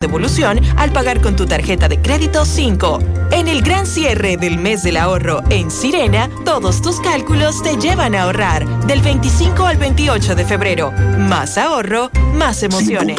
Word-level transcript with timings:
devolución 0.00 0.58
al 0.78 0.92
pagar 0.92 1.20
con 1.20 1.36
tu 1.36 1.44
tarjeta 1.44 1.86
de 1.86 2.00
crédito 2.00 2.46
5. 2.46 3.00
En 3.32 3.48
el 3.48 3.60
gran 3.60 3.86
cierre 3.86 4.38
del 4.38 4.56
mes 4.56 4.82
del 4.82 4.96
ahorro 4.96 5.42
en 5.50 5.70
Sirena, 5.70 6.30
todos 6.42 6.80
tus 6.80 7.00
cálculos 7.00 7.62
te 7.62 7.76
llevan 7.76 8.14
a 8.14 8.22
ahorrar 8.22 8.66
del 8.86 9.02
25 9.02 9.66
al 9.66 9.76
28 9.76 10.34
de 10.34 10.44
febrero. 10.46 10.90
Más 10.90 11.58
ahorro, 11.58 12.10
más 12.32 12.62
emociones. 12.62 13.18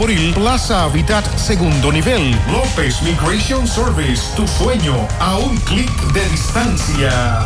Tambo 0.01 0.33
Plaza 0.33 0.85
Habitat 0.85 1.23
segundo 1.37 1.91
nivel. 1.91 2.35
López 2.51 3.03
Migration 3.03 3.67
Service, 3.67 4.23
tu 4.35 4.47
sueño 4.47 4.95
a 5.19 5.37
un 5.37 5.55
clic 5.57 5.91
de 6.13 6.27
distancia. 6.29 7.45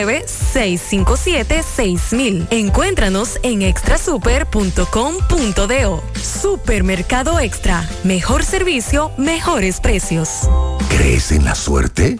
657-6000. 0.05 2.47
Encuéntranos 2.49 3.39
en 3.43 3.61
extrasuper.com.do. 3.61 6.03
Supermercado 6.21 7.39
Extra. 7.39 7.87
Mejor 8.03 8.43
servicio, 8.43 9.13
mejores 9.17 9.79
precios. 9.79 10.49
¿Crees 10.89 11.31
en 11.31 11.45
la 11.45 11.55
suerte? 11.55 12.19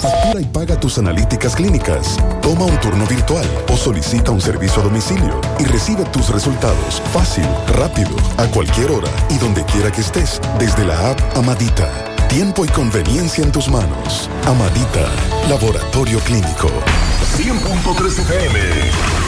Factura 0.00 0.40
y 0.40 0.44
paga 0.44 0.78
tus 0.78 0.98
analíticas 0.98 1.56
clínicas. 1.56 2.16
Toma 2.40 2.64
un 2.64 2.78
turno 2.80 3.06
virtual 3.06 3.46
o 3.68 3.76
solicita 3.76 4.30
un 4.30 4.40
servicio 4.40 4.80
a 4.80 4.84
domicilio 4.84 5.40
y 5.58 5.64
recibe 5.64 6.04
tus 6.06 6.28
resultados 6.30 7.02
fácil, 7.12 7.46
rápido, 7.76 8.10
a 8.36 8.46
cualquier 8.46 8.90
hora 8.90 9.10
y 9.30 9.38
donde 9.38 9.64
quiera 9.64 9.90
que 9.90 10.00
estés, 10.00 10.40
desde 10.58 10.84
la 10.84 11.10
app 11.10 11.20
Amadita. 11.36 11.88
Tiempo 12.28 12.64
y 12.64 12.68
conveniencia 12.68 13.42
en 13.44 13.52
tus 13.52 13.68
manos. 13.68 14.30
Amadita, 14.46 15.08
Laboratorio 15.48 16.20
Clínico. 16.20 16.68
100.3 17.36 18.18
FM 18.20 19.27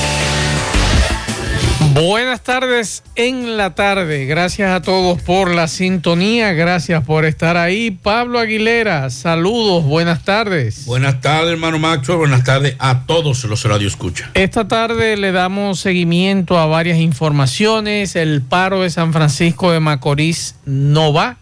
Buenas 1.89 2.41
tardes 2.41 3.03
en 3.15 3.57
la 3.57 3.75
tarde. 3.75 4.25
Gracias 4.25 4.71
a 4.71 4.81
todos 4.81 5.21
por 5.21 5.53
la 5.53 5.67
sintonía. 5.67 6.53
Gracias 6.53 7.03
por 7.03 7.25
estar 7.25 7.57
ahí. 7.57 7.91
Pablo 7.91 8.39
Aguilera, 8.39 9.09
saludos. 9.09 9.83
Buenas 9.83 10.23
tardes. 10.23 10.85
Buenas 10.85 11.19
tardes, 11.19 11.51
hermano 11.51 11.79
Macho. 11.79 12.17
Buenas 12.17 12.45
tardes 12.45 12.75
a 12.79 13.05
todos 13.05 13.43
los 13.43 13.63
Radio 13.65 13.87
Escucha. 13.87 14.31
Esta 14.35 14.67
tarde 14.67 15.17
le 15.17 15.33
damos 15.33 15.81
seguimiento 15.81 16.57
a 16.57 16.65
varias 16.65 16.97
informaciones. 16.99 18.15
El 18.15 18.41
paro 18.41 18.81
de 18.83 18.89
San 18.89 19.11
Francisco 19.11 19.71
de 19.71 19.81
Macorís 19.81 20.55
no 20.65 21.11
va. 21.11 21.37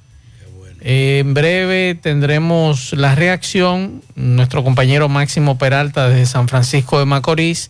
en 0.81 1.33
breve 1.35 1.95
tendremos 2.01 2.93
la 2.93 3.13
reacción. 3.13 4.01
Nuestro 4.15 4.63
compañero 4.63 5.09
Máximo 5.09 5.57
Peralta 5.59 6.09
desde 6.09 6.25
San 6.25 6.47
Francisco 6.47 6.97
de 6.97 7.05
Macorís 7.05 7.69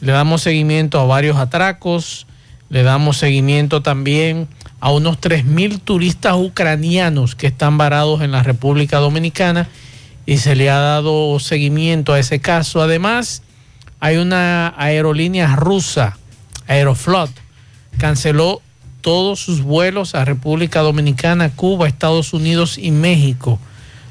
le 0.00 0.12
damos 0.12 0.42
seguimiento 0.42 1.00
a 1.00 1.04
varios 1.04 1.36
atracos, 1.36 2.26
le 2.68 2.82
damos 2.82 3.18
seguimiento 3.18 3.82
también 3.82 4.48
a 4.80 4.90
unos 4.92 5.20
3.000 5.20 5.80
turistas 5.80 6.34
ucranianos 6.36 7.34
que 7.34 7.48
están 7.48 7.76
varados 7.78 8.22
en 8.22 8.32
la 8.32 8.42
República 8.42 8.98
Dominicana 8.98 9.68
y 10.24 10.38
se 10.38 10.54
le 10.54 10.70
ha 10.70 10.78
dado 10.78 11.38
seguimiento 11.40 12.12
a 12.12 12.18
ese 12.18 12.40
caso. 12.40 12.80
Además, 12.80 13.42
hay 13.98 14.16
una 14.16 14.72
aerolínea 14.76 15.54
rusa, 15.56 16.16
Aeroflot, 16.66 17.30
canceló 17.98 18.62
todos 19.00 19.40
sus 19.40 19.62
vuelos 19.62 20.14
a 20.14 20.24
República 20.24 20.80
Dominicana, 20.80 21.50
Cuba, 21.50 21.88
Estados 21.88 22.32
Unidos 22.32 22.78
y 22.78 22.90
México 22.90 23.58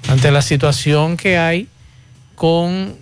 ante 0.08 0.32
la 0.32 0.42
situación 0.42 1.18
que 1.18 1.38
hay 1.38 1.68
con 2.36 2.96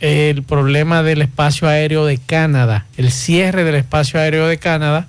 el 0.00 0.42
problema 0.42 1.02
del 1.02 1.22
espacio 1.22 1.68
aéreo 1.68 2.06
de 2.06 2.18
Canadá, 2.18 2.86
el 2.96 3.12
cierre 3.12 3.64
del 3.64 3.74
espacio 3.74 4.18
aéreo 4.18 4.46
de 4.46 4.58
Canadá. 4.58 5.06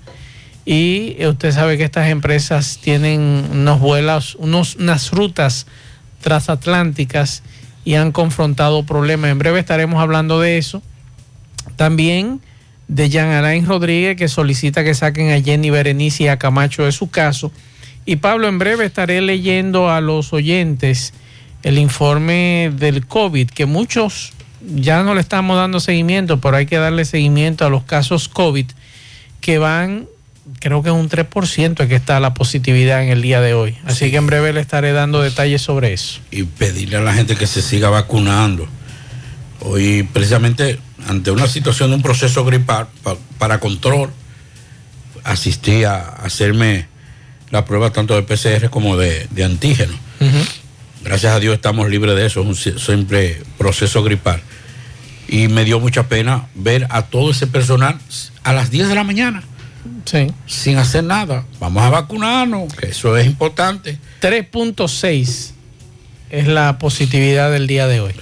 Y 0.64 1.16
usted 1.26 1.50
sabe 1.50 1.76
que 1.76 1.84
estas 1.84 2.08
empresas 2.08 2.78
tienen 2.80 3.20
unos 3.50 3.80
vuelos, 3.80 4.36
unos, 4.38 4.76
unas 4.76 5.10
rutas 5.10 5.66
transatlánticas 6.20 7.42
y 7.84 7.94
han 7.94 8.12
confrontado 8.12 8.84
problemas. 8.84 9.30
En 9.32 9.38
breve 9.38 9.58
estaremos 9.58 10.00
hablando 10.00 10.40
de 10.40 10.58
eso. 10.58 10.82
También 11.76 12.40
de 12.86 13.08
Jean 13.08 13.30
Alain 13.30 13.66
Rodríguez 13.66 14.16
que 14.16 14.28
solicita 14.28 14.84
que 14.84 14.94
saquen 14.94 15.32
a 15.32 15.40
Jenny 15.40 15.70
Berenice 15.70 16.24
y 16.24 16.28
a 16.28 16.38
Camacho 16.38 16.84
de 16.84 16.92
su 16.92 17.10
caso. 17.10 17.50
Y 18.04 18.16
Pablo, 18.16 18.48
en 18.48 18.58
breve 18.58 18.84
estaré 18.84 19.20
leyendo 19.20 19.90
a 19.90 20.00
los 20.00 20.32
oyentes 20.32 21.14
el 21.62 21.78
informe 21.78 22.72
del 22.76 23.06
COVID, 23.06 23.48
que 23.48 23.66
muchos 23.66 24.32
ya 24.74 25.02
no 25.02 25.14
le 25.14 25.20
estamos 25.20 25.56
dando 25.56 25.80
seguimiento, 25.80 26.40
pero 26.40 26.56
hay 26.56 26.66
que 26.66 26.76
darle 26.76 27.04
seguimiento 27.04 27.66
a 27.66 27.70
los 27.70 27.84
casos 27.84 28.28
COVID 28.28 28.66
que 29.40 29.58
van, 29.58 30.06
creo 30.60 30.82
que 30.82 30.90
es 30.90 30.94
un 30.94 31.08
3% 31.08 31.88
que 31.88 31.94
está 31.94 32.20
la 32.20 32.34
positividad 32.34 33.02
en 33.02 33.10
el 33.10 33.22
día 33.22 33.40
de 33.40 33.54
hoy. 33.54 33.76
Así 33.84 34.10
que 34.10 34.16
en 34.16 34.26
breve 34.26 34.52
le 34.52 34.60
estaré 34.60 34.92
dando 34.92 35.20
detalles 35.20 35.62
sobre 35.62 35.92
eso. 35.92 36.20
Y 36.30 36.44
pedirle 36.44 36.96
a 36.96 37.00
la 37.00 37.12
gente 37.12 37.36
que 37.36 37.46
se 37.46 37.62
siga 37.62 37.90
vacunando. 37.90 38.66
Hoy 39.60 40.02
precisamente 40.12 40.78
ante 41.08 41.30
una 41.30 41.46
situación 41.46 41.90
de 41.90 41.96
un 41.96 42.02
proceso 42.02 42.44
gripal 42.44 42.88
para 43.38 43.58
control, 43.58 44.10
asistí 45.24 45.84
a 45.84 45.98
hacerme 45.98 46.86
la 47.50 47.64
prueba 47.64 47.90
tanto 47.90 48.14
de 48.14 48.22
PCR 48.22 48.70
como 48.70 48.96
de, 48.96 49.28
antígeno. 49.44 49.94
Gracias 51.04 51.34
a 51.34 51.40
Dios 51.40 51.54
estamos 51.54 51.90
libres 51.90 52.14
de 52.14 52.26
eso, 52.26 52.42
es 52.42 52.46
un 52.46 52.78
simple 52.78 53.42
proceso 53.58 54.02
gripal. 54.02 54.40
Y 55.28 55.48
me 55.48 55.64
dio 55.64 55.80
mucha 55.80 56.08
pena 56.08 56.46
ver 56.54 56.86
a 56.90 57.02
todo 57.02 57.30
ese 57.30 57.46
personal 57.46 57.98
a 58.42 58.52
las 58.52 58.70
10 58.70 58.88
de 58.88 58.94
la 58.94 59.04
mañana. 59.04 59.42
Sin 60.46 60.78
hacer 60.78 61.04
nada. 61.04 61.44
Vamos 61.58 61.82
a 61.82 61.90
vacunarnos, 61.90 62.72
que 62.74 62.88
eso 62.88 63.16
es 63.16 63.26
importante. 63.26 63.98
3.6 64.20 65.50
es 66.30 66.46
la 66.46 66.78
positividad 66.78 67.50
del 67.50 67.66
día 67.66 67.86
de 67.86 68.00
hoy. 68.00 68.14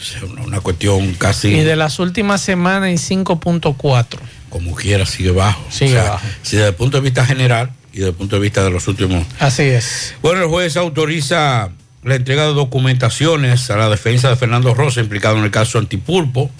una, 0.45 0.61
cuestión 0.61 1.15
casi. 1.15 1.49
Y 1.49 1.61
de 1.61 1.77
las 1.77 1.99
últimas 1.99 2.41
semanas 2.41 2.89
en 2.91 3.25
5.4. 3.25 4.19
Como 4.49 4.75
quiera, 4.75 5.07
sigue 5.07 5.31
bajo. 5.31 5.65
Sigue 5.71 5.97
bajo. 5.97 6.27
Si 6.43 6.57
desde 6.57 6.71
el 6.71 6.75
punto 6.75 6.97
de 6.97 7.03
vista 7.03 7.25
general 7.25 7.71
y 7.93 7.99
desde 7.99 8.11
el 8.11 8.17
punto 8.17 8.37
de 8.37 8.43
vista 8.43 8.65
de 8.65 8.71
los 8.71 8.89
últimos. 8.89 9.27
Así 9.39 9.63
es. 9.63 10.15
Bueno, 10.23 10.43
el 10.43 10.49
juez 10.49 10.77
autoriza 10.77 11.71
la 12.03 12.15
entrega 12.15 12.47
de 12.47 12.55
documentaciones 12.55 13.71
a 13.71 13.77
la 13.77 13.91
defensa 13.91 14.31
de 14.31 14.37
Fernando 14.37 14.75
Rosa, 14.75 15.01
implicado 15.01 15.37
en 15.37 15.45
el 15.45 15.51
caso 15.51 15.79
Antipulpo. 15.79 16.51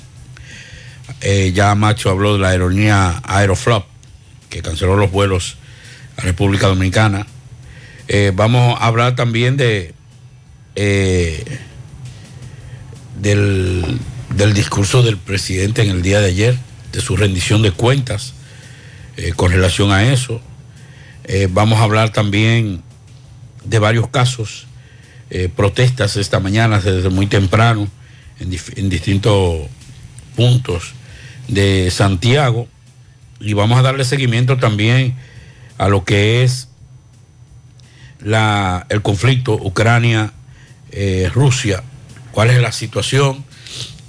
Eh, 1.23 1.53
ya 1.55 1.75
Macho 1.75 2.11
habló 2.11 2.35
de 2.35 2.41
la 2.41 2.51
aerolínea 2.51 3.23
Aeroflop, 3.25 3.87
que 4.49 4.63
canceló 4.63 4.97
los 4.97 5.11
vuelos 5.11 5.57
a 6.17 6.23
República 6.23 6.67
Dominicana. 6.67 7.27
Eh, 8.09 8.33
vamos 8.35 8.79
a 8.81 8.87
hablar 8.87 9.15
también 9.17 9.57
de 9.57 9.95
eh, 10.77 11.59
del, 13.21 13.99
discurso 14.55 15.03
del 15.03 15.17
presidente 15.17 15.83
en 15.83 15.91
el 15.91 16.03
día 16.03 16.21
de 16.21 16.29
ayer, 16.29 16.59
de 16.93 17.01
su 17.01 17.17
rendición 17.17 17.63
de 17.63 17.71
cuentas 17.71 18.35
con 19.37 19.53
relación 19.53 19.93
a 19.93 20.11
eso. 20.13 20.41
Vamos 21.51 21.79
a 21.79 21.83
hablar 21.83 22.11
también 22.11 22.83
de 23.65 23.79
varios 23.79 24.09
casos, 24.09 24.67
protestas 25.55 26.17
esta 26.17 26.41
mañana 26.41 26.81
desde 26.81 27.09
muy 27.09 27.27
temprano 27.27 27.87
en, 28.41 28.59
en 28.77 28.91
distintos 28.91 29.69
puntos 30.35 30.95
de 31.49 31.91
Santiago. 31.91 32.67
Y 33.39 33.53
vamos 33.53 33.79
a 33.79 33.83
darle 33.83 34.05
seguimiento 34.05 34.59
también 34.59 35.15
a 35.79 35.89
lo 35.89 36.05
que 36.05 36.43
es 36.43 36.69
la, 38.23 38.87
el 38.89 39.03
conflicto 39.03 39.55
Ucrania 39.55 40.33
eh, 40.93 41.31
Rusia, 41.33 41.83
cuál 42.33 42.51
es 42.51 42.61
la 42.61 42.73
situación, 42.73 43.45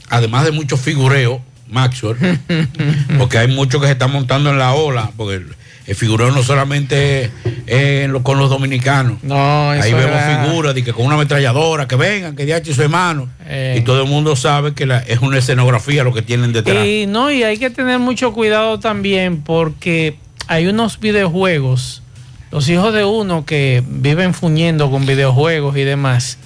además 0.09 0.45
de 0.45 0.51
mucho 0.51 0.77
figureo, 0.77 1.41
Maxwell, 1.69 2.18
porque 3.18 3.38
hay 3.38 3.47
muchos 3.47 3.79
que 3.79 3.88
se 3.88 3.94
están 3.94 4.12
montando 4.12 4.50
en 4.50 4.57
la 4.57 4.73
ola, 4.73 5.12
porque 5.15 5.44
el 5.88 5.95
figureo 5.95 6.31
no 6.31 6.44
solamente 6.44 7.31
es 7.66 8.10
con 8.24 8.38
los 8.38 8.50
dominicanos. 8.50 9.24
No, 9.24 9.72
Ahí 9.72 9.94
vemos 9.94 10.19
figuras 10.48 10.75
de 10.75 10.83
que 10.83 10.94
con 10.94 11.06
una 11.06 11.16
ametralladora, 11.16 11.88
que 11.88 11.95
vengan, 11.95 12.36
que 12.36 12.45
diache 12.45 12.74
su 12.74 12.81
hermano. 12.81 13.30
Eh. 13.45 13.78
Y 13.80 13.81
todo 13.81 14.04
el 14.04 14.10
mundo 14.10 14.36
sabe 14.36 14.74
que 14.74 14.88
es 15.07 15.19
una 15.19 15.38
escenografía 15.38 16.04
lo 16.04 16.13
que 16.13 16.22
tienen 16.22 16.54
detrás. 16.54 16.86
Y 16.86 17.06
no, 17.07 17.31
y 17.31 17.44
hay 17.44 17.57
que 17.57 17.69
tener 17.69 18.00
mucho 18.00 18.33
cuidado 18.33 18.80
también 18.80 19.42
porque 19.42 20.18
hay 20.48 20.68
unos 20.68 21.00
videojuegos, 21.00 22.04
los 22.51 22.68
hijos 22.69 22.94
de 22.94 23.06
uno 23.06 23.45
que 23.45 23.83
viven 23.88 24.33
fuñendo 24.33 24.92
con 24.92 25.06
videojuegos 25.06 25.78
y 25.78 25.83
demás 25.83 26.38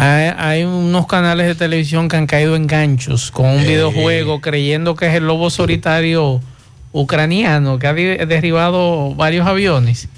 hay, 0.00 0.62
unos 0.62 1.06
canales 1.06 1.46
de 1.46 1.54
televisión 1.56 2.08
que 2.08 2.16
han 2.16 2.26
caído 2.26 2.54
en 2.54 2.68
ganchos 2.68 3.32
con 3.32 3.46
un 3.46 3.62
videojuego 3.62 4.40
creyendo 4.40 4.94
que 4.94 5.08
es 5.08 5.14
el 5.14 5.26
lobo 5.26 5.50
solitario 5.50 6.40
ucraniano 6.92 7.78
que 7.78 7.86
ha 7.86 7.92
derribado 7.92 9.14
varios 9.14 9.46
aviones 9.46 10.08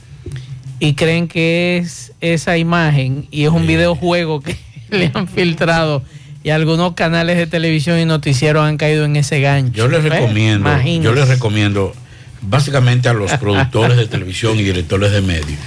y 0.78 0.94
creen 0.94 1.28
que 1.28 1.78
es 1.78 2.12
esa 2.20 2.56
imagen 2.56 3.26
y 3.30 3.44
es 3.44 3.50
un 3.50 3.66
videojuego 3.66 4.40
que 4.40 4.56
le 4.90 5.10
han 5.14 5.28
filtrado 5.28 6.02
y 6.42 6.50
algunos 6.50 6.94
canales 6.94 7.36
de 7.36 7.46
televisión 7.46 7.98
y 7.98 8.06
noticieros 8.06 8.64
han 8.64 8.78
caído 8.78 9.04
en 9.04 9.16
ese 9.16 9.40
gancho. 9.40 9.76
Yo 9.76 9.88
les 9.88 10.02
recomiendo, 10.02 10.70
yo 11.02 11.12
les 11.12 11.28
recomiendo 11.28 11.92
básicamente 12.40 13.08
a 13.08 13.12
los 13.12 13.30
productores 13.38 13.98
de 13.98 14.06
televisión 14.06 14.58
y 14.58 14.62
directores 14.62 15.12
de 15.12 15.20
medios 15.20 15.60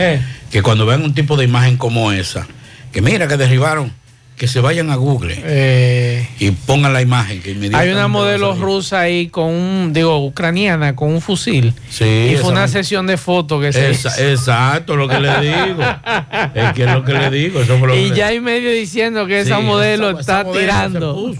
que 0.50 0.62
cuando 0.62 0.86
vean 0.86 1.04
un 1.04 1.14
tipo 1.14 1.38
de 1.38 1.46
imagen 1.46 1.78
como 1.78 2.12
esa, 2.12 2.48
que 2.92 3.02
mira 3.02 3.28
que 3.28 3.38
derribaron 3.38 3.92
que 4.38 4.47
se 4.47 4.59
vayan 4.59 4.90
a 4.90 4.95
Google 4.95 5.35
eh, 5.44 6.28
y 6.40 6.52
pongan 6.52 6.92
la 6.94 7.02
imagen. 7.02 7.42
Que 7.42 7.56
hay 7.73 7.90
una 7.90 8.07
modelo 8.07 8.56
rusa 8.56 9.02
ahí 9.02 9.28
con 9.28 9.45
un, 9.45 9.94
digo, 9.94 10.25
ucraniana 10.25 10.95
con 10.95 11.09
un 11.09 11.21
fusil. 11.21 11.73
Sí, 11.90 12.31
y 12.33 12.37
fue 12.37 12.52
una 12.52 12.68
sesión 12.68 13.06
de 13.06 13.18
fotos 13.18 13.61
que 13.61 13.71
se 13.71 14.31
Exacto, 14.31 14.95
lo 14.95 15.07
que 15.07 15.19
le 15.19 15.40
digo. 15.40 15.83
es 16.56 16.73
que 16.73 16.83
es 16.83 16.92
lo 16.92 17.04
que 17.04 17.13
le 17.13 17.30
digo. 17.30 17.61
y 17.95 18.11
ya 18.11 18.28
hay 18.28 18.40
medio 18.40 18.71
diciendo 18.71 19.28
que 19.28 19.42
esa 19.42 19.59
modelo 19.59 20.19
está 20.19 20.44
tirando. 20.52 21.31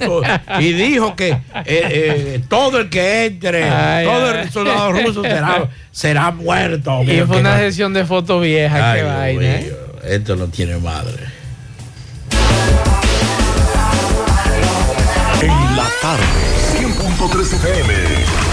y 0.60 0.74
dijo 0.74 1.16
que 1.16 1.30
eh, 1.30 1.42
eh, 1.66 2.42
todo 2.48 2.80
el 2.80 2.90
que 2.90 3.26
entre, 3.26 3.70
todo 4.04 4.32
el 4.32 4.52
soldado 4.52 4.92
ruso 4.92 5.24
será, 5.92 6.32
muerto. 6.32 7.04
Y 7.04 7.22
fue 7.22 7.40
una 7.40 7.58
sesión 7.58 7.94
de 7.94 8.06
fotos 8.06 8.42
vieja. 8.42 8.96
Qué 8.96 9.04
vaina. 9.04 9.60
Esto 10.08 10.36
no 10.36 10.48
tiene 10.48 10.78
madre. 10.78 11.43
En 15.44 15.76
la 15.76 15.90
tarde, 16.00 16.24
100.3 16.72 17.54
FM 17.56 18.53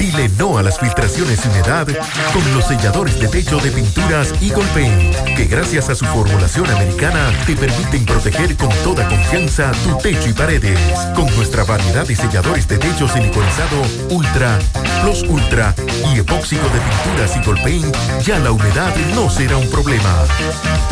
Dile 0.00 0.28
no 0.36 0.58
a 0.58 0.64
las 0.64 0.80
filtraciones 0.80 1.44
y 1.44 1.48
humedad 1.48 1.86
con 2.32 2.54
los 2.54 2.64
selladores 2.64 3.20
de 3.20 3.28
techo 3.28 3.58
de 3.58 3.70
pinturas 3.70 4.32
Eagle 4.42 4.66
Paint, 4.74 5.14
que 5.36 5.44
gracias 5.44 5.88
a 5.90 5.94
su 5.94 6.06
formulación 6.06 6.68
americana 6.68 7.30
te 7.46 7.54
permiten 7.54 8.04
proteger 8.04 8.56
con 8.56 8.70
toda 8.82 9.08
confianza 9.08 9.70
tu 9.84 9.96
techo 9.98 10.28
y 10.28 10.32
paredes. 10.32 10.80
Con 11.14 11.26
nuestra 11.36 11.62
variedad 11.62 12.04
de 12.04 12.16
selladores 12.16 12.66
de 12.66 12.78
techo 12.78 13.06
siliconizado 13.12 13.82
Ultra, 14.10 14.58
Plus 15.02 15.22
Ultra 15.28 15.74
y 16.14 16.20
epóxico 16.20 16.62
de 16.68 16.80
pinturas 16.80 17.36
Eagle 17.36 17.62
Paint, 17.62 17.96
ya 18.22 18.38
la 18.38 18.52
humedad 18.52 18.94
no 19.14 19.28
será 19.28 19.56
un 19.56 19.68
problema. 19.68 20.24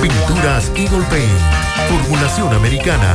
Pinturas 0.01 0.71
Eagle 0.77 1.05
Paint, 1.09 1.41
formulación 1.89 2.53
americana. 2.55 3.15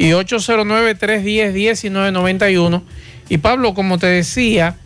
y 0.00 0.10
809-310-1991. 0.12 2.82
Y 3.28 3.36
Pablo, 3.36 3.74
como 3.74 3.98
te 3.98 4.06
decía 4.06 4.78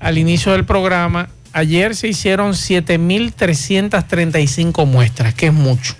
al 0.00 0.16
inicio 0.16 0.52
del 0.52 0.64
programa, 0.64 1.28
ayer 1.52 1.94
se 1.94 2.08
hicieron 2.08 2.52
7.335 2.52 4.86
muestras, 4.86 5.34
que 5.34 5.48
es 5.48 5.52
mucho. 5.52 5.94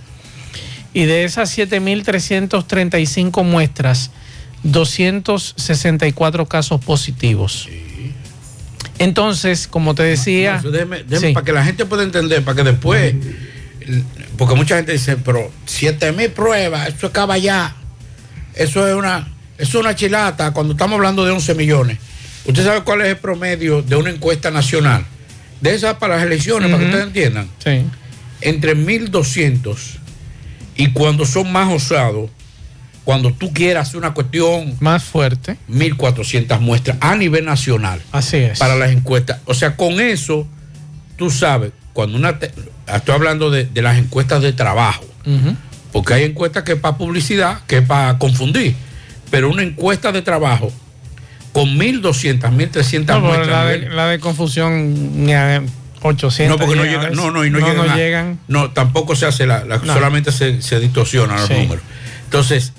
Y 0.94 1.04
de 1.04 1.24
esas 1.24 1.58
7.335 1.58 3.44
muestras, 3.44 4.10
264 4.62 6.46
casos 6.46 6.82
positivos. 6.82 7.68
Entonces, 8.98 9.68
como 9.68 9.94
te 9.94 10.04
decía... 10.04 10.62
Para 11.34 11.44
que 11.44 11.52
la 11.52 11.66
gente 11.66 11.84
pueda 11.84 12.02
entender, 12.02 12.42
para 12.42 12.56
que 12.56 12.62
después... 12.62 13.14
Porque 14.38 14.54
mucha 14.54 14.76
gente 14.76 14.92
dice, 14.92 15.18
pero 15.18 15.52
7 15.66 16.12
mil 16.12 16.30
pruebas, 16.30 16.88
eso 16.88 17.08
acaba 17.08 17.36
ya. 17.36 17.76
Eso 18.56 18.86
es 18.86 18.94
una, 18.94 19.28
es 19.58 19.74
una 19.74 19.94
chilata 19.94 20.52
cuando 20.52 20.72
estamos 20.72 20.96
hablando 20.96 21.24
de 21.24 21.32
11 21.32 21.54
millones. 21.54 21.98
¿Usted 22.46 22.64
sabe 22.64 22.82
cuál 22.82 23.00
es 23.02 23.08
el 23.08 23.16
promedio 23.16 23.82
de 23.82 23.96
una 23.96 24.10
encuesta 24.10 24.50
nacional? 24.50 25.04
De 25.60 25.74
esas 25.74 25.94
para 25.94 26.16
las 26.16 26.24
elecciones, 26.24 26.70
para 26.70 26.78
que 26.78 26.84
ustedes 26.86 27.06
entiendan. 27.06 27.48
Sí. 27.62 27.84
Entre 28.40 28.76
1.200 28.76 29.76
y 30.76 30.90
cuando 30.92 31.24
son 31.24 31.50
más 31.52 31.72
osados, 31.72 32.30
cuando 33.04 33.32
tú 33.32 33.52
quieras 33.52 33.88
hacer 33.88 33.98
una 33.98 34.14
cuestión 34.14 34.76
más 34.80 35.04
fuerte, 35.04 35.56
1.400 35.70 36.58
muestras 36.60 36.96
a 37.00 37.14
nivel 37.16 37.44
nacional. 37.44 38.00
Así 38.12 38.38
es. 38.38 38.58
Para 38.58 38.76
las 38.76 38.90
encuestas. 38.90 39.40
O 39.44 39.54
sea, 39.54 39.76
con 39.76 40.00
eso, 40.00 40.46
tú 41.16 41.30
sabes, 41.30 41.72
cuando 41.92 42.18
una... 42.18 42.38
estoy 42.94 43.14
hablando 43.14 43.50
de, 43.50 43.66
de, 43.66 43.82
las 43.82 43.98
encuestas 43.98 44.42
de 44.42 44.52
trabajo, 44.52 45.04
porque 45.94 46.12
hay 46.12 46.24
encuestas 46.24 46.64
que 46.64 46.72
es 46.72 46.78
para 46.80 46.98
publicidad, 46.98 47.60
que 47.68 47.78
es 47.78 47.86
para 47.86 48.18
confundir, 48.18 48.74
pero 49.30 49.48
una 49.48 49.62
encuesta 49.62 50.10
de 50.10 50.22
trabajo 50.22 50.72
con 51.52 51.78
1.200, 51.78 52.40
1.300 52.40 53.06
no, 53.06 53.20
muestras. 53.20 53.48
La 53.48 53.64
de, 53.66 53.88
la 53.90 54.06
de 54.08 54.18
confusión... 54.18 55.24
800 56.02 56.48
no, 56.58 56.62
porque 56.62 56.76
no 56.76 56.84
llegan. 56.84 57.14
No, 57.14 57.30
no, 57.30 57.46
y 57.46 57.50
no, 57.50 57.60
no, 57.60 57.66
llegan, 57.66 57.86
no 57.86 57.92
a, 57.92 57.96
llegan. 57.96 58.38
No, 58.46 58.70
tampoco 58.72 59.16
se 59.16 59.24
hace 59.24 59.46
la. 59.46 59.64
la 59.64 59.78
solamente 59.80 60.32
se, 60.32 60.60
se 60.60 60.78
distorsionan 60.78 61.40
los 61.40 61.48
números. 61.48 61.82
Entonces, 62.24 62.74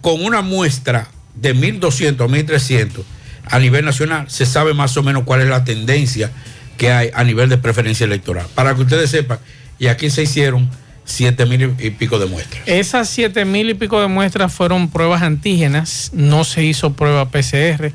con 0.00 0.22
una 0.22 0.42
muestra 0.42 1.08
de 1.34 1.56
1.200 1.56 2.20
a 2.20 2.28
1.300 2.28 3.02
a 3.46 3.58
nivel 3.58 3.84
nacional, 3.84 4.30
se 4.30 4.46
sabe 4.46 4.74
más 4.74 4.96
o 4.96 5.02
menos 5.02 5.24
cuál 5.24 5.40
es 5.40 5.48
la 5.48 5.64
tendencia 5.64 6.30
que 6.76 6.92
hay 6.92 7.10
a 7.14 7.24
nivel 7.24 7.48
de 7.48 7.58
preferencia 7.58 8.04
electoral. 8.04 8.46
Para 8.54 8.76
que 8.76 8.82
ustedes 8.82 9.10
sepan, 9.10 9.40
y 9.80 9.88
aquí 9.88 10.08
se 10.10 10.22
hicieron 10.22 10.70
7 11.04 11.46
mil 11.46 11.74
y 11.78 11.90
pico 11.90 12.18
de 12.18 12.26
muestras. 12.26 12.62
Esas 12.66 13.08
7 13.08 13.44
mil 13.44 13.70
y 13.70 13.74
pico 13.74 14.00
de 14.00 14.08
muestras 14.08 14.52
fueron 14.52 14.90
pruebas 14.90 15.22
antígenas, 15.22 16.10
no 16.14 16.42
se 16.44 16.64
hizo 16.64 16.94
prueba 16.94 17.30
PCR 17.30 17.92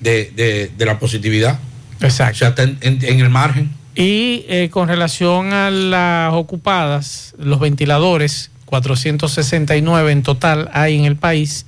de, 0.00 0.70
la 0.78 0.98
positividad. 0.98 1.58
Exacto. 2.00 2.34
O 2.34 2.38
sea, 2.38 2.48
está 2.48 2.62
en, 2.62 3.02
el 3.02 3.30
margen. 3.30 3.70
Y 3.94 4.44
eh, 4.48 4.68
con 4.70 4.88
relación 4.88 5.52
a 5.52 5.70
las 5.70 6.32
ocupadas, 6.32 7.34
los 7.38 7.60
ventiladores, 7.60 8.50
469 8.66 10.12
en 10.12 10.22
total 10.22 10.70
hay 10.72 10.96
en 10.96 11.04
el 11.04 11.16
país, 11.16 11.66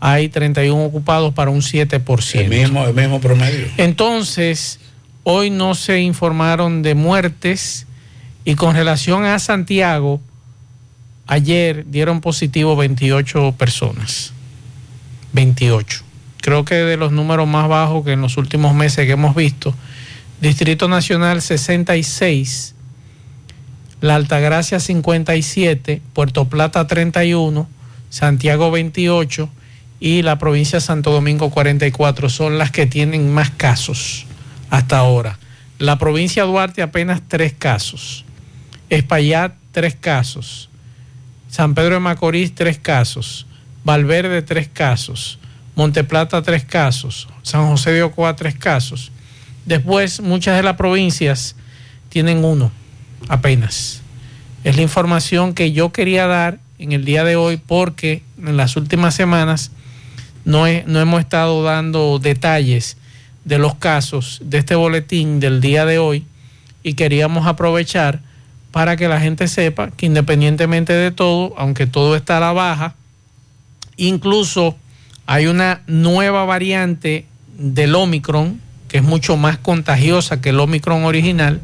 hay 0.00 0.28
31 0.28 0.84
ocupados 0.84 1.32
para 1.32 1.50
un 1.50 1.60
7%. 1.60 2.40
El 2.40 2.50
mismo, 2.50 2.84
el 2.84 2.94
mismo 2.94 3.20
promedio. 3.20 3.66
Entonces, 3.76 4.80
hoy 5.22 5.50
no 5.50 5.74
se 5.74 6.00
informaron 6.00 6.82
de 6.82 6.94
muertes 6.94 7.86
y 8.44 8.56
con 8.56 8.74
relación 8.74 9.24
a 9.24 9.38
Santiago, 9.38 10.20
ayer 11.26 11.84
dieron 11.86 12.20
positivo 12.20 12.74
28 12.74 13.54
personas. 13.56 14.32
28. 15.32 16.02
Creo 16.42 16.64
que 16.64 16.74
de 16.74 16.96
los 16.96 17.12
números 17.12 17.48
más 17.48 17.68
bajos 17.68 18.04
que 18.04 18.12
en 18.12 18.20
los 18.20 18.36
últimos 18.36 18.74
meses 18.74 19.06
que 19.06 19.12
hemos 19.12 19.34
visto. 19.34 19.74
Distrito 20.40 20.88
Nacional 20.88 21.40
66, 21.40 22.74
La 24.00 24.16
Altagracia 24.16 24.80
57, 24.80 26.02
Puerto 26.12 26.48
Plata 26.48 26.88
31, 26.88 27.68
Santiago 28.10 28.72
28 28.72 29.48
y 30.00 30.22
la 30.22 30.36
provincia 30.38 30.78
de 30.78 30.84
Santo 30.84 31.12
Domingo 31.12 31.48
44 31.50 32.28
son 32.28 32.58
las 32.58 32.72
que 32.72 32.86
tienen 32.86 33.32
más 33.32 33.50
casos 33.50 34.26
hasta 34.68 34.98
ahora. 34.98 35.38
La 35.78 35.96
provincia 35.96 36.42
de 36.42 36.48
Duarte 36.48 36.82
apenas 36.82 37.22
tres 37.28 37.54
casos. 37.56 38.24
Espaillat, 38.90 39.54
tres 39.70 39.94
casos. 39.94 40.70
San 41.48 41.74
Pedro 41.74 41.94
de 41.94 42.00
Macorís, 42.00 42.52
tres 42.52 42.78
casos. 42.78 43.46
Valverde, 43.84 44.42
tres 44.42 44.66
casos. 44.66 45.38
Monteplata, 45.74 46.42
tres 46.42 46.64
casos. 46.64 47.28
San 47.42 47.66
José 47.68 47.92
de 47.92 48.02
Ocoa, 48.02 48.36
tres 48.36 48.54
casos. 48.54 49.10
Después, 49.64 50.20
muchas 50.20 50.56
de 50.56 50.62
las 50.62 50.76
provincias 50.76 51.56
tienen 52.08 52.44
uno, 52.44 52.70
apenas. 53.28 54.02
Es 54.64 54.76
la 54.76 54.82
información 54.82 55.54
que 55.54 55.72
yo 55.72 55.92
quería 55.92 56.26
dar 56.26 56.58
en 56.78 56.92
el 56.92 57.04
día 57.04 57.24
de 57.24 57.36
hoy 57.36 57.56
porque 57.56 58.22
en 58.38 58.56
las 58.56 58.76
últimas 58.76 59.14
semanas 59.14 59.70
no, 60.44 60.64
no 60.86 61.00
hemos 61.00 61.20
estado 61.20 61.62
dando 61.62 62.18
detalles 62.18 62.96
de 63.44 63.58
los 63.58 63.74
casos 63.76 64.40
de 64.44 64.58
este 64.58 64.74
boletín 64.74 65.40
del 65.40 65.60
día 65.60 65.84
de 65.84 65.98
hoy 65.98 66.24
y 66.82 66.94
queríamos 66.94 67.46
aprovechar 67.46 68.20
para 68.72 68.96
que 68.96 69.08
la 69.08 69.20
gente 69.20 69.48
sepa 69.48 69.90
que 69.90 70.06
independientemente 70.06 70.92
de 70.92 71.10
todo, 71.10 71.54
aunque 71.56 71.86
todo 71.86 72.16
está 72.16 72.38
a 72.38 72.40
la 72.40 72.52
baja, 72.52 72.94
incluso 73.96 74.76
hay 75.26 75.46
una 75.46 75.82
nueva 75.86 76.44
variante 76.44 77.26
del 77.58 77.94
Omicron 77.94 78.60
que 78.92 78.98
es 78.98 79.04
mucho 79.04 79.38
más 79.38 79.56
contagiosa 79.56 80.42
que 80.42 80.50
el 80.50 80.60
Omicron 80.60 81.04
original. 81.04 81.62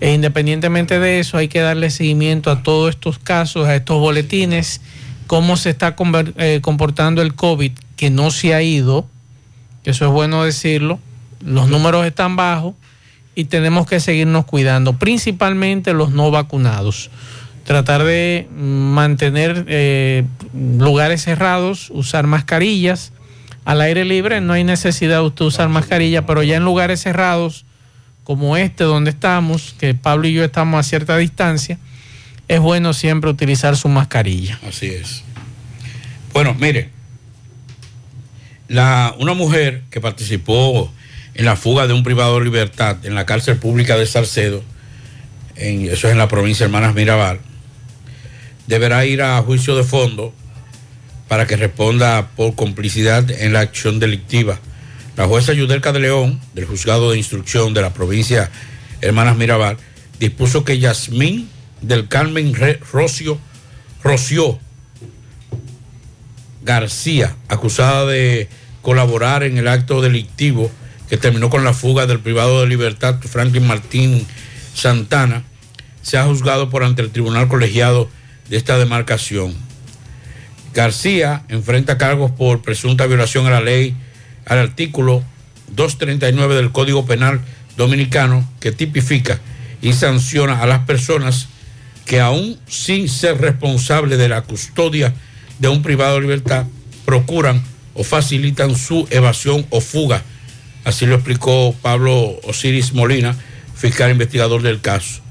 E 0.00 0.12
independientemente 0.12 1.00
de 1.00 1.18
eso, 1.18 1.36
hay 1.36 1.48
que 1.48 1.58
darle 1.58 1.90
seguimiento 1.90 2.48
a 2.48 2.62
todos 2.62 2.90
estos 2.90 3.18
casos, 3.18 3.66
a 3.66 3.74
estos 3.74 3.98
boletines, 3.98 4.80
cómo 5.26 5.56
se 5.56 5.70
está 5.70 5.96
eh, 6.36 6.60
comportando 6.62 7.22
el 7.22 7.34
COVID, 7.34 7.72
que 7.96 8.10
no 8.10 8.30
se 8.30 8.54
ha 8.54 8.62
ido, 8.62 9.08
eso 9.82 10.06
es 10.06 10.12
bueno 10.12 10.44
decirlo, 10.44 11.00
los 11.44 11.68
números 11.68 12.06
están 12.06 12.36
bajos 12.36 12.74
y 13.34 13.46
tenemos 13.46 13.88
que 13.88 13.98
seguirnos 13.98 14.44
cuidando, 14.44 14.92
principalmente 14.92 15.92
los 15.92 16.12
no 16.12 16.30
vacunados. 16.30 17.10
Tratar 17.64 18.04
de 18.04 18.46
mantener 18.54 19.64
eh, 19.68 20.24
lugares 20.52 21.22
cerrados, 21.22 21.90
usar 21.90 22.26
mascarillas. 22.26 23.12
Al 23.64 23.80
aire 23.80 24.04
libre 24.04 24.40
no 24.40 24.52
hay 24.52 24.64
necesidad 24.64 25.20
de 25.20 25.26
usted 25.26 25.46
usar 25.46 25.68
mascarilla, 25.68 26.26
pero 26.26 26.42
ya 26.42 26.56
en 26.56 26.64
lugares 26.64 27.00
cerrados 27.00 27.64
como 28.22 28.56
este 28.56 28.84
donde 28.84 29.10
estamos, 29.10 29.74
que 29.78 29.94
Pablo 29.94 30.26
y 30.26 30.32
yo 30.32 30.44
estamos 30.44 30.80
a 30.80 30.82
cierta 30.82 31.16
distancia, 31.16 31.78
es 32.48 32.60
bueno 32.60 32.92
siempre 32.92 33.30
utilizar 33.30 33.76
su 33.76 33.88
mascarilla. 33.88 34.58
Así 34.66 34.86
es. 34.86 35.22
Bueno, 36.32 36.54
mire, 36.58 36.90
una 38.68 39.34
mujer 39.34 39.82
que 39.90 40.00
participó 40.00 40.90
en 41.34 41.44
la 41.44 41.56
fuga 41.56 41.86
de 41.86 41.92
un 41.92 42.02
privado 42.02 42.38
de 42.38 42.44
libertad 42.44 43.04
en 43.04 43.14
la 43.14 43.26
cárcel 43.26 43.56
pública 43.58 43.96
de 43.96 44.06
Salcedo, 44.06 44.62
en, 45.56 45.86
eso 45.86 46.06
es 46.08 46.12
en 46.12 46.18
la 46.18 46.28
provincia 46.28 46.66
de 46.66 46.72
Hermanas 46.74 46.94
Mirabal, 46.94 47.40
deberá 48.66 49.04
ir 49.04 49.22
a 49.22 49.40
juicio 49.42 49.76
de 49.76 49.84
fondo 49.84 50.32
para 51.28 51.46
que 51.46 51.56
responda 51.56 52.30
por 52.36 52.54
complicidad 52.54 53.30
en 53.30 53.52
la 53.52 53.60
acción 53.60 53.98
delictiva. 53.98 54.58
La 55.16 55.26
jueza 55.26 55.52
Yudelca 55.52 55.92
de 55.92 56.00
León, 56.00 56.40
del 56.54 56.64
juzgado 56.64 57.10
de 57.10 57.18
instrucción 57.18 57.74
de 57.74 57.82
la 57.82 57.94
provincia 57.94 58.50
Hermanas 59.00 59.36
Mirabal, 59.36 59.76
dispuso 60.18 60.64
que 60.64 60.78
Yasmín 60.78 61.48
del 61.80 62.08
Carmen 62.08 62.54
Rocio, 62.92 63.38
Rocio 64.02 64.58
García, 66.62 67.36
acusada 67.48 68.06
de 68.06 68.48
colaborar 68.82 69.42
en 69.42 69.58
el 69.58 69.68
acto 69.68 70.00
delictivo, 70.00 70.70
que 71.08 71.16
terminó 71.16 71.50
con 71.50 71.64
la 71.64 71.74
fuga 71.74 72.06
del 72.06 72.20
privado 72.20 72.60
de 72.60 72.68
libertad 72.68 73.16
Franklin 73.20 73.66
Martín 73.66 74.26
Santana, 74.74 75.44
se 76.02 76.18
ha 76.18 76.24
juzgado 76.24 76.70
por 76.70 76.82
ante 76.82 77.02
el 77.02 77.10
tribunal 77.10 77.48
colegiado 77.48 78.08
de 78.48 78.56
esta 78.56 78.78
demarcación. 78.78 79.54
García 80.72 81.44
enfrenta 81.48 81.98
cargos 81.98 82.30
por 82.32 82.62
presunta 82.62 83.06
violación 83.06 83.46
a 83.46 83.50
la 83.50 83.60
ley, 83.60 83.96
al 84.46 84.58
artículo 84.58 85.22
239 85.68 86.54
del 86.54 86.72
Código 86.72 87.06
Penal 87.06 87.40
Dominicano, 87.76 88.48
que 88.60 88.72
tipifica 88.72 89.40
y 89.80 89.92
sanciona 89.92 90.60
a 90.60 90.66
las 90.66 90.80
personas 90.80 91.48
que 92.04 92.20
aún 92.20 92.58
sin 92.66 93.08
ser 93.08 93.40
responsables 93.40 94.18
de 94.18 94.28
la 94.28 94.42
custodia 94.42 95.14
de 95.58 95.68
un 95.68 95.82
privado 95.82 96.16
de 96.16 96.22
libertad, 96.22 96.66
procuran 97.04 97.62
o 97.94 98.04
facilitan 98.04 98.74
su 98.76 99.06
evasión 99.10 99.66
o 99.70 99.80
fuga 99.80 100.22
Así 100.84 101.06
lo 101.06 101.14
explicó 101.14 101.74
Pablo 101.80 102.38
Osiris 102.44 102.92
Molina, 102.92 103.34
fiscal 103.74 104.10
investigador 104.10 104.62
del 104.62 104.82
caso. 104.82 105.22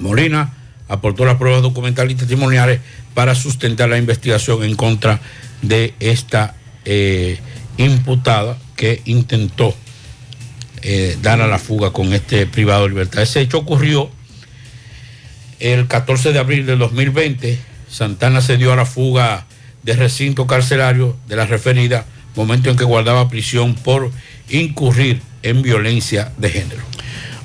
Molina 0.00 0.52
aportó 0.92 1.24
las 1.24 1.36
pruebas 1.36 1.62
documentales 1.62 2.12
y 2.12 2.16
testimoniales 2.16 2.80
para 3.14 3.34
sustentar 3.34 3.88
la 3.88 3.96
investigación 3.96 4.62
en 4.62 4.76
contra 4.76 5.20
de 5.62 5.94
esta 6.00 6.54
eh, 6.84 7.38
imputada 7.78 8.58
que 8.76 9.00
intentó 9.06 9.74
eh, 10.82 11.16
dar 11.22 11.40
a 11.40 11.46
la 11.46 11.58
fuga 11.58 11.92
con 11.92 12.12
este 12.12 12.44
privado 12.46 12.82
de 12.82 12.90
libertad. 12.90 13.22
Ese 13.22 13.40
hecho 13.40 13.58
ocurrió 13.58 14.10
el 15.60 15.86
14 15.86 16.32
de 16.32 16.38
abril 16.38 16.66
del 16.66 16.78
2020. 16.78 17.58
Santana 17.88 18.42
se 18.42 18.58
dio 18.58 18.72
a 18.72 18.76
la 18.76 18.84
fuga 18.84 19.46
de 19.82 19.94
recinto 19.96 20.46
carcelario 20.46 21.16
de 21.26 21.36
la 21.36 21.46
referida, 21.46 22.04
momento 22.36 22.68
en 22.68 22.76
que 22.76 22.84
guardaba 22.84 23.30
prisión 23.30 23.74
por 23.76 24.10
incurrir 24.50 25.22
en 25.42 25.62
violencia 25.62 26.32
de 26.36 26.50
género. 26.50 26.91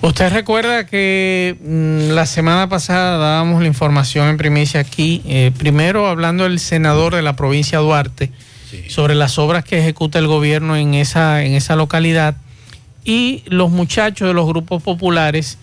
Usted 0.02 0.32
recuerda 0.32 0.86
que 0.86 1.58
mm, 1.60 2.14
la 2.14 2.28
semana 2.28 2.70
pasada 2.70 3.18
dábamos 3.18 3.62
la 3.62 3.68
información 3.68 4.28
en 4.28 4.38
primicia 4.38 4.80
aquí, 4.80 5.24
eh, 5.26 5.52
primero 5.58 6.08
hablando 6.08 6.44
del 6.44 6.60
senador 6.60 7.16
de 7.16 7.24
la 7.24 7.36
provincia 7.36 7.80
de 7.80 7.84
Duarte 7.84 8.32
sobre 8.90 9.16
las 9.16 9.40
obras 9.40 9.64
que 9.64 9.80
ejecuta 9.80 10.20
el 10.20 10.28
gobierno 10.28 10.76
en 10.76 10.94
esa, 10.94 11.44
en 11.44 11.54
esa 11.54 11.76
localidad 11.76 12.36
y 13.06 13.44
los 13.46 13.72
muchachos 13.72 14.28
de 14.28 14.34
los 14.34 14.46
grupos 14.46 14.84
populares 14.84 15.58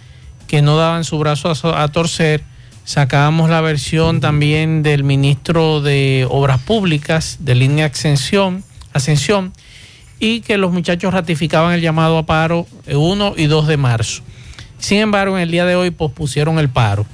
que 0.49 0.63
no 0.63 0.77
daban 0.77 1.05
su 1.05 1.19
brazo 1.19 1.51
a, 1.51 1.83
a 1.83 1.89
torcer. 1.89 2.43
Sacábamos 2.85 3.49
la 3.51 3.61
versión 3.61 4.21
también 4.21 4.83
del 4.83 5.05
ministro 5.05 5.81
de 5.81 6.27
Obras 6.29 6.61
Públicas 6.61 7.39
de 7.41 7.55
línea 7.55 7.87
Ascensión, 7.87 8.65
Ascensión 8.93 9.53
y 10.25 10.41
que 10.41 10.57
los 10.57 10.73
muchachos 10.73 11.13
ratificaban 11.13 11.75
el 11.75 11.83
llamado 11.83 12.17
a 12.17 12.25
paro 12.25 12.67
1 12.91 13.35
y 13.37 13.45
2 13.45 13.67
de 13.67 13.77
marzo. 13.77 14.23
Sin 14.79 15.01
embargo, 15.01 15.37
en 15.37 15.43
el 15.43 15.51
día 15.51 15.67
de 15.67 15.77
hoy 15.77 15.91
pospusieron 15.91 16.59
el 16.59 16.71
paro. 16.71 17.05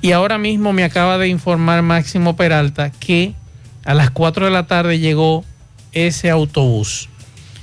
Y 0.00 0.12
ahora 0.12 0.38
mismo 0.38 0.72
me 0.72 0.84
acaba 0.84 1.18
de 1.18 1.26
informar 1.26 1.82
Máximo 1.82 2.36
Peralta 2.36 2.92
que 2.92 3.34
a 3.84 3.92
las 3.92 4.10
4 4.10 4.44
de 4.44 4.52
la 4.52 4.68
tarde 4.68 5.00
llegó 5.00 5.44
ese 5.90 6.30
autobús. 6.30 7.08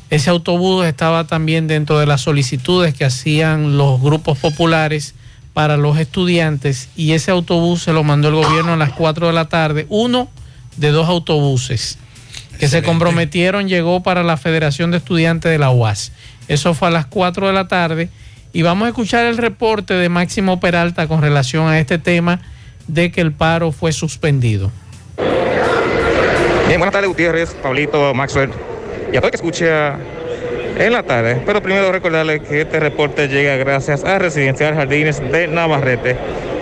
Ese 0.10 0.30
autobús 0.30 0.86
estaba 0.86 1.26
también 1.26 1.67
dentro 1.67 2.00
de 2.00 2.06
las 2.06 2.20
solicitudes 2.20 2.93
que 2.93 3.06
hacían 3.06 3.78
los 3.78 4.02
grupos 4.02 4.38
populares 4.38 5.15
para 5.54 5.78
los 5.78 5.98
estudiantes 5.98 6.89
y 6.98 7.13
ese 7.13 7.32
autobús 7.32 7.82
se 7.82 7.93
lo 7.93 8.04
mandó 8.04 8.28
el 8.28 8.36
gobierno 8.36 8.74
a 8.74 8.78
las 8.78 8.91
4 8.91 9.28
de 9.28 9.34
la 9.34 9.48
tarde. 9.48 9.86
Uno 9.88 10.28
de 10.76 10.91
dos 10.91 11.08
autobuses 11.08 11.98
que 12.58 12.67
se 12.67 12.84
comprometieron 12.84 13.67
llegó 13.67 14.04
para 14.04 14.24
la 14.24 14.38
Federación 14.38 14.91
de 14.91 14.98
Estudiantes 14.98 15.52
de 15.52 15.58
la 15.58 15.72
UAS. 15.72 16.12
Eso 16.48 16.74
fue 16.74 16.88
a 16.88 16.91
las 16.91 17.06
4 17.06 17.48
de 17.48 17.54
la 17.54 17.67
tarde 17.67 18.10
y 18.54 18.62
vamos 18.62 18.86
a 18.86 18.89
escuchar 18.89 19.26
el 19.26 19.38
reporte 19.38 19.93
de 19.93 20.10
Máximo 20.10 20.60
Peralta 20.60 21.08
con 21.08 21.22
relación 21.22 21.67
a 21.67 21.80
este 21.80 21.98
tema 21.98 22.39
de 22.88 23.12
que 23.12 23.22
el 23.22 23.32
paro 23.32 23.72
fue 23.72 23.91
suspendido. 23.91 24.72
Bien, 26.67 26.80
buenas 26.80 26.93
tardes 26.93 27.10
Gutiérrez, 27.10 27.52
Pablito, 27.62 28.13
Maxwell 28.13 28.52
y 29.12 29.17
a 29.17 29.22
todo 29.22 29.28
el 29.28 29.32
que 29.32 29.38
escucha 29.38 29.98
en 30.78 30.93
la 30.93 31.04
tarde. 31.04 31.41
Pero 31.46 31.62
primero 31.62 31.91
recordarle 31.91 32.41
que 32.41 32.62
este 32.62 32.80
reporte 32.80 33.28
llega 33.28 33.56
gracias 33.56 34.04
a 34.04 34.20
Residencial 34.20 34.76
Jardines 34.76 35.20
de 35.32 35.48
Navarrete 35.48 36.17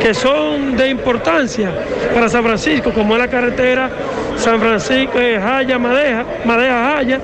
que 0.00 0.14
son 0.14 0.76
de 0.76 0.88
importancia 0.88 1.70
para 2.14 2.28
San 2.28 2.44
Francisco, 2.44 2.92
como 2.92 3.14
es 3.14 3.20
la 3.20 3.28
carretera 3.28 3.90
San 4.36 4.60
Francisco, 4.60 5.18
eh, 5.18 5.40
Jaya, 5.40 5.78
Madeja, 5.78 6.24
Madeja, 6.44 6.92
Jaya, 6.94 7.20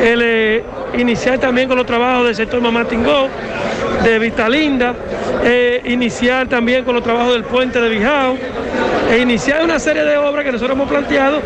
el, 0.00 0.20
eh, 0.22 0.64
iniciar 0.96 1.38
también 1.38 1.68
con 1.68 1.76
los 1.76 1.86
trabajos 1.86 2.26
del 2.26 2.34
sector 2.34 2.60
Mamatingó, 2.60 3.28
de 4.04 4.18
Vitalinda, 4.18 4.94
eh, 5.42 5.80
iniciar 5.86 6.46
también 6.48 6.84
con 6.84 6.94
los 6.94 7.02
trabajos 7.02 7.32
del 7.32 7.44
puente 7.44 7.80
de 7.80 7.88
Bijao, 7.88 8.36
e 9.10 9.18
iniciar 9.18 9.62
una 9.64 9.78
serie 9.78 10.04
de 10.04 10.16
obras 10.16 10.44
que 10.44 10.52
nosotros 10.52 10.76
hemos 10.76 10.88
planteado 10.88 11.40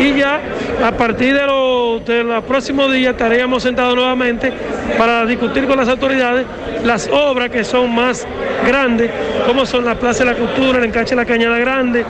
y 0.00 0.14
ya 0.14 0.40
a 0.84 0.92
partir 0.92 1.34
de, 1.34 1.46
los 1.46 2.04
de 2.04 2.24
los 2.24 2.44
próximos 2.44 2.92
días 2.92 3.12
estaríamos 3.12 3.62
sentados 3.62 3.94
nuevamente 3.94 4.52
para 4.98 5.24
discutir 5.24 5.66
con 5.66 5.76
las 5.76 5.88
autoridades 5.88 6.46
las 6.84 7.08
obras 7.08 7.50
que 7.50 7.64
son 7.64 7.94
más 7.94 8.26
grandes, 8.66 9.10
como 9.46 9.64
son 9.64 9.84
la 9.84 9.94
Plaza 9.94 10.24
de 10.24 10.32
la 10.32 10.36
Cultura, 10.36 10.78
el 10.78 10.84
encache 10.84 11.10
de 11.10 11.16
la 11.16 11.24
Cañada 11.24 11.58
Grande, 11.58 12.04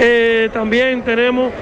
eh, 0.00 0.50
también 0.52 1.02
tenemos 1.02 1.52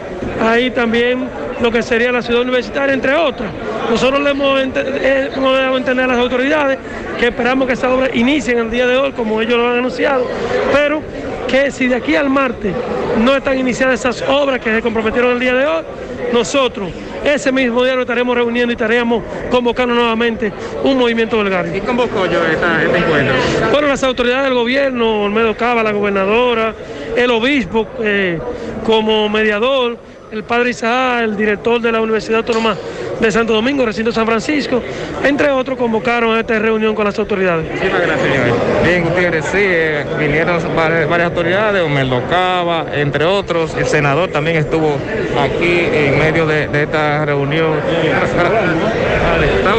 ahí 0.42 0.70
también 0.70 1.28
lo 1.62 1.70
que 1.70 1.82
sería 1.82 2.12
la 2.12 2.22
ciudad 2.22 2.42
universitaria, 2.42 2.94
entre 2.94 3.14
otras. 3.14 3.50
Nosotros 3.90 4.20
le 4.20 4.30
hemos, 4.30 4.60
eh, 4.60 5.30
hemos 5.34 5.52
dado 5.52 5.74
a 5.74 5.78
entender 5.78 6.04
a 6.04 6.08
las 6.08 6.18
autoridades 6.18 6.78
que 7.18 7.26
esperamos 7.26 7.66
que 7.66 7.74
esa 7.74 7.92
obra 7.92 8.14
inicie 8.14 8.52
en 8.52 8.60
el 8.60 8.70
día 8.70 8.86
de 8.86 8.96
hoy, 8.96 9.12
como 9.12 9.40
ellos 9.40 9.58
lo 9.58 9.68
han 9.68 9.78
anunciado, 9.78 10.26
pero 10.72 11.02
que 11.48 11.70
si 11.70 11.88
de 11.88 11.96
aquí 11.96 12.14
al 12.14 12.28
martes 12.28 12.74
no 13.18 13.34
están 13.34 13.58
iniciadas 13.58 14.00
esas 14.00 14.22
obras 14.28 14.60
que 14.60 14.74
se 14.74 14.82
comprometieron 14.82 15.32
el 15.32 15.40
día 15.40 15.54
de 15.54 15.66
hoy, 15.66 15.84
nosotros 16.32 16.90
ese 17.24 17.50
mismo 17.50 17.82
día 17.82 17.94
nos 17.94 18.02
estaremos 18.02 18.36
reuniendo 18.36 18.72
y 18.72 18.74
estaremos 18.74 19.22
convocando 19.50 19.94
nuevamente 19.94 20.52
un 20.84 20.98
movimiento 20.98 21.38
belgario. 21.38 21.74
¿Y 21.74 21.80
convocó 21.80 22.26
yo 22.26 22.44
esta, 22.44 22.82
este 22.82 22.98
encuentro? 22.98 23.34
Bueno, 23.72 23.88
las 23.88 24.02
autoridades 24.04 24.44
del 24.44 24.54
gobierno, 24.54 25.22
Olmedo 25.22 25.56
Cava, 25.56 25.82
la 25.82 25.92
gobernadora, 25.92 26.74
el 27.16 27.30
obispo 27.30 27.86
eh, 28.00 28.38
como 28.84 29.28
mediador, 29.28 29.98
el 30.32 30.44
padre 30.44 30.70
Isaac, 30.70 31.22
el 31.24 31.36
director 31.36 31.80
de 31.80 31.92
la 31.92 32.00
Universidad 32.00 32.38
Autónoma 32.38 32.76
de 33.18 33.32
Santo 33.32 33.52
Domingo, 33.52 33.84
recinto 33.84 34.12
San 34.12 34.26
Francisco, 34.26 34.80
entre 35.24 35.50
otros, 35.50 35.76
convocaron 35.76 36.36
a 36.36 36.40
esta 36.40 36.58
reunión 36.58 36.94
con 36.94 37.04
las 37.04 37.18
autoridades. 37.18 37.66
Muchísimas 37.70 38.02
gracias, 38.02 38.32
señor. 38.32 38.56
Bien, 38.84 39.04
Gutiérrez, 39.04 39.44
sí, 39.46 39.58
eh, 39.60 40.04
vinieron 40.18 40.62
varias, 40.76 41.08
varias 41.08 41.30
autoridades, 41.30 41.82
Omeldo 41.82 42.22
Cava, 42.28 42.86
entre 42.94 43.24
otros, 43.24 43.74
el 43.76 43.86
senador 43.86 44.30
también 44.30 44.56
estuvo 44.56 44.96
aquí 45.40 45.80
en 45.92 46.18
medio 46.18 46.46
de, 46.46 46.68
de 46.68 46.84
esta 46.84 47.24
reunión. 47.24 47.74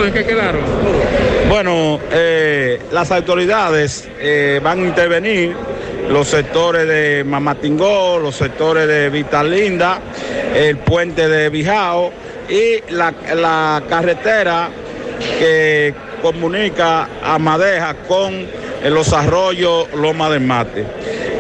¿En 0.06 0.14
qué 0.14 0.26
quedaron? 0.26 0.62
Bueno, 1.50 2.00
eh, 2.12 2.80
las 2.92 3.12
autoridades 3.12 4.10
eh, 4.20 4.60
van 4.64 4.80
a 4.80 4.88
intervenir 4.88 5.56
los 6.10 6.28
sectores 6.28 6.88
de 6.88 7.24
Mamatingó, 7.24 8.20
los 8.20 8.36
sectores 8.36 8.88
de 8.88 9.10
Vitalinda, 9.10 10.00
el 10.56 10.78
puente 10.78 11.28
de 11.28 11.50
Bijao 11.50 12.12
y 12.50 12.92
la, 12.92 13.14
la 13.36 13.84
carretera 13.88 14.70
que 15.38 15.94
comunica 16.22 17.08
a 17.24 17.38
Madeja 17.38 17.94
con 18.08 18.48
los 18.84 19.14
arroyos 19.14 19.88
Loma 19.94 20.30
del 20.30 20.42
Mate. 20.42 20.86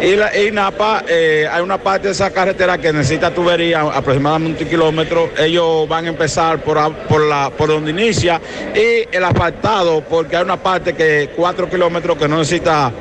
Y, 0.01 0.15
la, 0.15 0.37
y 0.37 0.49
Napa, 0.51 1.03
eh, 1.07 1.45
hay 1.51 1.61
una 1.61 1.77
parte 1.77 2.07
de 2.07 2.13
esa 2.13 2.31
carretera 2.31 2.77
que 2.77 2.93
necesita 2.93 3.33
tubería, 3.33 3.81
aproximadamente 3.81 4.63
un 4.63 4.69
kilómetro. 4.69 5.29
Ellos 5.37 5.89
van 5.89 6.05
a 6.05 6.09
empezar 6.09 6.59
por, 6.59 6.93
por, 7.07 7.21
la, 7.21 7.49
por 7.49 7.67
donde 7.67 7.91
inicia 7.91 8.39
y 8.73 9.13
el 9.13 9.23
asfaltado, 9.25 10.01
porque 10.01 10.37
hay 10.37 10.43
una 10.43 10.55
parte 10.55 10.93
que 10.93 11.31
cuatro 11.35 11.69
kilómetros 11.69 12.17
que 12.17 12.29
no 12.29 12.37
necesita 12.37 12.93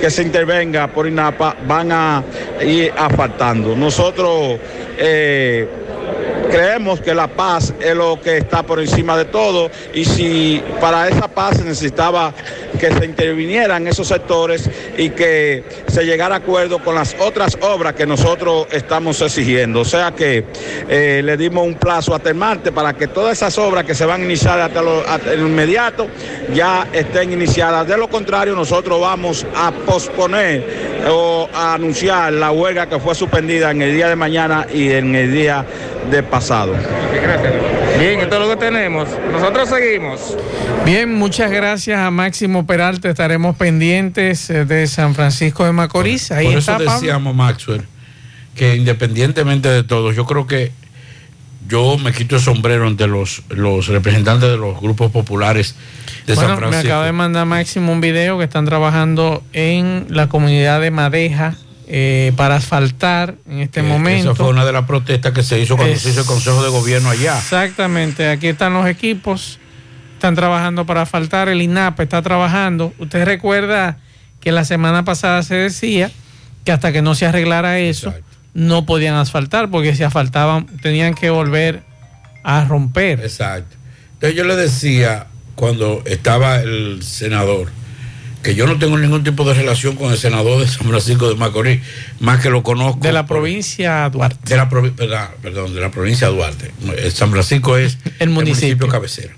que 0.00 0.10
se 0.10 0.22
intervenga 0.22 0.88
por 0.88 1.06
INAPA, 1.06 1.56
van 1.66 1.92
a 1.92 2.22
ir 2.62 2.92
asfaltando. 2.96 3.74
Nosotros 3.76 4.58
eh, 4.98 5.66
creemos 6.50 7.00
que 7.00 7.14
la 7.14 7.28
paz 7.28 7.74
es 7.80 7.94
lo 7.94 8.20
que 8.20 8.38
está 8.38 8.62
por 8.62 8.80
encima 8.80 9.16
de 9.16 9.26
todo 9.26 9.70
y 9.94 10.04
si 10.04 10.62
para 10.80 11.08
esa 11.08 11.28
paz 11.28 11.58
se 11.58 11.64
necesitaba 11.64 12.32
que 12.78 12.92
se 12.92 13.04
intervinieran 13.04 13.86
esos 13.86 14.08
sectores 14.08 14.68
y 14.96 15.10
que 15.10 15.64
se 15.88 16.04
llegara 16.04 16.36
a 16.36 16.38
acuerdo 16.38 16.78
con 16.78 16.94
las 16.94 17.16
otras 17.18 17.56
obras 17.60 17.94
que 17.94 18.06
nosotros 18.06 18.66
estamos 18.70 19.20
exigiendo. 19.20 19.80
O 19.80 19.84
sea 19.84 20.12
que 20.12 20.44
eh, 20.88 21.22
le 21.24 21.36
dimos 21.36 21.66
un 21.66 21.74
plazo 21.74 22.14
hasta 22.14 22.28
el 22.28 22.34
martes 22.34 22.72
para 22.72 22.92
que 22.94 23.08
todas 23.08 23.32
esas 23.32 23.56
obras 23.58 23.84
que 23.84 23.94
se 23.94 24.04
van 24.04 24.20
a 24.20 24.24
iniciar 24.24 24.60
hasta, 24.60 24.82
lo, 24.82 25.02
inmediato 25.36 26.06
ya 26.54 26.86
estén 26.92 27.32
iniciadas. 27.32 27.86
De 27.88 27.96
lo 27.96 28.08
contrario, 28.08 28.54
nosotros 28.54 29.00
vamos 29.00 29.46
a 29.54 29.72
posponer 29.72 30.96
o 31.10 31.48
a 31.52 31.74
anunciar 31.74 32.32
la 32.32 32.50
huelga 32.50 32.88
que 32.88 32.98
fue 32.98 33.14
suspendida 33.14 33.70
en 33.70 33.82
el 33.82 33.94
día 33.94 34.08
de 34.08 34.16
mañana 34.16 34.66
y 34.72 34.90
en 34.92 35.14
el 35.14 35.32
día 35.32 35.64
de 36.10 36.22
pasado. 36.22 36.74
Bien, 37.98 38.20
esto 38.20 38.34
es 38.36 38.40
lo 38.40 38.48
que 38.48 38.56
tenemos. 38.56 39.08
Nosotros 39.32 39.68
seguimos. 39.68 40.36
Bien, 40.84 41.12
muchas 41.14 41.50
gracias 41.50 41.98
a 41.98 42.10
Máximo 42.10 42.66
Peralta. 42.66 43.08
Estaremos 43.08 43.56
pendientes 43.56 44.50
eh, 44.50 44.64
de 44.64 44.86
San 44.86 45.14
Francisco 45.14 45.64
de 45.64 45.72
Macorís. 45.72 46.30
Ahí 46.30 46.46
Por 46.48 46.58
está, 46.58 46.76
eso 46.76 46.92
decíamos, 46.92 47.34
Maxwell, 47.34 47.82
que 48.54 48.76
independientemente 48.76 49.68
de 49.68 49.82
todo, 49.82 50.12
yo 50.12 50.26
creo 50.26 50.46
que 50.46 50.72
yo 51.68 51.98
me 51.98 52.12
quito 52.12 52.36
el 52.36 52.42
sombrero 52.42 52.86
ante 52.86 53.06
los, 53.08 53.42
los 53.48 53.88
representantes 53.88 54.48
de 54.48 54.56
los 54.56 54.80
grupos 54.80 55.10
populares 55.10 55.74
de 56.26 56.34
Bueno, 56.34 56.50
San 56.50 56.60
me 56.60 56.68
Francisco. 56.68 56.88
acaba 56.88 57.06
de 57.06 57.12
mandar 57.12 57.46
Máximo 57.46 57.92
un 57.92 58.00
video 58.00 58.38
que 58.38 58.44
están 58.44 58.64
trabajando 58.66 59.42
en 59.52 60.06
la 60.08 60.28
comunidad 60.28 60.80
de 60.80 60.90
Madeja 60.92 61.56
eh, 61.88 62.32
para 62.36 62.56
asfaltar 62.56 63.36
en 63.48 63.60
este 63.60 63.82
momento. 63.82 64.32
Esa 64.32 64.34
fue 64.34 64.48
una 64.50 64.64
de 64.64 64.72
las 64.72 64.86
protestas 64.86 65.32
que 65.32 65.42
se 65.42 65.60
hizo 65.60 65.76
cuando 65.76 65.94
Es- 65.94 66.02
se 66.02 66.10
hizo 66.10 66.20
el 66.20 66.26
Consejo 66.26 66.62
de 66.62 66.68
Gobierno 66.70 67.10
allá. 67.10 67.38
Exactamente, 67.38 68.28
aquí 68.28 68.48
están 68.48 68.72
los 68.74 68.86
equipos, 68.88 69.58
están 70.14 70.34
trabajando 70.34 70.84
para 70.86 71.02
asfaltar, 71.02 71.48
el 71.48 71.62
INAP 71.62 72.00
está 72.00 72.22
trabajando. 72.22 72.92
Usted 72.98 73.24
recuerda 73.24 73.98
que 74.40 74.50
la 74.52 74.64
semana 74.64 75.04
pasada 75.04 75.42
se 75.42 75.54
decía 75.54 76.10
que 76.64 76.72
hasta 76.72 76.90
que 76.92 77.02
no 77.02 77.14
se 77.14 77.26
arreglara 77.26 77.78
eso, 77.78 78.12
no 78.54 78.86
podían 78.86 79.14
asfaltar, 79.14 79.70
porque 79.70 79.94
si 79.94 80.02
asfaltaban 80.02 80.66
tenían 80.82 81.14
que 81.14 81.30
volver 81.30 81.82
a 82.42 82.64
romper. 82.64 83.20
Exacto. 83.20 83.76
Entonces 84.14 84.36
yo 84.36 84.44
le 84.44 84.56
decía 84.56 85.26
cuando 85.54 86.02
estaba 86.06 86.56
el 86.60 87.00
senador 87.02 87.68
que 88.46 88.54
yo 88.54 88.66
no 88.66 88.78
tengo 88.78 88.96
ningún 88.96 89.24
tipo 89.24 89.44
de 89.44 89.54
relación 89.54 89.96
con 89.96 90.12
el 90.12 90.18
senador 90.18 90.60
de 90.60 90.68
San 90.68 90.86
Francisco 90.86 91.28
de 91.28 91.34
Macorís, 91.34 91.80
más 92.20 92.40
que 92.40 92.48
lo 92.48 92.62
conozco. 92.62 93.00
De 93.00 93.12
la 93.12 93.26
provincia 93.26 94.08
Duarte. 94.08 94.38
De 94.48 94.56
la 94.56 94.70
provi- 94.70 94.92
perdón, 95.42 95.74
de 95.74 95.80
la 95.80 95.90
provincia 95.90 96.28
Duarte. 96.28 96.70
El 96.96 97.10
San 97.12 97.30
Francisco 97.32 97.76
es 97.76 97.98
El 98.20 98.30
municipio. 98.30 98.86
cabecera 98.88 99.34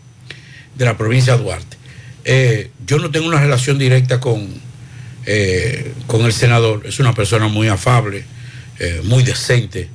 de 0.77 0.85
la 0.85 0.97
provincia 0.97 1.37
Duarte. 1.37 1.77
Eh, 2.25 2.71
yo 2.87 2.99
no 2.99 3.11
tengo 3.11 3.27
una 3.27 3.41
relación 3.41 3.79
directa 3.79 4.21
con, 4.21 4.47
eh, 5.27 5.93
con 6.07 6.27
el 6.27 6.33
senador. 6.33 6.83
Es 6.85 7.01
una 7.01 7.15
persona 7.15 7.49
muy 7.49 7.69
afable, 7.69 8.25
eh, 8.79 9.01
muy 9.05 9.23
decente, 9.23 9.89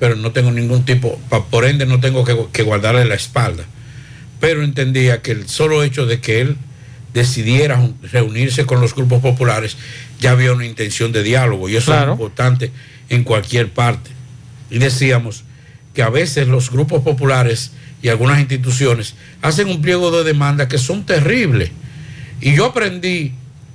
pero 0.00 0.16
no 0.16 0.32
tengo 0.32 0.50
ningún 0.50 0.84
tipo, 0.84 1.20
por 1.50 1.64
ende 1.64 1.86
no 1.86 2.00
tengo 2.00 2.24
que, 2.24 2.36
que 2.52 2.62
guardarle 2.64 3.04
la 3.04 3.14
espalda. 3.14 3.64
Pero 4.40 4.62
entendía 4.64 5.22
que 5.22 5.30
el 5.30 5.48
solo 5.48 5.82
hecho 5.82 6.06
de 6.06 6.20
que 6.20 6.40
él 6.40 6.56
decidiera 7.14 7.80
reunirse 8.12 8.66
con 8.66 8.80
los 8.80 8.94
grupos 8.94 9.20
populares 9.22 9.76
ya 10.20 10.32
había 10.32 10.52
una 10.52 10.66
intención 10.66 11.12
de 11.12 11.22
diálogo 11.22 11.68
y 11.68 11.76
eso 11.76 11.92
Claro. 11.92 12.12
es 12.12 12.18
importante 12.18 12.70
en 13.08 13.24
cualquier 13.24 13.70
parte. 13.70 14.10
Y 14.70 14.78
decíamos 14.78 15.44
que 15.94 16.02
a 16.02 16.10
veces 16.10 16.48
los 16.48 16.70
grupos 16.70 17.02
populares 17.02 17.72
y 18.02 18.08
algunas 18.08 18.38
instituciones 18.38 19.14
hacen 19.42 19.68
un 19.68 19.80
pliego 19.80 20.10
de 20.10 20.24
demanda 20.24 20.68
que 20.68 20.78
son 20.78 21.04
terribles. 21.06 21.70
Y 22.40 22.54
yo 22.54 22.66
aprendí 22.66 23.32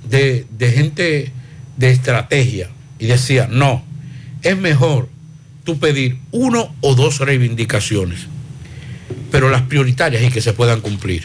de, 0.08 0.46
de 0.56 0.70
gente 0.72 1.32
de 1.76 1.90
estrategia 1.90 2.70
y 2.98 3.06
decía, 3.06 3.48
no, 3.50 3.84
es 4.42 4.56
mejor 4.56 5.08
tú 5.64 5.78
pedir 5.78 6.18
uno 6.30 6.74
o 6.80 6.94
dos 6.94 7.18
reivindicaciones, 7.18 8.20
pero 9.30 9.50
las 9.50 9.62
prioritarias 9.62 10.22
y 10.22 10.30
que 10.30 10.40
se 10.40 10.52
puedan 10.52 10.80
cumplir. 10.80 11.24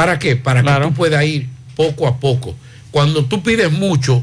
¿Para 0.00 0.18
qué? 0.18 0.34
Para 0.34 0.62
que 0.62 0.86
tú 0.86 0.94
puedas 0.94 1.22
ir 1.26 1.46
poco 1.76 2.08
a 2.08 2.18
poco. 2.18 2.56
Cuando 2.90 3.26
tú 3.26 3.42
pides 3.42 3.70
mucho, 3.70 4.22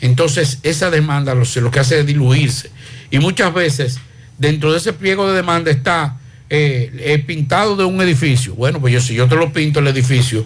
entonces 0.00 0.58
esa 0.64 0.90
demanda 0.90 1.32
lo, 1.32 1.44
lo 1.60 1.70
que 1.70 1.78
hace 1.78 2.00
es 2.00 2.06
diluirse. 2.06 2.72
Y 3.08 3.20
muchas 3.20 3.54
veces 3.54 4.00
dentro 4.36 4.72
de 4.72 4.78
ese 4.78 4.92
pliego 4.92 5.28
de 5.30 5.36
demanda 5.36 5.70
está 5.70 6.18
eh, 6.48 6.90
el 7.04 7.24
pintado 7.24 7.76
de 7.76 7.84
un 7.84 8.00
edificio. 8.00 8.56
Bueno, 8.56 8.80
pues 8.80 8.92
yo 8.92 9.00
si 9.00 9.14
yo 9.14 9.28
te 9.28 9.36
lo 9.36 9.52
pinto 9.52 9.78
el 9.78 9.86
edificio, 9.86 10.44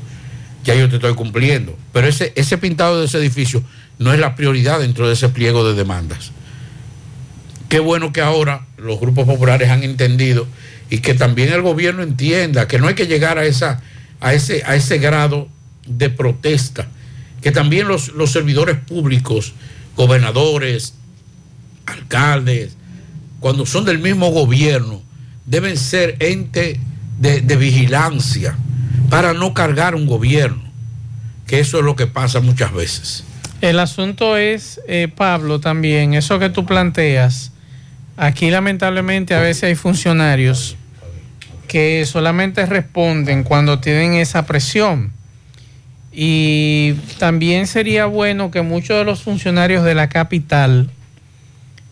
ya 0.63 0.75
yo 0.75 0.91
te 0.91 0.97
estoy 0.97 1.15
cumpliendo. 1.15 1.75
Pero 1.95 2.07
ese, 2.07 2.35
ese 2.37 2.59
pintado 2.59 3.01
de 3.01 3.07
ese 3.07 3.17
edificio 3.17 3.65
no 3.99 4.13
es 4.13 4.21
la 4.21 4.37
prioridad 4.37 4.79
dentro 4.79 5.07
de 5.07 5.15
ese 5.15 5.31
pliego 5.31 5.67
de 5.67 5.73
demandas. 5.73 6.33
Qué 7.71 7.79
bueno 7.79 8.13
que 8.13 8.21
ahora 8.21 8.67
los 8.77 9.01
grupos 9.01 9.25
populares 9.25 9.71
han 9.71 9.85
entendido 9.85 10.47
y 10.91 10.99
que 10.99 11.15
también 11.15 11.51
el 11.51 11.63
gobierno 11.63 12.03
entienda 12.03 12.69
que 12.69 12.79
no 12.79 12.89
hay 12.89 12.95
que 12.95 13.07
llegar 13.07 13.39
a, 13.39 13.47
esa, 13.47 13.81
a, 14.25 14.33
ese, 14.33 14.63
a 14.65 14.75
ese 14.75 14.97
grado 14.99 15.49
de 15.87 16.09
protesta, 16.09 16.89
que 17.43 17.53
también 17.53 17.87
los, 17.87 18.09
los 18.15 18.33
servidores 18.33 18.79
públicos, 18.79 19.53
gobernadores, 19.97 20.95
alcaldes, 21.85 22.75
cuando 23.39 23.67
son 23.67 23.85
del 23.85 23.99
mismo 23.99 24.31
gobierno, 24.31 25.03
deben 25.45 25.77
ser 25.77 26.17
ente 26.21 26.81
de, 27.21 27.57
vigilancia 27.57 28.57
para 29.11 29.35
no 29.35 29.53
cargar 29.53 29.95
un 29.95 30.07
gobierno, 30.07 30.63
que 31.47 31.61
eso 31.61 31.79
es 31.79 31.85
lo 31.85 31.95
que 31.95 32.07
pasa 32.07 32.41
muchas 32.41 32.73
veces. 32.73 33.25
El 33.61 33.79
asunto 33.79 34.39
es, 34.39 34.81
eh, 34.89 35.09
Pablo, 35.15 35.61
también, 35.61 36.15
eso 36.15 36.39
que 36.39 36.49
tú 36.49 36.65
planteas, 36.65 37.53
aquí 38.17 38.51
lamentablemente 38.51 39.35
a 39.35 39.41
veces 39.41 39.65
hay 39.65 39.75
funcionarios 39.75 40.79
que 41.66 42.05
solamente 42.07 42.66
responden 42.66 43.42
cuando 43.44 43.81
tienen 43.81 44.14
esa 44.14 44.46
presión. 44.46 45.12
Y 46.12 46.92
también 47.18 47.66
sería 47.66 48.07
bueno 48.07 48.50
que 48.50 48.62
muchos 48.62 48.96
de 48.98 49.05
los 49.05 49.22
funcionarios 49.22 49.85
de 49.85 49.94
la 49.94 50.09
capital 50.09 50.90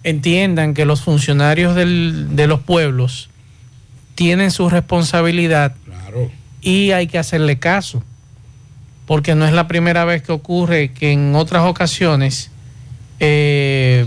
entiendan 0.04 0.74
que 0.74 0.84
los 0.84 1.00
funcionarios 1.02 1.74
del- 1.74 2.34
de 2.36 2.46
los 2.46 2.60
pueblos 2.60 3.30
tienen 4.14 4.50
su 4.50 4.68
responsabilidad 4.68 5.74
y 6.60 6.90
hay 6.92 7.06
que 7.06 7.18
hacerle 7.18 7.58
caso 7.58 8.02
porque 9.06 9.34
no 9.34 9.46
es 9.46 9.52
la 9.52 9.66
primera 9.68 10.04
vez 10.04 10.22
que 10.22 10.32
ocurre 10.32 10.92
que 10.92 11.12
en 11.12 11.34
otras 11.34 11.64
ocasiones 11.64 12.50
eh, 13.20 14.06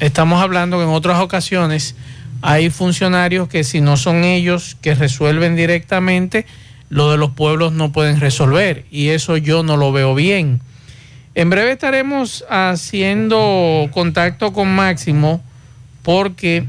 estamos 0.00 0.40
hablando 0.42 0.78
que 0.78 0.84
en 0.84 0.90
otras 0.90 1.20
ocasiones 1.20 1.94
hay 2.42 2.70
funcionarios 2.70 3.48
que 3.48 3.64
si 3.64 3.80
no 3.80 3.96
son 3.96 4.24
ellos 4.24 4.76
que 4.80 4.94
resuelven 4.94 5.56
directamente, 5.56 6.46
lo 6.88 7.10
de 7.10 7.16
los 7.16 7.30
pueblos 7.30 7.72
no 7.72 7.92
pueden 7.92 8.20
resolver 8.20 8.86
y 8.90 9.08
eso 9.08 9.36
yo 9.36 9.62
no 9.62 9.76
lo 9.76 9.92
veo 9.92 10.14
bien. 10.14 10.60
En 11.34 11.50
breve 11.50 11.72
estaremos 11.72 12.44
haciendo 12.48 13.88
contacto 13.92 14.52
con 14.52 14.74
Máximo 14.74 15.42
porque 16.02 16.64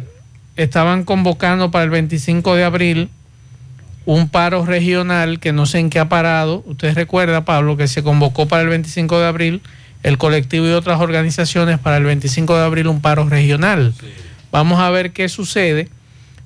estaban 0.58 1.06
convocando 1.06 1.72
para 1.72 1.86
el 1.86 1.90
25 1.90 2.56
de 2.56 2.64
abril 2.64 3.10
un 4.06 4.28
paro 4.30 4.66
regional 4.66 5.40
que 5.40 5.54
no 5.54 5.66
sé 5.66 5.80
en 5.80 5.90
qué 5.90 6.00
ha 6.00 6.10
parado. 6.10 6.64
Usted 6.66 6.94
recuerda, 6.96 7.46
Pablo, 7.46 7.78
que 7.78 7.88
se 7.88 8.04
convocó 8.04 8.48
para 8.48 8.64
el 8.64 8.70
25 8.70 9.20
de 9.20 9.26
abril 9.28 9.62
el 10.04 10.18
colectivo 10.18 10.68
y 10.68 10.72
otras 10.72 11.00
organizaciones 11.00 11.80
para 11.80 11.98
el 11.98 12.04
25 12.04 12.56
de 12.58 12.64
abril 12.64 12.88
un 12.88 13.02
paro 13.02 13.28
regional. 13.30 13.94
Vamos 14.52 14.80
a 14.80 14.90
ver 14.90 15.12
qué 15.12 15.30
sucede. 15.30 15.90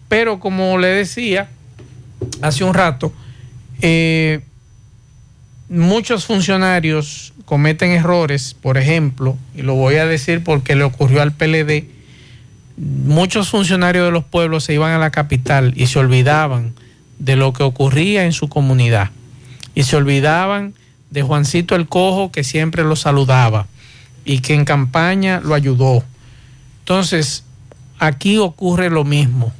Pero 0.07 0.39
como 0.39 0.77
le 0.77 0.87
decía 0.87 1.49
hace 2.41 2.63
un 2.63 2.73
rato, 2.73 3.13
eh, 3.81 4.41
muchos 5.69 6.25
funcionarios 6.25 7.33
cometen 7.45 7.91
errores, 7.91 8.55
por 8.59 8.77
ejemplo, 8.77 9.37
y 9.55 9.61
lo 9.61 9.75
voy 9.75 9.95
a 9.95 10.05
decir 10.05 10.43
porque 10.43 10.75
le 10.75 10.83
ocurrió 10.83 11.21
al 11.21 11.33
PLD, 11.33 11.85
muchos 12.77 13.49
funcionarios 13.49 14.05
de 14.05 14.11
los 14.11 14.23
pueblos 14.23 14.63
se 14.63 14.73
iban 14.73 14.91
a 14.91 14.99
la 14.99 15.11
capital 15.11 15.73
y 15.75 15.87
se 15.87 15.99
olvidaban 15.99 16.73
de 17.19 17.35
lo 17.35 17.53
que 17.53 17.63
ocurría 17.63 18.25
en 18.25 18.33
su 18.33 18.49
comunidad. 18.49 19.11
Y 19.75 19.83
se 19.83 19.95
olvidaban 19.95 20.73
de 21.09 21.21
Juancito 21.23 21.75
el 21.75 21.87
Cojo, 21.87 22.31
que 22.31 22.43
siempre 22.43 22.83
lo 22.83 22.95
saludaba 22.95 23.67
y 24.25 24.39
que 24.39 24.53
en 24.53 24.65
campaña 24.65 25.39
lo 25.39 25.53
ayudó. 25.53 26.03
Entonces, 26.79 27.42
aquí 28.05 28.37
ocurre 28.37 28.89
lo 28.89 29.03
mismo. 29.03 29.51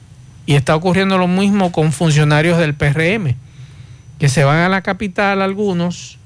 Y 0.45 0.55
está 0.55 0.75
ocurriendo 0.75 1.17
lo 1.17 1.27
mismo 1.27 1.71
con 1.71 1.91
funcionarios 1.91 2.57
del 2.57 2.75
PRM, 2.75 3.35
que 4.19 4.29
se 4.29 4.43
van 4.43 4.59
a 4.59 4.69
la 4.69 4.81
capital 4.81 5.41
algunos 5.41 6.17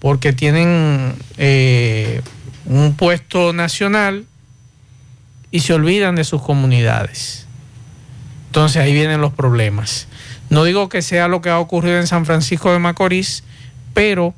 porque 0.00 0.32
tienen 0.32 1.14
eh, 1.38 2.22
un 2.66 2.94
puesto 2.96 3.52
nacional 3.52 4.26
y 5.52 5.60
se 5.60 5.74
olvidan 5.74 6.16
de 6.16 6.24
sus 6.24 6.42
comunidades. 6.42 7.46
Entonces 8.48 8.82
ahí 8.82 8.92
vienen 8.92 9.20
los 9.20 9.32
problemas. 9.32 10.08
No 10.50 10.64
digo 10.64 10.88
que 10.88 11.02
sea 11.02 11.28
lo 11.28 11.40
que 11.40 11.50
ha 11.50 11.60
ocurrido 11.60 11.98
en 11.98 12.08
San 12.08 12.26
Francisco 12.26 12.72
de 12.72 12.80
Macorís, 12.80 13.44
pero 13.94 14.34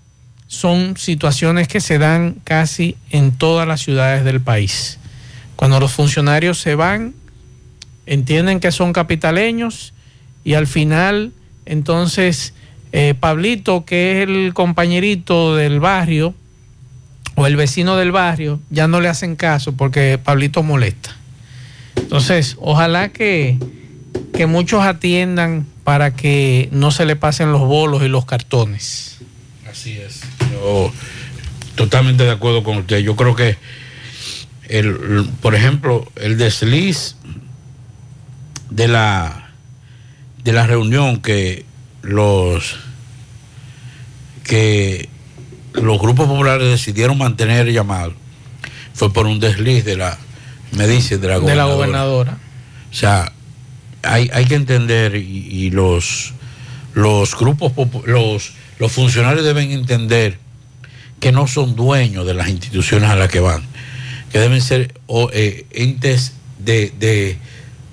son 0.47 0.97
situaciones 0.99 1.67
que 1.67 1.81
se 1.81 1.99
dan 1.99 2.37
casi 2.45 2.97
en 3.11 3.33
todas 3.33 3.67
las 3.67 3.81
ciudades 3.81 4.25
del 4.25 4.41
país. 4.41 4.99
Cuando 5.57 5.81
los 5.81 5.93
funcionarios 5.93 6.59
se 6.59 6.75
van, 6.75 7.15
entienden 8.07 8.61
que 8.61 8.73
son 8.73 8.93
capitaleños 8.93 9.95
y 10.45 10.55
al 10.55 10.67
final, 10.67 11.33
entonces, 11.65 12.55
eh, 12.93 13.15
Pablito, 13.19 13.85
que 13.85 14.23
es 14.23 14.29
el 14.29 14.53
compañerito 14.55 15.57
del 15.57 15.81
barrio 15.81 16.35
o 17.35 17.47
el 17.47 17.57
vecino 17.57 17.97
del 17.97 18.13
barrio, 18.13 18.61
ya 18.71 18.87
no 18.89 19.01
le 19.01 19.09
hacen 19.09 19.37
caso 19.37 19.73
porque 19.73 20.19
Pablito 20.23 20.63
molesta. 20.63 21.17
Entonces, 21.97 22.57
ojalá 22.61 23.09
que, 23.09 23.59
que 24.35 24.47
muchos 24.47 24.83
atiendan 24.83 25.67
para 25.85 26.15
que 26.15 26.69
no 26.73 26.91
se 26.91 27.05
le 27.07 27.17
pasen 27.17 27.53
los 27.53 27.63
bolos 27.63 28.03
y 28.03 28.09
los 28.09 28.25
cartones. 28.25 29.19
Así 29.71 29.99
es. 29.99 30.23
Yo 30.53 30.93
totalmente 31.75 32.25
de 32.25 32.31
acuerdo 32.31 32.63
con 32.63 32.79
usted. 32.79 32.99
Yo 32.99 33.17
creo 33.17 33.35
que, 33.35 33.57
el, 34.69 35.29
por 35.41 35.55
ejemplo, 35.55 36.11
el 36.17 36.39
desliz 36.39 37.17
de 38.71 38.89
la, 38.89 39.51
de 40.43 40.53
la 40.53 40.67
reunión 40.67 41.21
que 41.21 41.65
los 42.03 42.77
que 44.45 45.09
los 45.73 45.99
grupos 45.99 46.29
populares 46.29 46.69
decidieron 46.69 47.17
mantener 47.19 47.71
llamado 47.73 48.13
fue 48.93 49.13
por 49.13 49.27
un 49.27 49.41
desliz 49.41 49.85
de 49.85 49.97
la, 49.97 50.19
me 50.73 50.87
dice, 50.87 51.19
de 51.19 51.29
la 51.29 51.41
De 51.41 51.55
la 51.55 51.65
gobernadora. 51.65 52.33
gobernadora. 52.33 52.39
O 52.91 52.95
sea, 52.95 53.33
hay, 54.03 54.31
hay 54.33 54.45
que 54.45 54.55
entender 54.55 55.17
y, 55.17 55.49
y 55.51 55.71
los, 55.71 56.35
los 56.95 57.37
grupos, 57.37 57.73
los, 58.07 58.53
los 58.79 58.93
funcionarios 58.93 59.45
deben 59.45 59.71
entender 59.73 60.39
que 61.21 61.33
no 61.33 61.47
son 61.49 61.75
dueños 61.75 62.27
de 62.27 62.35
las 62.35 62.49
instituciones 62.49 63.09
a 63.11 63.17
las 63.17 63.31
que 63.31 63.41
van, 63.41 63.63
que 64.35 64.41
deben 64.41 64.61
ser 64.61 64.93
eh, 65.33 65.65
entes 65.71 66.33
de, 66.59 66.93
de, 66.99 67.39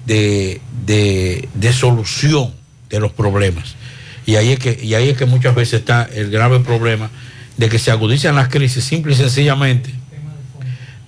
de, 0.08 0.60
de- 0.88 1.48
de 1.54 1.72
solución 1.72 2.52
de 2.90 3.00
los 3.00 3.12
problemas. 3.12 3.76
Y 4.26 4.38
ahí, 4.38 4.52
es 4.54 4.58
que, 4.58 4.80
y 4.82 4.96
ahí 4.96 5.10
es 5.10 5.18
que 5.20 5.28
muchas 5.28 5.54
veces 5.54 5.82
está 5.82 6.10
el 6.12 6.32
grave 6.32 6.60
problema 6.60 7.12
de 7.58 7.70
que 7.70 7.78
se 7.78 7.92
agudizan 7.92 8.34
las 8.34 8.48
crisis 8.48 8.84
simple 8.84 9.14
y 9.14 9.18
sencillamente 9.18 9.94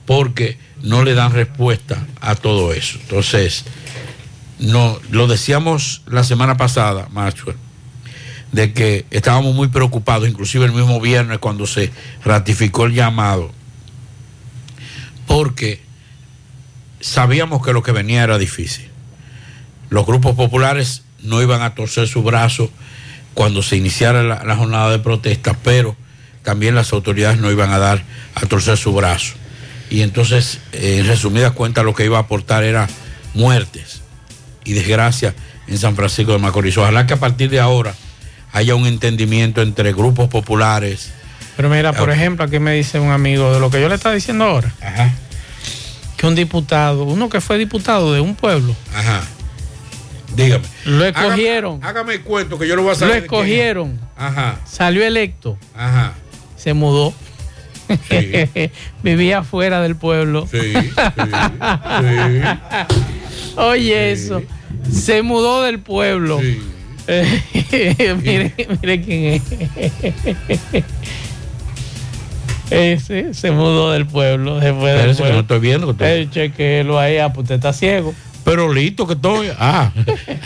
porque 0.05 0.59
no 0.83 1.03
le 1.03 1.15
dan 1.15 1.31
respuesta 1.33 2.05
a 2.21 2.35
todo 2.35 2.71
eso. 2.71 2.99
Entonces, 3.01 3.63
no, 4.59 4.99
lo 5.09 5.25
decíamos 5.25 6.03
la 6.05 6.23
semana 6.23 6.57
pasada, 6.57 7.07
Maxwell, 7.11 7.57
de 8.51 8.71
que 8.71 9.05
estábamos 9.09 9.55
muy 9.55 9.69
preocupados, 9.69 10.29
inclusive 10.29 10.65
el 10.65 10.73
mismo 10.73 11.01
viernes 11.01 11.39
cuando 11.39 11.65
se 11.65 11.89
ratificó 12.23 12.85
el 12.85 12.93
llamado, 12.93 13.51
porque 15.33 15.81
sabíamos 17.01 17.65
que 17.65 17.73
lo 17.73 17.81
que 17.81 17.91
venía 17.91 18.23
era 18.23 18.37
difícil. 18.37 18.87
Los 19.89 20.05
grupos 20.05 20.35
populares 20.35 21.01
no 21.23 21.41
iban 21.41 21.63
a 21.63 21.73
torcer 21.73 22.07
su 22.07 22.21
brazo 22.21 22.69
cuando 23.33 23.63
se 23.63 23.75
iniciara 23.75 24.21
la, 24.21 24.43
la 24.43 24.55
jornada 24.55 24.91
de 24.91 24.99
protesta, 24.99 25.57
pero 25.63 25.95
también 26.43 26.75
las 26.75 26.93
autoridades 26.93 27.39
no 27.39 27.49
iban 27.49 27.71
a 27.71 27.79
dar 27.79 28.03
a 28.35 28.45
torcer 28.45 28.77
su 28.77 28.93
brazo. 28.93 29.33
Y 29.89 30.03
entonces, 30.03 30.59
eh, 30.71 30.97
en 30.99 31.07
resumidas 31.07 31.53
cuentas, 31.53 31.83
lo 31.83 31.95
que 31.95 32.05
iba 32.05 32.17
a 32.17 32.21
aportar 32.21 32.63
era 32.63 32.87
muertes 33.33 34.03
y 34.63 34.73
desgracia 34.73 35.33
en 35.65 35.79
San 35.79 35.95
Francisco 35.95 36.33
de 36.33 36.37
Macorís. 36.37 36.77
Ojalá 36.77 37.07
que 37.07 37.15
a 37.15 37.19
partir 37.19 37.49
de 37.49 37.59
ahora 37.59 37.95
haya 38.51 38.75
un 38.75 38.85
entendimiento 38.85 39.63
entre 39.63 39.93
grupos 39.93 40.29
populares. 40.29 41.11
Pero 41.55 41.69
mira, 41.69 41.93
por 41.93 42.09
ejemplo, 42.09 42.45
aquí 42.45 42.59
me 42.59 42.73
dice 42.73 42.99
un 42.99 43.11
amigo 43.11 43.53
de 43.53 43.59
lo 43.59 43.69
que 43.69 43.79
yo 43.79 43.89
le 43.89 43.95
estaba 43.95 44.15
diciendo 44.15 44.45
ahora. 44.45 44.73
Que 46.23 46.27
un 46.27 46.35
diputado, 46.35 47.03
uno 47.03 47.27
que 47.27 47.41
fue 47.41 47.57
diputado 47.57 48.13
de 48.13 48.21
un 48.21 48.33
pueblo, 48.33 48.73
Ajá. 48.95 49.23
Dígame. 50.37 50.63
lo 50.85 51.03
escogieron. 51.03 51.73
Hágame, 51.83 51.89
hágame 51.99 52.13
el 52.13 52.21
cuento 52.21 52.57
que 52.57 52.65
yo 52.65 52.77
lo 52.77 52.83
voy 52.83 52.91
a 52.91 52.93
Lo 52.93 52.99
saber. 52.99 53.17
es. 53.17 53.23
escogieron. 53.23 53.99
Ajá. 54.15 54.57
Salió 54.65 55.03
electo. 55.03 55.57
Ajá. 55.75 56.13
Se 56.55 56.73
mudó. 56.73 57.13
Vivía 59.03 59.43
fuera 59.43 59.81
del 59.81 59.97
pueblo. 59.97 60.47
Sí, 60.49 60.59
Oye, 63.57 64.13
eso. 64.13 64.41
Se 64.89 65.23
mudó 65.23 65.63
del 65.63 65.79
pueblo. 65.81 66.39
mire, 68.23 68.53
mire 68.81 69.01
quién 69.01 69.23
es. 69.33 69.41
Ese 72.73 73.33
se 73.33 73.51
mudó 73.51 73.91
del 73.91 74.05
pueblo. 74.07 74.59
Fue 74.59 74.65
del 74.71 74.75
Espérese 74.77 75.11
que 75.11 75.17
pueblo. 75.19 75.33
no 75.35 75.41
estoy 75.41 75.59
viendo 75.59 75.85
que 75.87 75.91
estoy- 75.91 76.07
Eh, 76.23 76.27
chequéelo 76.31 76.99
ahí, 76.99 77.17
ah, 77.17 77.31
pues 77.31 77.43
usted 77.43 77.55
está 77.55 77.73
ciego. 77.73 78.13
Pero 78.43 78.73
listo 78.73 79.07
que 79.07 79.13
estoy. 79.13 79.49
Ah. 79.57 79.91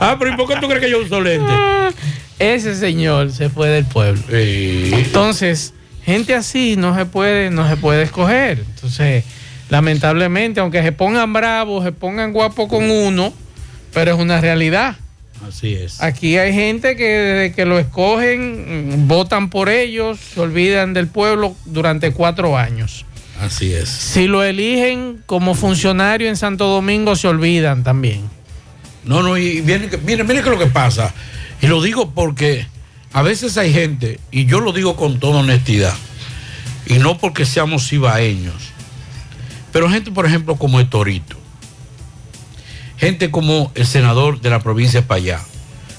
ah, 0.00 0.16
pero 0.18 0.32
¿y 0.32 0.36
por 0.36 0.48
qué 0.48 0.56
tú 0.56 0.66
crees 0.66 0.80
que 0.82 0.90
yo 0.90 1.00
uso 1.00 1.20
lente? 1.20 1.52
Ese 2.38 2.74
señor 2.74 3.30
se 3.30 3.48
fue 3.48 3.68
del 3.68 3.84
pueblo. 3.84 4.22
Entonces, 4.30 5.74
gente 6.04 6.34
así 6.34 6.74
no 6.76 6.96
se 6.96 7.06
puede, 7.06 7.50
no 7.50 7.68
se 7.68 7.76
puede 7.76 8.02
escoger. 8.02 8.64
Entonces, 8.74 9.24
lamentablemente, 9.70 10.60
aunque 10.60 10.82
se 10.82 10.92
pongan 10.92 11.32
bravos, 11.32 11.84
se 11.84 11.92
pongan 11.92 12.32
guapos 12.32 12.68
con 12.68 12.90
uno, 12.90 13.32
pero 13.94 14.14
es 14.14 14.18
una 14.18 14.40
realidad. 14.40 14.96
Así 15.52 15.74
es. 15.74 16.00
Aquí 16.00 16.38
hay 16.38 16.52
gente 16.54 16.96
que 16.96 17.04
desde 17.04 17.54
que 17.54 17.66
lo 17.66 17.78
escogen, 17.78 19.04
mm, 19.04 19.08
votan 19.08 19.50
por 19.50 19.68
ellos, 19.68 20.18
se 20.18 20.40
olvidan 20.40 20.94
del 20.94 21.08
pueblo 21.08 21.54
durante 21.66 22.12
cuatro 22.12 22.56
años. 22.56 23.04
Así 23.38 23.72
es. 23.74 23.88
Si 23.88 24.28
lo 24.28 24.42
eligen 24.42 25.22
como 25.26 25.54
funcionario 25.54 26.28
en 26.28 26.36
Santo 26.36 26.66
Domingo, 26.68 27.16
se 27.16 27.28
olvidan 27.28 27.82
también. 27.84 28.22
No, 29.04 29.22
no, 29.22 29.36
y 29.36 29.60
viene, 29.60 29.90
mire, 30.04 30.24
mire 30.24 30.42
que 30.42 30.50
lo 30.50 30.58
que 30.58 30.66
pasa. 30.66 31.12
Y 31.60 31.66
lo 31.66 31.82
digo 31.82 32.12
porque 32.12 32.66
a 33.12 33.20
veces 33.22 33.58
hay 33.58 33.72
gente, 33.72 34.20
y 34.30 34.46
yo 34.46 34.60
lo 34.60 34.72
digo 34.72 34.96
con 34.96 35.20
toda 35.20 35.40
honestidad, 35.40 35.94
y 36.86 36.94
no 36.94 37.18
porque 37.18 37.44
seamos 37.44 37.88
cibaeños, 37.88 38.54
pero 39.70 39.90
gente, 39.90 40.10
por 40.10 40.24
ejemplo, 40.24 40.56
como 40.56 40.80
el 40.80 40.88
Torito, 40.88 41.36
gente 43.02 43.32
como 43.32 43.72
el 43.74 43.84
senador 43.84 44.40
de 44.40 44.48
la 44.48 44.60
provincia 44.60 45.00
de 45.00 45.06
Payá, 45.06 45.40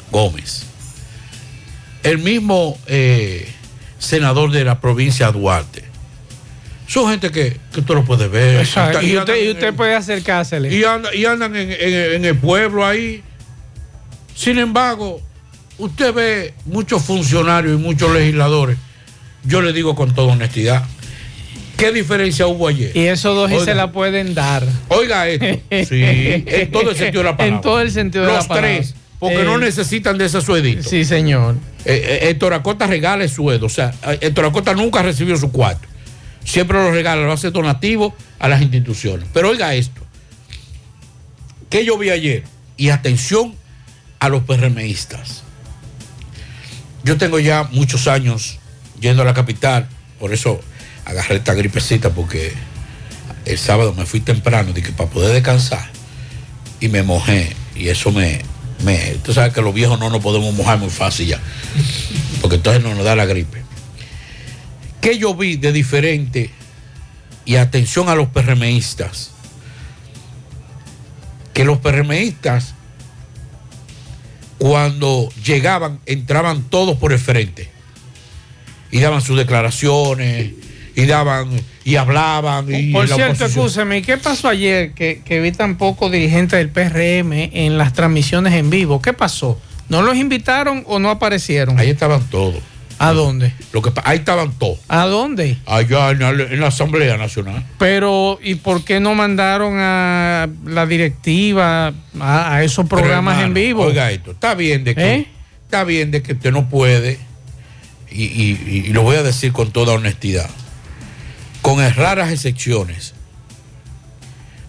Gómez, 0.10 0.63
el 2.04 2.18
mismo 2.20 2.78
eh, 2.88 3.46
senador 4.00 4.52
de 4.52 4.63
la 4.63 4.80
provincia 4.80 5.28
de 5.32 5.38
Duarte. 5.39 5.84
Son 6.88 7.10
gente 7.10 7.30
que, 7.32 7.60
que 7.74 7.82
tú 7.82 7.94
lo 7.94 8.06
puedes 8.06 8.32
ver. 8.32 8.62
Exacto. 8.62 9.02
Y 9.02 9.18
usted, 9.18 9.36
y 9.36 9.46
en 9.48 9.52
usted 9.52 9.68
el- 9.68 9.74
puede 9.76 9.96
acercársele. 9.96 10.74
y, 10.74 10.84
anda- 10.86 11.13
y 11.13 11.26
andan 11.26 11.56
en, 11.58 11.72
en- 11.72 12.13
en 12.16 12.26
el 12.26 12.38
pueblo 12.38 12.86
ahí. 12.86 13.22
Sin 14.36 14.58
embargo, 14.58 15.22
usted 15.78 16.13
ve 16.13 16.54
muchos 16.66 17.04
funcionarios 17.04 17.78
y 17.80 17.84
muchos 17.84 18.12
legisladores. 18.13 18.78
Yo 19.44 19.62
le 19.62 19.74
digo 19.74 19.94
con 19.96 20.13
toda 20.16 20.34
honestidad, 20.34 20.86
¿qué 21.77 21.91
diferencia 21.91 22.47
hubo 22.47 22.67
ayer? 22.67 22.95
Y 22.95 23.01
esos 23.07 23.36
dos 23.36 23.51
Oiga. 23.51 23.65
se 23.65 23.75
la 23.75 23.91
pueden 23.91 24.33
dar. 24.33 24.63
Oiga 24.89 25.27
esto. 25.29 25.45
Sí, 25.88 26.01
en 26.03 26.71
todo 26.71 26.91
el 26.91 26.95
sentido 26.97 27.23
de 27.23 27.29
la 27.29 27.38
palabra. 27.38 27.55
En 27.55 27.62
todo 27.62 27.81
el 27.81 27.91
sentido 27.91 28.25
de 28.25 28.31
Los 28.33 28.43
la 28.43 28.47
palabra. 28.47 28.69
tres, 28.77 28.95
porque 29.19 29.41
Eh, 29.41 29.45
no 29.45 29.57
necesitan 29.57 30.17
de 30.17 30.25
ese 30.25 30.41
suedito. 30.41 30.83
Sí, 30.88 31.03
señor. 31.05 31.55
Eh, 31.86 32.19
eh, 32.23 32.29
Héctor 32.29 32.53
Acosta 32.53 32.88
regala 32.88 33.23
el 33.23 33.29
sueldo. 33.29 33.65
O 33.65 33.69
sea, 33.69 33.93
eh, 34.07 34.17
Héctor 34.21 34.45
Acosta 34.45 34.73
nunca 34.73 34.99
ha 34.99 35.03
recibido 35.03 35.36
su 35.38 35.51
cuarto. 35.51 35.88
Siempre 36.45 36.77
lo 36.77 36.91
regala, 36.91 37.21
lo 37.23 37.31
hace 37.31 37.51
donativo 37.51 38.13
a 38.39 38.47
las 38.49 38.62
instituciones. 38.62 39.27
Pero 39.33 39.49
oiga 39.49 39.73
esto. 39.75 40.01
¿Qué 41.69 41.86
yo 41.86 41.97
vi 41.97 42.09
ayer? 42.09 42.43
Y 42.77 42.89
atención 42.89 43.55
a 44.19 44.29
los 44.29 44.43
PRMistas. 44.43 45.43
Yo 47.03 47.17
tengo 47.17 47.39
ya 47.39 47.67
muchos 47.71 48.07
años 48.07 48.59
yendo 48.99 49.21
a 49.23 49.25
la 49.25 49.33
capital, 49.33 49.88
por 50.19 50.33
eso 50.33 50.62
agarré 51.06 51.36
esta 51.36 51.54
gripecita, 51.54 52.10
porque 52.12 52.54
el 53.46 53.58
sábado 53.58 53.94
me 53.94 54.06
fui 54.06 54.20
temprano, 54.20 54.74
dije, 54.74 54.92
para 54.92 55.10
poder 55.10 55.34
descansar, 55.34 55.89
y 56.80 56.88
me 56.88 57.04
mojé, 57.04 57.56
y 57.76 57.89
eso 57.89 58.12
me, 58.12 58.42
me... 58.84 58.98
Tú 59.24 59.34
sabes 59.34 59.54
que 59.54 59.62
los 59.62 59.74
viejos 59.74 60.00
no 60.00 60.10
nos 60.10 60.22
podemos 60.22 60.54
mojar 60.54 60.80
muy 60.80 60.89
fácil 60.89 61.28
ya, 61.28 61.39
porque 62.42 62.58
entonces 62.58 62.84
no 62.84 62.94
nos 62.96 63.04
da 63.04 63.16
la 63.16 63.26
gripe. 63.26 63.63
¿Qué 65.02 65.18
yo 65.18 65.36
vi 65.36 65.58
de 65.58 65.74
diferente? 65.74 66.50
Y 67.44 67.58
atención 67.58 68.08
a 68.08 68.16
los 68.16 68.30
PRMistas. 68.30 69.32
Que 71.54 71.66
los 71.66 71.80
PRMistas, 71.80 72.74
cuando 74.58 75.30
llegaban, 75.43 75.99
entraban 76.06 76.64
todos 76.70 76.97
por 76.97 77.12
el 77.12 77.20
frente. 77.20 77.70
Y 78.91 78.99
daban 79.01 79.22
sus 79.22 79.38
declaraciones, 79.38 80.54
y 80.96 81.06
daban 81.06 81.50
y 81.84 81.96
hablaban. 81.96 82.66
Y 82.74 82.91
Por 82.91 83.08
cierto, 83.08 83.46
escúcheme, 83.46 84.02
¿qué 84.02 84.18
pasó 84.18 84.48
ayer 84.50 84.91
que, 84.94 85.22
que 85.26 85.39
vi 85.39 85.52
tan 85.52 85.78
pocos 85.78 86.12
dirigentes 86.12 86.60
del 86.60 86.70
PRM 86.70 87.32
en 87.54 87.78
las 87.78 87.94
transmisiones 87.94 88.54
en 88.54 88.70
vivo? 88.70 89.02
¿Qué 89.02 89.14
pasó? 89.14 89.60
¿No 89.89 90.02
los 90.02 90.16
invitaron 90.16 90.84
o 90.88 91.00
no 91.00 91.10
aparecieron? 91.10 91.78
Ahí 91.80 91.89
estaban 91.89 92.22
todos. 92.30 92.62
¿A 93.00 93.12
dónde? 93.12 93.52
Lo 93.74 93.82
que, 93.82 93.91
ahí 94.06 94.20
estaban 94.20 94.54
todos. 94.54 94.78
¿A 94.88 95.08
dónde? 95.08 95.58
Allá 95.66 96.12
en 96.12 96.20
la, 96.20 96.30
en 96.30 96.60
la 96.62 96.68
Asamblea 96.68 97.18
Nacional. 97.18 97.66
Pero, 97.80 98.39
¿y 98.41 98.56
por 98.56 98.86
qué 98.86 99.00
no 99.02 99.14
mandaron 99.16 99.78
a 99.80 100.48
la 100.64 100.86
directiva 100.86 101.91
a, 102.20 102.54
a 102.56 102.64
esos 102.64 102.88
programas 102.88 103.44
en 103.44 103.54
vivo? 103.54 103.84
Oiga 103.84 104.10
esto, 104.12 104.32
está 104.32 104.54
bien 104.56 104.84
de 104.84 104.96
que 104.96 105.14
¿Eh? 105.16 105.28
está 105.66 105.84
bien 105.84 106.12
de 106.12 106.22
que 106.22 106.34
usted 106.34 106.52
no 106.52 106.70
puede, 106.70 107.18
y, 108.10 108.24
y- 108.26 108.84
y 108.88 108.94
lo 108.94 109.02
voy 109.02 109.16
a 109.18 109.24
decir 109.24 109.52
con 109.52 109.72
toda 109.72 109.94
honestidad, 109.96 110.50
con 111.64 111.80
raras 111.95 112.30
excepciones, 112.32 113.14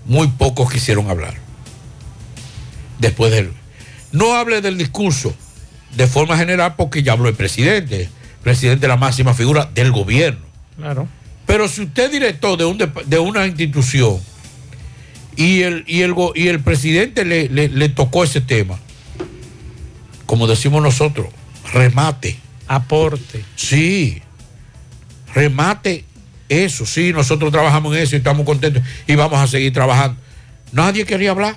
muy 0.06 0.28
pocos 0.28 0.72
quisieron 0.72 1.10
hablar. 1.10 1.34
Después 2.98 3.30
del. 3.32 3.52
No 4.12 4.34
hable 4.34 4.60
del 4.62 4.78
discurso 4.78 5.34
de 5.96 6.06
forma 6.06 6.38
general 6.38 6.74
porque 6.76 7.02
ya 7.02 7.12
habló 7.12 7.28
el 7.28 7.34
presidente, 7.34 8.08
presidente 8.42 8.86
es 8.86 8.88
la 8.88 8.96
máxima 8.96 9.34
figura 9.34 9.68
del 9.74 9.90
gobierno. 9.92 10.46
Claro. 10.76 11.08
Pero 11.46 11.68
si 11.68 11.82
usted 11.82 12.04
es 12.06 12.12
director 12.12 12.56
de, 12.56 12.64
un 12.64 12.78
de 12.78 13.18
una 13.18 13.44
institución 13.46 14.18
y 15.36 15.62
el, 15.62 15.84
y 15.86 16.02
el, 16.02 16.14
y 16.36 16.48
el 16.48 16.60
presidente 16.60 17.24
le, 17.24 17.48
le- 17.48 17.68
le 17.68 17.88
tocó 17.88 18.22
ese 18.24 18.40
tema, 18.40 18.78
como 20.26 20.46
decimos 20.46 20.80
nosotros, 20.82 21.26
remate. 21.72 22.38
Aporte. 22.68 23.44
Sí, 23.56 24.22
remate 25.34 26.04
eso. 26.48 26.86
Sí, 26.86 27.12
nosotros 27.12 27.50
trabajamos 27.52 27.94
en 27.96 28.02
eso 28.02 28.14
y 28.16 28.18
estamos 28.18 28.44
contentos 28.46 28.82
y 29.06 29.14
vamos 29.14 29.38
a 29.38 29.46
seguir 29.46 29.72
trabajando. 29.72 30.16
Nadie 30.72 31.04
quería 31.04 31.30
hablar. 31.30 31.56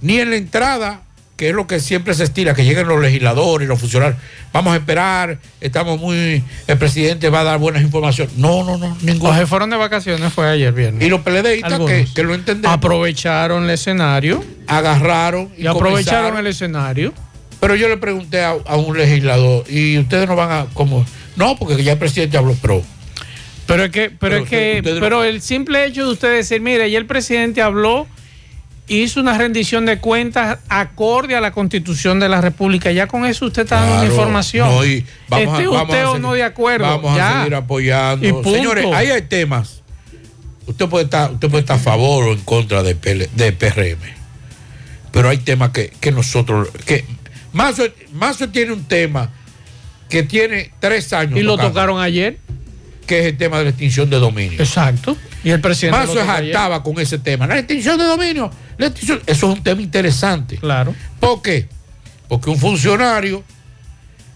Ni 0.00 0.18
en 0.18 0.30
la 0.30 0.36
entrada, 0.36 1.02
que 1.36 1.50
es 1.50 1.54
lo 1.54 1.66
que 1.66 1.78
siempre 1.80 2.14
se 2.14 2.24
estira, 2.24 2.54
que 2.54 2.64
lleguen 2.64 2.88
los 2.88 3.00
legisladores, 3.00 3.68
los 3.68 3.78
funcionarios. 3.78 4.18
Vamos 4.52 4.72
a 4.72 4.76
esperar, 4.76 5.38
estamos 5.60 6.00
muy. 6.00 6.42
El 6.66 6.78
presidente 6.78 7.28
va 7.28 7.40
a 7.40 7.44
dar 7.44 7.58
buenas 7.58 7.82
informaciones. 7.82 8.36
No, 8.36 8.64
no, 8.64 8.78
no, 8.78 8.96
ninguno. 9.02 9.38
Los 9.38 9.48
fueron 9.48 9.70
de 9.70 9.76
vacaciones 9.76 10.32
fue 10.32 10.48
ayer 10.48 10.72
viernes. 10.72 11.06
Y 11.06 11.10
los 11.10 11.20
PLDistas 11.20 11.78
que, 11.80 12.06
que 12.14 12.22
lo 12.22 12.34
entendemos. 12.34 12.74
Aprovecharon 12.76 13.64
el 13.64 13.70
escenario. 13.70 14.42
Agarraron 14.66 15.50
Y, 15.56 15.66
aprovecharon 15.66 16.30
comenzaron. 16.30 16.38
el 16.38 16.46
escenario. 16.46 17.12
Pero 17.60 17.74
yo 17.74 17.88
le 17.88 17.98
pregunté 17.98 18.42
a, 18.42 18.56
a 18.66 18.76
un 18.76 18.96
legislador, 18.96 19.64
y 19.70 19.98
ustedes 19.98 20.26
no 20.26 20.34
van 20.34 20.50
a. 20.50 20.66
como 20.72 21.04
No, 21.36 21.56
porque 21.56 21.82
ya 21.84 21.92
el 21.92 21.98
presidente 21.98 22.38
habló, 22.38 22.56
pero. 22.60 22.82
Pero 23.70 23.84
es 23.84 23.90
que, 23.90 24.10
pero, 24.10 24.18
Pero 24.18 24.36
es 24.44 24.48
que, 24.50 24.76
usted- 24.78 25.00
pero 25.00 25.24
el 25.24 25.40
simple 25.40 25.84
hecho 25.84 26.04
de 26.06 26.12
usted 26.12 26.34
decir, 26.34 26.60
mire, 26.60 26.90
ya 26.90 26.98
el 26.98 27.06
presidente 27.06 27.62
habló, 27.62 28.06
hizo 28.88 29.20
una 29.20 29.38
rendición 29.38 29.86
de 29.86 29.98
cuentas 29.98 30.58
acorde 30.68 31.36
a 31.36 31.40
la 31.40 31.52
constitución 31.52 32.18
de 32.18 32.28
la 32.28 32.40
República. 32.40 32.90
Ya 32.90 33.06
con 33.06 33.24
eso 33.24 33.46
usted 33.46 33.62
está 33.62 33.80
dando 33.84 34.06
información. 34.06 34.68
no, 34.68 34.84
y 34.84 35.04
vamos 35.28 35.48
a- 35.48 35.52
Esté 35.52 35.66
vamos 35.68 35.82
usted 35.88 36.02
a 36.02 36.10
o 36.10 36.18
no 36.18 36.32
de 36.34 36.42
acuerdo. 36.42 36.86
Vamos 36.86 37.16
ya. 37.16 37.30
a 37.30 37.38
seguir 37.44 37.54
apoyando. 37.54 38.42
Señores, 38.44 38.86
ahí 38.92 39.08
hay 39.10 39.22
temas. 39.22 39.82
Usted 40.66 40.86
puede 40.88 41.04
estar, 41.04 41.30
usted 41.32 41.48
puede 41.48 41.60
estar 41.60 41.76
a 41.76 41.80
favor 41.80 42.24
o 42.24 42.32
en 42.32 42.40
contra 42.40 42.82
de, 42.82 42.94
PL 42.94 43.28
de 43.34 43.52
PRM. 43.52 43.98
Pero 45.12 45.28
hay 45.28 45.38
temas 45.38 45.70
que, 45.70 45.92
que 46.00 46.12
nosotros. 46.12 46.68
que 46.86 47.04
Mazo, 47.52 47.84
Mazo 48.12 48.48
tiene 48.48 48.72
un 48.72 48.84
tema 48.84 49.30
que 50.08 50.22
tiene 50.22 50.72
tres 50.80 51.12
años. 51.12 51.38
Y 51.38 51.42
lo 51.42 51.56
tocaron 51.56 52.00
ayer. 52.00 52.38
Que 53.10 53.18
es 53.20 53.26
el 53.26 53.36
tema 53.36 53.58
de 53.58 53.64
la 53.64 53.70
extinción 53.70 54.08
de 54.08 54.18
dominio. 54.20 54.60
Exacto. 54.60 55.16
Y 55.42 55.50
el 55.50 55.60
presidente. 55.60 55.98
Ayer. 56.12 56.54
hartaba 56.56 56.80
con 56.82 57.00
ese 57.00 57.18
tema. 57.18 57.46
La 57.48 57.58
extinción 57.58 57.98
de 57.98 58.04
dominio. 58.04 58.50
la 58.78 58.86
extinción- 58.86 59.20
eso 59.26 59.50
es 59.50 59.58
un 59.58 59.62
tema 59.64 59.82
interesante. 59.82 60.56
Claro. 60.58 60.94
¿Por 61.18 61.42
qué? 61.42 61.66
Porque 62.28 62.50
un 62.50 62.56
funcionario 62.58 63.42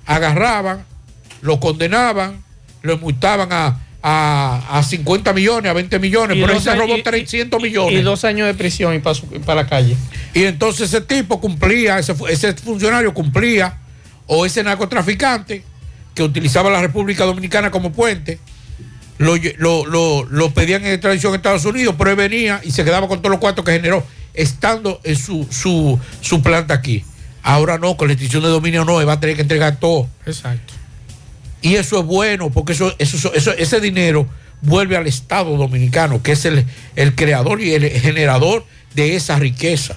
agarraban, 0.06 0.84
lo 1.42 1.60
condenaban, 1.60 2.42
lo 2.82 2.98
multaban 2.98 3.52
a, 3.52 3.78
a, 4.02 4.78
a 4.78 4.82
50 4.82 5.32
millones, 5.32 5.70
a 5.70 5.72
20 5.72 5.98
millones, 5.98 6.36
pero 6.40 6.52
él 6.54 6.60
se 6.60 6.74
robó 6.74 6.96
y- 6.96 7.02
300 7.02 7.62
millones. 7.62 8.00
Y 8.00 8.02
dos 8.02 8.24
años 8.24 8.46
de 8.46 8.54
prisión 8.54 8.94
y 8.94 8.98
para, 8.98 9.18
para 9.46 9.62
la 9.62 9.68
calle. 9.68 9.96
Y 10.34 10.44
entonces 10.44 10.88
ese 10.92 11.00
tipo 11.00 11.40
cumplía, 11.40 11.98
ese, 11.98 12.14
ese 12.28 12.52
funcionario 12.54 13.14
cumplía, 13.14 13.78
o 14.26 14.44
ese 14.44 14.62
narcotraficante 14.62 15.62
que 16.14 16.22
utilizaba 16.22 16.70
la 16.70 16.80
República 16.80 17.24
Dominicana 17.24 17.70
como 17.70 17.92
puente, 17.92 18.38
lo, 19.18 19.36
lo- 19.86 20.24
lo 20.24 20.50
pedían 20.50 20.84
en 20.84 20.92
extradición 20.92 21.32
a 21.32 21.36
Estados 21.36 21.64
Unidos, 21.64 21.94
pero 21.96 22.10
él 22.10 22.16
venía 22.16 22.60
y 22.64 22.70
se 22.72 22.84
quedaba 22.84 23.06
con 23.08 23.18
todos 23.20 23.30
los 23.30 23.40
cuartos 23.40 23.64
que 23.64 23.72
generó, 23.72 24.04
estando 24.34 25.00
en 25.04 25.16
su, 25.16 25.46
su, 25.50 25.98
su 26.20 26.42
planta 26.42 26.74
aquí. 26.74 27.04
Ahora 27.42 27.78
no, 27.78 27.96
con 27.96 28.08
la 28.08 28.14
extinción 28.14 28.42
de 28.42 28.48
dominio 28.48 28.84
no, 28.84 29.00
él 29.00 29.08
va 29.08 29.14
a 29.14 29.20
tener 29.20 29.36
que 29.36 29.42
entregar 29.42 29.78
todo. 29.78 30.08
Exacto. 30.26 30.72
Y 31.62 31.76
eso 31.76 32.00
es 32.00 32.04
bueno, 32.06 32.50
porque 32.50 32.72
eso, 32.72 32.94
eso, 32.98 33.32
eso- 33.34 33.52
ese 33.52 33.80
dinero 33.80 34.26
vuelve 34.62 34.96
al 34.96 35.06
Estado 35.06 35.56
dominicano, 35.56 36.22
que 36.22 36.32
es 36.32 36.44
el, 36.46 36.64
el 36.96 37.14
creador 37.14 37.60
y 37.60 37.72
el 37.74 37.88
generador 37.90 38.64
de 38.94 39.14
esa 39.16 39.38
riqueza. 39.38 39.94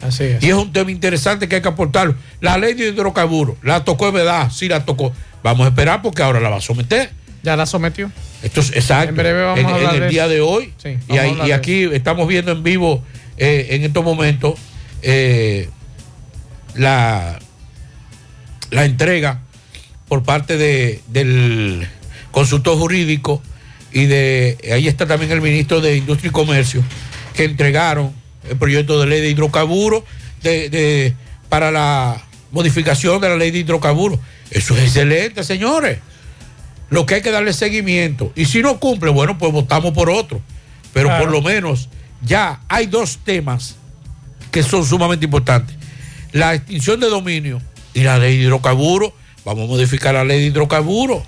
Así 0.00 0.24
es. 0.24 0.42
Y 0.42 0.48
es 0.48 0.54
un 0.54 0.72
tema 0.72 0.90
interesante 0.90 1.48
que 1.48 1.56
hay 1.56 1.62
que 1.62 1.68
aportarlo. 1.68 2.14
La 2.40 2.58
ley 2.58 2.74
de 2.74 2.88
hidrocarburos, 2.88 3.56
la 3.62 3.84
tocó, 3.84 4.08
es 4.08 4.14
verdad, 4.14 4.50
sí 4.52 4.68
la 4.68 4.84
tocó. 4.84 5.12
Vamos 5.42 5.64
a 5.66 5.68
esperar 5.70 6.02
porque 6.02 6.22
ahora 6.22 6.40
la 6.40 6.48
va 6.50 6.56
a 6.56 6.60
someter. 6.60 7.10
Ya 7.44 7.56
la 7.56 7.66
sometió. 7.66 8.10
Esto 8.42 8.60
es 8.60 8.70
exacto. 8.70 9.10
En 9.10 9.16
breve 9.16 9.42
vamos 9.42 9.60
en, 9.60 9.66
a 9.66 9.68
en 9.68 9.74
hablar 9.76 9.94
el 9.96 10.00
de 10.00 10.08
día 10.08 10.24
eso. 10.24 10.32
de 10.32 10.40
hoy. 10.40 10.72
Sí, 10.82 10.96
y, 11.08 11.16
ahí- 11.18 11.36
y 11.46 11.52
aquí 11.52 11.84
estamos 11.92 12.26
viendo 12.26 12.50
en 12.52 12.62
vivo 12.62 13.04
eh, 13.36 13.68
en 13.70 13.82
estos 13.84 14.02
momentos 14.02 14.54
eh, 15.02 15.68
la, 16.74 17.38
la 18.70 18.84
entrega 18.84 19.40
por 20.08 20.22
parte 20.22 20.56
de, 20.56 21.00
del 21.08 21.86
consultor 22.30 22.78
jurídico 22.78 23.42
y 23.92 24.06
de 24.06 24.56
ahí 24.72 24.88
está 24.88 25.06
también 25.06 25.30
el 25.32 25.40
ministro 25.40 25.80
de 25.80 25.96
Industria 25.96 26.30
y 26.30 26.32
Comercio 26.32 26.82
que 27.34 27.44
entregaron 27.44 28.12
el 28.48 28.56
proyecto 28.56 29.00
de 29.00 29.06
ley 29.06 29.20
de 29.20 29.30
hidrocarburos 29.30 30.02
de, 30.42 30.68
de- 30.70 31.14
para 31.48 31.70
la 31.70 32.20
modificación 32.52 33.20
de 33.20 33.28
la 33.28 33.36
ley 33.36 33.50
de 33.50 33.58
hidrocarburos. 33.60 34.18
Eso 34.50 34.76
es 34.76 34.84
excelente, 34.84 35.44
señores. 35.44 35.98
Lo 36.94 37.06
que 37.06 37.16
hay 37.16 37.22
que 37.22 37.32
darle 37.32 37.52
seguimiento. 37.52 38.32
Y 38.36 38.44
si 38.44 38.62
no 38.62 38.78
cumple, 38.78 39.10
bueno, 39.10 39.36
pues 39.36 39.50
votamos 39.52 39.92
por 39.92 40.08
otro. 40.08 40.40
Pero 40.92 41.08
Claro. 41.08 41.24
por 41.24 41.32
lo 41.32 41.42
menos 41.42 41.88
ya 42.22 42.60
hay 42.68 42.86
dos 42.86 43.18
temas 43.24 43.74
que 44.52 44.62
son 44.62 44.86
sumamente 44.86 45.24
importantes. 45.24 45.76
La 46.30 46.54
extinción 46.54 47.00
de 47.00 47.08
dominio 47.08 47.60
y 47.94 48.02
la 48.02 48.18
ley 48.18 48.36
de 48.38 48.44
hidrocarburos. 48.44 49.12
Vamos 49.44 49.64
a 49.64 49.66
modificar 49.66 50.14
la 50.14 50.22
ley 50.24 50.38
de 50.38 50.46
hidrocarburos. 50.46 51.24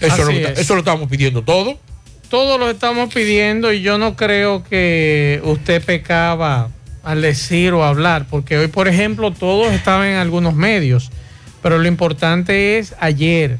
Eso, 0.00 0.24
lo, 0.24 0.30
es. 0.32 0.58
eso 0.58 0.74
lo 0.74 0.80
estamos 0.80 1.08
pidiendo 1.08 1.42
todo. 1.42 1.78
Todos 2.28 2.60
lo 2.60 2.68
estamos 2.68 3.12
pidiendo 3.12 3.72
y 3.72 3.80
yo 3.80 3.96
no 3.96 4.16
creo 4.16 4.64
que 4.64 5.40
usted 5.44 5.82
pecaba 5.82 6.68
al 7.02 7.22
decir 7.22 7.72
o 7.72 7.84
hablar, 7.84 8.26
porque 8.28 8.58
hoy, 8.58 8.66
por 8.68 8.86
ejemplo, 8.88 9.30
todos 9.32 9.72
estaban 9.72 10.08
en 10.08 10.16
algunos 10.16 10.54
medios, 10.54 11.10
pero 11.62 11.78
lo 11.78 11.88
importante 11.88 12.78
es 12.78 12.94
ayer, 13.00 13.58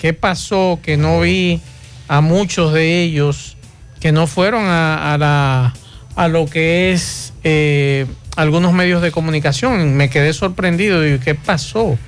¿qué 0.00 0.14
pasó? 0.14 0.80
Que 0.82 0.96
no 0.96 1.20
vi 1.20 1.60
a 2.08 2.20
muchos 2.20 2.72
de 2.72 3.02
ellos 3.02 3.56
que 4.00 4.12
no 4.12 4.26
fueron 4.26 4.64
a, 4.64 5.12
a 5.14 5.18
la, 5.18 5.74
a 6.16 6.28
lo 6.28 6.46
que 6.46 6.92
es 6.92 7.32
eh, 7.44 8.06
algunos 8.36 8.72
medios 8.72 9.02
de 9.02 9.12
comunicación. 9.12 9.94
Me 9.94 10.08
quedé 10.08 10.32
sorprendido 10.32 11.06
y 11.06 11.18
¿qué 11.18 11.34
pasó? 11.34 11.98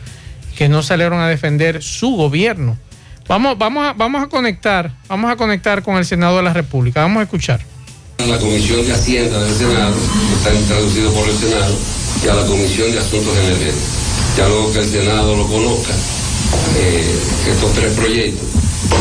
Que 0.57 0.69
no 0.69 0.83
salieron 0.83 1.21
a 1.21 1.29
defender 1.29 1.83
su 1.83 2.17
gobierno. 2.17 2.79
Vamos, 3.29 3.57
vamos, 3.59 3.87
a, 3.87 3.93
vamos 3.93 4.23
a 4.23 4.27
conectar, 4.27 4.91
vamos 5.07 5.31
a 5.31 5.37
conectar 5.37 5.83
con 5.83 5.97
el 5.97 6.05
Senado 6.05 6.39
de 6.39 6.43
la 6.43 6.53
República. 6.53 7.03
Vamos 7.03 7.21
a 7.21 7.25
escuchar. 7.25 7.61
la 8.27 8.39
Comisión 8.39 8.85
de 8.87 8.93
Hacienda 8.93 9.43
del 9.45 9.55
Senado, 9.55 9.95
que 9.95 10.51
está 10.51 10.75
traducido 10.75 11.13
por 11.13 11.29
el 11.29 11.37
Senado, 11.37 11.77
y 12.25 12.29
a 12.29 12.35
la 12.35 12.47
Comisión 12.47 12.91
de 12.91 12.99
Asuntos 12.99 13.37
Energéticos. 13.37 13.89
Ya 14.37 14.49
luego 14.49 14.73
que 14.73 14.79
el 14.81 14.89
Senado 14.89 15.37
lo 15.37 15.47
conozca, 15.47 15.93
eh, 16.77 17.19
estos 17.51 17.73
tres 17.73 17.93
proyectos, 17.95 18.47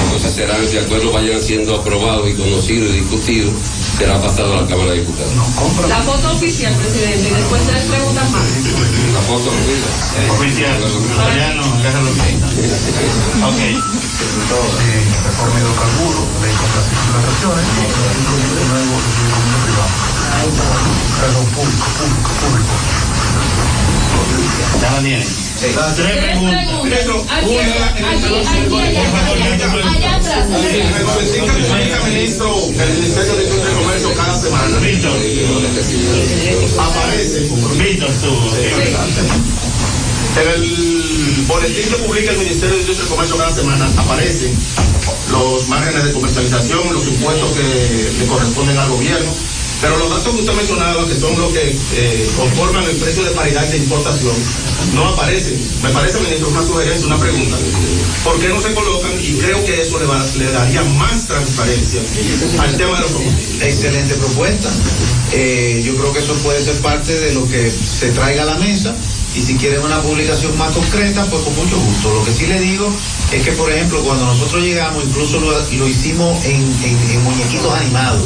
entonces 0.06 0.34
serán, 0.34 0.68
si 0.68 0.78
acuerdo 0.78 1.12
vayan 1.12 1.41
siendo 1.41 1.76
aprobados 1.76 2.30
y 2.30 2.34
conocidos 2.34 2.89
y 2.91 2.99
discutidos, 3.02 3.54
será 3.97 4.22
pasado 4.22 4.58
a 4.58 4.62
la 4.62 4.68
Cámara 4.68 4.91
de 4.91 4.99
Diputados. 4.99 5.34
La 5.88 6.02
foto 6.02 6.32
oficial, 6.32 6.74
presidente, 6.76 7.30
y 7.30 7.34
después 7.34 7.62
tres 7.68 7.84
preguntas 7.84 8.30
más. 8.32 8.43
La 9.14 9.22
foto 9.22 9.52
Oficial. 10.32 10.80
Ya 11.38 11.54
no, 11.54 11.64
Ok. 13.47 13.60
reforma 15.26 15.60
hidrocarburos, 15.60 16.26
ley 16.41 16.54
contra 16.56 16.82
las 16.82 16.88
explotaciones 16.91 17.66
y 17.66 17.80
el 17.82 18.68
nuevo 18.70 18.95
privado. 19.66 19.91
Perdón, 21.22 21.45
público, 21.54 21.86
público, 21.99 22.32
público. 22.41 22.74
Ya 24.82 24.91
la 24.91 24.99
tienen. 25.02 25.40
Tres 25.62 26.18
preguntas. 26.18 26.66
Ministro, 26.84 27.26
ministro 32.05 32.72
del 32.78 32.89
Ministerio 32.93 33.36
de 33.36 33.43
Industria 33.43 33.72
y 33.72 33.76
Comercio 33.84 34.14
cada 34.16 34.36
semana. 34.36 34.78
Aparece. 36.80 37.47
En 40.32 40.47
el 40.47 41.45
boletín 41.45 41.89
que 41.89 41.95
publica 42.07 42.32
el 42.32 42.38
Ministerio 42.38 42.76
de 42.76 42.82
Industria 42.82 43.05
y 43.05 43.09
Comercio 43.09 43.38
cada 43.38 43.51
semana 43.53 43.86
aparecen 43.97 44.57
los 45.32 45.68
márgenes 45.68 46.05
de 46.05 46.14
comercialización, 46.14 46.93
los 46.93 47.07
impuestos 47.07 47.51
que 47.51 47.64
le 48.20 48.26
corresponden 48.26 48.78
al 48.78 48.89
gobierno. 48.89 49.32
Pero 49.82 49.97
los 49.97 50.09
datos 50.11 50.34
que 50.36 50.41
usted 50.41 50.53
mencionaba, 50.53 51.07
que 51.07 51.15
son 51.15 51.38
los 51.39 51.51
que 51.53 51.75
eh, 51.95 52.29
conforman 52.38 52.84
el 52.84 52.95
precio 52.97 53.23
de 53.23 53.32
paridad 53.32 53.67
de 53.67 53.77
importación, 53.77 54.34
no 54.93 55.07
aparecen. 55.09 55.59
Me 55.82 55.89
parece, 55.89 56.19
ministro, 56.19 56.49
una 56.49 56.61
sugerencia, 56.63 57.07
una 57.07 57.17
pregunta. 57.19 57.57
¿Por 58.23 58.39
qué 58.39 58.49
no 58.49 58.61
se 58.61 58.73
colocan? 58.75 59.11
Y 59.19 59.34
creo 59.39 59.63
que 59.65 59.82
eso 59.82 59.97
le, 59.99 60.05
va- 60.05 60.23
le 60.38 60.51
daría 60.51 60.84
más 60.84 61.25
transparencia 61.25 62.01
al 62.59 62.77
tema 62.77 62.95
de 62.97 63.01
los 63.01 63.11
combustibles. 63.11 63.61
Excelente 63.63 64.13
propuesta. 64.15 64.69
Eh, 65.34 65.82
yo 65.86 65.95
creo 65.95 66.13
que 66.13 66.19
eso 66.19 66.34
puede 66.43 66.61
ser 66.63 66.75
parte 66.82 67.17
de 67.19 67.34
lo 67.34 67.47
que 67.47 67.71
se 67.71 68.09
traiga 68.11 68.43
a 68.43 68.45
la 68.45 68.55
mesa. 68.57 68.95
Y 69.34 69.39
si 69.41 69.55
quieren 69.55 69.82
una 69.82 70.01
publicación 70.01 70.55
más 70.57 70.73
concreta, 70.73 71.25
pues 71.27 71.41
con 71.43 71.55
mucho 71.55 71.79
gusto. 71.79 72.13
Lo 72.13 72.23
que 72.25 72.34
sí 72.34 72.47
le 72.47 72.59
digo 72.59 72.91
es 73.32 73.41
que, 73.43 73.53
por 73.53 73.71
ejemplo, 73.71 74.03
cuando 74.03 74.25
nosotros 74.25 74.61
llegamos, 74.61 75.05
incluso 75.05 75.39
lo, 75.39 75.51
lo 75.57 75.88
hicimos 75.88 76.43
en, 76.45 76.61
muñequitos 77.23 77.73
animados. 77.73 78.21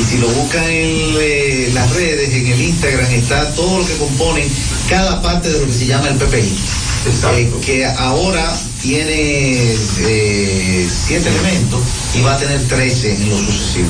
Y 0.00 0.04
si 0.04 0.18
lo 0.18 0.28
buscan 0.28 0.64
en 0.64 1.14
eh, 1.20 1.70
las 1.72 1.90
redes, 1.94 2.34
en 2.34 2.46
el 2.46 2.60
Instagram, 2.60 3.10
está 3.12 3.54
todo 3.54 3.78
lo 3.78 3.86
que 3.86 3.96
componen 3.96 4.48
cada 4.88 5.22
parte 5.22 5.50
de 5.50 5.60
lo 5.60 5.66
que 5.66 5.72
se 5.72 5.86
llama 5.86 6.08
el 6.08 6.16
PPI. 6.16 6.58
Eh, 7.06 7.52
que 7.64 7.84
ahora 7.84 8.50
tiene 8.80 9.74
eh, 10.00 10.88
siete 11.06 11.28
elementos 11.28 11.82
y 12.14 12.22
va 12.22 12.34
a 12.34 12.38
tener 12.38 12.66
13 12.66 13.14
en 13.14 13.30
lo 13.30 13.36
sucesivo. 13.36 13.88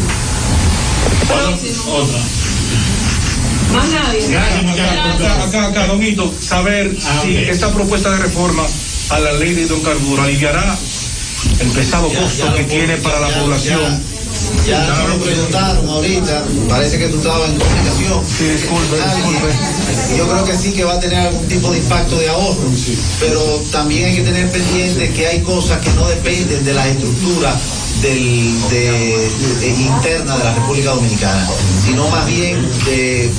Otra. 1.88 2.18
Más 3.72 3.88
nadie. 3.88 4.36
Acá, 4.36 5.44
acá, 5.44 5.66
acá, 5.66 5.86
don 5.86 6.02
Hito, 6.02 6.34
saber 6.40 6.96
si 7.22 7.36
esta 7.36 7.72
propuesta 7.72 8.10
de 8.10 8.18
reforma 8.18 8.64
a 9.10 9.18
la 9.20 9.32
ley 9.34 9.54
de 9.54 9.62
hidrocarburos 9.62 10.24
aliviará 10.24 10.76
el 11.60 11.68
pesado 11.68 12.08
costo 12.08 12.52
que 12.54 12.64
tiene 12.64 12.96
para 12.96 13.20
la 13.20 13.28
población. 13.38 14.02
Ya 14.66 14.80
me 14.80 15.08
lo 15.08 15.22
preguntaron 15.22 15.88
ahorita, 15.88 16.42
parece 16.70 16.98
que 16.98 17.08
tú 17.08 17.18
estabas 17.18 17.50
en 17.50 17.58
comunicación. 17.58 18.24
Sí, 18.26 18.44
disculpe, 18.44 18.96
disculpe. 18.96 20.16
Yo 20.16 20.26
creo 20.26 20.44
que 20.44 20.56
sí 20.56 20.72
que 20.72 20.84
va 20.84 20.94
a 20.94 21.00
tener 21.00 21.18
algún 21.18 21.46
tipo 21.48 21.70
de 21.70 21.78
impacto 21.78 22.18
de 22.18 22.28
ahorro, 22.30 22.70
pero 23.20 23.40
también 23.70 24.06
hay 24.06 24.16
que 24.16 24.22
tener 24.22 24.50
pendiente 24.50 25.12
que 25.12 25.26
hay 25.26 25.40
cosas 25.42 25.78
que 25.80 25.90
no 25.90 26.08
dependen 26.08 26.64
de 26.64 26.72
la 26.72 26.88
estructura 26.88 27.54
del, 28.04 28.68
de, 28.68 29.30
de- 29.60 29.68
interna 29.80 30.36
de 30.36 30.44
la 30.44 30.54
República 30.54 30.90
Dominicana, 30.90 31.48
sino 31.84 32.06
más 32.10 32.26
bien 32.26 32.68
de, 32.84 33.30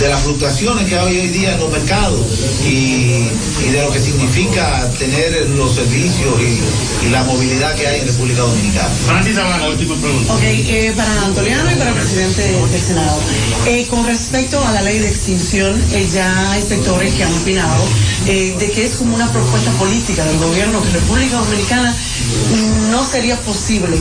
de 0.00 0.08
las 0.08 0.22
fluctuaciones 0.22 0.86
que 0.86 0.98
hay 0.98 1.18
hoy 1.20 1.28
día 1.28 1.52
en 1.54 1.60
los 1.60 1.70
mercados 1.70 2.20
y, 2.64 3.28
y 3.66 3.70
de 3.70 3.82
lo 3.82 3.90
que 3.92 4.00
significa 4.00 4.88
tener 4.98 5.50
los 5.50 5.74
servicios 5.74 6.34
y, 6.40 7.06
y 7.06 7.10
la 7.10 7.22
movilidad 7.24 7.74
que 7.74 7.86
hay 7.86 8.00
en 8.00 8.06
República 8.06 8.40
Dominicana. 8.40 8.88
Francis 9.06 9.34
Sabana, 9.36 9.68
última 9.68 9.94
pregunta. 9.96 10.32
Ok, 10.34 10.42
eh, 10.42 10.92
para 10.96 11.22
Antoliano 11.26 11.70
y 11.70 11.74
para 11.74 11.90
el 11.90 11.96
presidente 11.96 12.42
del 12.70 12.80
Senado. 12.80 13.18
Eh, 13.66 13.86
con 13.90 14.06
respecto 14.06 14.64
a 14.66 14.72
la 14.72 14.82
ley 14.82 14.98
de 15.00 15.08
extinción, 15.08 15.80
eh, 15.92 16.08
ya 16.12 16.50
hay 16.52 16.62
sectores 16.62 17.12
que 17.14 17.24
han 17.24 17.34
opinado 17.34 17.84
eh, 18.26 18.56
de 18.58 18.70
que 18.70 18.84
es 18.86 18.94
como 18.94 19.14
una 19.14 19.30
propuesta 19.30 19.70
política 19.72 20.24
del 20.24 20.38
gobierno 20.38 20.82
que 20.82 20.90
República 20.90 21.36
Dominicana 21.36 21.94
mm, 21.94 22.90
no 22.90 23.04
sería 23.04 23.38
posible 23.42 23.98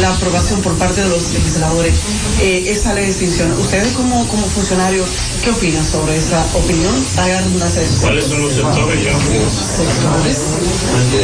la 0.00 0.10
aprobación 0.12 0.60
por 0.62 0.74
parte 0.76 1.00
de 1.02 1.08
los 1.08 1.32
legisladores 1.32 1.94
eh, 2.42 2.64
esa 2.68 2.92
ley 2.94 3.04
de 3.04 3.10
extinción. 3.10 3.52
Ustedes 3.58 3.88
como, 3.92 4.26
como 4.28 4.46
funcionarios, 4.46 5.08
¿qué 5.42 5.50
opinan 5.50 5.84
sobre 5.84 6.16
esa 6.16 6.44
opinión? 6.54 6.92
Hagan 7.18 7.44
una 7.54 7.66
¿Cuáles 8.00 8.26
son 8.26 8.42
los 8.42 8.52
sectores 8.52 9.04
ya? 9.04 9.12
Sectores. 9.12 10.38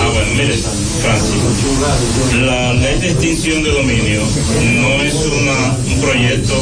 Ah, 0.01 0.09
bueno, 0.15 0.33
mire, 0.37 0.57
Francis, 1.03 1.37
la 2.41 2.73
ley 2.75 2.99
de 3.01 3.11
extinción 3.11 3.63
de 3.63 3.71
dominio 3.71 4.23
no 4.81 5.03
es 5.03 5.15
una- 5.15 5.77
un 5.95 6.01
proyecto 6.01 6.55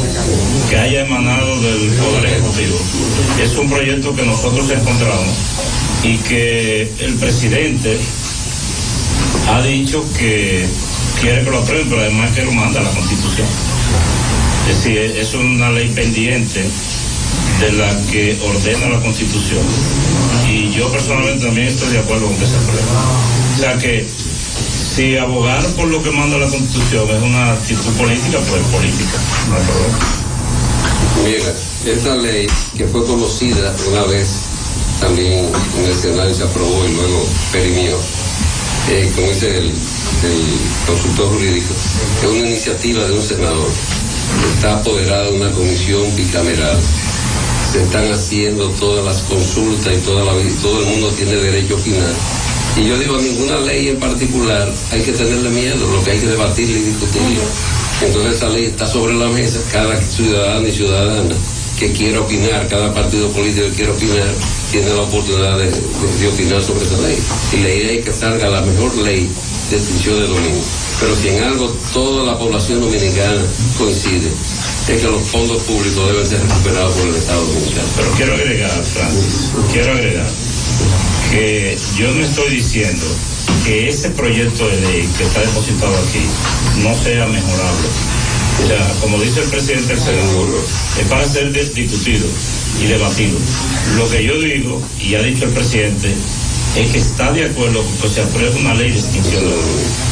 que 0.69 0.77
haya 0.77 1.01
emanado 1.05 1.61
del 1.61 1.89
Poder 1.91 2.25
Ejecutivo. 2.25 2.77
Es 3.41 3.57
un 3.57 3.69
proyecto 3.69 4.15
que 4.15 4.23
nosotros 4.23 4.69
encontramos 4.69 5.35
y 6.03 6.17
que 6.17 6.91
el 6.99 7.13
presidente 7.15 7.97
ha 9.49 9.61
dicho 9.61 10.03
que 10.17 10.65
quiere 11.21 11.43
que 11.43 11.51
lo 11.51 11.59
aprueben, 11.59 11.87
pero 11.87 12.01
además 12.01 12.31
que 12.31 12.43
lo 12.43 12.51
manda 12.51 12.81
la 12.81 12.89
Constitución. 12.89 13.47
Es 14.69 14.77
decir, 14.77 14.97
es 14.97 15.33
una 15.35 15.69
ley 15.69 15.89
pendiente 15.89 16.65
de 17.59 17.71
la 17.73 17.95
que 18.09 18.37
ordena 18.41 18.89
la 18.89 19.01
Constitución. 19.01 19.61
Y 20.49 20.71
yo 20.71 20.91
personalmente 20.91 21.45
también 21.45 21.67
estoy 21.67 21.93
de 21.93 21.99
acuerdo 21.99 22.25
con 22.25 22.35
que 22.37 22.45
se 22.45 22.55
apruebe. 22.55 22.81
O 23.55 23.59
sea 23.59 23.77
que 23.77 24.07
si 24.95 25.15
abogar 25.17 25.63
por 25.75 25.87
lo 25.87 26.01
que 26.01 26.09
manda 26.11 26.37
la 26.37 26.47
Constitución 26.47 27.07
es 27.09 27.21
una 27.21 27.53
actitud 27.53 27.93
política, 27.93 28.39
pues 28.49 28.61
política. 28.63 29.17
No 29.47 29.55
hay 29.55 29.63
problema. 29.63 29.99
Mira, 31.23 31.53
esta 31.85 32.15
ley 32.15 32.47
que 32.75 32.87
fue 32.87 33.05
conocida 33.05 33.75
una 33.89 34.03
vez 34.05 34.27
también 34.99 35.45
en 35.77 35.85
el 35.85 35.95
Senado 35.95 36.33
se 36.33 36.43
aprobó 36.43 36.85
y 36.87 36.93
luego 36.93 37.25
perimió, 37.51 37.95
eh, 38.89 39.11
como 39.15 39.27
dice 39.27 39.57
el, 39.57 39.73
el 40.23 40.41
consultor 40.87 41.29
jurídico, 41.33 41.73
es 42.21 42.27
una 42.29 42.47
iniciativa 42.47 43.03
de 43.05 43.13
un 43.13 43.21
senador. 43.21 43.67
Está 44.55 44.73
apoderada 44.77 45.23
de 45.29 45.31
una 45.37 45.51
comisión 45.51 46.03
bicameral. 46.15 46.77
Se 47.71 47.83
están 47.83 48.11
haciendo 48.11 48.69
todas 48.71 49.03
las 49.05 49.21
consultas 49.23 49.93
y 49.93 49.97
toda 50.01 50.23
la, 50.25 50.31
todo 50.61 50.79
el 50.81 50.85
mundo 50.87 51.09
tiene 51.17 51.33
derecho 51.35 51.75
a 51.75 51.79
opinar. 51.79 52.13
Y 52.77 52.85
yo 52.87 52.97
digo, 52.97 53.15
a 53.17 53.21
ninguna 53.21 53.57
ley 53.59 53.89
en 53.89 53.99
particular 53.99 54.73
hay 54.91 55.01
que 55.01 55.11
tenerle 55.11 55.49
miedo, 55.49 55.87
lo 55.91 56.03
que 56.03 56.11
hay 56.11 56.19
que 56.19 56.27
debatirla 56.27 56.77
y 56.77 56.81
discutirla. 56.81 57.43
Entonces 58.05 58.33
esa 58.37 58.49
ley 58.49 58.65
está 58.65 58.87
sobre 58.87 59.13
la 59.13 59.27
mesa, 59.27 59.59
cada 59.71 59.99
ciudadano 60.01 60.67
y 60.67 60.71
ciudadana 60.71 61.35
que 61.77 61.91
quiera 61.91 62.21
opinar, 62.21 62.67
cada 62.67 62.93
partido 62.93 63.29
político 63.31 63.67
que 63.69 63.73
quiera 63.75 63.91
opinar, 63.91 64.27
tiene 64.71 64.89
la 64.89 65.01
oportunidad 65.01 65.57
de, 65.57 65.65
de- 65.65 66.17
de 66.19 66.27
opinar 66.27 66.63
sobre 66.63 66.85
esa 66.85 66.97
ley. 66.99 67.17
Y 67.53 67.57
la 67.57 67.69
idea 67.69 67.91
es 67.99 68.05
que 68.05 68.13
salga 68.13 68.47
la 68.49 68.61
mejor 68.61 68.95
ley 68.97 69.29
de 69.71 69.77
extinción 69.77 70.19
de 70.19 70.27
dominio. 70.27 70.61
Pero 70.99 71.15
si 71.15 71.29
en 71.29 71.43
algo 71.43 71.69
toda 71.93 72.25
la 72.25 72.37
población 72.37 72.81
dominicana 72.81 73.41
coincide, 73.77 74.29
es 74.89 75.01
que 75.01 75.07
los 75.07 75.21
fondos 75.23 75.61
públicos 75.63 76.07
deben 76.07 76.27
ser 76.27 76.41
recuperados 76.41 76.93
por 76.95 77.07
el 77.07 77.15
Estado 77.15 77.41
dominicano. 77.45 77.87
Pero 77.95 78.11
quiero 78.17 78.33
agregar, 78.35 78.83
Francis, 78.83 79.51
quiero 79.71 79.93
agregar 79.93 80.29
que 81.31 81.77
yo 81.97 82.11
no 82.11 82.21
estoy 82.21 82.49
diciendo 82.49 83.05
que 83.65 83.87
ese 83.87 84.09
proyecto 84.11 84.67
de 84.67 84.81
ley 84.81 85.09
que 85.17 85.23
está 85.23 85.39
depositado 85.39 85.95
aquí 85.97 86.25
no 86.83 86.93
sea 86.93 87.25
mejorable. 87.27 87.87
O 88.63 88.67
sea, 88.67 88.93
como 88.99 89.19
dice 89.19 89.39
el 89.39 89.49
presidente 89.49 89.87
del 89.93 90.03
Senado, 90.03 90.47
es 90.99 91.07
para 91.07 91.25
ser 91.25 91.53
discutido 91.53 92.27
y 92.81 92.87
debatido. 92.87 93.37
Lo 93.97 94.09
que 94.09 94.23
yo 94.23 94.37
digo, 94.39 94.81
y 94.99 95.15
ha 95.15 95.21
dicho 95.21 95.45
el 95.45 95.51
presidente, 95.51 96.13
es 96.75 96.91
que 96.91 96.97
está 96.97 97.31
de 97.31 97.45
acuerdo 97.45 97.83
con 97.83 97.97
que 97.97 98.09
se 98.09 98.21
apruebe 98.21 98.59
una 98.59 98.73
ley 98.73 98.91
de 98.91 98.99
extinción 98.99 99.43
de 99.43 99.51
dominio. 99.51 100.11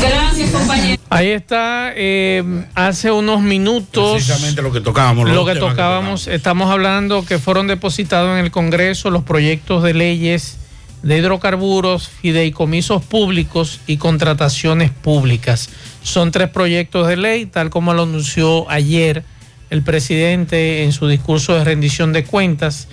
Gracias, 0.00 0.50
compañero. 0.50 1.02
Ahí 1.08 1.28
está, 1.28 1.92
eh, 1.94 2.64
hace 2.74 3.10
unos 3.10 3.40
minutos. 3.40 4.24
Precisamente 4.24 4.62
lo 4.62 4.72
que 4.72 4.80
tocábamos. 4.80 5.28
Lo 5.30 5.44
que 5.44 5.54
tocábamos, 5.54 6.26
estamos 6.26 6.70
hablando 6.70 7.24
que 7.24 7.38
fueron 7.38 7.66
depositados 7.66 8.38
en 8.38 8.44
el 8.44 8.50
Congreso 8.50 9.10
los 9.10 9.22
proyectos 9.22 9.82
de 9.82 9.94
leyes 9.94 10.58
de 11.02 11.16
hidrocarburos, 11.16 12.08
fideicomisos 12.08 13.02
públicos 13.02 13.80
y 13.86 13.96
contrataciones 13.96 14.90
públicas. 14.90 15.70
Son 16.02 16.30
tres 16.30 16.50
proyectos 16.50 17.08
de 17.08 17.16
ley, 17.16 17.46
tal 17.46 17.70
como 17.70 17.94
lo 17.94 18.02
anunció 18.02 18.68
ayer 18.70 19.24
el 19.70 19.82
presidente 19.82 20.84
en 20.84 20.92
su 20.92 21.08
discurso 21.08 21.54
de 21.54 21.64
rendición 21.64 22.12
de 22.12 22.24
cuentas. 22.24 22.88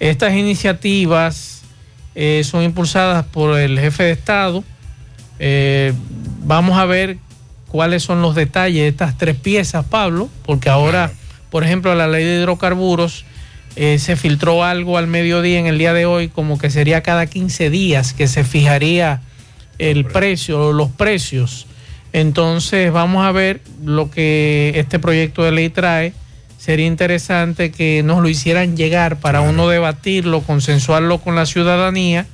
Estas 0.00 0.34
iniciativas 0.34 1.53
eh, 2.14 2.42
son 2.44 2.62
impulsadas 2.62 3.24
por 3.26 3.58
el 3.58 3.78
jefe 3.78 4.04
de 4.04 4.12
Estado. 4.12 4.64
Eh, 5.38 5.92
vamos 6.44 6.78
a 6.78 6.84
ver 6.84 7.18
cuáles 7.68 8.02
son 8.02 8.22
los 8.22 8.34
detalles 8.34 8.82
de 8.82 8.88
estas 8.88 9.18
tres 9.18 9.36
piezas, 9.36 9.84
Pablo, 9.84 10.28
porque 10.44 10.68
ahora, 10.68 11.10
por 11.50 11.64
ejemplo, 11.64 11.94
la 11.94 12.06
ley 12.06 12.24
de 12.24 12.40
hidrocarburos 12.40 13.24
eh, 13.76 13.98
se 13.98 14.14
filtró 14.14 14.62
algo 14.62 14.96
al 14.96 15.08
mediodía 15.08 15.58
en 15.58 15.66
el 15.66 15.78
día 15.78 15.92
de 15.92 16.06
hoy, 16.06 16.28
como 16.28 16.58
que 16.58 16.70
sería 16.70 17.02
cada 17.02 17.26
15 17.26 17.70
días 17.70 18.12
que 18.12 18.28
se 18.28 18.44
fijaría 18.44 19.20
el 19.78 20.04
precio, 20.04 20.72
los 20.72 20.90
precios. 20.90 21.66
Entonces, 22.12 22.92
vamos 22.92 23.26
a 23.26 23.32
ver 23.32 23.60
lo 23.84 24.08
que 24.08 24.72
este 24.76 25.00
proyecto 25.00 25.42
de 25.42 25.50
ley 25.50 25.68
trae. 25.70 26.12
Sería 26.64 26.86
interesante 26.86 27.70
que 27.70 28.02
nos 28.02 28.22
lo 28.22 28.28
hicieran 28.30 28.74
llegar 28.74 29.20
para 29.20 29.42
uno 29.42 29.68
debatirlo, 29.68 30.40
consensuarlo 30.40 31.18
con 31.18 31.34
la 31.36 31.44
ciudadanía. 31.44 32.24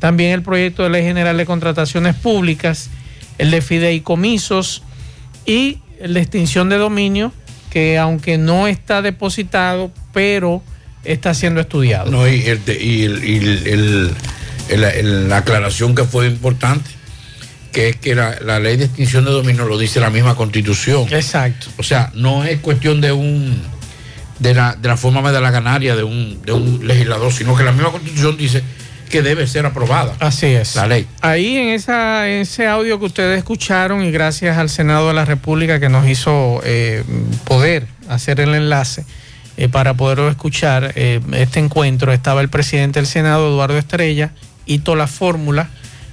También 0.00 0.32
el 0.32 0.42
proyecto 0.42 0.82
de 0.82 0.90
ley 0.90 1.04
general 1.04 1.36
de 1.36 1.46
contrataciones 1.46 2.16
públicas, 2.16 2.90
el 3.38 3.52
de 3.52 3.62
fideicomisos 3.62 4.82
y 5.46 5.78
de 6.04 6.18
extinción 6.20 6.70
de 6.70 6.78
dominio, 6.78 7.32
que 7.70 7.98
aunque 7.98 8.36
no 8.36 8.66
está 8.66 9.00
depositado, 9.00 9.92
pero 10.12 10.60
está 11.04 11.32
siendo 11.32 11.60
estudiado. 11.60 12.10
No, 12.10 12.26
y, 12.26 12.40
el, 12.42 12.60
y 12.66 13.04
el- 13.04 13.24
y 13.24 13.36
el- 14.72 15.28
la 15.28 15.36
aclaración 15.36 15.94
que 15.94 16.02
fue 16.02 16.26
importante, 16.26 16.90
que 17.72 17.88
es 17.88 17.96
que 17.96 18.14
la, 18.14 18.38
la 18.40 18.60
ley 18.60 18.76
de 18.76 18.84
extinción 18.84 19.24
de 19.24 19.30
dominio 19.30 19.64
lo 19.64 19.78
dice 19.78 19.98
la 19.98 20.10
misma 20.10 20.34
constitución. 20.34 21.06
Exacto. 21.10 21.68
O 21.78 21.82
sea, 21.82 22.10
no 22.14 22.44
es 22.44 22.60
cuestión 22.60 23.00
de 23.00 23.12
un 23.12 23.60
de 24.38 24.54
la, 24.54 24.74
de 24.74 24.88
la 24.88 24.96
forma 24.96 25.32
de 25.32 25.40
la 25.40 25.50
ganaria 25.50 25.96
de 25.96 26.02
un, 26.02 26.42
de 26.42 26.52
un 26.52 26.86
legislador, 26.86 27.32
sino 27.32 27.56
que 27.56 27.62
la 27.62 27.72
misma 27.72 27.90
constitución 27.90 28.36
dice 28.36 28.62
que 29.08 29.22
debe 29.22 29.46
ser 29.46 29.66
aprobada. 29.66 30.14
Así 30.20 30.46
es. 30.46 30.74
La 30.74 30.86
ley. 30.86 31.06
Ahí 31.20 31.56
en 31.58 31.68
esa, 31.68 32.28
ese 32.28 32.66
audio 32.66 32.98
que 32.98 33.04
ustedes 33.04 33.38
escucharon 33.38 34.02
y 34.02 34.10
gracias 34.10 34.58
al 34.58 34.68
Senado 34.68 35.08
de 35.08 35.14
la 35.14 35.24
República 35.24 35.78
que 35.78 35.88
nos 35.88 36.08
hizo 36.08 36.60
eh, 36.64 37.04
poder 37.44 37.86
hacer 38.08 38.40
el 38.40 38.54
enlace 38.54 39.04
eh, 39.58 39.68
para 39.68 39.94
poderlo 39.94 40.28
escuchar, 40.30 40.92
eh, 40.96 41.20
este 41.32 41.60
encuentro 41.60 42.12
estaba 42.12 42.40
el 42.40 42.48
presidente 42.48 43.00
del 43.00 43.06
Senado, 43.06 43.48
Eduardo 43.48 43.76
Estrella, 43.76 44.32
Hito 44.64 44.96
La 44.96 45.06
Fórmula, 45.06 45.68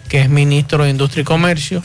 que 0.10 0.22
es 0.22 0.30
ministro 0.30 0.84
de 0.84 0.89
Industria 0.89 1.22
y 1.22 1.26
Comercio, 1.26 1.82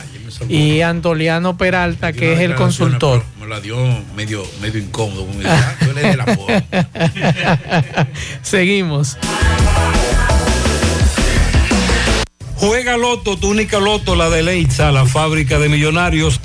y 0.49 0.81
Antoliano 0.81 1.57
Peralta, 1.57 2.11
que 2.11 2.33
es 2.33 2.39
el 2.41 2.55
consultor. 2.55 3.23
Me 3.39 3.47
la 3.47 3.61
dio 3.61 3.77
medio, 4.15 4.43
medio 4.59 4.81
incómodo. 4.81 5.27
"Ah, 5.45 5.75
la 6.17 6.25
forma". 6.35 6.63
Seguimos. 8.41 9.17
Juega 12.57 12.97
Loto, 12.97 13.37
tu 13.37 13.49
única 13.49 13.79
Loto, 13.79 14.15
la 14.15 14.29
de 14.29 14.41
Leitza, 14.41 14.91
la 14.91 15.05
fábrica 15.05 15.59
de 15.59 15.69
millonarios. 15.69 16.41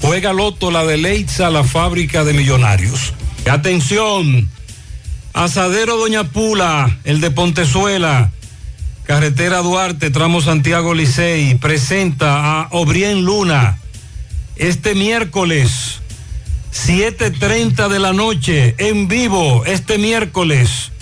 Juega 0.00 0.32
Loto, 0.32 0.70
la 0.70 0.84
de 0.84 0.96
Leitza, 0.96 1.50
la 1.50 1.64
fábrica 1.64 2.24
de 2.24 2.34
millonarios. 2.34 3.14
Atención, 3.50 4.48
Asadero 5.32 5.96
Doña 5.96 6.24
Pula, 6.24 6.98
el 7.04 7.20
de 7.20 7.30
Pontezuela, 7.30 8.30
carretera 9.10 9.58
Duarte, 9.58 10.10
tramo 10.10 10.40
Santiago 10.40 10.94
Licey, 10.94 11.56
presenta 11.56 12.60
a 12.60 12.68
Obrien 12.70 13.24
Luna 13.24 13.76
este 14.54 14.94
miércoles, 14.94 15.98
7.30 16.72 17.88
de 17.88 17.98
la 17.98 18.12
noche, 18.12 18.76
en 18.78 19.08
vivo, 19.08 19.64
este 19.66 19.98
miércoles. 19.98 20.92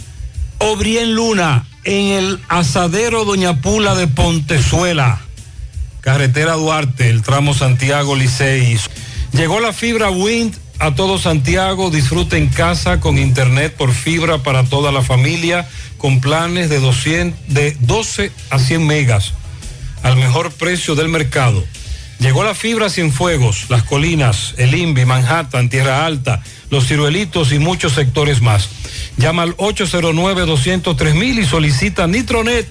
Obrien 0.57 1.15
Luna 1.15 1.67
en 1.85 2.07
el 2.07 2.41
asadero 2.49 3.27
Doña 3.27 3.61
Pula 3.61 3.95
de 3.95 4.07
Pontezuela, 4.07 5.21
carretera 6.01 6.55
Duarte, 6.55 7.11
el 7.11 7.21
tramo 7.21 7.53
Santiago 7.53 8.17
Licey. 8.17 8.79
Llegó 9.35 9.61
la 9.61 9.75
fibra 9.75 10.09
Wind 10.09 10.57
a 10.79 10.95
todo 10.95 11.19
Santiago, 11.19 11.91
disfruta 11.91 12.37
en 12.37 12.49
casa 12.49 13.01
con 13.01 13.19
internet 13.19 13.75
por 13.77 13.93
fibra 13.93 14.39
para 14.39 14.65
toda 14.65 14.93
la 14.93 15.03
familia, 15.03 15.69
con 15.97 16.21
planes 16.21 16.71
de, 16.71 16.79
200, 16.79 17.39
de 17.49 17.77
12 17.81 18.31
a 18.51 18.59
100 18.59 18.87
megas, 18.87 19.33
al 20.03 20.17
mejor 20.17 20.53
precio 20.53 20.95
del 20.95 21.09
mercado. 21.09 21.65
Llegó 22.21 22.43
la 22.43 22.55
fibra 22.55 22.91
Cienfuegos, 22.91 23.67
Las 23.69 23.85
Colinas, 23.85 24.55
El 24.57 24.75
Invi, 24.75 25.05
Manhattan, 25.05 25.69
Tierra 25.69 26.05
Alta, 26.05 26.43
Los 26.71 26.87
Ciruelitos 26.87 27.53
y 27.53 27.59
muchos 27.59 27.93
sectores 27.93 28.41
más. 28.41 28.69
Llama 29.17 29.43
al 29.43 29.57
809-203 29.57 31.39
y 31.39 31.45
solicita 31.45 32.07
Nitronet, 32.07 32.69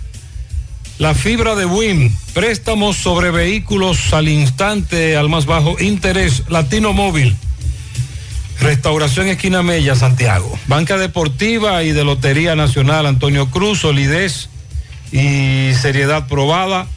la 0.97 1.13
fibra 1.13 1.55
de 1.55 1.65
WIM, 1.65 2.11
préstamos 2.33 2.97
sobre 2.97 3.31
vehículos 3.31 4.13
al 4.13 4.27
instante, 4.27 5.15
al 5.15 5.29
más 5.29 5.45
bajo 5.45 5.75
interés, 5.79 6.43
Latino 6.49 6.91
Móvil. 6.91 7.35
Restauración 8.59 9.27
Esquina 9.27 9.63
Mella, 9.63 9.95
Santiago. 9.95 10.57
Banca 10.67 10.97
Deportiva 10.97 11.83
y 11.83 11.91
de 11.91 12.03
Lotería 12.03 12.55
Nacional 12.55 13.05
Antonio 13.05 13.49
Cruz, 13.49 13.79
solidez 13.79 14.49
y 15.11 15.71
seriedad 15.79 16.27
probada. 16.27 16.87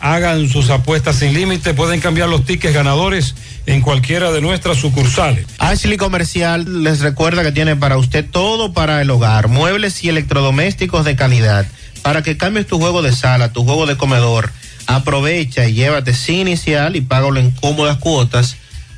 Hagan 0.00 0.48
sus 0.48 0.70
apuestas 0.70 1.16
sin 1.16 1.34
límite. 1.34 1.74
Pueden 1.74 2.00
cambiar 2.00 2.28
los 2.28 2.46
tickets 2.46 2.72
ganadores 2.72 3.34
en 3.66 3.82
cualquiera 3.82 4.32
de 4.32 4.40
nuestras 4.40 4.78
sucursales. 4.78 5.46
Ashley 5.58 5.98
Comercial 5.98 6.82
les 6.82 7.00
recuerda 7.00 7.42
que 7.42 7.52
tiene 7.52 7.76
para 7.76 7.98
usted 7.98 8.24
todo 8.28 8.72
para 8.72 9.02
el 9.02 9.10
hogar, 9.10 9.48
muebles 9.48 10.02
y 10.02 10.08
electrodomésticos 10.08 11.04
de 11.04 11.16
calidad. 11.16 11.66
Para 12.02 12.22
que 12.22 12.38
cambies 12.38 12.66
tu 12.66 12.78
juego 12.78 13.02
de 13.02 13.12
sala, 13.12 13.52
tu 13.52 13.64
juego 13.64 13.84
de 13.84 13.98
comedor, 13.98 14.50
aprovecha 14.86 15.68
y 15.68 15.74
llévate 15.74 16.14
sin 16.14 16.48
inicial 16.48 16.96
y 16.96 17.02
págalo 17.02 17.38
en 17.38 17.50
cómodas 17.50 17.98
cuotas. 17.98 18.56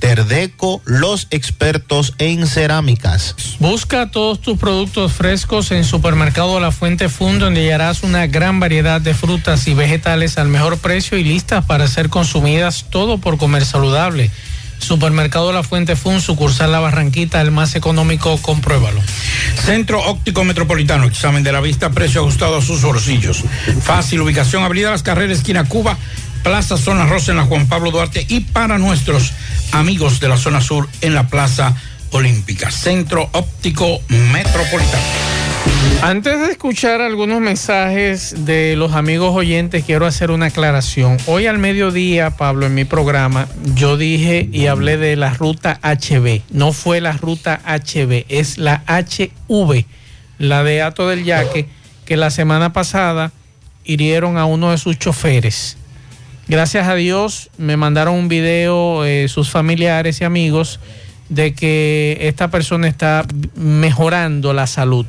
Terdeco, 0.00 0.80
los 0.84 1.26
expertos 1.30 2.14
en 2.18 2.46
cerámicas. 2.46 3.34
Busca 3.58 4.10
todos 4.10 4.40
tus 4.40 4.58
productos 4.58 5.12
frescos 5.12 5.70
en 5.70 5.84
Supermercado 5.84 6.60
La 6.60 6.72
Fuente 6.72 7.08
Fun, 7.08 7.38
donde 7.38 7.60
hallarás 7.60 8.02
una 8.02 8.26
gran 8.26 8.60
variedad 8.60 9.00
de 9.00 9.14
frutas 9.14 9.66
y 9.66 9.74
vegetales 9.74 10.38
al 10.38 10.48
mejor 10.48 10.78
precio 10.78 11.18
y 11.18 11.24
listas 11.24 11.64
para 11.64 11.88
ser 11.88 12.08
consumidas, 12.08 12.86
todo 12.90 13.18
por 13.18 13.38
comer 13.38 13.64
saludable. 13.64 14.30
Supermercado 14.78 15.52
La 15.52 15.62
Fuente 15.62 15.96
Fun, 15.96 16.20
sucursal 16.20 16.72
La 16.72 16.80
Barranquita, 16.80 17.40
el 17.40 17.50
más 17.50 17.74
económico, 17.74 18.38
compruébalo. 18.40 19.00
Centro 19.64 20.00
Óptico 20.02 20.44
Metropolitano, 20.44 21.06
examen 21.06 21.42
de 21.42 21.52
la 21.52 21.60
vista, 21.60 21.90
precio 21.90 22.20
ajustado 22.22 22.58
a 22.58 22.62
sus 22.62 22.82
bolsillos. 22.82 23.44
Fácil 23.82 24.20
ubicación, 24.20 24.62
Avenida 24.62 24.90
Las 24.90 25.02
Carreras, 25.02 25.38
esquina 25.38 25.64
Cuba, 25.64 25.98
Plaza 26.48 26.78
Zona 26.78 27.04
Rosa 27.04 27.32
en 27.32 27.36
la 27.36 27.44
Juan 27.44 27.66
Pablo 27.66 27.90
Duarte 27.90 28.24
y 28.26 28.40
para 28.40 28.78
nuestros 28.78 29.34
amigos 29.70 30.18
de 30.18 30.30
la 30.30 30.38
zona 30.38 30.62
sur 30.62 30.88
en 31.02 31.12
la 31.12 31.28
Plaza 31.28 31.74
Olímpica. 32.10 32.70
Centro 32.70 33.28
Óptico 33.32 34.00
Metropolitano. 34.08 35.02
Antes 36.00 36.40
de 36.40 36.50
escuchar 36.50 37.02
algunos 37.02 37.42
mensajes 37.42 38.46
de 38.46 38.76
los 38.76 38.94
amigos 38.94 39.36
oyentes, 39.36 39.84
quiero 39.84 40.06
hacer 40.06 40.30
una 40.30 40.46
aclaración. 40.46 41.18
Hoy 41.26 41.46
al 41.46 41.58
mediodía, 41.58 42.30
Pablo, 42.30 42.64
en 42.64 42.74
mi 42.74 42.86
programa, 42.86 43.46
yo 43.74 43.98
dije 43.98 44.48
y 44.50 44.68
hablé 44.68 44.96
de 44.96 45.16
la 45.16 45.34
ruta 45.34 45.78
HB. 45.82 46.44
No 46.50 46.72
fue 46.72 47.02
la 47.02 47.12
ruta 47.12 47.60
HB, 47.66 48.24
es 48.30 48.56
la 48.56 48.84
HV, 48.86 49.84
la 50.38 50.64
de 50.64 50.80
Ato 50.80 51.08
del 51.08 51.24
Yaque, 51.24 51.68
que 52.06 52.16
la 52.16 52.30
semana 52.30 52.72
pasada 52.72 53.32
hirieron 53.84 54.38
a 54.38 54.46
uno 54.46 54.70
de 54.70 54.78
sus 54.78 54.98
choferes. 54.98 55.76
Gracias 56.48 56.88
a 56.88 56.94
Dios 56.94 57.50
me 57.58 57.76
mandaron 57.76 58.14
un 58.14 58.28
video 58.28 59.04
eh, 59.04 59.28
sus 59.28 59.50
familiares 59.50 60.22
y 60.22 60.24
amigos 60.24 60.80
de 61.28 61.52
que 61.52 62.16
esta 62.22 62.48
persona 62.48 62.88
está 62.88 63.26
mejorando 63.54 64.54
la 64.54 64.66
salud. 64.66 65.04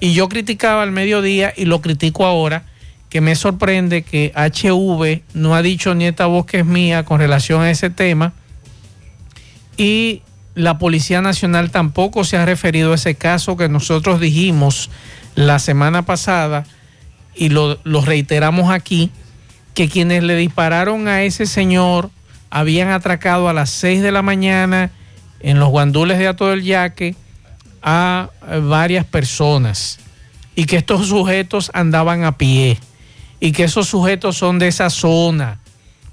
Y 0.00 0.14
yo 0.14 0.28
criticaba 0.28 0.82
al 0.82 0.90
mediodía 0.90 1.54
y 1.56 1.66
lo 1.66 1.80
critico 1.80 2.26
ahora, 2.26 2.64
que 3.08 3.20
me 3.20 3.36
sorprende 3.36 4.02
que 4.02 4.32
HV 4.34 5.22
no 5.34 5.54
ha 5.54 5.62
dicho 5.62 5.94
ni 5.94 6.06
esta 6.06 6.26
voz 6.26 6.44
que 6.44 6.58
es 6.58 6.66
mía 6.66 7.04
con 7.04 7.20
relación 7.20 7.62
a 7.62 7.70
ese 7.70 7.88
tema. 7.88 8.32
Y 9.76 10.22
la 10.56 10.78
Policía 10.78 11.22
Nacional 11.22 11.70
tampoco 11.70 12.24
se 12.24 12.36
ha 12.36 12.44
referido 12.44 12.90
a 12.90 12.96
ese 12.96 13.14
caso 13.14 13.56
que 13.56 13.68
nosotros 13.68 14.18
dijimos 14.18 14.90
la 15.36 15.60
semana 15.60 16.04
pasada 16.04 16.64
y 17.36 17.50
lo, 17.50 17.78
lo 17.84 18.00
reiteramos 18.00 18.72
aquí, 18.72 19.12
que 19.74 19.88
quienes 19.88 20.22
le 20.22 20.36
dispararon 20.36 21.08
a 21.08 21.22
ese 21.22 21.46
señor 21.46 22.10
habían 22.48 22.88
atracado 22.90 23.48
a 23.48 23.52
las 23.52 23.70
6 23.70 24.02
de 24.02 24.12
la 24.12 24.22
mañana 24.22 24.90
en 25.40 25.58
los 25.58 25.68
guandules 25.68 26.18
de 26.18 26.28
Ato 26.28 26.48
del 26.48 26.62
Yaque 26.62 27.16
a 27.82 28.30
eh, 28.48 28.60
varias 28.60 29.04
personas 29.04 29.98
y 30.54 30.64
que 30.66 30.76
estos 30.76 31.08
sujetos 31.08 31.70
andaban 31.74 32.24
a 32.24 32.38
pie 32.38 32.78
y 33.40 33.52
que 33.52 33.64
esos 33.64 33.88
sujetos 33.88 34.36
son 34.36 34.58
de 34.58 34.68
esa 34.68 34.88
zona, 34.88 35.58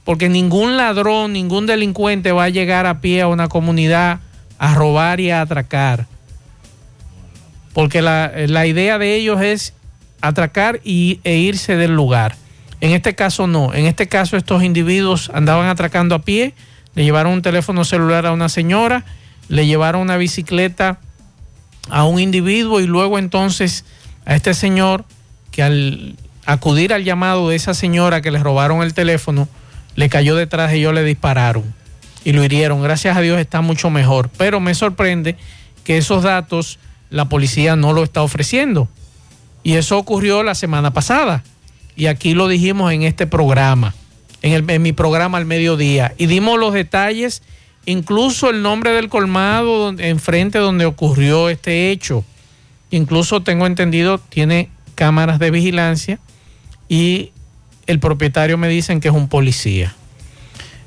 porque 0.04 0.28
ningún 0.28 0.76
ladrón, 0.76 1.34
ningún 1.34 1.68
delincuente 1.68 2.32
va 2.32 2.46
a 2.46 2.50
llegar 2.50 2.88
a 2.88 3.00
pie 3.00 3.22
a 3.22 3.28
una 3.28 3.48
comunidad 3.48 4.20
a 4.58 4.74
robar 4.74 5.20
y 5.20 5.30
a 5.32 5.42
atracar, 5.42 6.08
porque 7.74 8.02
la, 8.02 8.32
la 8.48 8.66
idea 8.66 8.98
de 8.98 9.16
ellos 9.16 9.40
es 9.42 9.74
atracar 10.20 10.82
y, 10.84 11.20
e 11.24 11.38
irse 11.38 11.78
del 11.78 11.96
lugar. 11.96 12.36
En 12.82 12.92
este 12.92 13.16
caso 13.16 13.48
no, 13.48 13.74
en 13.74 13.86
este 13.86 14.08
caso 14.08 14.38
estos 14.38 14.64
individuos 14.64 15.32
andaban 15.34 15.68
atracando 15.68 16.16
a 16.16 16.20
pie, 16.20 16.54
le 16.96 17.04
llevaron 17.04 17.34
un 17.34 17.42
teléfono 17.42 17.86
celular 17.86 18.26
a 18.26 18.34
una 18.34 18.50
señora, 18.50 19.06
le 19.48 19.68
llevaron 19.68 20.02
una 20.02 20.18
bicicleta 20.18 21.00
a 21.90 22.06
un 22.06 22.20
individuo 22.20 22.80
y 22.80 22.88
luego 22.88 23.20
entonces 23.20 23.86
a 24.26 24.36
este 24.36 24.54
señor 24.54 25.06
que 25.52 25.64
al 25.64 26.16
acudir 26.46 26.94
al 26.94 27.04
llamado 27.04 27.50
de 27.50 27.56
esa 27.56 27.74
señora 27.74 28.22
que 28.22 28.32
le 28.32 28.40
robaron 28.40 28.82
el 28.82 28.94
teléfono, 28.94 29.48
le 29.96 30.10
cayó 30.10 30.36
detrás 30.36 30.74
y 30.74 30.78
ellos 30.78 30.94
le 30.94 31.04
dispararon 31.04 31.74
y 32.24 32.34
lo 32.34 32.44
hirieron. 32.44 32.82
Gracias 32.82 33.16
a 33.16 33.22
Dios 33.22 33.40
está 33.40 33.62
mucho 33.62 33.90
mejor, 33.90 34.30
pero 34.38 34.60
me 34.60 34.74
sorprende 34.74 35.38
que 35.84 35.98
esos 35.98 36.24
datos 36.24 36.80
la 37.10 37.26
policía 37.26 37.76
no 37.76 37.94
lo 37.94 38.04
está 38.04 38.22
ofreciendo. 38.22 38.88
Y 39.64 39.74
eso 39.74 39.98
ocurrió 39.98 40.44
la 40.44 40.56
semana 40.56 40.92
pasada. 40.92 41.44
Y 41.96 42.08
aquí 42.08 42.34
lo 42.34 42.48
dijimos 42.48 42.92
en 42.94 43.04
este 43.04 43.28
programa, 43.28 43.94
en, 44.42 44.82
mi 44.82 44.94
programa 44.94 45.38
al 45.38 45.46
mediodía. 45.46 46.14
Y 46.18 46.26
dimos 46.26 46.60
los 46.60 46.74
detalles, 46.74 47.44
incluso 47.86 48.50
el 48.50 48.62
nombre 48.62 48.92
del 48.92 49.10
colmado 49.10 49.94
enfrente 49.98 50.60
donde 50.60 50.86
ocurrió 50.86 51.50
este 51.50 51.92
hecho. 51.92 52.24
Incluso 52.90 53.42
tengo 53.42 53.68
entendido, 53.68 54.18
tiene 54.18 54.70
cámaras 54.96 55.40
de 55.40 55.52
vigilancia 55.52 56.20
y 56.88 57.32
el 57.88 58.00
propietario 58.00 58.58
me 58.58 58.68
dicen 58.68 59.00
que 59.00 59.08
es 59.08 59.14
un 59.14 59.28
policía. 59.28 59.96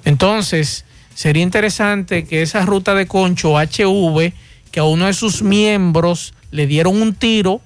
Entonces, 0.04 0.84
sería 1.14 1.42
interesante 1.42 2.24
que 2.24 2.42
esa 2.42 2.64
ruta 2.66 2.94
de 2.94 3.06
concho 3.06 3.54
HV, 3.58 4.32
que 4.70 4.80
a 4.80 4.84
uno 4.84 5.06
de 5.06 5.14
sus 5.14 5.42
miembros 5.42 6.34
le 6.50 6.66
dieron 6.66 7.00
un 7.00 7.14
tiro, 7.14 7.60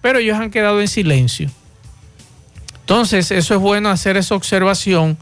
pero 0.00 0.18
ellos 0.18 0.38
han 0.38 0.50
quedado 0.50 0.80
en 0.80 0.88
silencio. 0.88 1.50
Entonces, 2.90 3.30
eso 3.30 3.54
es 3.54 3.60
bueno 3.60 3.88
hacer 3.88 4.16
esa 4.16 4.34
observación, 4.34 5.16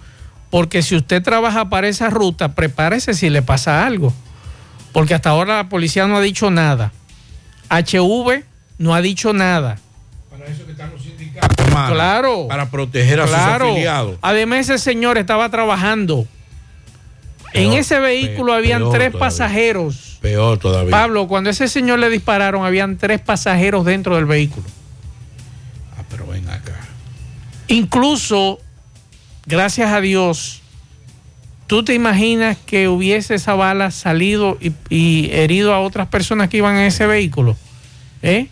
porque 0.49 0.81
si 0.81 0.97
usted 0.97 1.23
trabaja 1.23 1.69
para 1.69 1.87
esa 1.87 2.09
ruta, 2.09 2.55
prepárese 2.55 3.13
si 3.13 3.29
le 3.29 3.43
pasa 3.43 3.85
algo. 3.87 4.11
Porque 4.95 5.13
hasta 5.13 5.29
ahora 5.29 5.57
la 5.59 5.69
policía 5.69 6.07
no 6.07 6.17
ha 6.17 6.23
dicho 6.23 6.51
nada. 6.51 6.93
HV 7.69 8.43
no 8.79 8.95
ha 8.95 9.03
dicho 9.03 9.35
nada. 9.35 9.77
Hermano, 11.59 11.95
Claro. 11.95 12.47
Para 12.49 12.71
proteger 12.71 13.21
a 13.21 13.27
Claro. 13.27 13.67
sus 13.67 13.73
afiliados. 13.73 14.17
Además, 14.23 14.61
ese 14.61 14.79
señor 14.79 15.19
estaba 15.19 15.51
trabajando. 15.51 16.27
en 17.53 17.75
ese 17.75 17.99
vehículo 17.99 18.55
habían 18.55 18.81
peor 18.81 18.93
tres 18.93 19.13
todavía. 19.13 19.19
pasajeros. 19.29 20.19
Peor 20.23 20.59
todavía. 20.59 20.91
Pablo, 20.91 21.29
cuando 21.29 21.51
ese 21.51 21.69
señor 21.69 21.99
le 21.99 22.09
dispararon, 22.09 22.65
habían 22.65 22.97
tres 22.97 23.21
pasajeros 23.21 23.85
dentro 23.85 24.17
del 24.17 24.25
vehículo. 24.25 24.65
Incluso, 27.69 28.59
gracias 29.47 29.93
a 29.93 30.01
Dios, 30.01 30.63
¿tú 31.67 31.85
te 31.85 31.95
imaginas 31.95 32.57
que 32.67 32.89
hubiese 32.89 33.35
esa 33.35 33.55
bala 33.55 33.91
salido 33.91 34.59
y, 34.61 34.73
y 34.89 35.31
herido 35.33 35.75
a 35.75 35.81
otras 35.81 36.09
personas 36.09 36.49
que 36.49 36.59
iban 36.59 36.77
en 36.77 36.87
ese 36.87 37.07
vehículo? 37.07 37.57
¿Eh? 38.23 38.49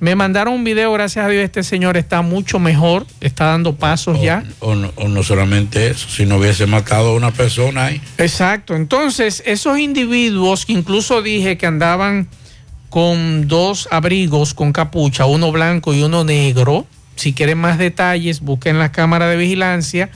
Me 0.00 0.14
mandaron 0.14 0.54
un 0.54 0.64
video, 0.64 0.90
gracias 0.94 1.26
a 1.26 1.28
Dios, 1.28 1.44
este 1.44 1.62
señor 1.62 1.98
está 1.98 2.22
mucho 2.22 2.58
mejor, 2.58 3.06
está 3.20 3.44
dando 3.44 3.76
pasos 3.76 4.18
ya. 4.22 4.44
O 4.60 4.74
no, 4.74 4.90
o 4.96 5.08
no 5.08 5.22
solamente 5.22 5.90
eso, 5.90 6.08
si 6.08 6.24
no 6.24 6.38
hubiese 6.38 6.64
matado 6.64 7.10
a 7.10 7.14
una 7.14 7.32
persona 7.32 7.86
ahí. 7.86 8.00
Exacto. 8.16 8.74
Entonces, 8.74 9.42
esos 9.44 9.78
individuos 9.78 10.64
que 10.64 10.72
incluso 10.72 11.20
dije 11.20 11.58
que 11.58 11.66
andaban 11.66 12.28
con 12.88 13.46
dos 13.46 13.88
abrigos 13.90 14.54
con 14.54 14.72
capucha, 14.72 15.26
uno 15.26 15.52
blanco 15.52 15.92
y 15.92 16.02
uno 16.02 16.24
negro. 16.24 16.86
Si 17.20 17.34
quieren 17.34 17.58
más 17.58 17.76
detalles, 17.76 18.40
busquen 18.40 18.78
la 18.78 18.92
cámara 18.92 19.28
de 19.28 19.36
vigilancia. 19.36 20.08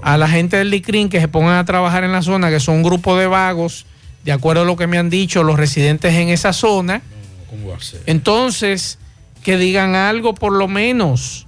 A 0.00 0.16
la 0.16 0.28
gente 0.28 0.56
del 0.56 0.70
LICRIN 0.70 1.10
que 1.10 1.20
se 1.20 1.28
pongan 1.28 1.58
a 1.58 1.66
trabajar 1.66 2.04
en 2.04 2.12
la 2.12 2.22
zona, 2.22 2.48
que 2.48 2.58
son 2.58 2.76
un 2.76 2.82
grupo 2.82 3.18
de 3.18 3.26
vagos, 3.26 3.84
de 4.24 4.32
acuerdo 4.32 4.62
a 4.62 4.64
lo 4.64 4.74
que 4.74 4.86
me 4.86 4.96
han 4.96 5.10
dicho 5.10 5.42
los 5.42 5.58
residentes 5.58 6.14
en 6.14 6.30
esa 6.30 6.54
zona. 6.54 7.02
¿Cómo 7.50 7.68
va 7.68 7.76
a 7.76 7.80
ser? 7.80 8.00
Entonces, 8.06 8.98
que 9.42 9.58
digan 9.58 9.94
algo 9.94 10.34
por 10.34 10.54
lo 10.54 10.68
menos. 10.68 11.44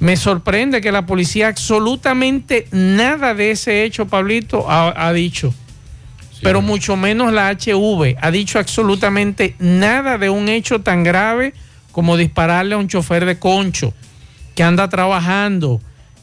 Me 0.00 0.16
sorprende 0.16 0.80
que 0.80 0.90
la 0.90 1.06
policía 1.06 1.46
absolutamente 1.46 2.66
nada 2.72 3.32
de 3.34 3.52
ese 3.52 3.84
hecho, 3.84 4.08
Pablito, 4.08 4.68
ha, 4.68 5.06
ha 5.06 5.12
dicho. 5.12 5.54
Pero 6.42 6.62
mucho 6.62 6.96
menos 6.96 7.32
la 7.32 7.52
HV 7.52 8.16
ha 8.20 8.30
dicho 8.32 8.58
absolutamente 8.58 9.54
nada 9.60 10.18
de 10.18 10.30
un 10.30 10.48
hecho 10.48 10.80
tan 10.80 11.04
grave 11.04 11.54
como 11.92 12.16
dispararle 12.16 12.74
a 12.74 12.78
un 12.78 12.88
chofer 12.88 13.24
de 13.26 13.38
concho 13.38 13.92
que 14.54 14.62
anda 14.62 14.88
trabajando, 14.88 15.80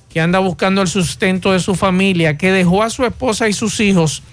que 0.09 0.21
anda 0.21 0.39
buscando 0.39 0.81
el 0.81 0.87
sustento 0.87 1.51
de 1.53 1.59
su 1.59 1.75
familia, 1.75 2.37
que 2.37 2.51
dejó 2.51 2.83
a 2.83 2.89
su 2.89 3.05
esposa 3.05 3.47
y 3.47 3.53
sus 3.53 3.79
hijos 3.79 4.23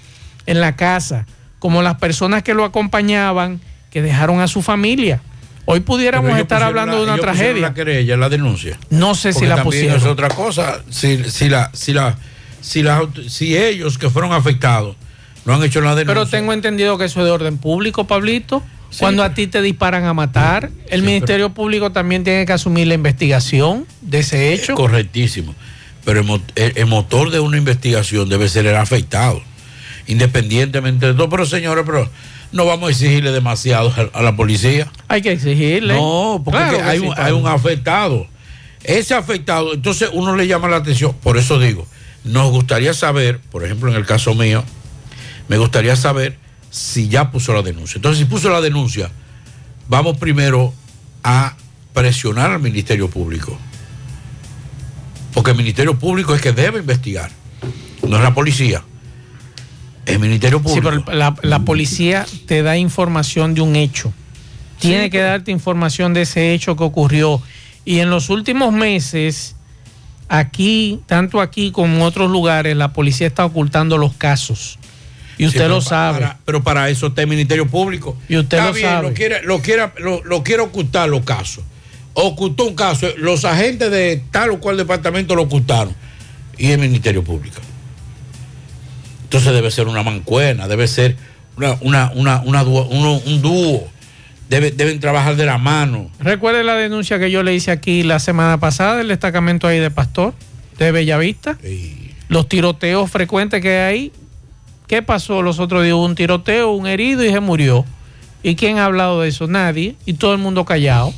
en 0.47 0.61
la 0.61 0.77
casa, 0.77 1.27
como 1.59 1.83
las 1.83 1.97
personas 1.97 2.43
que 2.43 2.55
lo 2.55 2.65
acompañaban, 2.65 3.61
que 3.91 4.03
dejaron 4.03 4.41
a 4.41 4.49
su 4.49 4.63
familia. 4.63 5.21
Hoy 5.67 5.81
pudiéramos 5.81 6.39
estar 6.39 6.63
hablando 6.63 6.93
la- 6.93 6.99
de 6.99 7.05
una 7.05 7.17
tragedia. 7.19 7.63
La 7.69 7.75
querella, 7.75 8.17
la 8.19 8.29
denuncia. 8.29 8.79
No 8.91 9.15
sé 9.15 9.33
si 9.33 9.47
la 9.47 9.63
pusieron. 9.63 9.97
Es 9.97 10.05
otra 10.05 10.29
cosa. 10.29 10.83
Si, 10.91 11.25
si, 11.31 11.49
la, 11.49 11.71
si, 11.73 11.95
la, 11.95 12.19
si, 12.61 12.83
la 12.83 13.09
si 13.29 13.57
ellos 13.57 13.97
que 13.97 14.11
fueron 14.11 14.33
afectados 14.33 14.97
no 15.47 15.55
han 15.55 15.63
hecho 15.63 15.81
la 15.81 15.95
denuncia. 15.95 16.07
Pero 16.07 16.27
tengo 16.27 16.53
entendido 16.53 16.99
que 16.99 17.07
eso 17.07 17.21
es 17.21 17.25
de 17.27 17.31
orden 17.33 17.57
público, 17.57 18.07
Pablito. 18.07 18.63
Cuando 18.99 19.23
a 19.25 19.35
ti 19.35 19.47
te 19.47 19.61
disparan 19.63 20.05
a 20.05 20.15
matar, 20.15 20.71
el 20.89 21.03
Ministerio 21.03 21.51
Público 21.51 21.93
también 21.93 22.23
tiene 22.25 22.47
que 22.47 22.53
asumir 22.53 22.87
la 22.87 22.95
investigación 22.95 23.87
de 24.01 24.21
ese 24.21 24.53
hecho. 24.53 24.75
Correctísimo. 24.75 25.55
Pero 26.05 26.21
el, 26.21 26.27
mo- 26.27 26.41
el- 26.55 26.73
el 26.77 26.87
motor 26.87 27.31
de 27.31 27.41
una 27.41 27.57
investigación 27.57 28.29
debe 28.29 28.49
ser 28.49 28.67
el 28.67 28.77
afectado, 28.77 29.43
independientemente 30.07 31.07
de 31.07 31.15
todo. 31.15 31.29
Pero 31.29 31.47
señores, 31.47 31.85
pero 31.87 32.09
no 32.53 32.67
vamos 32.67 32.89
a 32.89 32.93
exigirle 32.93 33.33
demasiado 33.33 33.93
a, 34.13 34.19
a 34.19 34.23
la 34.23 34.37
policía. 34.37 34.91
Hay 35.09 35.23
que 35.23 35.33
exigirle. 35.33 35.95
No, 35.95 36.43
porque 36.45 36.59
Claro 36.59 36.93
sí, 36.93 36.99
un, 36.99 37.15
hay 37.17 37.33
un 37.33 37.47
afectado. 37.47 38.27
Ese 38.83 39.15
afectado, 39.15 39.73
entonces 39.75 40.11
uno 40.13 40.37
le 40.37 40.47
llama 40.47 40.69
la 40.69 40.77
atención. 40.77 41.15
Por 41.23 41.39
eso 41.39 41.59
digo, 41.59 41.87
nos 42.23 42.51
gustaría 42.51 42.93
saber, 42.93 43.41
por 43.51 43.65
ejemplo, 43.65 43.91
en 43.91 43.97
el 43.97 44.05
caso 44.05 44.35
mío, 44.35 44.63
me 45.49 45.57
gustaría 45.57 45.97
saber 45.97 46.37
si 46.75 47.09
ya 47.09 47.31
puso 47.31 47.53
la 47.55 47.63
denuncia. 47.63 47.99
Entonces, 47.99 48.19
si 48.19 48.25
puso 48.25 48.51
la 48.51 48.61
denuncia, 48.61 49.09
vamos 49.89 50.17
primero 50.19 50.75
a 51.23 51.55
presionar 51.93 52.51
al 52.51 52.59
Ministerio 52.61 53.09
Público. 53.09 53.57
Porque 55.33 55.53
el 55.53 55.57
Ministerio 55.57 55.97
Público 55.97 56.35
es 56.35 56.41
que 56.41 56.51
debe 56.53 56.81
investigar, 56.81 57.31
no 58.09 58.17
es 58.17 58.23
la 58.25 58.35
policía. 58.35 58.83
El 60.05 60.19
Ministerio 60.19 60.59
Sí, 60.59 60.65
Público. 60.65 61.05
pero 61.07 61.17
la, 61.17 61.37
la 61.43 61.61
policía 61.61 62.27
te 62.47 62.63
da 62.65 62.77
información 62.77 63.55
de 63.55 63.61
un 63.61 63.77
hecho. 63.77 64.13
Tiene 64.81 65.11
que 65.11 65.21
darte 65.21 65.53
información 65.53 66.13
de 66.13 66.23
ese 66.23 66.55
hecho 66.55 66.75
que 66.75 66.83
ocurrió. 66.83 67.41
Y 67.85 68.01
en 68.01 68.11
los 68.11 68.31
últimos 68.31 68.73
meses, 68.73 69.55
aquí, 70.29 71.01
tanto 71.07 71.41
aquí 71.41 71.71
como 71.71 71.95
en 71.95 72.03
otros 72.03 72.31
lugares, 72.33 72.77
la 72.77 72.93
policía 72.93 73.29
está 73.29 73.45
ocultando 73.45 73.97
los 73.97 74.13
casos. 74.15 74.79
Y 75.39 75.47
usted 75.47 75.63
Sí, 75.63 75.69
lo 75.69 75.81
sabe. 75.81 76.21
para- 76.21 76.39
pero 76.45 76.63
para 76.63 76.89
eso 76.91 77.09
está 77.09 77.23
el 77.23 77.29
Ministerio 77.29 77.67
Público. 77.67 78.17
Y 78.29 78.37
usted 78.37 78.57
Está 78.59 78.69
lo 78.69 78.75
bien, 78.75 78.87
sabe. 78.89 79.09
Lo 79.09 79.15
quiere, 79.15 79.43
lo, 79.43 79.61
quiere, 79.61 79.91
lo, 79.99 80.23
lo 80.25 80.43
quiere 80.45 80.63
ocultar 80.63 81.09
los 81.09 81.25
casos. 81.25 81.65
Ocultó 82.15 82.65
un 82.67 82.75
caso. 82.77 83.09
Los 83.17 83.45
agentes 83.45 83.91
de 83.91 84.23
tal 84.31 84.51
o 84.51 84.61
cual 84.61 84.77
departamento 84.77 85.35
lo 85.35 85.43
ocultaron. 85.43 85.95
Y 86.57 86.71
el 86.71 86.79
Ministerio 86.79 87.25
Público. 87.25 87.57
Entonces 89.25 89.53
debe 89.53 89.71
ser 89.71 89.89
una 89.89 90.03
mancuena, 90.03 90.69
debe 90.69 90.87
ser 90.87 91.17
una, 91.57 91.77
una, 91.81 92.13
una, 92.15 92.41
una 92.43 92.65
dúo- 92.65 92.87
uno- 92.91 93.19
un 93.27 93.43
dúo. 93.43 93.89
Debe- 94.49 94.71
deben 94.71 95.01
trabajar 95.01 95.37
de 95.37 95.47
la 95.47 95.59
mano. 95.59 96.11
Recuerde 96.21 96.63
la 96.63 96.75
denuncia 96.75 97.19
que 97.19 97.31
yo 97.31 97.43
le 97.43 97.55
hice 97.55 97.71
aquí 97.73 98.03
la 98.03 98.19
semana 98.21 98.59
pasada 98.61 98.97
del 98.97 99.09
destacamento 99.09 99.67
ahí 99.67 99.81
de 99.81 99.91
Pastor, 99.91 100.35
de 100.79 100.93
Bellavista. 100.93 101.59
Los 102.29 102.49
tiroteos 102.49 103.11
frecuentes 103.11 103.61
que 103.63 103.79
hay 103.79 103.95
ahí. 103.99 104.13
¿Qué 104.87 105.03
pasó 105.03 105.43
los 105.43 105.59
otros 105.59 105.83
días? 105.83 105.95
Hubo 105.95 106.05
un 106.05 106.15
tiroteo, 106.15 106.73
un 106.73 106.87
herido 106.87 107.25
y 107.25 107.31
se 107.31 107.41
murió. 107.41 107.85
¿Y 108.43 108.55
quién 108.57 108.79
ha 108.79 108.85
hablado 108.85 109.23
de 109.23 109.29
eso? 109.29 109.47
Nadie. 109.47 109.97
Y 110.05 110.15
todo 110.15 110.33
el 110.33 110.39
mundo 110.39 110.65
callado. 110.65 111.13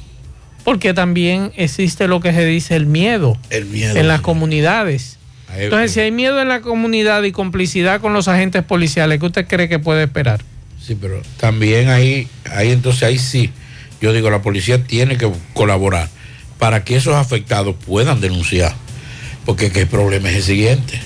porque 0.65 0.95
también 0.95 1.53
existe 1.57 2.09
lo 2.09 2.21
que 2.21 2.33
se 2.33 2.45
dice 2.45 2.75
el 2.75 2.87
miedo, 2.87 3.39
El 3.51 3.67
miedo. 3.67 3.97
en 3.97 4.09
las 4.09 4.21
comunidades. 4.21 5.17
Entonces, 5.57 5.93
si 5.93 6.01
hay 6.01 6.11
miedo 6.11 6.43
en 6.43 6.49
la 6.49 6.61
comunidad 6.61 7.23
y 7.23 7.31
complicidad 7.31 8.01
con 8.01 8.13
los 8.13 8.27
agentes 8.27 8.65
policiales, 8.65 9.21
¿qué 9.21 9.27
usted 9.27 9.47
cree 9.47 9.69
que 9.69 9.79
puede 9.79 10.03
esperar? 10.03 10.41
Sí, 10.83 10.97
pero 11.01 11.23
también 11.39 11.89
ahí, 11.89 12.27
ahí 12.53 12.73
entonces 12.73 13.05
ahí 13.05 13.17
sí, 13.19 13.53
yo 14.01 14.13
digo, 14.13 14.29
la 14.29 14.43
policía 14.43 14.83
tiene 14.83 15.17
que 15.17 15.31
colaborar 15.55 16.09
para 16.59 16.83
que 16.83 16.97
esos 16.97 17.15
afectados 17.15 17.77
puedan 17.87 18.21
denunciar, 18.21 18.75
porque 19.45 19.71
que 19.71 19.83
el 19.83 19.87
problema 19.87 20.31
es 20.31 20.37
el 20.37 20.43
siguiente. 20.43 20.99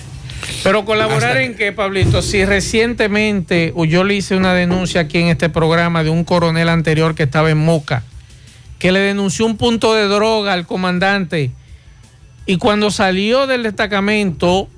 Pero 0.63 0.85
colaborar 0.85 1.31
Hasta 1.31 1.43
en 1.43 1.55
qué, 1.55 1.73
Pablito, 1.73 2.23
si 2.23 2.45
recientemente 2.45 3.73
yo 3.89 4.05
le 4.05 4.15
hice 4.15 4.37
una 4.37 4.53
denuncia 4.53 5.03
aquí 5.03 5.19
en 5.19 5.29
este 5.29 5.49
programa 5.49 6.03
de 6.05 6.11
un 6.11 6.25
coronel 6.25 6.69
anterior 6.69 7.15
que 7.15 7.23
estaba 7.23 7.51
en 7.51 7.59
Moca, 7.59 8.03
que 8.79 8.93
le 8.93 9.01
denunció 9.01 9.47
un 9.47 9.57
punto 9.57 9.95
de 9.95 10.05
droga 10.05 10.53
al 10.53 10.67
comandante 10.67 11.53
y 12.47 12.57
cuando 12.57 12.91
salió 12.91 13.47
del 13.47 13.63
destacamento, 13.63 14.69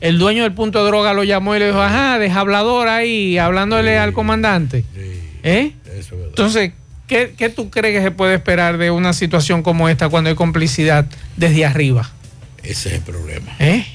el 0.00 0.18
dueño 0.18 0.42
del 0.42 0.52
punto 0.52 0.80
de 0.80 0.86
droga 0.86 1.14
lo 1.14 1.24
llamó 1.24 1.56
y 1.56 1.58
le 1.58 1.66
dijo, 1.66 1.80
ajá, 1.80 2.18
deja 2.18 2.40
hablador 2.40 2.88
ahí, 2.88 3.38
hablándole 3.38 3.98
al 3.98 4.12
comandante. 4.12 4.84
¿Eh? 5.42 5.72
Entonces, 6.28 6.72
¿qué, 7.06 7.34
¿qué 7.36 7.48
tú 7.48 7.70
crees 7.70 7.96
que 7.96 8.02
se 8.02 8.10
puede 8.10 8.34
esperar 8.34 8.78
de 8.78 8.90
una 8.90 9.12
situación 9.12 9.62
como 9.62 9.88
esta 9.88 10.08
cuando 10.08 10.30
hay 10.30 10.36
complicidad 10.36 11.06
desde 11.36 11.64
arriba? 11.64 12.10
Ese 12.62 12.90
es 12.90 12.94
el 12.96 13.00
problema. 13.00 13.54
¿Eh? 13.58 13.86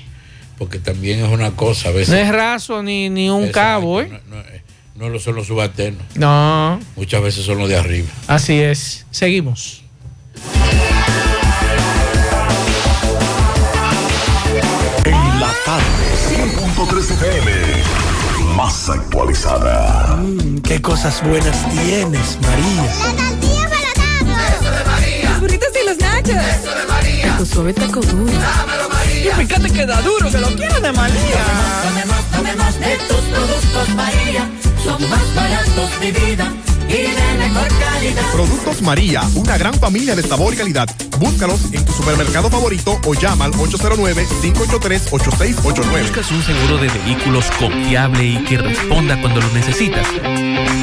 Porque 0.64 0.80
también 0.80 1.20
es 1.26 1.30
una 1.30 1.52
cosa, 1.52 1.90
a 1.90 1.92
veces. 1.92 2.08
No 2.08 2.16
es 2.16 2.30
raso 2.30 2.82
ni, 2.82 3.10
ni 3.10 3.30
un 3.30 3.44
Exacto, 3.44 3.60
cabo, 3.60 4.00
¿eh? 4.02 4.08
No, 4.30 4.38
no, 4.38 4.42
eh, 4.44 4.64
no 4.96 5.10
lo 5.10 5.20
son 5.20 5.36
los 5.36 5.48
subalternos, 5.48 6.02
No, 6.16 6.80
muchas 6.96 7.22
veces 7.22 7.44
son 7.46 7.58
los 7.58 7.68
de 7.68 7.76
arriba. 7.76 8.08
así 8.28 8.62
es. 8.62 9.06
Seguimos. 9.12 9.84
En 15.06 15.40
la 15.40 15.52
tarde, 15.66 16.06
100.3 16.30 17.12
FM. 17.12 17.52
Más 18.56 18.90
actualizada. 18.90 20.20
qué 20.64 20.82
cosas 20.82 21.22
buenas 21.28 21.58
tienes, 21.72 22.38
María. 22.42 22.86
Eso 22.86 24.72
de 24.72 24.84
María. 24.86 25.30
Los 25.32 25.40
burritos 25.42 25.70
y 25.82 25.88
los 25.88 25.98
nachos. 25.98 26.30
Eso 26.36 26.76
de 26.76 26.86
María. 26.88 27.38
Tu 27.38 27.46
suave 27.46 27.74
taco 27.74 28.00
duro. 28.02 28.32
María. 29.24 29.44
Y 29.44 29.48
fíjate 29.48 29.70
que 29.72 29.86
da 29.86 30.02
duro, 30.02 30.30
que 30.30 30.38
lo 30.38 30.48
quiero 30.56 30.80
de 30.80 30.92
María. 30.92 31.44
Dame 31.84 32.06
más, 32.06 32.32
dame 32.32 32.56
más 32.56 32.80
de 32.80 32.98
tus 33.08 33.22
productos, 33.22 33.90
María. 33.96 34.50
Son 34.84 35.10
más 35.10 35.36
baratos 35.36 36.00
de 36.00 36.12
vida 36.12 36.52
Productos 38.34 38.82
María, 38.82 39.22
una 39.36 39.58
gran 39.58 39.74
familia 39.76 40.14
de 40.16 40.24
sabor 40.24 40.54
y 40.54 40.58
calidad. 40.58 40.90
Búscalos 41.20 41.62
en 41.72 41.86
tu 41.86 41.94
supermercado 41.94 42.50
favorito 42.50 43.00
o 43.06 43.14
llama 43.14 43.46
al 43.46 43.54
809-583-8689. 43.54 46.02
¿Buscas 46.02 46.32
un 46.32 46.44
seguro 46.44 46.78
de 46.78 46.90
vehículos 46.90 47.46
confiable 47.60 48.26
y 48.26 48.44
que 48.44 48.58
responda 48.58 49.22
cuando 49.22 49.40
lo 49.40 49.48
necesitas? 49.54 50.06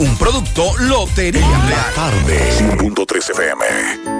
Un 0.00 0.16
producto 0.16 0.72
Lotería 0.78 1.60
Real. 1.68 1.94
Tarde, 1.94 2.50
100.3 2.58 3.30
FM. 3.32 4.19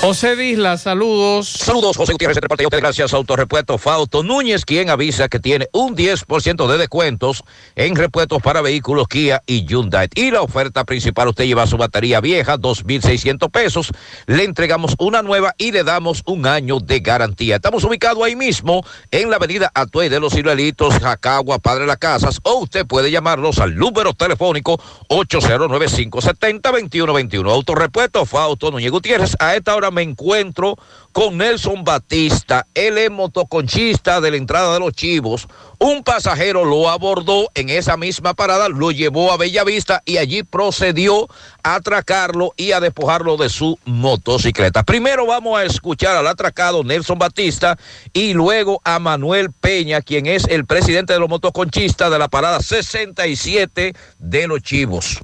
José 0.00 0.34
Disla, 0.34 0.78
saludos. 0.78 1.50
Saludos, 1.50 1.94
José 1.94 2.12
Gutiérrez, 2.12 2.40
de 2.40 2.48
parte 2.48 2.64
de 2.64 2.80
gracias 2.80 3.12
Autorepuesto 3.12 3.76
Fausto 3.76 4.22
Núñez, 4.22 4.64
quien 4.64 4.88
avisa 4.88 5.28
que 5.28 5.38
tiene 5.38 5.68
un 5.74 5.94
10% 5.94 6.66
de 6.66 6.78
descuentos 6.78 7.44
en 7.76 7.94
repuestos 7.96 8.40
para 8.40 8.62
vehículos 8.62 9.08
Kia 9.08 9.42
y 9.46 9.66
Hyundai. 9.66 10.08
Y 10.14 10.30
la 10.30 10.40
oferta 10.40 10.84
principal, 10.84 11.28
usted 11.28 11.44
lleva 11.44 11.66
su 11.66 11.76
batería 11.76 12.22
vieja, 12.22 12.56
2.600 12.56 13.50
pesos, 13.50 13.90
le 14.26 14.44
entregamos 14.44 14.94
una 14.98 15.20
nueva 15.20 15.54
y 15.58 15.70
le 15.70 15.84
damos 15.84 16.22
un 16.24 16.46
año 16.46 16.80
de 16.80 17.00
garantía. 17.00 17.56
Estamos 17.56 17.84
ubicados 17.84 18.24
ahí 18.24 18.36
mismo 18.36 18.82
en 19.10 19.28
la 19.28 19.36
avenida 19.36 19.70
Atuey 19.74 20.08
de 20.08 20.18
los 20.18 20.32
Ciruelitos, 20.32 20.98
Jacagua, 20.98 21.58
Padre 21.58 21.84
Las 21.84 21.98
Casas, 21.98 22.38
o 22.44 22.60
usted 22.60 22.86
puede 22.86 23.10
llamarnos 23.10 23.58
al 23.58 23.76
número 23.76 24.14
telefónico 24.14 24.80
809-570-2121. 25.10 27.52
Autorepuesto 27.52 28.24
Fausto 28.24 28.70
Núñez 28.70 28.92
Gutiérrez, 28.92 29.36
a 29.38 29.56
esta 29.56 29.76
hora 29.76 29.89
me 29.90 30.02
encuentro 30.02 30.76
con 31.12 31.38
Nelson 31.38 31.82
Batista, 31.82 32.66
él 32.74 32.96
es 32.98 33.10
motoconchista 33.10 34.20
de 34.20 34.30
la 34.30 34.36
entrada 34.36 34.74
de 34.74 34.80
los 34.80 34.92
Chivos. 34.92 35.48
Un 35.78 36.04
pasajero 36.04 36.64
lo 36.64 36.88
abordó 36.88 37.48
en 37.54 37.68
esa 37.68 37.96
misma 37.96 38.34
parada, 38.34 38.68
lo 38.68 38.90
llevó 38.90 39.32
a 39.32 39.36
Bellavista 39.36 40.02
y 40.04 40.18
allí 40.18 40.42
procedió 40.42 41.28
a 41.62 41.76
atracarlo 41.76 42.52
y 42.56 42.72
a 42.72 42.80
despojarlo 42.80 43.36
de 43.36 43.48
su 43.48 43.78
motocicleta. 43.84 44.82
Primero 44.82 45.26
vamos 45.26 45.58
a 45.58 45.64
escuchar 45.64 46.16
al 46.16 46.26
atracado 46.26 46.84
Nelson 46.84 47.18
Batista 47.18 47.76
y 48.12 48.34
luego 48.34 48.80
a 48.84 48.98
Manuel 48.98 49.50
Peña, 49.52 50.02
quien 50.02 50.26
es 50.26 50.44
el 50.48 50.66
presidente 50.66 51.12
de 51.12 51.18
los 51.18 51.28
motoconchistas 51.28 52.10
de 52.10 52.18
la 52.18 52.28
parada 52.28 52.60
67 52.60 53.94
de 54.18 54.46
los 54.46 54.62
Chivos. 54.62 55.18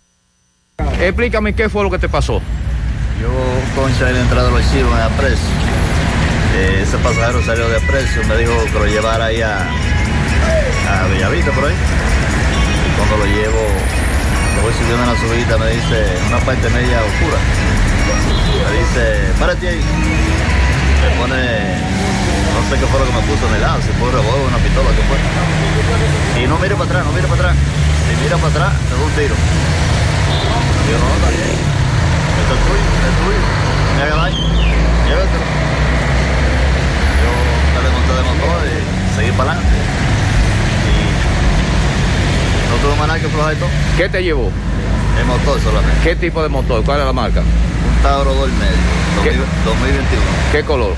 Explícame 1.01 1.55
qué 1.55 1.69
fue 1.69 1.83
lo 1.83 1.91
que 1.91 1.99
te 1.99 2.09
pasó. 2.09 2.41
Yo 3.21 3.33
concha 3.75 4.09
en 4.11 4.14
la 4.14 4.21
entrada 4.21 4.49
de 4.49 4.61
los 4.61 4.71
chivos 4.71 4.93
en 4.93 5.01
Aprecio. 5.01 5.49
Eh, 6.57 6.81
ese 6.83 6.99
pasajero 6.99 7.43
salió 7.45 7.69
de 7.69 7.77
Aprecio, 7.77 8.25
me 8.25 8.37
dijo 8.37 8.53
que 8.73 8.79
lo 8.79 8.87
llevara 8.87 9.27
ahí 9.27 9.41
a, 9.41 9.61
a 9.61 11.03
por 11.53 11.64
ahí. 11.64 11.77
Y 12.85 12.97
cuando 12.97 13.17
lo 13.17 13.27
llevo, 13.27 13.62
le 14.57 14.62
voy 14.62 14.73
subiendo 14.73 15.03
una 15.03 15.17
subida, 15.17 15.57
me 15.57 15.71
dice, 15.73 15.97
una 16.29 16.39
parte 16.45 16.69
media 16.69 17.01
oscura. 17.01 17.39
Me 18.69 18.79
dice, 18.85 19.33
párate 19.41 19.69
ahí. 19.69 19.81
Me 19.81 21.09
pone, 21.17 21.41
no 22.53 22.61
sé 22.69 22.81
qué 22.81 22.87
fue 22.87 23.01
lo 23.01 23.07
que 23.07 23.12
me 23.12 23.23
puso 23.25 23.49
en 23.49 23.55
el 23.55 23.62
lado, 23.62 23.81
si 23.81 23.89
fue 23.97 24.09
un 24.09 24.12
revólver, 24.12 24.49
una 24.49 24.59
pistola, 24.61 24.91
qué 24.93 25.03
fue. 25.09 26.43
Y 26.43 26.47
no 26.47 26.59
mire 26.59 26.75
para 26.75 26.85
atrás, 26.85 27.05
no 27.07 27.12
mire 27.12 27.29
para 27.29 27.49
atrás. 27.49 27.57
Si 27.57 28.23
mira 28.23 28.37
para 28.37 28.53
atrás, 28.53 28.73
te 28.77 28.93
da 28.93 29.03
un 29.05 29.12
tiro. 29.12 29.35
Yo, 30.85 30.97
no, 31.01 31.09
está. 31.17 31.76
Esto 32.47 32.55
es 32.55 32.62
tuyo, 32.62 32.78
es 32.78 33.16
tuyo. 33.26 33.42
Daño. 33.99 34.38
Llévatelo. 35.09 35.47
Yo 37.22 37.30
me 37.74 37.80
le 37.82 37.90
monté 37.90 38.12
de 38.12 38.22
motor 38.22 38.59
y 38.66 39.16
seguí 39.16 39.32
para 39.32 39.51
adelante. 39.51 39.76
Y 40.86 42.70
no 42.70 42.76
tuve 42.76 42.94
más 43.01 43.09
nada 43.09 43.18
que 43.18 43.26
flojar 43.26 43.53
y 43.53 43.57
todo. 43.57 43.68
¿Qué 43.97 44.09
te 44.09 44.22
llevó? 44.22 44.53
El 45.18 45.24
motor 45.24 45.61
solamente. 45.61 46.01
¿Qué 46.05 46.14
tipo 46.14 46.40
de 46.40 46.49
motor? 46.49 46.84
¿Cuál 46.84 47.01
es 47.01 47.07
la 47.07 47.12
marca? 47.12 47.40
Un 47.40 48.03
Tauro 48.05 48.32
2 48.32 48.49
medio, 48.53 49.42
2021. 49.64 50.22
¿Qué 50.53 50.62
color? 50.62 50.94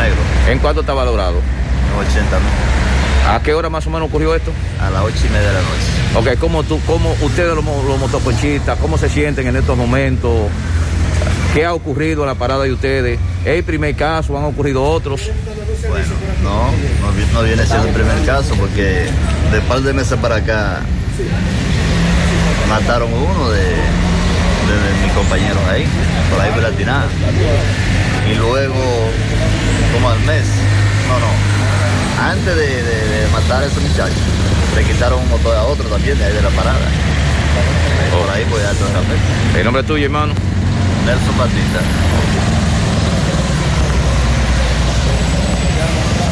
Negro. 0.00 0.22
¿En 0.48 0.58
cuánto 0.60 0.80
está 0.80 0.94
valorado? 0.94 1.42
80 1.98 2.38
mil. 2.38 2.87
¿A 3.28 3.40
qué 3.42 3.52
hora 3.54 3.68
más 3.68 3.86
o 3.86 3.90
menos 3.90 4.08
ocurrió 4.08 4.34
esto? 4.34 4.50
A 4.80 4.90
las 4.90 5.02
8 5.02 5.14
y 5.26 5.28
media 5.30 5.48
de 5.48 5.54
la 5.54 5.60
noche. 5.60 6.32
Ok, 6.32 6.38
¿cómo, 6.40 6.62
tú, 6.62 6.80
cómo 6.86 7.14
ustedes 7.20 7.54
los, 7.54 7.64
los 7.64 7.98
motoconchistas, 7.98 8.78
cómo 8.78 8.96
se 8.96 9.08
sienten 9.08 9.46
en 9.46 9.56
estos 9.56 9.76
momentos? 9.76 10.48
¿Qué 11.52 11.64
ha 11.64 11.74
ocurrido 11.74 12.22
en 12.22 12.28
la 12.28 12.34
parada 12.34 12.64
de 12.64 12.72
ustedes? 12.72 13.18
¿Es 13.44 13.56
el 13.58 13.64
primer 13.64 13.94
caso? 13.96 14.36
¿Han 14.38 14.44
ocurrido 14.44 14.82
otros? 14.82 15.30
Bueno, 15.88 16.06
no, 16.42 16.64
no, 17.06 17.12
vi- 17.12 17.26
no 17.32 17.42
viene 17.42 17.64
siendo 17.66 17.86
el 17.88 17.94
primer 17.94 18.24
caso 18.24 18.54
porque 18.54 19.06
de 19.52 19.60
par 19.68 19.80
de 19.80 19.92
meses 19.92 20.18
para 20.18 20.36
acá 20.36 20.80
mataron 22.68 23.12
uno 23.12 23.50
de, 23.50 23.60
de, 23.60 23.64
de 23.66 25.02
mis 25.04 25.12
compañeros 25.12 25.58
ahí, 25.70 25.84
por 26.30 26.40
ahí 26.40 26.50
por 26.52 26.62
la 26.62 26.70
tirada. 26.70 27.06
Y 28.30 28.34
luego, 28.34 28.74
como 29.94 30.10
al 30.10 30.20
mes, 30.20 30.44
no, 31.08 31.18
no, 31.18 31.26
antes 32.20 32.56
de, 32.56 32.66
de- 32.82 33.08
de 33.08 33.28
matar 33.32 33.62
a 33.62 33.66
ese 33.66 33.80
muchacho, 33.80 34.14
le 34.76 34.84
quitaron 34.84 35.20
un 35.22 35.28
motor 35.30 35.56
a 35.56 35.62
otro 35.64 35.88
también 35.88 36.18
de 36.18 36.24
ahí 36.24 36.32
de 36.32 36.42
la 36.42 36.50
parada. 36.50 36.78
Por 38.12 38.30
ahí 38.30 38.44
pues 38.50 38.62
ya 38.62 38.72
todo 38.72 38.88
¿El 39.58 39.64
nombre 39.64 39.82
tuyo, 39.82 40.04
hermano? 40.06 40.32
Nelson 41.06 41.38
Batista. 41.38 41.80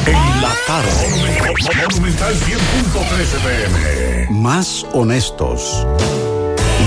En 0.06 0.42
la 0.42 0.52
tarde. 0.66 1.88
Monumental 1.90 2.34
100.13 2.34 3.38
pm. 3.44 4.26
Más 4.30 4.86
honestos. 4.92 5.86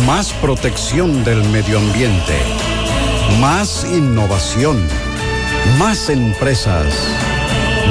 Más 0.06 0.32
protección 0.34 1.24
del 1.24 1.44
medio 1.50 1.80
ambiente. 1.80 2.38
Más 3.40 3.86
innovación. 3.92 4.88
Más 5.78 6.10
empresas. 6.10 6.86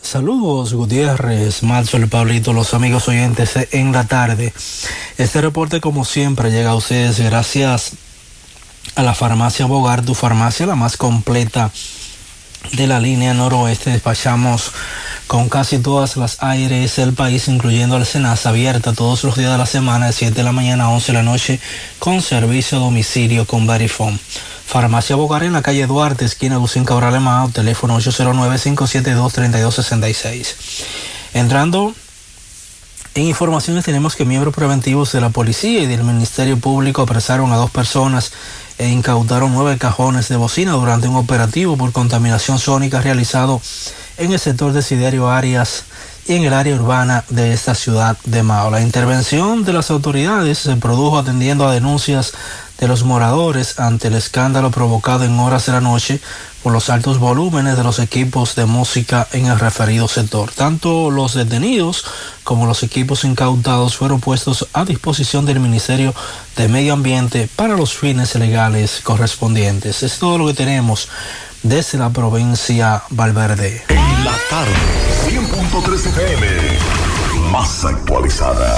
Saludos 0.00 0.72
Gutiérrez, 0.72 1.62
Marcel, 1.62 2.08
Pablito, 2.08 2.54
los 2.54 2.72
amigos 2.72 3.08
oyentes 3.08 3.50
en 3.72 3.92
la 3.92 4.04
tarde. 4.04 4.54
Este 5.18 5.42
reporte 5.42 5.82
como 5.82 6.06
siempre 6.06 6.50
llega 6.50 6.70
a 6.70 6.74
ustedes 6.74 7.20
gracias 7.20 7.92
a 8.94 9.02
la 9.02 9.12
farmacia 9.12 9.66
Bogar, 9.66 10.02
tu 10.02 10.14
farmacia 10.14 10.64
la 10.64 10.76
más 10.76 10.96
completa 10.96 11.70
de 12.72 12.86
la 12.86 13.00
línea 13.00 13.34
noroeste. 13.34 13.90
Despachamos 13.90 14.72
con 15.26 15.50
casi 15.50 15.78
todas 15.78 16.16
las 16.16 16.42
aires 16.42 16.96
del 16.96 17.12
país, 17.12 17.48
incluyendo 17.48 17.98
el 17.98 18.06
Senasa, 18.06 18.48
abierta 18.48 18.94
todos 18.94 19.24
los 19.24 19.36
días 19.36 19.52
de 19.52 19.58
la 19.58 19.66
semana 19.66 20.06
de 20.06 20.14
7 20.14 20.32
de 20.32 20.42
la 20.42 20.52
mañana 20.52 20.84
a 20.84 20.88
11 20.88 21.12
de 21.12 21.18
la 21.18 21.22
noche 21.22 21.60
con 21.98 22.22
servicio 22.22 22.78
a 22.78 22.80
domicilio 22.80 23.46
con 23.46 23.66
Verifone. 23.66 24.18
Farmacia 24.66 25.16
Bogar 25.16 25.44
en 25.44 25.52
la 25.52 25.62
calle 25.62 25.86
Duarte, 25.86 26.24
esquina 26.24 26.56
Lucín 26.56 26.84
Cabral 26.84 27.20
Mao, 27.20 27.50
teléfono 27.50 27.98
809-572-3266. 27.98 30.54
Entrando 31.34 31.94
en 33.14 33.24
informaciones 33.24 33.84
tenemos 33.84 34.16
que 34.16 34.24
miembros 34.24 34.54
preventivos 34.54 35.12
de 35.12 35.20
la 35.20 35.28
policía 35.28 35.82
y 35.82 35.86
del 35.86 36.02
Ministerio 36.02 36.58
Público 36.58 37.02
apresaron 37.02 37.52
a 37.52 37.56
dos 37.56 37.70
personas 37.70 38.32
e 38.78 38.88
incautaron 38.88 39.52
nueve 39.52 39.76
cajones 39.76 40.30
de 40.30 40.36
bocina 40.36 40.72
durante 40.72 41.08
un 41.08 41.16
operativo 41.16 41.76
por 41.76 41.92
contaminación 41.92 42.58
sónica 42.58 43.02
realizado 43.02 43.60
en 44.16 44.32
el 44.32 44.38
sector 44.38 44.72
de 44.72 44.80
Siderio 44.80 45.28
Arias 45.28 45.84
y 46.26 46.36
en 46.36 46.44
el 46.44 46.54
área 46.54 46.74
urbana 46.74 47.22
de 47.28 47.52
esta 47.52 47.74
ciudad 47.74 48.16
de 48.24 48.42
Mao. 48.42 48.70
La 48.70 48.80
intervención 48.80 49.62
de 49.64 49.74
las 49.74 49.90
autoridades 49.90 50.58
se 50.58 50.76
produjo 50.76 51.18
atendiendo 51.18 51.68
a 51.68 51.74
denuncias 51.74 52.32
de 52.78 52.88
los 52.88 53.04
moradores 53.04 53.78
ante 53.78 54.08
el 54.08 54.14
escándalo 54.14 54.70
provocado 54.70 55.24
en 55.24 55.38
horas 55.38 55.66
de 55.66 55.72
la 55.72 55.80
noche 55.80 56.20
por 56.62 56.72
los 56.72 56.90
altos 56.90 57.18
volúmenes 57.18 57.76
de 57.76 57.82
los 57.82 57.98
equipos 57.98 58.54
de 58.54 58.66
música 58.66 59.26
en 59.32 59.46
el 59.46 59.58
referido 59.58 60.08
sector. 60.08 60.50
Tanto 60.52 61.10
los 61.10 61.34
detenidos 61.34 62.04
como 62.44 62.66
los 62.66 62.82
equipos 62.82 63.24
incautados 63.24 63.96
fueron 63.96 64.20
puestos 64.20 64.68
a 64.72 64.84
disposición 64.84 65.44
del 65.44 65.60
Ministerio 65.60 66.14
de 66.56 66.68
Medio 66.68 66.92
Ambiente 66.92 67.48
para 67.56 67.76
los 67.76 67.94
fines 67.94 68.34
legales 68.36 69.00
correspondientes. 69.02 70.02
Es 70.02 70.18
todo 70.18 70.38
lo 70.38 70.46
que 70.46 70.54
tenemos 70.54 71.08
desde 71.62 71.98
la 71.98 72.10
provincia 72.10 73.02
Valverde. 73.10 73.84
En 73.88 74.24
la 74.24 74.34
tarde. 74.50 74.72
100.13 75.28 76.12
pm. 76.12 77.50
Más 77.50 77.84
actualizada. 77.84 78.76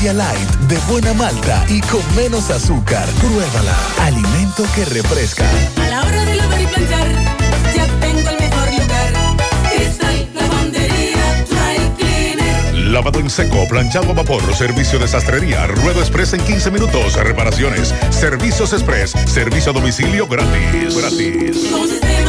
India 0.00 0.14
Light 0.14 0.48
de 0.66 0.78
buena 0.90 1.12
malta 1.12 1.62
y 1.68 1.78
con 1.82 2.00
menos 2.16 2.48
azúcar. 2.48 3.06
Pruébala. 3.20 3.76
Alimento 4.00 4.64
que 4.74 4.86
refresca. 4.86 5.44
A 5.76 5.88
la 5.88 6.00
hora 6.00 6.24
de 6.24 6.36
lavar 6.36 6.58
y 6.58 6.66
planchar, 6.68 7.06
ya 7.76 7.86
tengo 8.00 8.30
el 8.30 8.38
mejor 8.38 8.68
lugar. 8.80 9.12
Cristal, 9.70 10.28
lavandería, 10.34 11.44
dry 11.50 11.90
cleaner. 11.98 12.74
Lavado 12.88 13.20
en 13.20 13.28
seco, 13.28 13.68
planchado 13.68 14.12
a 14.12 14.14
vapor, 14.14 14.54
servicio 14.54 14.98
de 14.98 15.06
sastrería, 15.06 15.66
ruedo 15.66 16.00
express 16.00 16.32
en 16.32 16.40
15 16.46 16.70
minutos, 16.70 17.16
reparaciones, 17.16 17.94
servicios 18.08 18.72
express, 18.72 19.10
servicio 19.26 19.72
a 19.72 19.74
domicilio 19.74 20.26
gratis. 20.26 20.96
Gratis. 20.96 22.19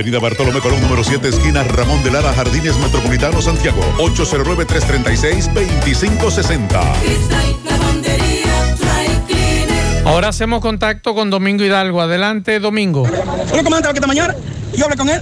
Avenida 0.00 0.18
Bartolomé 0.18 0.60
Colón, 0.60 0.80
número 0.80 1.04
7, 1.04 1.28
esquina 1.28 1.62
Ramón 1.62 2.02
de 2.02 2.10
Lara, 2.10 2.32
Jardines 2.32 2.74
Metropolitano, 2.78 3.42
Santiago. 3.42 3.82
809-336-2560. 3.98 6.92
Cristal, 7.02 7.56
lavandería, 7.68 8.76
dry 8.78 9.10
cleaner. 9.26 10.06
Ahora 10.06 10.28
hacemos 10.28 10.62
contacto 10.62 11.14
con 11.14 11.28
Domingo 11.28 11.64
Hidalgo. 11.64 12.00
Adelante, 12.00 12.60
Domingo. 12.60 13.02
Hola, 13.52 13.62
comandante, 13.62 13.98
esta 13.98 14.06
mañana. 14.06 14.34
Yo 14.74 14.86
hablé 14.86 14.96
con 14.96 15.10
él. 15.10 15.20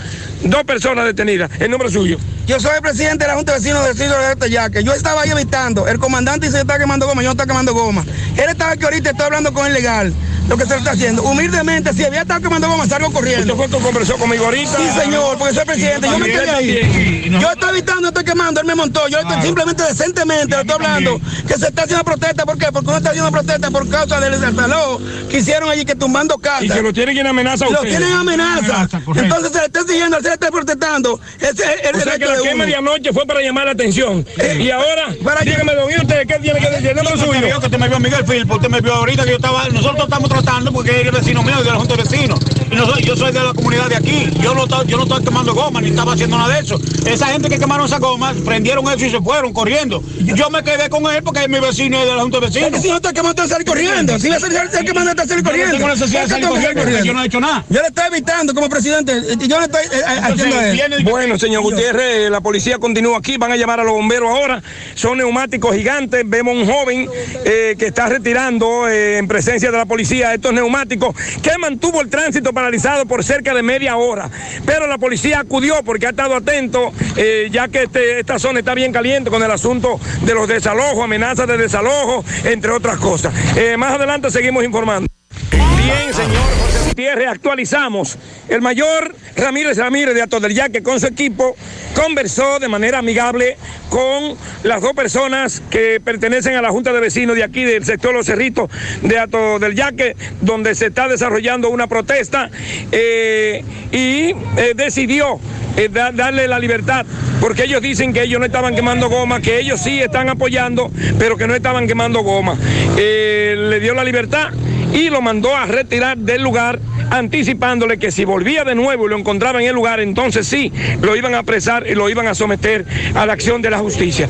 Dos 0.43 0.63
personas 0.65 1.05
detenidas. 1.05 1.49
El 1.59 1.71
nombre 1.71 1.89
suyo. 1.89 2.17
Yo 2.45 2.59
soy 2.59 2.75
el 2.75 2.81
presidente 2.81 3.25
de 3.25 3.29
la 3.29 3.35
Junta 3.35 3.53
de 3.53 3.59
Vecinos 3.59 3.83
del 3.83 3.93
Distrito 3.93 4.15
de 4.39 4.49
Yaque. 4.49 4.83
Yo 4.83 4.93
estaba 4.93 5.23
ahí 5.23 5.31
evitando. 5.31 5.87
El 5.87 5.99
comandante 5.99 6.49
se 6.51 6.61
está 6.61 6.77
quemando 6.77 7.07
goma, 7.07 7.21
yo 7.21 7.29
no 7.29 7.31
está 7.31 7.45
quemando 7.45 7.73
goma. 7.73 8.05
Él 8.37 8.49
estaba 8.49 8.71
aquí 8.71 8.83
ahorita, 8.83 9.09
estoy 9.09 9.25
hablando 9.25 9.51
con 9.51 9.65
él 9.65 9.73
legal. 9.73 10.13
Lo 10.47 10.57
que 10.57 10.63
se 10.65 10.69
le 10.71 10.77
está 10.77 10.91
haciendo. 10.91 11.23
Humildemente, 11.23 11.93
si 11.93 12.05
había 12.05 12.21
estado 12.21 12.41
quemando 12.41 12.69
goma, 12.69 12.85
salgo 12.87 13.11
corriendo. 13.11 13.53
¿Usted 13.53 13.67
fue 13.69 13.77
que 13.77 13.83
conversó 13.83 14.17
conmigo 14.17 14.45
ahorita? 14.45 14.77
Sí, 14.77 14.99
señor, 15.01 15.37
porque 15.37 15.53
soy 15.55 15.65
presidente. 15.65 16.07
Yo 16.09 16.19
me 16.19 16.25
quedé 16.27 16.49
ahí. 16.49 17.29
Yo 17.39 17.51
estoy 17.51 17.69
evitando, 17.69 18.01
no 18.01 18.07
estoy 18.09 18.23
quemando, 18.23 18.61
él 18.61 18.67
me 18.67 18.75
montó. 18.75 19.07
Yo 19.07 19.19
estoy 19.19 19.41
simplemente 19.41 19.83
decentemente 19.83 20.55
le 20.55 20.61
estoy 20.61 20.75
hablando 20.75 21.19
que 21.47 21.53
se 21.57 21.67
está 21.67 21.83
haciendo 21.83 22.03
protesta. 22.03 22.45
¿Por 22.45 22.57
qué? 22.57 22.67
Porque 22.71 22.87
uno 22.87 22.97
está 22.97 23.09
haciendo 23.09 23.31
protesta 23.31 23.71
por 23.71 23.89
causa 23.89 24.19
del 24.19 24.39
desalojo 24.39 25.01
que 25.29 25.37
hicieron 25.39 25.69
allí, 25.69 25.83
que 25.85 25.95
tumbando 25.95 26.37
casas. 26.37 26.63
Y 26.63 26.69
que 26.69 26.81
lo 26.81 26.93
tienen 26.93 27.17
en 27.17 27.27
amenaza 27.27 27.65
a 27.65 27.69
Lo 27.69 27.75
usted. 27.81 27.89
tienen 27.89 28.09
en 28.09 28.15
amenaza. 28.17 28.87
Entonces 29.15 29.51
se 29.51 29.59
le 29.59 29.65
está 29.65 29.79
exigiendo, 29.81 30.17
se 30.17 30.27
le 30.27 30.33
está 30.33 30.49
protestando. 30.51 31.19
Ese 31.39 31.49
es 31.63 31.89
el 31.89 31.95
O 31.95 31.99
sea 31.99 32.17
que 32.17 32.25
la 32.25 32.37
de 32.37 32.41
quema 32.43 32.65
de 32.65 32.75
anoche 32.75 33.11
fue 33.13 33.25
para 33.25 33.41
llamar 33.41 33.65
la 33.65 33.71
atención. 33.71 34.25
y 34.59 34.69
ahora, 34.71 35.13
para 35.23 35.41
dígame, 35.41 35.73
don, 35.75 35.91
¿y 35.91 35.95
usted 35.97 36.25
qué 36.27 36.39
tiene 36.39 36.59
que 36.59 36.69
decir? 36.69 36.95
Usted 36.97 37.15
me 37.15 37.25
suyo. 37.25 37.45
vio 37.47 37.59
que 37.59 37.65
usted 37.65 37.77
me 37.79 37.87
vio 37.89 37.99
Miguel 37.99 38.25
Filpo, 38.25 38.55
usted 38.55 38.69
me 38.69 38.81
vio 38.81 38.93
ahorita 38.93 39.23
que 39.23 39.29
yo 39.31 39.35
estaba, 39.35 39.67
nosotros 39.69 40.03
estamos 40.03 40.29
porque 40.73 41.01
es 41.01 41.11
vecino 41.11 41.41
mío 41.43 41.57
de 41.57 41.65
la 41.71 41.75
Junta 41.75 41.95
de 41.95 42.03
Vecinos. 42.03 42.39
Y 42.71 42.75
nosotros- 42.75 42.99
yo 43.03 43.15
soy 43.15 43.31
de 43.31 43.39
la 43.43 43.53
comunidad 43.53 43.87
de 43.89 43.95
aquí. 43.95 44.29
Yo 44.41 44.53
no, 44.53 44.67
yo 44.85 44.97
no 44.97 45.03
estaba 45.03 45.21
quemando 45.21 45.53
goma 45.53 45.81
ni 45.81 45.89
estaba 45.89 46.13
haciendo 46.13 46.37
nada 46.37 46.53
de 46.53 46.59
eso. 46.59 46.79
Esa 47.05 47.27
gente 47.27 47.49
que 47.49 47.57
quemaron 47.57 47.85
esa 47.85 47.97
goma, 47.99 48.33
prendieron 48.45 48.85
eso 48.87 49.05
y 49.05 49.09
se 49.09 49.19
fueron 49.21 49.53
corriendo. 49.53 50.03
Yo 50.19 50.49
me 50.49 50.63
quedé 50.63 50.89
con 50.89 51.05
él 51.13 51.23
porque 51.23 51.43
es 51.43 51.49
mi 51.49 51.59
vecino 51.59 51.97
y 51.97 52.01
es 52.01 52.05
de 52.07 52.15
la 52.15 52.21
Junta 52.21 52.39
de 52.39 52.47
Vecinos. 52.47 52.81
Si 52.81 52.89
no 52.89 52.97
está 52.97 53.13
quemando, 53.13 53.41
está 53.43 53.55
salir 53.55 53.67
corriendo. 53.67 54.19
Si 54.19 54.29
va 54.29 54.35
a 54.35 54.39
salir 54.39 54.59
el 54.79 54.85
que 54.85 54.93
manda, 54.93 55.11
está 55.11 55.27
salir 55.27 55.43
Yo 55.43 55.43
no 55.43 55.49
corriendo. 55.49 55.77
tengo 55.77 55.87
necesidad 55.89 56.19
de 56.19 56.25
Es 56.27 56.33
que 56.33 56.41
salir 56.41 56.47
corriendo, 56.49 56.83
porque 56.83 57.07
yo 57.07 57.13
no 57.13 57.23
he 57.23 57.25
hecho 57.25 57.39
nada. 57.39 57.65
Yo 57.69 57.81
le 57.81 57.87
estoy 57.87 58.03
evitando 58.07 58.53
como 58.53 58.69
presidente. 58.69 59.13
Yo 59.47 59.59
le 59.59 59.65
estoy 59.65 59.83
eh, 59.85 59.89
eh, 59.93 60.19
haciendo. 60.21 61.09
Bueno, 61.09 61.39
señor 61.39 61.61
Gutiérrez, 61.63 62.29
la 62.29 62.41
policía 62.41 62.77
continúa 62.77 63.17
aquí, 63.17 63.37
van 63.37 63.51
a 63.51 63.55
llamar 63.55 63.79
a 63.79 63.83
los 63.83 63.93
bomberos 63.93 64.29
ahora. 64.29 64.61
Son 64.95 65.17
neumáticos 65.17 65.75
gigantes. 65.75 66.23
Vemos 66.25 66.55
un 66.55 66.67
joven 66.67 67.09
eh, 67.45 67.75
que 67.79 67.87
está 67.87 68.07
retirando 68.07 68.87
eh, 68.87 69.17
en 69.17 69.27
presencia 69.27 69.71
de 69.71 69.77
la 69.77 69.85
policía 69.85 70.26
estos 70.33 70.53
neumáticos 70.53 71.15
que 71.41 71.57
mantuvo 71.57 72.01
el 72.01 72.09
tránsito 72.09 72.53
paralizado 72.53 73.05
por 73.05 73.23
cerca 73.23 73.53
de 73.53 73.63
media 73.63 73.97
hora. 73.97 74.29
Pero 74.65 74.87
la 74.87 74.97
policía 74.97 75.39
acudió 75.39 75.83
porque 75.83 76.07
ha 76.07 76.09
estado 76.11 76.35
atento, 76.35 76.91
eh, 77.15 77.49
ya 77.51 77.67
que 77.67 77.83
este- 77.83 78.19
esta 78.19 78.39
zona 78.39 78.59
está 78.59 78.73
bien 78.73 78.91
caliente 78.91 79.29
con 79.29 79.41
el 79.43 79.51
asunto 79.51 79.99
de 80.21 80.33
los 80.33 80.47
desalojos, 80.47 81.03
amenazas 81.03 81.47
de 81.47 81.57
desalojo, 81.57 82.23
entre 82.43 82.71
otras 82.71 82.97
cosas. 82.97 83.33
Eh, 83.55 83.75
más 83.77 83.93
adelante 83.93 84.31
seguimos 84.31 84.63
informando. 84.63 85.07
Bien, 85.51 86.13
señor 86.13 86.43
José 86.61 86.76
Actualizamos. 87.05 88.17
El 88.49 88.61
mayor 88.61 89.13
Ramírez 89.35 89.77
Ramírez 89.77 90.15
de 90.15 90.23
Ato 90.23 90.39
del 90.39 90.55
Yaque 90.55 90.81
con 90.81 90.99
su 90.99 91.05
equipo 91.05 91.55
conversó 91.93 92.57
de 92.57 92.67
manera 92.67 92.97
amigable 92.99 93.55
con 93.89 94.35
las 94.63 94.81
dos 94.81 94.93
personas 94.93 95.61
que 95.69 96.01
pertenecen 96.03 96.55
a 96.55 96.61
la 96.63 96.69
Junta 96.71 96.91
de 96.93 96.99
Vecinos 96.99 97.35
de 97.35 97.43
aquí 97.43 97.63
del 97.65 97.85
sector 97.85 98.15
Los 98.15 98.25
Cerritos 98.25 98.71
de 99.03 99.19
Ato 99.19 99.59
del 99.59 99.75
Yaque, 99.75 100.15
donde 100.41 100.73
se 100.73 100.87
está 100.87 101.07
desarrollando 101.07 101.69
una 101.69 101.85
protesta 101.85 102.49
eh, 102.91 103.63
y 103.91 104.31
eh, 104.59 104.73
decidió 104.75 105.39
eh, 105.77 105.89
da- 105.91 106.11
darle 106.11 106.47
la 106.47 106.57
libertad, 106.57 107.05
porque 107.39 107.65
ellos 107.65 107.83
dicen 107.83 108.11
que 108.11 108.23
ellos 108.23 108.39
no 108.39 108.45
estaban 108.47 108.73
quemando 108.73 109.07
goma, 109.07 109.39
que 109.39 109.59
ellos 109.59 109.79
sí 109.81 109.99
están 110.01 110.29
apoyando, 110.29 110.91
pero 111.19 111.37
que 111.37 111.45
no 111.45 111.53
estaban 111.53 111.85
quemando 111.87 112.21
goma. 112.21 112.57
Le 112.95 113.79
dio 113.79 113.93
la 113.93 114.03
libertad 114.03 114.49
y 114.93 115.09
lo 115.09 115.21
mandó 115.21 115.55
a 115.55 115.65
retirar 115.65 116.17
del 116.17 116.41
lugar, 116.41 116.79
anticipándole 117.09 117.97
que 117.97 118.11
si 118.11 118.25
volvía 118.25 118.63
de 118.63 118.75
nuevo 118.75 119.05
y 119.05 119.09
lo 119.09 119.17
encontraba 119.17 119.61
en 119.61 119.67
el 119.67 119.75
lugar, 119.75 119.99
entonces 119.99 120.47
sí, 120.47 120.71
lo 121.01 121.15
iban 121.15 121.35
a 121.35 121.39
apresar 121.39 121.87
y 121.87 121.95
lo 121.95 122.09
iban 122.09 122.27
a 122.27 122.35
someter 122.35 122.85
a 123.15 123.25
la 123.25 123.33
acción 123.33 123.61
de 123.61 123.69
la 123.69 123.79
justicia. 123.79 124.29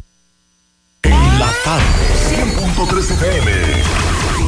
La 1.03 1.51
tarde, 1.63 1.83
100.3 2.35 3.11
FM. 3.11 4.06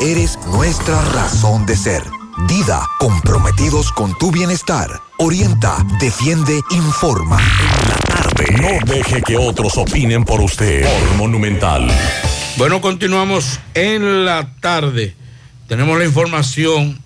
eres 0.00 0.38
nuestra 0.46 1.00
razón 1.12 1.66
de 1.66 1.76
ser. 1.76 2.02
Dida, 2.48 2.82
comprometidos 2.98 3.92
con 3.92 4.16
tu 4.18 4.30
bienestar. 4.30 4.90
Orienta, 5.18 5.76
defiende, 6.00 6.60
informa. 6.70 7.38
No 8.60 8.92
deje 8.92 9.22
que 9.22 9.36
otros 9.36 9.76
opinen 9.78 10.24
por 10.24 10.40
usted. 10.40 10.86
Monumental. 11.16 11.90
Bueno, 12.58 12.80
continuamos 12.80 13.58
en 13.74 14.24
la 14.24 14.54
tarde. 14.60 15.14
Tenemos 15.68 15.98
la 15.98 16.04
información, 16.04 17.00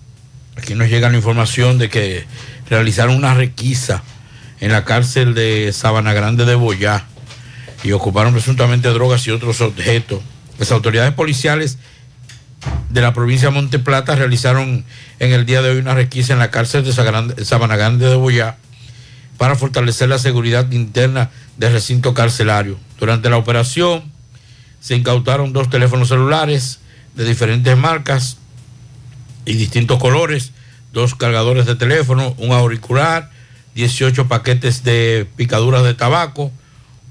aquí 0.57 0.75
nos 0.75 0.89
llega 0.89 1.09
la 1.09 1.17
información 1.17 1.77
de 1.77 1.89
que 1.89 2.25
realizaron 2.69 3.15
una 3.15 3.33
requisa 3.33 4.03
en 4.59 4.71
la 4.71 4.85
cárcel 4.85 5.33
de 5.33 5.73
Sabana 5.73 6.13
Grande 6.13 6.45
de 6.45 6.55
Boyá 6.55 7.05
y 7.83 7.93
ocuparon 7.93 8.33
presuntamente 8.33 8.89
drogas 8.89 9.25
y 9.27 9.31
otros 9.31 9.61
objetos. 9.61 10.21
Las 10.59 10.71
autoridades 10.71 11.13
policiales 11.13 11.79
de 12.89 13.01
la 13.01 13.13
provincia 13.13 13.49
de 13.49 13.55
Monte 13.55 13.79
Plata 13.79 14.15
realizaron 14.15 14.85
en 15.19 15.31
el 15.33 15.45
día 15.45 15.61
de 15.61 15.69
hoy 15.69 15.77
una 15.77 15.93
requisa 15.93 16.33
en 16.33 16.39
la 16.39 16.51
cárcel 16.51 16.83
de 16.83 16.93
Sabana 17.45 17.75
Grande 17.75 18.07
de 18.07 18.15
Boyá 18.15 18.57
para 19.37 19.55
fortalecer 19.55 20.09
la 20.09 20.19
seguridad 20.19 20.71
interna 20.71 21.31
del 21.57 21.73
recinto 21.73 22.13
carcelario. 22.13 22.77
Durante 22.99 23.29
la 23.29 23.37
operación 23.37 24.11
se 24.79 24.95
incautaron 24.95 25.53
dos 25.53 25.69
teléfonos 25.69 26.09
celulares 26.09 26.79
de 27.15 27.25
diferentes 27.25 27.75
marcas 27.77 28.37
y 29.45 29.53
distintos 29.53 29.99
colores, 29.99 30.51
dos 30.93 31.15
cargadores 31.15 31.65
de 31.65 31.75
teléfono, 31.75 32.35
un 32.37 32.51
auricular, 32.51 33.31
18 33.75 34.27
paquetes 34.27 34.83
de 34.83 35.27
picaduras 35.35 35.83
de 35.83 35.93
tabaco, 35.93 36.51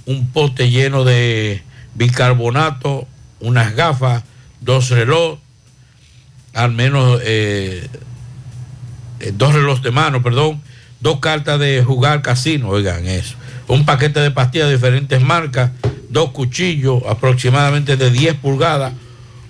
un 0.06 0.30
pote 0.30 0.70
lleno 0.70 1.04
de 1.04 1.62
bicarbonato, 1.94 3.06
unas 3.40 3.74
gafas, 3.74 4.22
dos 4.60 4.90
relojes, 4.90 5.38
al 6.54 6.72
menos 6.72 7.20
eh, 7.24 7.88
eh, 9.20 9.32
dos 9.34 9.54
relojes 9.54 9.82
de 9.82 9.90
mano, 9.90 10.22
perdón, 10.22 10.60
dos 11.00 11.20
cartas 11.20 11.58
de 11.58 11.82
jugar 11.82 12.22
casino, 12.22 12.68
oigan 12.68 13.06
eso, 13.06 13.34
un 13.68 13.84
paquete 13.84 14.20
de 14.20 14.30
pastillas 14.30 14.68
de 14.68 14.74
diferentes 14.74 15.20
marcas, 15.22 15.70
dos 16.08 16.30
cuchillos 16.30 17.02
aproximadamente 17.08 17.96
de 17.96 18.10
10 18.10 18.36
pulgadas, 18.36 18.92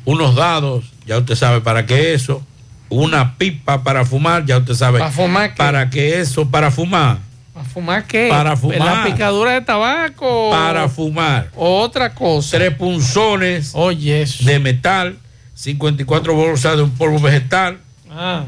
unos 0.05 0.35
dados, 0.35 0.85
ya 1.07 1.19
usted 1.19 1.35
sabe 1.35 1.61
para 1.61 1.87
qué 1.87 2.15
eso, 2.15 2.45
una 2.89 3.37
pipa 3.39 3.82
para 3.82 4.05
fumar, 4.05 4.45
ya 4.45 4.59
usted 4.59 4.74
sabe 4.74 4.99
¿Para 4.99 5.12
fumar 5.12 5.51
qué? 5.51 5.57
para 5.57 5.91
qué 5.91 6.20
eso, 6.20 6.49
para 6.49 6.70
fumar, 6.70 7.19
¿Para 7.19 7.30
fumar 7.71 8.05
qué? 8.07 8.29
Para 8.29 8.57
fumar. 8.57 8.79
¿La 8.79 9.05
picadura 9.05 9.53
de 9.53 9.61
tabaco? 9.63 10.51
para 10.51 10.89
fumar. 10.89 11.51
Otra 11.57 12.13
cosa. 12.15 12.57
Tres 12.59 12.75
punzones 12.75 13.73
Oye, 13.75 14.27
de 14.41 14.59
metal, 14.59 15.17
54 15.55 16.35
bolsas 16.35 16.77
de 16.77 16.83
un 16.83 16.91
polvo 16.91 17.19
vegetal. 17.21 17.79
Ah. 18.11 18.45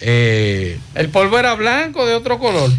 eh, 0.00 0.78
¿El 0.94 1.08
polvo 1.10 1.38
era 1.38 1.54
blanco 1.54 2.00
o 2.02 2.06
de 2.06 2.14
otro 2.14 2.38
color? 2.38 2.70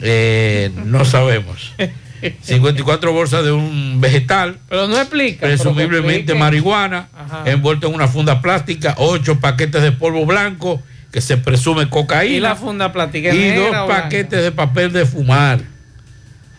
eh, 0.00 0.70
no 0.84 1.04
sabemos. 1.04 1.72
54 2.42 3.12
bolsas 3.12 3.44
de 3.44 3.52
un 3.52 4.00
vegetal. 4.00 4.58
Pero 4.68 4.88
no 4.88 4.96
explica. 4.98 5.46
Presumiblemente 5.46 6.34
marihuana, 6.34 7.08
Ajá. 7.16 7.42
envuelto 7.50 7.86
en 7.86 7.94
una 7.94 8.08
funda 8.08 8.40
plástica, 8.42 8.94
ocho 8.98 9.38
paquetes 9.38 9.82
de 9.82 9.92
polvo 9.92 10.26
blanco, 10.26 10.82
que 11.18 11.22
se 11.22 11.36
presume 11.36 11.90
cocaína. 11.90 12.36
Y 12.36 12.38
la 12.38 12.54
funda 12.54 12.92
y 13.12 13.54
dos 13.56 13.88
paquetes 13.88 14.40
de 14.40 14.52
papel 14.52 14.92
de 14.92 15.04
fumar. 15.04 15.58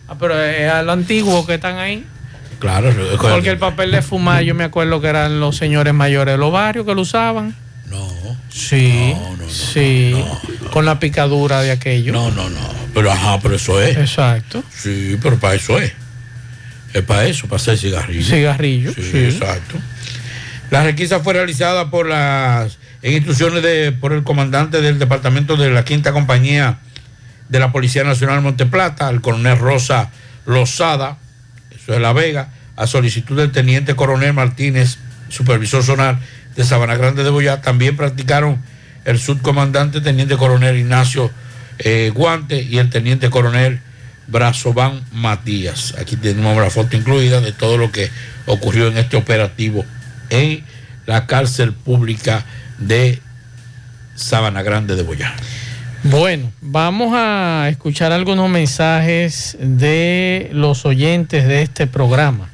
Ah, 0.05 0.15
pero 0.19 0.37
es 0.43 0.69
a 0.69 0.83
lo 0.83 0.91
antiguo 0.91 1.45
que 1.45 1.53
están 1.53 1.77
ahí. 1.77 2.05
Claro, 2.59 2.93
Porque 3.21 3.51
el 3.51 3.57
papel 3.57 3.91
de 3.91 4.01
fumar, 4.01 4.43
yo 4.43 4.53
me 4.53 4.65
acuerdo 4.65 4.99
que 4.99 5.07
eran 5.07 5.39
los 5.39 5.55
señores 5.55 5.93
mayores 5.93 6.33
de 6.33 6.37
los 6.37 6.51
barrios 6.51 6.85
que 6.85 6.93
lo 6.93 7.03
usaban. 7.03 7.55
No. 7.89 8.05
Sí. 8.49 9.15
sí. 9.47 10.13
Con 10.71 10.83
la 10.83 10.99
picadura 10.99 11.61
de 11.61 11.71
aquello. 11.71 12.11
No, 12.11 12.29
no, 12.31 12.49
no. 12.49 12.59
Pero 12.93 13.13
ajá, 13.13 13.39
pero 13.41 13.55
eso 13.55 13.81
es. 13.81 13.95
Exacto. 13.95 14.61
Sí, 14.75 15.17
pero 15.21 15.37
para 15.39 15.55
eso 15.55 15.79
es. 15.79 15.93
Es 16.93 17.03
para 17.03 17.25
eso, 17.27 17.47
para 17.47 17.61
hacer 17.61 17.77
cigarrillos. 17.77 18.27
Cigarrillos, 18.27 18.93
Sí, 18.95 19.03
sí. 19.09 19.17
exacto. 19.23 19.77
La 20.69 20.83
requisa 20.83 21.21
fue 21.21 21.33
realizada 21.33 21.89
por 21.89 22.07
las 22.07 22.78
en 23.01 23.13
instrucciones 23.13 23.63
de 23.63 23.91
por 23.91 24.13
el 24.13 24.23
comandante 24.23 24.81
del 24.81 24.99
departamento 24.99 25.55
de 25.55 25.69
la 25.69 25.85
quinta 25.85 26.11
compañía 26.11 26.79
de 27.47 27.59
la 27.59 27.71
Policía 27.71 28.03
Nacional 28.03 28.41
Monteplata, 28.41 29.09
el 29.09 29.21
coronel 29.21 29.57
Rosa 29.57 30.11
Lozada, 30.45 31.17
eso 31.71 31.93
es 31.93 32.01
La 32.01 32.13
Vega, 32.13 32.49
a 32.75 32.87
solicitud 32.87 33.35
del 33.37 33.51
teniente 33.51 33.95
coronel 33.95 34.33
Martínez, 34.33 34.97
supervisor 35.29 35.83
zonal 35.83 36.19
de 36.55 36.63
Sabana 36.63 36.95
Grande 36.95 37.23
de 37.23 37.29
Boyá, 37.29 37.61
también 37.61 37.97
practicaron 37.97 38.61
el 39.05 39.19
subcomandante 39.19 40.01
teniente 40.01 40.37
coronel 40.37 40.77
Ignacio 40.77 41.31
eh, 41.79 42.11
Guante 42.13 42.61
y 42.61 42.77
el 42.77 42.89
teniente 42.89 43.29
coronel 43.29 43.79
Brazovan 44.27 45.01
Matías. 45.11 45.95
Aquí 45.97 46.15
tenemos 46.15 46.55
la 46.57 46.69
foto 46.69 46.95
incluida 46.95 47.41
de 47.41 47.51
todo 47.51 47.77
lo 47.77 47.91
que 47.91 48.09
ocurrió 48.45 48.87
en 48.87 48.97
este 48.97 49.17
operativo 49.17 49.85
en 50.29 50.63
la 51.05 51.25
cárcel 51.25 51.73
pública 51.73 52.45
de 52.79 53.21
Sabana 54.15 54.61
Grande 54.63 54.95
de 54.95 55.03
Boyá. 55.03 55.33
Bueno, 56.03 56.51
vamos 56.61 57.11
a 57.13 57.67
escuchar 57.69 58.11
algunos 58.11 58.49
mensajes 58.49 59.57
de 59.59 60.49
los 60.53 60.85
oyentes 60.85 61.45
de 61.47 61.61
este 61.61 61.87
programa. 61.87 62.47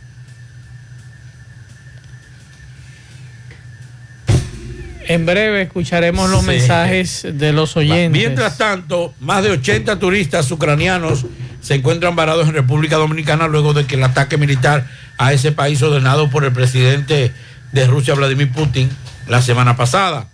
En 5.08 5.26
breve 5.28 5.62
escucharemos 5.64 6.30
los 6.32 6.42
Sí. 6.42 6.48
mensajes 6.48 7.28
de 7.32 7.54
los 7.54 7.78
oyentes. 7.78 8.12
Mientras 8.12 8.58
tanto, 8.58 9.14
más 9.20 9.44
de 9.44 9.52
80 9.52 10.00
turistas 10.00 10.50
ucranianos 10.52 11.26
se 11.62 11.76
encuentran 11.76 12.16
varados 12.16 12.48
en 12.48 12.54
República 12.56 12.96
Dominicana 12.98 13.48
luego 13.48 13.74
de 13.74 13.86
que 13.86 13.96
el 13.96 14.04
ataque 14.04 14.38
militar 14.38 14.88
a 15.18 15.32
ese 15.34 15.52
país 15.52 15.82
ordenado 15.84 16.30
por 16.32 16.44
el 16.44 16.52
presidente 16.52 17.32
de 17.72 17.88
Rusia, 17.88 18.16
Vladimir 18.16 18.52
Putin, 18.52 18.90
la 19.28 19.42
semana 19.42 19.76
pasada. 19.76 20.28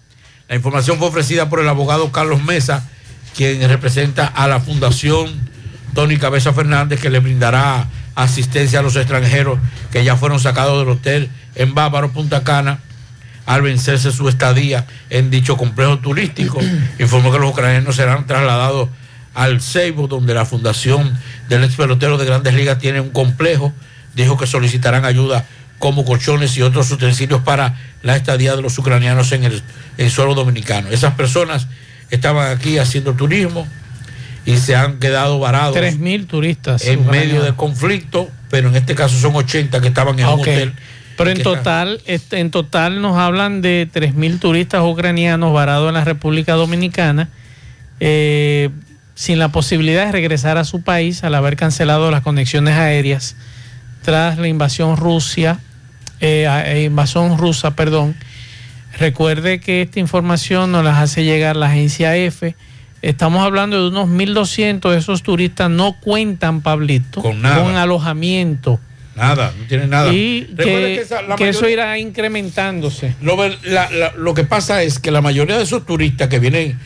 La 0.47 0.55
información 0.55 0.97
fue 0.97 1.07
ofrecida 1.07 1.49
por 1.49 1.59
el 1.59 1.69
abogado 1.69 2.11
Carlos 2.11 2.43
Mesa, 2.43 2.87
quien 3.35 3.67
representa 3.67 4.25
a 4.25 4.47
la 4.47 4.59
Fundación 4.59 5.29
Tony 5.93 6.17
Cabeza 6.17 6.53
Fernández, 6.53 6.99
que 6.99 7.09
le 7.09 7.19
brindará 7.19 7.87
asistencia 8.15 8.79
a 8.79 8.81
los 8.81 8.95
extranjeros 8.95 9.59
que 9.91 10.03
ya 10.03 10.17
fueron 10.17 10.39
sacados 10.39 10.79
del 10.79 10.89
hotel 10.89 11.29
en 11.55 11.73
Bávaro, 11.73 12.11
Punta 12.11 12.43
Cana, 12.43 12.79
al 13.45 13.61
vencerse 13.61 14.11
su 14.11 14.27
estadía 14.29 14.85
en 15.09 15.29
dicho 15.29 15.57
complejo 15.57 15.99
turístico. 15.99 16.59
Informó 16.99 17.31
que 17.31 17.39
los 17.39 17.51
ucranianos 17.51 17.95
serán 17.95 18.27
trasladados 18.27 18.89
al 19.33 19.61
Seibo, 19.61 20.07
donde 20.07 20.33
la 20.33 20.45
fundación 20.45 21.17
del 21.47 21.63
ex 21.63 21.75
pelotero 21.75 22.17
de 22.17 22.25
Grandes 22.25 22.53
Ligas 22.53 22.79
tiene 22.79 23.01
un 23.01 23.11
complejo. 23.11 23.73
Dijo 24.13 24.37
que 24.37 24.45
solicitarán 24.45 25.05
ayuda 25.05 25.45
como 25.81 26.05
colchones 26.05 26.55
y 26.55 26.61
otros 26.61 26.89
utensilios 26.91 27.41
para 27.41 27.75
la 28.03 28.15
estadía 28.15 28.55
de 28.55 28.61
los 28.61 28.77
ucranianos 28.77 29.33
en 29.33 29.43
el 29.43 29.61
en 29.97 30.09
suelo 30.09 30.35
dominicano. 30.35 30.89
Esas 30.89 31.15
personas 31.15 31.67
estaban 32.11 32.55
aquí 32.55 32.77
haciendo 32.77 33.13
turismo 33.13 33.67
y 34.45 34.57
se 34.57 34.75
han 34.75 34.99
quedado 34.99 35.39
varados 35.39 35.75
3.000 35.75 36.27
turistas. 36.27 36.85
en 36.85 36.99
ucranianos. 36.99 37.27
medio 37.27 37.43
del 37.43 37.55
conflicto, 37.55 38.29
pero 38.49 38.69
en 38.69 38.75
este 38.75 38.95
caso 38.95 39.17
son 39.17 39.35
80 39.35 39.81
que 39.81 39.87
estaban 39.87 40.17
en 40.19 40.25
Ah, 40.25 40.35
un 40.35 40.41
hotel. 40.41 40.73
Pero 41.17 41.29
en 41.31 41.43
total, 41.43 42.01
este, 42.05 42.39
en 42.39 42.51
total 42.51 43.01
nos 43.01 43.17
hablan 43.17 43.61
de 43.61 43.87
3.000 43.91 44.39
turistas 44.39 44.81
ucranianos 44.83 45.51
varados 45.51 45.89
en 45.89 45.95
la 45.95 46.03
República 46.05 46.53
Dominicana, 46.53 47.29
eh, 47.99 48.69
sin 49.15 49.39
la 49.39 49.49
posibilidad 49.49 50.05
de 50.05 50.11
regresar 50.11 50.57
a 50.57 50.63
su 50.63 50.83
país 50.83 51.23
al 51.23 51.35
haber 51.35 51.55
cancelado 51.57 52.09
las 52.11 52.21
conexiones 52.21 52.75
aéreas 52.75 53.35
tras 54.03 54.37
la 54.37 54.47
invasión 54.47 54.97
Rusia, 54.97 55.59
eh, 56.21 56.83
invasión 56.85 57.37
rusa, 57.37 57.75
perdón. 57.75 58.15
Recuerde 58.99 59.59
que 59.59 59.81
esta 59.81 59.99
información 59.99 60.71
nos 60.71 60.83
las 60.83 60.97
hace 60.97 61.23
llegar 61.23 61.55
la 61.55 61.67
agencia 61.67 62.15
F. 62.15 62.55
Estamos 63.01 63.43
hablando 63.43 63.81
de 63.81 63.87
unos 63.89 64.07
1.200 64.09 64.91
de 64.91 64.97
esos 64.97 65.23
turistas 65.23 65.69
no 65.69 65.93
cuentan, 65.99 66.61
Pablito, 66.61 67.21
Con 67.21 67.41
nada. 67.41 67.63
con 67.63 67.75
alojamiento. 67.75 68.79
Nada, 69.15 69.53
no 69.59 69.65
tiene 69.65 69.87
nada. 69.87 70.13
Y 70.13 70.47
Recuerde 70.55 70.95
que, 70.95 71.01
esa- 71.01 71.21
eso 71.49 71.67
irá 71.67 71.97
incrementándose. 71.97 73.15
Lo, 73.21 73.35
ver- 73.37 73.57
la- 73.63 73.89
la- 73.91 74.13
lo 74.15 74.33
que 74.33 74.43
pasa 74.43 74.83
es 74.83 74.99
que 74.99 75.09
la 75.11 75.21
mayoría 75.21 75.57
de 75.57 75.63
esos 75.63 75.85
turistas 75.85 76.27
que 76.27 76.39
vienen 76.39 76.77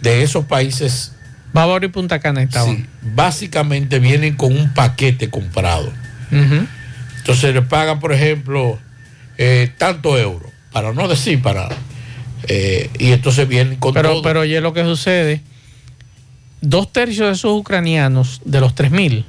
de 0.00 0.22
esos 0.22 0.44
países 0.46 1.12
Bávaro 1.52 1.84
y 1.86 1.88
Punta 1.88 2.18
Cana 2.20 2.42
estaban. 2.42 2.76
sí, 2.76 2.86
básicamente 3.14 3.98
vienen 4.00 4.36
con 4.36 4.56
un 4.56 4.72
paquete 4.74 5.28
comprado. 5.30 5.92
Entonces 7.28 7.52
le 7.52 7.60
pagan, 7.60 8.00
por 8.00 8.10
ejemplo, 8.14 8.78
eh, 9.36 9.70
tanto 9.76 10.16
euros, 10.16 10.50
para 10.72 10.94
no 10.94 11.06
decir 11.08 11.42
para... 11.42 11.68
eh, 12.44 12.88
y 12.98 13.12
entonces 13.12 13.46
vienen 13.46 13.76
con 13.76 13.92
Pero, 13.92 14.12
todo. 14.12 14.22
pero 14.22 14.40
oye 14.40 14.62
lo 14.62 14.72
que 14.72 14.82
sucede. 14.84 15.42
Dos 16.62 16.90
tercios 16.90 17.26
de 17.26 17.32
esos 17.34 17.52
ucranianos, 17.52 18.40
de 18.46 18.60
los 18.60 18.74
3.000, 18.74 19.26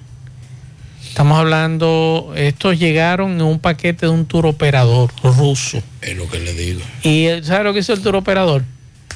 estamos 1.10 1.40
hablando, 1.40 2.32
estos 2.38 2.80
llegaron 2.80 3.32
en 3.34 3.42
un 3.42 3.60
paquete 3.60 4.06
de 4.06 4.14
un 4.14 4.26
tour 4.26 4.46
operador 4.46 5.12
ruso. 5.22 5.84
Es 6.02 6.16
lo 6.16 6.30
que 6.30 6.40
le 6.40 6.54
digo. 6.54 6.80
¿Y 7.04 7.28
sabe 7.44 7.66
lo 7.66 7.74
que 7.74 7.80
hizo 7.80 7.92
el 7.92 8.02
tour 8.02 8.16
operador? 8.16 8.64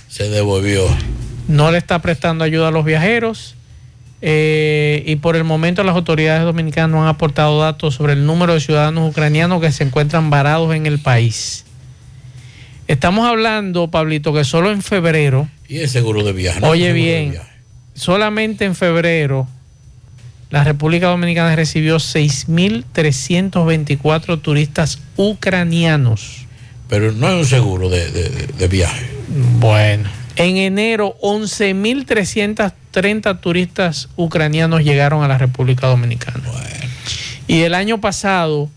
Se 0.10 0.28
devolvió. 0.28 0.84
no 1.48 1.72
le 1.72 1.78
está 1.78 2.00
prestando 2.00 2.44
ayuda 2.44 2.68
a 2.68 2.72
los 2.72 2.84
viajeros 2.84 3.56
eh, 4.26 5.04
y 5.06 5.18
por 5.18 5.36
el 5.36 5.44
momento 5.44 5.84
las 5.84 5.96
autoridades 5.96 6.46
dominicanas 6.46 6.90
no 6.92 7.02
han 7.04 7.10
aportado 7.10 7.60
datos 7.60 7.96
sobre 7.96 8.14
el 8.14 8.26
número 8.26 8.54
de 8.54 8.62
ciudadanos 8.62 9.10
ucranianos 9.12 9.60
que 9.60 9.70
se 9.74 9.84
encuentran 9.84 10.30
varados 10.30 10.74
en 10.74 10.86
el 10.86 11.00
país. 11.00 11.66
Estamos 12.88 13.28
hablando, 13.28 13.92
Pablito, 13.92 14.34
que 14.34 14.46
solo 14.46 14.72
en 14.72 14.82
febrero, 14.82 15.50
Y 15.68 15.80
el 15.80 15.90
seguro 15.90 16.24
de 16.24 16.32
viaje. 16.32 16.62
¿no? 16.62 16.70
oye 16.70 16.94
bien, 16.94 17.32
viaje. 17.32 17.50
solamente 17.96 18.64
en 18.66 18.76
febrero 18.76 19.46
la 20.52 20.64
República 20.64 21.08
Dominicana 21.08 21.54
recibió 21.56 21.98
6.324 21.98 24.40
turistas 24.42 25.00
ucranianos. 25.18 26.46
Pero 26.88 27.12
no 27.12 27.28
es 27.30 27.36
un 27.42 27.46
seguro 27.46 27.90
de- 27.90 28.10
de 28.12 28.68
viaje. 28.68 29.06
Bueno. 29.60 30.10
En 30.36 30.58
enero, 30.58 31.16
11.330 31.22 33.40
turistas 33.40 34.10
ucranianos 34.16 34.84
llegaron 34.84 35.24
a 35.24 35.28
la 35.28 35.38
República 35.38 35.86
Dominicana. 35.88 36.42
Y 37.48 37.62
el 37.62 37.76
año 37.76 38.02
pasado, 38.02 38.70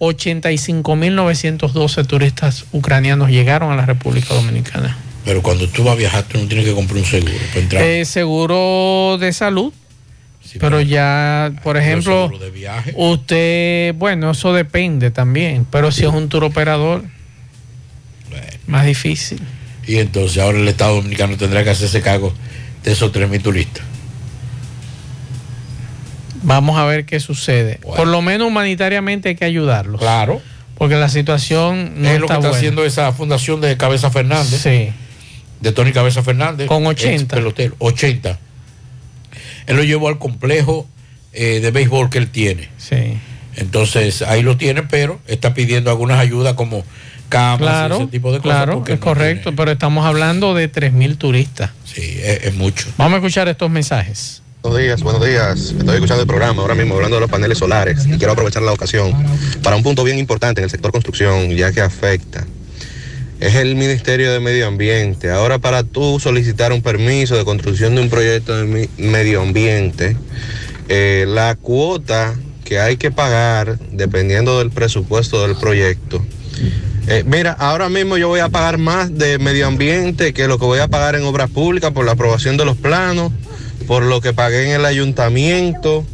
85.912 0.00 2.06
turistas 2.06 2.64
ucranianos 2.72 3.30
llegaron 3.30 3.70
a 3.72 3.76
la 3.76 3.86
República 3.86 4.34
Dominicana. 4.34 4.98
Pero 5.24 5.42
cuando 5.42 5.68
tú 5.68 5.84
vas 5.84 5.94
a 5.94 5.96
viajar, 5.96 6.24
tú 6.24 6.38
no 6.38 6.46
tienes 6.46 6.66
que 6.66 6.74
comprar 6.74 6.98
un 6.98 7.04
seguro 7.04 7.32
para 7.48 7.60
entrar. 7.60 7.82
Eh, 7.82 8.04
seguro 8.04 9.16
de 9.18 9.32
salud. 9.32 9.72
pero 10.58 10.80
ya, 10.80 11.52
por 11.62 11.76
ejemplo, 11.76 12.30
de 12.38 12.50
viaje. 12.50 12.92
usted, 12.96 13.94
bueno, 13.94 14.32
eso 14.32 14.52
depende 14.52 15.10
también. 15.10 15.66
Pero 15.70 15.92
si 15.92 16.04
es 16.04 16.12
un 16.12 16.28
tour 16.28 16.44
operador, 16.44 17.04
más 18.66 18.86
difícil. 18.86 19.40
Y 19.86 19.98
entonces 19.98 20.42
ahora 20.42 20.58
el 20.58 20.68
Estado 20.68 20.96
Dominicano 20.96 21.36
tendrá 21.36 21.64
que 21.64 21.70
hacerse 21.70 22.00
cargo 22.00 22.32
de 22.82 22.92
esos 22.92 23.12
3.000 23.12 23.42
turistas. 23.42 23.84
Vamos 26.42 26.78
a 26.78 26.84
ver 26.84 27.06
qué 27.06 27.20
sucede. 27.20 27.78
Por 27.82 28.06
lo 28.06 28.20
menos 28.20 28.48
humanitariamente 28.48 29.30
hay 29.30 29.34
que 29.34 29.44
ayudarlos. 29.46 30.00
Claro. 30.00 30.42
Porque 30.76 30.96
la 30.96 31.08
situación 31.08 32.02
no 32.02 32.08
es 32.08 32.20
lo 32.20 32.26
que 32.26 32.32
está 32.32 32.34
está 32.34 32.38
buena. 32.38 32.56
haciendo 32.56 32.84
esa 32.84 33.12
fundación 33.12 33.60
de 33.60 33.76
Cabeza 33.76 34.10
Fernández. 34.10 34.60
Sí. 34.60 34.90
De 35.60 35.72
Tony 35.72 35.92
Cabeza 35.92 36.22
Fernández. 36.22 36.66
Con 36.66 36.84
ex 36.84 37.02
80. 37.02 37.36
pelotero, 37.36 37.74
80. 37.78 38.38
Él 39.66 39.76
lo 39.76 39.84
llevó 39.84 40.08
al 40.08 40.18
complejo 40.18 40.86
eh, 41.32 41.60
de 41.60 41.70
béisbol 41.70 42.10
que 42.10 42.18
él 42.18 42.28
tiene. 42.28 42.68
Sí. 42.76 43.16
Entonces 43.56 44.20
ahí 44.22 44.42
lo 44.42 44.56
tiene, 44.56 44.82
pero 44.82 45.20
está 45.26 45.54
pidiendo 45.54 45.90
algunas 45.90 46.18
ayudas 46.18 46.54
como 46.54 46.84
camas 47.28 47.60
y 47.60 47.62
Claro, 47.64 47.96
ese 47.96 48.06
tipo 48.06 48.32
de 48.32 48.38
cosas. 48.38 48.56
claro, 48.64 48.84
es 48.86 48.94
no 48.94 49.00
correcto, 49.00 49.54
pero 49.56 49.70
estamos 49.70 50.04
hablando 50.06 50.54
de 50.54 50.70
3.000 50.70 51.16
turistas. 51.18 51.70
sí, 51.84 52.18
es, 52.22 52.44
es 52.44 52.54
mucho. 52.54 52.86
Vamos 52.96 53.14
a 53.14 53.16
escuchar 53.18 53.48
estos 53.48 53.70
mensajes. 53.70 54.40
Buenos 54.62 54.80
días, 54.80 55.02
buenos 55.02 55.24
días. 55.26 55.74
Estoy 55.78 55.96
escuchando 55.96 56.22
el 56.22 56.26
programa 56.26 56.62
ahora 56.62 56.74
mismo 56.74 56.94
hablando 56.94 57.16
de 57.16 57.20
los 57.20 57.30
paneles 57.30 57.58
solares 57.58 58.06
y 58.06 58.16
quiero 58.16 58.32
aprovechar 58.32 58.62
la 58.62 58.72
ocasión 58.72 59.12
para 59.62 59.76
un 59.76 59.82
punto 59.82 60.02
bien 60.04 60.18
importante 60.18 60.62
en 60.62 60.64
el 60.64 60.70
sector 60.70 60.90
construcción, 60.90 61.50
ya 61.50 61.70
que 61.70 61.82
afecta. 61.82 62.46
Es 63.40 63.56
el 63.56 63.74
Ministerio 63.76 64.32
de 64.32 64.40
Medio 64.40 64.66
Ambiente. 64.66 65.30
Ahora 65.30 65.58
para 65.58 65.82
tú 65.82 66.18
solicitar 66.18 66.72
un 66.72 66.80
permiso 66.80 67.36
de 67.36 67.44
construcción 67.44 67.94
de 67.94 68.00
un 68.00 68.08
proyecto 68.08 68.56
de 68.56 68.88
medio 68.96 69.42
ambiente, 69.42 70.16
eh, 70.88 71.26
la 71.28 71.56
cuota 71.56 72.34
que 72.64 72.78
hay 72.80 72.96
que 72.96 73.10
pagar 73.10 73.78
dependiendo 73.92 74.58
del 74.60 74.70
presupuesto 74.70 75.46
del 75.46 75.56
proyecto. 75.56 76.24
Eh, 77.06 77.22
mira, 77.26 77.52
ahora 77.52 77.88
mismo 77.90 78.16
yo 78.16 78.28
voy 78.28 78.40
a 78.40 78.48
pagar 78.48 78.78
más 78.78 79.16
de 79.16 79.38
medio 79.38 79.66
ambiente 79.66 80.32
que 80.32 80.48
lo 80.48 80.58
que 80.58 80.64
voy 80.64 80.78
a 80.78 80.88
pagar 80.88 81.14
en 81.14 81.24
obras 81.24 81.50
públicas 81.50 81.92
por 81.92 82.06
la 82.06 82.12
aprobación 82.12 82.56
de 82.56 82.64
los 82.64 82.76
planos, 82.78 83.30
por 83.86 84.02
lo 84.02 84.22
que 84.22 84.32
pagué 84.32 84.64
en 84.66 84.80
el 84.80 84.86
ayuntamiento 84.86 86.06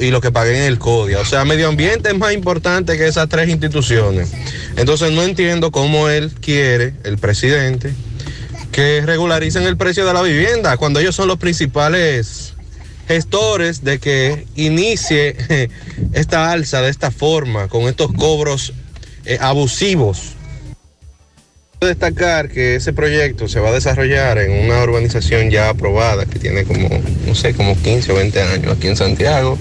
y 0.00 0.10
lo 0.10 0.20
que 0.20 0.30
pagué 0.30 0.56
en 0.56 0.64
el 0.64 0.78
CODIA. 0.78 1.20
O 1.20 1.24
sea, 1.24 1.44
medio 1.44 1.68
ambiente 1.68 2.08
es 2.08 2.16
más 2.16 2.32
importante 2.32 2.96
que 2.96 3.06
esas 3.06 3.28
tres 3.28 3.48
instituciones. 3.50 4.32
Entonces 4.76 5.12
no 5.12 5.22
entiendo 5.22 5.70
cómo 5.70 6.08
él 6.08 6.32
quiere, 6.40 6.94
el 7.04 7.18
presidente, 7.18 7.92
que 8.72 9.02
regularicen 9.04 9.64
el 9.64 9.76
precio 9.76 10.06
de 10.06 10.14
la 10.14 10.22
vivienda 10.22 10.76
cuando 10.76 11.00
ellos 11.00 11.14
son 11.14 11.28
los 11.28 11.38
principales 11.38 12.54
gestores 13.06 13.84
de 13.84 13.98
que 13.98 14.46
inicie 14.56 15.36
esta 16.12 16.50
alza 16.50 16.80
de 16.80 16.88
esta 16.88 17.10
forma, 17.10 17.68
con 17.68 17.82
estos 17.82 18.12
cobros 18.12 18.72
eh, 19.26 19.38
abusivos. 19.40 20.34
Destacar 21.80 22.48
que 22.48 22.76
ese 22.76 22.92
proyecto 22.92 23.46
se 23.48 23.60
va 23.60 23.68
a 23.68 23.72
desarrollar 23.72 24.38
en 24.38 24.64
una 24.64 24.82
urbanización 24.82 25.50
ya 25.50 25.68
aprobada 25.68 26.24
que 26.24 26.38
tiene 26.38 26.64
como, 26.64 26.88
no 27.26 27.34
sé, 27.34 27.52
como 27.54 27.76
15 27.76 28.12
o 28.12 28.14
20 28.14 28.42
años 28.42 28.76
aquí 28.76 28.88
en 28.88 28.96
Santiago. 28.96 29.58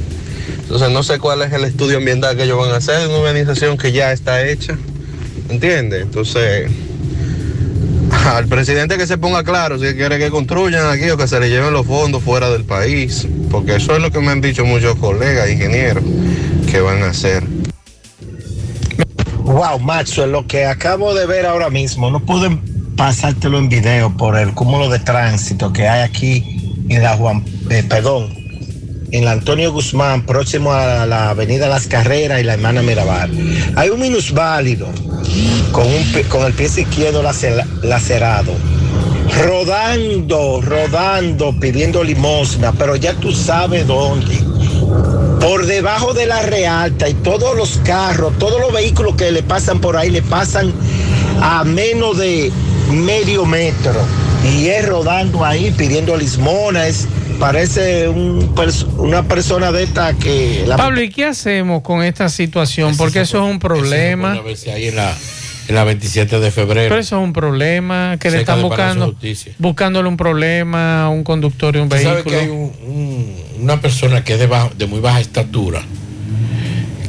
Entonces 0.60 0.90
no 0.92 1.04
sé 1.04 1.20
cuál 1.20 1.42
es 1.42 1.52
el 1.52 1.66
estudio 1.66 1.98
ambiental 1.98 2.38
que 2.38 2.44
ellos 2.44 2.58
van 2.58 2.72
a 2.72 2.78
hacer 2.78 3.02
en 3.02 3.10
una 3.10 3.20
urbanización 3.20 3.78
que 3.78 3.92
ya 3.92 4.14
está 4.14 4.46
hecha. 4.48 4.78
¿Entiendes? 5.50 6.04
Entonces, 6.04 6.72
al 8.26 8.48
presidente 8.48 8.98
que 8.98 9.08
se 9.08 9.18
ponga 9.18 9.44
claro 9.44 9.78
si 9.78 9.94
quiere 9.94 10.18
que 10.18 10.30
construyan 10.30 10.86
aquí 10.88 11.10
o 11.10 11.18
que 11.18 11.28
se 11.28 11.40
le 11.40 11.50
lleven 11.50 11.74
los 11.74 11.86
fondos 11.86 12.24
fuera 12.24 12.50
del 12.50 12.64
país. 12.64 13.28
Porque 13.52 13.76
eso 13.76 13.96
es 13.96 14.02
lo 14.02 14.12
que 14.12 14.20
me 14.20 14.32
han 14.32 14.42
dicho 14.42 14.66
muchos 14.66 14.96
colegas, 14.96 15.50
ingenieros, 15.50 16.04
que 16.72 16.80
van 16.80 17.04
a 17.04 17.08
hacer. 17.08 17.44
Wow, 19.44 19.80
Maxwell, 19.80 20.32
lo 20.32 20.48
que 20.48 20.66
acabo 20.66 21.14
de 21.14 21.26
ver 21.26 21.46
ahora 21.46 21.70
mismo, 21.70 22.10
no 22.10 22.20
pude 22.20 22.58
pasártelo 22.96 23.58
en 23.58 23.70
video 23.70 24.16
por 24.16 24.38
el 24.38 24.54
cúmulo 24.54 24.90
de 24.90 25.00
tránsito 25.00 25.74
que 25.74 25.88
hay 25.88 26.02
aquí 26.02 26.86
en 26.90 27.04
la 27.04 27.18
Juan, 27.18 27.44
eh, 27.70 27.84
perdón, 27.88 28.34
en 29.12 29.26
la 29.26 29.32
Antonio 29.34 29.72
Guzmán, 29.74 30.26
próximo 30.26 30.72
a 30.74 31.06
la 31.06 31.30
avenida 31.32 31.68
Las 31.68 31.88
Carreras 31.88 32.40
y 32.40 32.44
la 32.44 32.54
hermana 32.54 32.82
Mirabal. 32.82 33.32
Hay 33.76 33.90
un 33.90 34.00
minusválido 34.00 34.88
con, 35.72 35.86
con 36.30 36.46
el 36.46 36.54
pie 36.54 36.68
izquierdo 36.68 37.22
lacer- 37.22 37.66
lacerado, 37.84 38.54
rodando, 39.46 40.62
rodando, 40.62 41.60
pidiendo 41.60 42.04
limosna, 42.04 42.72
pero 42.72 42.96
ya 42.96 43.14
tú 43.16 43.32
sabes 43.34 43.86
dónde 43.88 44.38
por 45.44 45.66
debajo 45.66 46.14
de 46.14 46.26
la 46.26 46.42
realta 46.42 47.10
y 47.10 47.14
todos 47.16 47.56
los 47.56 47.78
carros, 47.84 48.38
todos 48.40 48.60
los 48.62 48.72
vehículos 48.74 49.16
que 49.16 49.32
le 49.32 49.44
pasan 49.44 49.80
por 49.80 49.98
ahí 49.98 50.10
le 50.10 50.22
pasan 50.22 50.74
a 51.42 51.64
menos 51.64 52.18
de 52.18 52.52
medio 52.92 53.46
metro 53.46 54.00
y 54.50 54.68
es 54.68 54.88
rodando 54.88 55.44
ahí 55.46 55.72
pidiendo 55.72 56.16
lismona, 56.18 56.88
es 56.88 57.08
parece 57.40 58.08
un 58.08 58.56
pers- 58.56 58.86
una 58.98 59.24
persona 59.24 59.72
de 59.72 59.84
esta 59.84 60.14
que 60.14 60.64
la 60.68 60.78
Pablo, 60.78 61.02
¿y 61.02 61.10
qué 61.10 61.26
hacemos 61.26 61.82
con 61.82 62.04
esta 62.04 62.30
situación? 62.30 62.96
Porque 62.96 63.22
eso 63.22 63.44
es 63.46 63.52
un 63.52 63.60
problema. 63.60 64.34
A 64.34 64.42
ver 64.42 64.56
si 64.58 64.70
hay 64.70 64.88
en 64.88 64.96
la, 64.98 65.14
en 65.68 65.76
la 65.76 65.84
27 65.84 66.40
de 66.40 66.52
febrero. 66.52 66.90
Pero 66.90 67.00
eso 67.02 67.18
es 67.18 67.24
un 67.24 67.34
problema 67.34 68.18
que 68.20 68.30
le 68.32 68.40
están 68.40 68.62
buscando, 68.62 69.16
buscándole 69.60 70.08
un 70.10 70.18
problema 70.18 71.06
a 71.06 71.10
un 71.10 71.24
conductor 71.24 71.74
de 71.74 71.82
un 71.82 71.90
vehículo. 71.90 72.24
que 72.24 72.36
hay 72.36 72.48
un- 72.50 72.72
un- 72.86 73.36
una 73.62 73.80
persona 73.82 74.24
que 74.24 74.34
es 74.34 74.40
de, 74.40 74.48
bajo- 74.48 74.72
de 74.78 74.86
muy 74.88 75.00
baja 75.00 75.20
estatura 75.22 75.82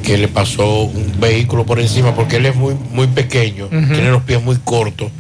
que 0.03 0.19
le 0.19 0.29
pasó 0.29 0.83
un 0.83 1.19
vehículo 1.19 1.65
por 1.65 1.81
encima 1.81 2.15
porque 2.15 2.37
él 2.37 2.47
es 2.47 2.55
muy 2.55 2.75
muy 2.93 3.07
pequeño, 3.07 3.69
tiene 3.69 4.11
los 4.11 4.23
pies 4.23 4.43
muy 4.43 4.57
cortos, 4.63 5.11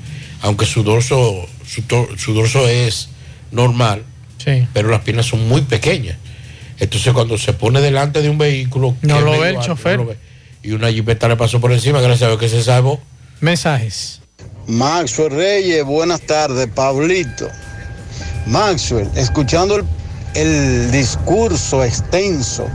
aunque 0.42 0.66
su 0.66 0.82
dorso 0.82 1.46
su, 1.66 1.82
su 2.18 2.34
dorso 2.34 2.68
es 2.68 3.08
normal, 3.50 4.02
Sí. 4.36 4.66
pero 4.74 4.90
las 4.90 5.00
piernas 5.00 5.24
son 5.26 5.48
muy 5.48 5.62
pequeñas. 5.62 6.16
Entonces 6.78 7.12
cuando 7.14 7.38
se 7.38 7.52
pone 7.54 7.80
delante 7.80 8.20
de 8.20 8.28
un 8.28 8.36
vehículo 8.36 8.94
No 9.00 9.20
lo 9.22 9.30
ve 9.40 9.50
el 9.50 9.56
alto, 9.56 9.68
chofer. 9.68 9.96
no 9.96 10.04
lo 10.04 10.10
ve, 10.10 10.16
y 10.62 10.72
una 10.72 10.90
jipeta 10.92 11.28
le 11.28 11.36
pasó 11.36 11.60
por 11.60 11.72
encima, 11.72 12.00
gracias 12.00 12.22
a 12.24 12.26
Dios 12.28 12.38
que 12.40 12.48
se 12.50 12.62
salvó. 12.62 13.00
Mensajes. 13.40 14.20
Maxwell 14.66 15.30
Reyes, 15.30 15.84
buenas 15.84 16.20
tardes, 16.22 16.68
Pablito. 16.68 17.48
Maxwell, 18.46 19.10
escuchando 19.14 19.76
el, 19.76 19.84
el 20.34 20.90
discurso 20.90 21.82
extenso 21.84 22.66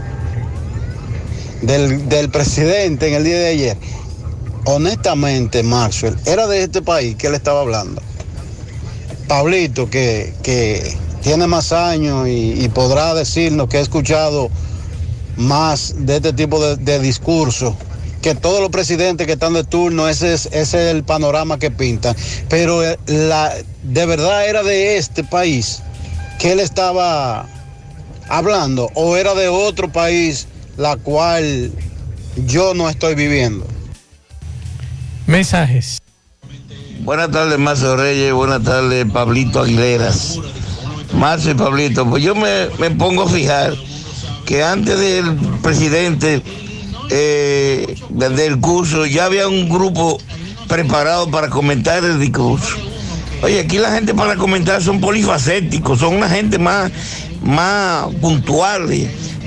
del, 1.61 2.07
del 2.09 2.29
presidente 2.29 3.07
en 3.07 3.15
el 3.15 3.23
día 3.23 3.37
de 3.39 3.47
ayer, 3.47 3.77
honestamente, 4.65 5.63
Maxwell, 5.63 6.15
era 6.25 6.47
de 6.47 6.63
este 6.63 6.81
país 6.81 7.15
que 7.15 7.27
él 7.27 7.35
estaba 7.35 7.61
hablando. 7.61 8.01
Pablito, 9.27 9.89
que, 9.89 10.33
que 10.43 10.95
tiene 11.21 11.47
más 11.47 11.71
años 11.71 12.27
y, 12.27 12.67
podrá 12.69 13.13
decirnos 13.13 13.67
que 13.69 13.77
ha 13.77 13.81
escuchado 13.81 14.49
más 15.37 15.93
de 15.97 16.17
este 16.17 16.33
tipo 16.33 16.63
de, 16.63 16.75
de 16.77 16.99
discurso 16.99 17.75
que 18.21 18.35
todos 18.35 18.61
los 18.61 18.69
presidentes 18.69 19.27
que 19.27 19.33
están 19.33 19.53
de 19.53 19.63
turno, 19.63 20.07
ese 20.07 20.33
es, 20.33 20.45
ese 20.47 20.89
es 20.89 20.95
el 20.95 21.03
panorama 21.03 21.57
que 21.59 21.71
pintan. 21.71 22.15
Pero 22.49 22.83
eh, 22.83 22.97
la, 23.07 23.53
de 23.83 24.05
verdad 24.05 24.47
era 24.47 24.63
de 24.63 24.97
este 24.97 25.23
país 25.23 25.81
que 26.39 26.51
él 26.51 26.59
estaba 26.59 27.47
hablando 28.27 28.89
o 28.93 29.15
era 29.15 29.33
de 29.35 29.47
otro 29.47 29.91
país 29.91 30.47
la 30.77 30.95
cual 30.95 31.71
yo 32.45 32.73
no 32.73 32.89
estoy 32.89 33.15
viviendo. 33.15 33.67
Mensajes. 35.27 35.99
Buenas 37.01 37.31
tardes, 37.31 37.57
Marcio 37.59 37.95
Reyes. 37.95 38.33
Buenas 38.33 38.63
tardes, 38.63 39.05
Pablito 39.11 39.61
Aguileras. 39.61 40.37
Marcio 41.13 41.51
y 41.51 41.55
Pablito, 41.55 42.09
pues 42.09 42.23
yo 42.23 42.35
me, 42.35 42.67
me 42.79 42.91
pongo 42.91 43.23
a 43.23 43.29
fijar 43.29 43.73
que 44.45 44.63
antes 44.63 44.97
del 44.99 45.35
presidente 45.61 46.41
eh, 47.09 47.95
del 48.09 48.59
curso 48.59 49.05
ya 49.05 49.25
había 49.25 49.47
un 49.47 49.69
grupo 49.69 50.19
preparado 50.67 51.29
para 51.29 51.49
comentar 51.49 52.03
el 52.03 52.19
discurso. 52.19 52.77
Oye, 53.41 53.59
aquí 53.59 53.77
la 53.77 53.91
gente 53.91 54.13
para 54.13 54.35
comentar 54.35 54.81
son 54.83 54.99
polifacéticos, 54.99 55.99
son 55.99 56.15
una 56.15 56.29
gente 56.29 56.59
más, 56.59 56.91
más. 57.41 58.07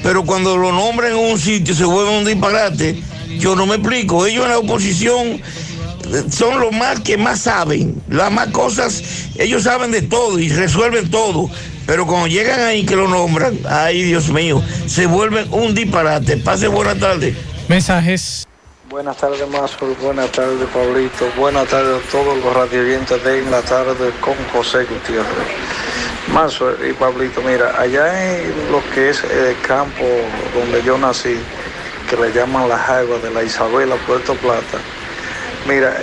Pero 0.03 0.25
cuando 0.25 0.57
lo 0.57 0.73
nombran 0.73 1.13
en 1.13 1.19
un 1.19 1.39
sitio 1.39 1.75
se 1.75 1.85
vuelve 1.85 2.19
un 2.19 2.25
disparate. 2.25 3.01
Yo 3.39 3.55
no 3.55 3.67
me 3.67 3.77
explico. 3.77 4.27
Ellos 4.27 4.45
en 4.45 4.51
la 4.51 4.59
oposición 4.59 5.29
eh, 5.29 5.41
son 6.31 6.61
los 6.61 6.73
más 6.73 7.01
que 7.01 7.17
más 7.17 7.41
saben. 7.41 8.03
Las 8.09 8.33
más 8.33 8.49
cosas, 8.49 9.03
ellos 9.39 9.63
saben 9.63 9.91
de 9.93 10.03
todo 10.03 10.39
y 10.39 10.49
resuelven 10.49 11.11
todo. 11.11 11.49
Pero 11.87 12.07
cuando 12.07 12.29
llegan 12.29 12.61
ahí 12.61 12.85
que 12.85 12.97
lo 12.97 13.09
nombran, 13.09 13.59
ay 13.69 14.03
Dios 14.03 14.31
mío, 14.31 14.63
se 14.87 15.07
vuelven 15.07 15.47
un 15.51 15.75
disparate. 15.75 16.37
Pase 16.39 16.67
buena 16.69 16.95
tarde. 16.95 17.35
Mensajes. 17.69 18.47
Buenas 18.89 19.17
tardes, 19.17 19.49
Mazur. 19.49 19.97
Buenas 20.03 20.31
tardes, 20.33 20.69
Pablito. 20.69 21.31
Buenas 21.37 21.67
tardes 21.69 22.03
a 22.07 22.11
todos 22.11 22.37
los 22.39 22.53
radioyentes 22.53 23.25
de 23.25 23.43
la 23.51 23.63
tarde 23.63 24.11
con 24.21 24.35
José 24.53 24.85
Gutiérrez. 24.85 25.27
Mazur 26.29 26.79
y 26.89 26.93
Pablito, 26.93 27.41
mira, 27.43 27.81
allá 27.81 28.39
en 28.39 28.71
lo 28.71 28.83
que 28.91 29.11
es 29.11 29.25
el 29.25 29.59
campo 29.67 30.05
donde 30.55 30.83
yo 30.83 30.99
nací, 30.99 31.37
que 32.09 32.17
le 32.17 32.33
llaman 32.33 32.69
la 32.69 32.77
aguas 32.77 33.23
de 33.23 33.31
la 33.31 33.43
Isabela, 33.43 33.97
Puerto 34.07 34.35
Plata, 34.37 34.79
mira, 35.67 35.97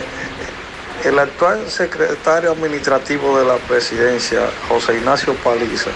el 1.03 1.18
actual 1.18 1.69
secretario 1.69 2.52
administrativo 2.52 3.40
de 3.40 3.45
la 3.45 3.56
presidencia, 3.57 4.49
José 4.68 4.98
Ignacio 4.98 5.34
Paliza, 5.36 5.91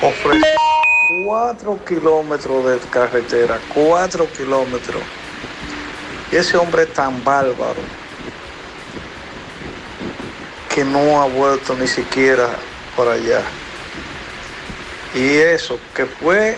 ofreció 0.00 0.69
Cuatro 1.10 1.76
kilómetros 1.84 2.64
de 2.66 2.78
carretera, 2.88 3.58
cuatro 3.74 4.28
kilómetros. 4.30 5.02
Y 6.30 6.36
ese 6.36 6.56
hombre 6.56 6.84
es 6.84 6.92
tan 6.92 7.24
bárbaro 7.24 7.80
que 10.72 10.84
no 10.84 11.20
ha 11.20 11.26
vuelto 11.26 11.74
ni 11.74 11.88
siquiera 11.88 12.50
por 12.94 13.08
allá. 13.08 13.42
Y 15.12 15.38
eso, 15.38 15.80
que 15.96 16.06
fue 16.06 16.56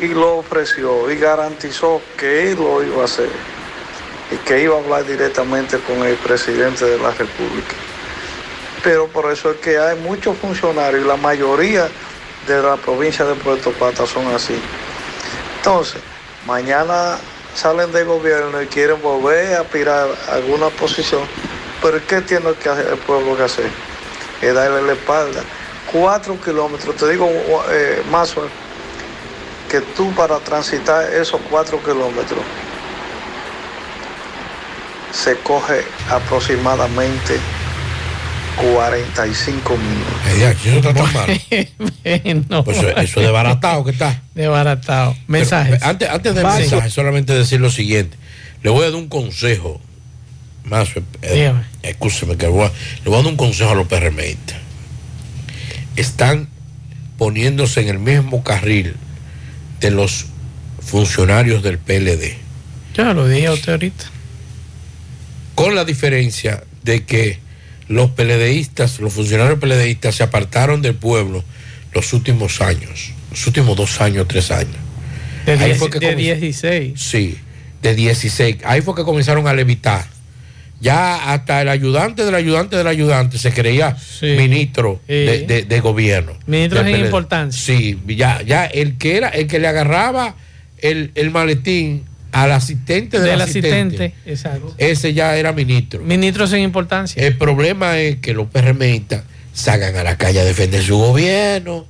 y 0.00 0.08
lo 0.08 0.38
ofreció 0.38 1.08
y 1.08 1.16
garantizó 1.16 2.02
que 2.18 2.50
él 2.50 2.56
lo 2.56 2.82
iba 2.82 3.02
a 3.02 3.04
hacer 3.04 3.30
y 4.32 4.36
que 4.38 4.60
iba 4.60 4.74
a 4.74 4.78
hablar 4.80 5.06
directamente 5.06 5.78
con 5.78 6.02
el 6.02 6.16
presidente 6.16 6.84
de 6.84 6.98
la 6.98 7.12
República. 7.12 7.74
Pero 8.82 9.06
por 9.06 9.30
eso 9.30 9.52
es 9.52 9.58
que 9.58 9.78
hay 9.78 9.96
muchos 10.00 10.36
funcionarios, 10.36 11.04
y 11.04 11.06
la 11.06 11.16
mayoría 11.16 11.88
de 12.46 12.62
la 12.62 12.76
provincia 12.76 13.24
de 13.24 13.34
Puerto 13.34 13.70
Plata 13.72 14.06
son 14.06 14.26
así. 14.34 14.60
Entonces, 15.56 16.00
mañana 16.46 17.18
salen 17.54 17.92
del 17.92 18.06
gobierno 18.06 18.60
y 18.62 18.66
quieren 18.66 19.00
volver 19.00 19.54
a 19.54 19.60
aspirar 19.60 20.08
alguna 20.28 20.68
posición, 20.70 21.22
pero 21.80 22.00
¿qué 22.06 22.20
tiene 22.20 22.52
que 22.54 22.68
hacer 22.68 22.86
el 22.88 22.98
pueblo 22.98 23.36
que 23.36 23.44
hacer? 23.44 23.70
Es 24.42 24.54
darle 24.54 24.82
la 24.82 24.92
espalda. 24.92 25.42
Cuatro 25.92 26.38
kilómetros, 26.40 26.96
te 26.96 27.08
digo 27.10 27.28
eh, 27.70 28.02
más 28.10 28.34
que 29.70 29.80
tú 29.96 30.12
para 30.14 30.38
transitar 30.40 31.12
esos 31.12 31.40
cuatro 31.50 31.80
kilómetros 31.82 32.40
se 35.14 35.36
coge 35.38 35.84
aproximadamente 36.10 37.38
45 38.56 39.76
minutos. 39.76 40.14
Eh, 40.38 40.46
aquí 40.46 40.68
eso 40.68 40.78
está 40.78 40.94
tan 40.94 41.12
malo. 41.12 41.32
no. 42.48 42.64
Pues 42.64 42.78
eso, 42.78 42.88
eso 42.88 43.20
es 43.20 43.26
desbaratado 43.26 43.84
que 43.84 43.90
está. 43.90 44.22
Desbaratado. 44.34 45.16
Mensajes. 45.26 45.78
Pero, 45.78 45.90
antes, 45.90 46.08
antes 46.08 46.34
del 46.34 46.44
Vaso. 46.44 46.58
mensaje, 46.60 46.90
solamente 46.90 47.32
decir 47.34 47.60
lo 47.60 47.70
siguiente. 47.70 48.16
Le 48.62 48.70
voy 48.70 48.82
a 48.82 48.90
dar 48.90 48.94
un 48.94 49.08
consejo. 49.08 49.80
Más, 50.64 50.88
eh, 50.96 51.02
Dígame. 51.34 51.64
escúcheme 51.82 52.36
que 52.36 52.46
le 52.46 52.52
voy, 52.52 52.66
a, 52.66 52.68
le 52.68 53.10
voy 53.10 53.14
a 53.14 53.22
dar 53.22 53.26
un 53.26 53.36
consejo 53.36 53.70
a 53.70 53.74
los 53.74 53.86
PRMistas. 53.86 54.56
Están 55.96 56.48
poniéndose 57.18 57.80
en 57.82 57.88
el 57.88 57.98
mismo 57.98 58.42
carril 58.42 58.94
de 59.80 59.90
los 59.90 60.26
funcionarios 60.80 61.62
del 61.62 61.78
PLD. 61.78 62.36
Ya 62.94 63.12
lo 63.12 63.28
dije 63.28 63.48
a 63.48 63.52
usted 63.52 63.72
ahorita. 63.72 64.04
Con 65.54 65.74
la 65.74 65.84
diferencia 65.84 66.64
de 66.82 67.04
que 67.04 67.43
los 67.88 68.10
PLDistas, 68.10 69.00
los 69.00 69.12
funcionarios 69.12 69.58
PLDistas 69.58 70.14
se 70.16 70.22
apartaron 70.22 70.82
del 70.82 70.94
pueblo 70.94 71.44
los 71.92 72.12
últimos 72.12 72.60
años, 72.60 73.12
los 73.30 73.46
últimos 73.46 73.76
dos 73.76 74.00
años, 74.00 74.26
tres 74.28 74.50
años. 74.50 74.76
De, 75.46 75.52
Ahí 75.52 75.58
diez- 75.72 75.76
fue 75.78 75.90
que 75.90 75.98
de 76.00 76.06
comenzó- 76.12 76.40
16. 76.40 77.00
Sí, 77.00 77.38
de 77.82 77.94
16. 77.94 78.56
Ahí 78.64 78.80
fue 78.80 78.94
que 78.94 79.02
comenzaron 79.04 79.46
a 79.46 79.52
levitar. 79.54 80.06
Ya 80.80 81.32
hasta 81.32 81.62
el 81.62 81.68
ayudante 81.68 82.24
del 82.24 82.34
ayudante 82.34 82.76
del 82.76 82.86
ayudante 82.88 83.38
se 83.38 83.52
creía 83.52 83.96
ministro 84.22 85.00
de, 85.06 85.44
de- 85.46 85.62
de 85.62 85.80
gobierno. 85.80 86.32
Ministro 86.46 86.82
PLD. 86.82 87.04
importancia. 87.04 87.62
Sí, 87.62 87.98
ya, 88.08 88.42
ya 88.42 88.66
el 88.66 88.98
que 88.98 89.16
era, 89.16 89.28
el 89.28 89.46
que 89.46 89.58
le 89.58 89.68
agarraba 89.68 90.34
el, 90.78 91.12
el 91.14 91.30
maletín 91.30 92.04
al 92.34 92.52
asistente 92.52 93.18
del, 93.20 93.30
Del 93.30 93.40
asistente, 93.40 93.76
asistente. 93.78 94.14
Exacto. 94.30 94.74
ese 94.78 95.14
ya 95.14 95.36
era 95.36 95.52
ministro. 95.52 96.02
Ministro 96.02 96.46
sin 96.46 96.58
importancia. 96.60 97.22
El 97.26 97.36
problema 97.38 97.98
es 97.98 98.16
que 98.16 98.34
los 98.34 98.48
PRMistas 98.48 99.22
salgan 99.52 99.96
a 99.96 100.02
la 100.02 100.18
calle 100.18 100.40
a 100.40 100.44
defender 100.44 100.82
su 100.82 100.96
gobierno. 100.98 101.86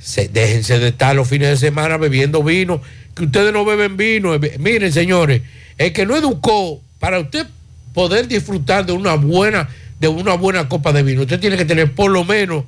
Se, 0.00 0.28
déjense 0.28 0.78
de 0.78 0.88
estar 0.88 1.14
los 1.16 1.26
fines 1.28 1.48
de 1.48 1.56
semana 1.56 1.96
bebiendo 1.96 2.42
vino. 2.42 2.80
Que 3.14 3.24
ustedes 3.24 3.52
no 3.52 3.64
beben 3.64 3.96
vino. 3.96 4.34
Eh, 4.34 4.56
Miren, 4.58 4.92
señores, 4.92 5.42
el 5.76 5.92
que 5.92 6.06
no 6.06 6.16
educó, 6.16 6.80
para 7.00 7.18
usted 7.18 7.46
poder 7.92 8.28
disfrutar 8.28 8.86
de 8.86 8.92
una 8.92 9.14
buena, 9.14 9.68
de 9.98 10.06
una 10.06 10.34
buena 10.34 10.68
copa 10.68 10.92
de 10.92 11.02
vino, 11.02 11.22
usted 11.22 11.40
tiene 11.40 11.56
que 11.56 11.64
tener 11.64 11.92
por 11.92 12.10
lo 12.12 12.24
menos 12.24 12.62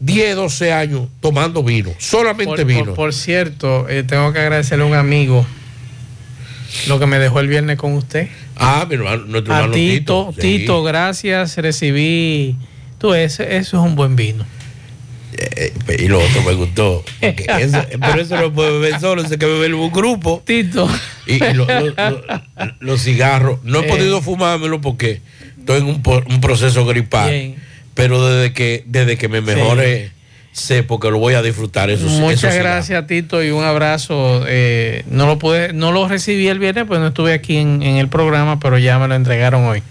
10, 0.00 0.36
12 0.36 0.72
años 0.72 1.08
tomando 1.20 1.62
vino. 1.62 1.90
Solamente 1.98 2.56
Por, 2.56 2.64
vino. 2.66 2.84
por- 2.86 2.94
por 2.94 3.14
cierto, 3.14 3.88
eh, 3.88 4.02
tengo 4.02 4.32
que 4.34 4.40
agradecerle 4.40 4.84
a 4.84 4.86
un 4.88 4.94
amigo 4.94 5.46
lo 6.88 6.98
que 6.98 7.06
me 7.06 7.18
dejó 7.18 7.40
el 7.40 7.48
viernes 7.48 7.76
con 7.76 7.92
usted. 7.94 8.28
ah, 8.56 8.86
mi 8.88 8.94
hermano, 8.96 9.24
nuestro 9.26 9.52
A 9.54 9.58
hermano 9.58 9.74
Tito, 9.74 10.28
Tito. 10.34 10.40
Tito, 10.40 10.80
sí. 10.80 10.86
gracias. 10.88 11.56
Recibí. 11.56 12.56
Tú, 12.98 13.14
ese, 13.14 13.56
eso 13.56 13.78
es 13.80 13.84
un 13.86 13.94
buen 13.96 14.14
vino. 14.16 14.44
Eh, 15.34 15.72
y 15.98 16.08
lo 16.08 16.20
otro 16.20 16.42
me 16.42 16.52
gustó. 16.52 17.04
eso- 17.20 17.84
pero 18.00 18.20
eso 18.20 18.36
no 18.40 18.52
puede 18.52 18.72
beber 18.78 19.00
solo, 19.00 19.22
hay 19.22 19.38
que 19.38 19.46
beber 19.46 19.74
un 19.74 19.90
grupo. 19.90 20.42
Tito. 20.46 20.88
Y, 21.26 21.34
y 21.42 21.54
lo- 21.54 21.64
lo- 21.66 21.80
lo- 21.90 22.22
los 22.80 23.02
cigarros, 23.02 23.58
no 23.64 23.80
he 23.80 23.86
Eh. 23.86 23.88
podido 23.88 24.20
fumármelo 24.22 24.80
porque 24.80 25.20
estoy 25.58 25.80
en 25.80 25.86
un, 25.86 26.40
proceso 26.40 26.84
gripal. 26.84 27.30
Bien. 27.30 27.56
Pero 27.94 28.24
desde 28.26 28.52
que, 28.52 28.84
desde 28.86 29.16
que 29.18 29.28
me 29.28 29.40
mejore, 29.40 30.10
sé 30.52 30.82
porque 30.82 31.10
lo 31.10 31.18
voy 31.18 31.34
a 31.34 31.42
disfrutar. 31.42 31.90
Muchas 31.98 32.54
gracias, 32.54 33.06
Tito, 33.06 33.42
y 33.42 33.50
un 33.50 33.64
abrazo. 33.64 34.44
Eh, 34.46 35.04
no 35.10 35.26
lo 35.26 35.38
pude, 35.38 35.72
no 35.72 35.92
lo 35.92 36.06
recibí 36.06 36.48
el 36.48 36.58
viernes, 36.58 36.84
pues 36.86 37.00
no 37.00 37.08
estuve 37.08 37.32
aquí 37.32 37.56
en, 37.56 37.82
en 37.82 37.96
el 37.96 38.08
programa, 38.08 38.60
pero 38.60 38.78
ya 38.78 38.98
me 38.98 39.08
lo 39.08 39.14
entregaron 39.14 39.64
hoy. 39.64 39.82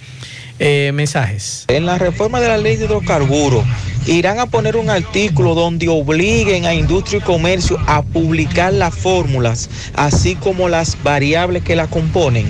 Eh, 0.64 0.92
mensajes. 0.94 1.66
En 1.70 1.88
la 1.88 1.98
reforma 1.98 2.40
de 2.40 2.48
la 2.48 2.58
ley 2.60 2.76
de 2.76 2.86
hidrocarburos, 2.86 3.66
irán 4.06 4.38
a 4.38 4.46
poner 4.46 4.78
un 4.78 4.92
artículo 4.92 5.56
donde 5.56 5.88
obliguen 5.88 6.66
a 6.66 6.76
industria 6.76 7.18
y 7.18 7.22
comercio 7.22 7.80
a 7.88 8.04
publicar 8.04 8.72
las 8.72 8.94
fórmulas, 8.94 9.72
así 9.96 10.36
como 10.36 10.70
las 10.70 11.02
variables 11.02 11.64
que 11.64 11.76
la 11.76 11.88
componen. 11.88 12.46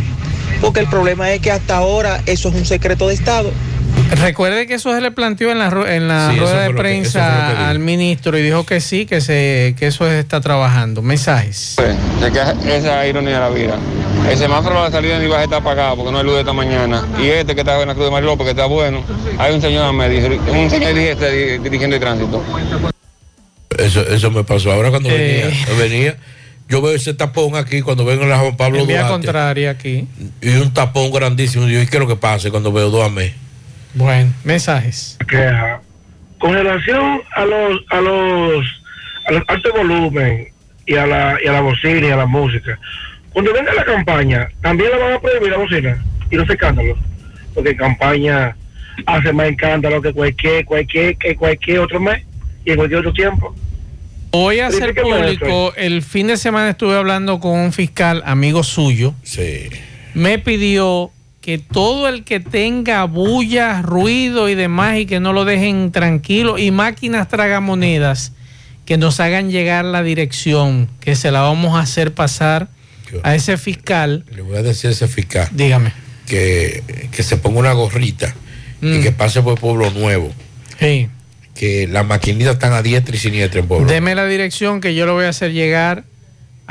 Porque 0.59 0.81
el 0.81 0.87
problema 0.87 1.31
es 1.31 1.39
que 1.39 1.51
hasta 1.51 1.77
ahora 1.77 2.21
eso 2.25 2.49
es 2.49 2.55
un 2.55 2.65
secreto 2.65 3.07
de 3.07 3.13
Estado. 3.13 3.49
Recuerde 4.15 4.67
que 4.67 4.75
eso 4.75 4.93
se 4.93 5.01
le 5.01 5.11
planteó 5.11 5.51
en 5.51 5.59
la, 5.59 5.67
en 5.95 6.07
la 6.07 6.31
Sí, 6.31 6.37
rueda 6.39 6.61
de 6.63 6.67
que- 6.69 6.73
prensa 6.75 7.49
dijo. 7.51 7.63
al 7.63 7.79
ministro 7.79 8.37
y 8.37 8.41
dijo 8.41 8.65
que 8.65 8.79
sí, 8.81 9.05
que 9.05 9.21
se 9.21 9.73
que 9.79 9.87
eso 9.87 10.05
se 10.05 10.19
está 10.19 10.41
trabajando. 10.41 11.01
Mensajes. 11.01 11.77
De 12.19 12.31
que 12.31 12.75
esa 12.75 13.03
es 13.03 13.09
ironía 13.09 13.35
de 13.35 13.39
la 13.39 13.49
vida. 13.49 13.77
El 14.29 14.37
semáforo 14.37 14.75
de 14.75 14.81
la 14.81 14.91
salida 14.91 15.17
de 15.17 15.25
Ibaje 15.25 15.45
está 15.45 15.57
apagado 15.57 15.95
porque 15.97 16.11
no 16.11 16.19
hay 16.19 16.23
luz 16.25 16.37
esta 16.39 16.53
mañana. 16.53 17.07
Y 17.19 17.27
este 17.27 17.55
que 17.55 17.61
está 17.61 17.81
en 17.81 17.87
la 17.87 17.93
Cruz 17.93 18.05
de 18.05 18.11
Mariló 18.11 18.37
porque 18.37 18.51
está 18.51 18.65
bueno. 18.65 19.03
Hay 19.39 19.53
un 19.55 19.61
señor, 19.61 19.91
me 19.93 20.07
dice, 20.09 20.27
un 20.29 20.69
señor 20.69 20.93
dijiste, 20.93 21.31
di- 21.31 21.57
dirigiendo 21.63 21.95
el 21.95 22.01
tránsito. 22.01 22.43
Eso, 23.77 24.01
eso 24.07 24.29
me 24.29 24.43
pasó 24.43 24.71
ahora 24.71 24.89
cuando 24.91 25.09
Eh. 25.09 25.51
venía, 25.67 25.77
venía. 25.79 26.17
Yo 26.69 26.81
veo 26.81 26.93
ese 26.95 27.13
tapón 27.13 27.55
aquí 27.55 27.81
cuando 27.81 28.05
vengo 28.05 28.23
en 28.23 28.29
la 28.29 28.37
Juan 28.39 28.55
Pablo 28.55 28.79
En 28.79 28.87
vía 28.87 28.99
Duarte. 29.03 29.25
contraria 29.25 29.71
aquí. 29.71 30.07
Y 30.41 30.49
un 30.57 30.73
tapón 30.73 31.11
grandísimo. 31.11 31.67
Y 31.67 31.73
yo, 31.73 31.81
¿y 31.81 31.87
qué 31.87 31.97
es 31.97 32.01
lo 32.01 32.07
que 32.07 32.15
pasa 32.15 32.49
cuando 32.51 32.71
veo 32.71 32.89
dos 32.89 33.05
a 33.05 33.09
mí? 33.09 33.33
Bueno, 33.93 34.33
mensajes. 34.43 35.17
queja. 35.27 35.81
Con 36.39 36.53
relación 36.53 37.21
a 37.35 37.45
los 37.45 37.81
a 37.89 38.01
los 38.01 38.65
a 39.27 39.31
los 39.31 39.43
alto 39.47 39.73
volumen 39.73 40.47
y 40.85 40.95
a 40.95 41.05
la 41.05 41.37
y 41.43 41.47
a 41.47 41.51
la 41.51 41.61
bocina 41.61 42.07
y 42.07 42.09
a 42.09 42.15
la 42.15 42.25
música, 42.25 42.79
cuando 43.31 43.53
venga 43.53 43.73
la 43.73 43.83
campaña, 43.83 44.49
también 44.61 44.91
la 44.91 44.97
van 44.97 45.13
a 45.13 45.19
prohibir 45.19 45.51
la 45.51 45.57
bocina 45.57 46.03
y 46.29 46.35
los 46.35 46.49
escándalos, 46.49 46.97
porque 47.53 47.71
en 47.71 47.77
campaña 47.77 48.55
hace 49.05 49.33
más 49.33 49.47
escándalo 49.47 50.01
que 50.01 50.13
cualquier 50.13 50.65
cualquier 50.65 51.17
que 51.17 51.35
cualquier 51.35 51.79
otro 51.79 51.99
mes 51.99 52.23
y 52.65 52.71
en 52.71 52.77
cualquier 52.77 52.99
otro 52.99 53.13
tiempo. 53.13 53.55
Voy 54.31 54.59
a 54.59 54.67
hacer 54.67 54.95
público, 54.95 55.73
el 55.75 56.01
fin 56.01 56.27
de 56.27 56.37
semana 56.37 56.69
estuve 56.69 56.95
hablando 56.95 57.39
con 57.41 57.59
un 57.59 57.73
fiscal 57.73 58.23
amigo 58.25 58.63
suyo. 58.63 59.13
Sí. 59.23 59.69
Me 60.13 60.39
pidió 60.39 61.11
que 61.41 61.57
todo 61.57 62.07
el 62.07 62.23
que 62.23 62.39
tenga 62.39 63.03
bulla, 63.05 63.81
ruido 63.81 64.47
y 64.49 64.55
demás 64.55 64.97
y 64.99 65.05
que 65.07 65.19
no 65.19 65.33
lo 65.33 65.43
dejen 65.43 65.91
tranquilo 65.91 66.57
y 66.59 66.69
máquinas 66.71 67.27
tragamonedas 67.27 68.33
que 68.85 68.97
nos 68.97 69.19
hagan 69.19 69.49
llegar 69.51 69.85
la 69.85 70.03
dirección 70.03 70.87
que 70.99 71.15
se 71.15 71.31
la 71.31 71.41
vamos 71.41 71.75
a 71.75 71.81
hacer 71.81 72.13
pasar 72.13 72.67
a 73.23 73.35
ese 73.35 73.57
fiscal. 73.57 74.23
Le 74.33 74.41
voy 74.41 74.57
a 74.57 74.61
decir 74.61 74.89
a 74.89 74.93
ese 74.93 75.07
fiscal. 75.07 75.47
Dígame. 75.51 75.93
Que, 76.27 76.83
que 77.11 77.23
se 77.23 77.37
ponga 77.37 77.59
una 77.59 77.73
gorrita 77.73 78.33
y 78.81 78.85
Mm. 78.99 79.01
que 79.03 79.11
pase 79.11 79.41
por 79.41 79.59
Pueblo 79.59 79.91
Nuevo. 79.91 80.31
Sí. 80.79 81.09
Que 81.55 81.87
las 81.87 82.05
maquinitas 82.05 82.53
están 82.53 82.73
a 82.73 82.81
diestra 82.81 83.15
y 83.15 83.19
siniestra 83.19 83.59
en 83.59 83.67
Pueblo 83.67 83.85
Deme 83.87 84.15
la 84.15 84.25
dirección 84.25 84.79
que 84.81 84.95
yo 84.95 85.05
lo 85.05 85.13
voy 85.13 85.25
a 85.25 85.29
hacer 85.29 85.51
llegar 85.51 86.03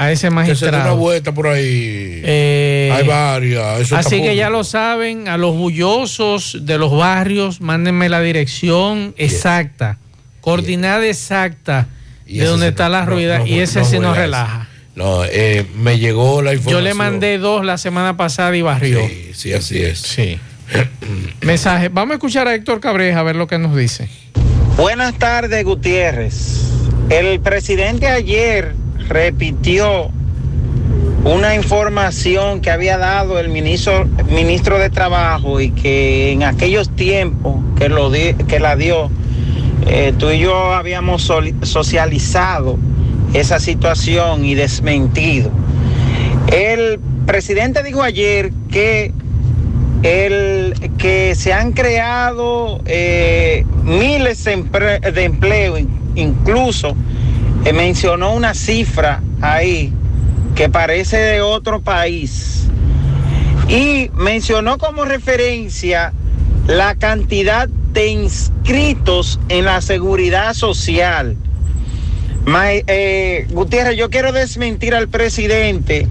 a 0.02 0.10
ese 0.12 0.28
Que 0.28 0.30
se 0.30 0.30
dé 0.30 0.30
una 0.30 0.40
magistrado. 0.78 0.96
vuelta 0.96 1.32
por 1.34 1.46
ahí. 1.48 2.22
Eh, 2.24 2.90
Hay 2.94 3.06
varias. 3.06 3.80
eso 3.80 3.96
Así 3.96 4.22
que 4.22 4.34
ya 4.34 4.48
lo 4.48 4.64
saben, 4.64 5.28
a 5.28 5.36
los 5.36 5.54
bullosos 5.56 6.58
de 6.62 6.78
los 6.78 6.90
barrios, 6.90 7.60
mándenme 7.60 8.08
la 8.08 8.20
dirección 8.22 9.14
exacta, 9.18 9.98
coordinada 10.40 11.06
exacta 11.06 11.86
Y 12.26 12.38
de 12.38 12.46
donde 12.46 12.68
está 12.68 12.84
no- 12.84 12.90
la 12.92 13.00
no- 13.04 13.10
rueda 13.10 13.38
no- 13.40 13.46
y 13.46 13.58
ese 13.58 13.80
no 13.80 13.84
sí 13.84 13.98
nos 13.98 14.16
relaja. 14.16 14.68
No, 14.96 15.22
eh, 15.24 15.66
me 15.76 15.98
llegó 15.98 16.40
la 16.40 16.52
Yo 16.52 16.56
información. 16.58 16.84
le 16.84 16.94
mandé 16.94 17.36
dos 17.38 17.64
la 17.64 17.76
semana 17.76 18.16
pasada 18.16 18.56
y 18.56 18.62
barrió. 18.62 19.06
Sí, 19.06 19.30
sí, 19.34 19.52
así 19.52 19.82
es. 19.82 19.98
Sí. 19.98 20.38
Mensaje. 21.42 21.90
Vamos 21.90 22.12
a 22.12 22.14
escuchar 22.14 22.48
a 22.48 22.54
Héctor 22.54 22.80
Cabreja 22.80 23.20
a 23.20 23.22
ver 23.22 23.36
lo 23.36 23.46
que 23.46 23.58
nos 23.58 23.76
dice. 23.76 24.08
Buenas 24.76 25.14
tardes, 25.18 25.62
Gutiérrez. 25.64 26.62
El 27.10 27.40
presidente 27.40 28.06
ayer 28.08 28.74
repitió 29.08 30.10
una 31.24 31.54
información 31.54 32.60
que 32.60 32.70
había 32.70 32.96
dado 32.96 33.38
el 33.38 33.48
ministro, 33.50 34.06
ministro 34.30 34.78
de 34.78 34.88
Trabajo 34.90 35.60
y 35.60 35.70
que 35.70 36.32
en 36.32 36.42
aquellos 36.44 36.88
tiempos 36.90 37.56
que, 37.76 37.88
lo 37.88 38.10
que 38.10 38.58
la 38.60 38.76
dio, 38.76 39.10
eh, 39.86 40.14
tú 40.18 40.30
y 40.30 40.38
yo 40.38 40.72
habíamos 40.72 41.30
socializado 41.62 42.78
esa 43.34 43.60
situación 43.60 44.44
y 44.44 44.54
desmentido. 44.54 45.50
El 46.52 46.98
presidente 47.26 47.82
dijo 47.82 48.02
ayer 48.02 48.50
que 48.70 49.12
el 50.02 50.74
que 50.96 51.34
se 51.34 51.52
han 51.52 51.72
creado 51.72 52.80
eh, 52.86 53.64
miles 53.84 54.42
de, 54.44 55.24
empleo, 55.24 55.76
in- 55.78 55.90
incluso 56.14 56.96
eh, 57.64 57.72
mencionó 57.72 58.32
una 58.32 58.54
cifra 58.54 59.22
ahí 59.40 59.92
que 60.54 60.68
parece 60.68 61.16
de 61.18 61.42
otro 61.42 61.80
país 61.80 62.66
y 63.68 64.10
mencionó 64.14 64.78
como 64.78 65.04
referencia 65.04 66.12
la 66.66 66.94
cantidad 66.96 67.68
de 67.68 68.08
inscritos 68.08 69.40
en 69.48 69.64
la 69.64 69.80
seguridad 69.80 70.54
social. 70.54 71.36
Ma- 72.46 72.72
eh, 72.72 73.46
Gutiérrez, 73.50 73.96
yo 73.96 74.10
quiero 74.10 74.32
desmentir 74.32 74.94
al 74.94 75.08
presidente 75.08 76.08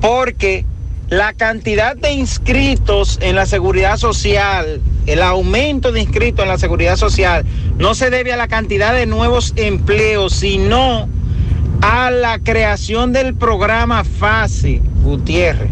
porque 0.00 0.64
la 1.08 1.32
cantidad 1.32 1.96
de 1.96 2.12
inscritos 2.12 3.18
en 3.20 3.34
la 3.36 3.46
seguridad 3.46 3.96
social, 3.96 4.80
el 5.06 5.22
aumento 5.22 5.92
de 5.92 6.00
inscritos 6.00 6.42
en 6.42 6.48
la 6.48 6.58
seguridad 6.58 6.96
social, 6.96 7.44
no 7.78 7.94
se 7.94 8.10
debe 8.10 8.32
a 8.32 8.36
la 8.36 8.48
cantidad 8.48 8.94
de 8.94 9.06
nuevos 9.06 9.52
empleos, 9.56 10.34
sino 10.34 11.08
a 11.82 12.10
la 12.10 12.38
creación 12.38 13.12
del 13.12 13.34
programa 13.34 14.04
FASE, 14.04 14.82
Gutiérrez. 15.02 15.70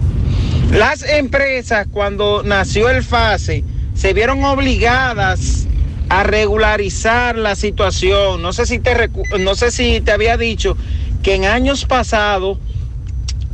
Las 0.72 1.02
empresas, 1.02 1.86
cuando 1.90 2.42
nació 2.44 2.90
el 2.90 3.02
FASE, 3.02 3.64
se 3.94 4.12
vieron 4.12 4.44
obligadas 4.44 5.66
a 6.09 6.22
regularizar 6.22 7.36
la 7.36 7.55
situación. 7.56 8.42
No 8.42 8.52
sé 8.52 8.66
si 8.66 8.78
te, 8.78 9.10
no 9.38 9.55
sé 9.55 9.70
si 9.70 10.00
te 10.00 10.12
había 10.12 10.36
dicho 10.36 10.76
que 11.22 11.34
en 11.34 11.44
años 11.44 11.84
pasados 11.84 12.59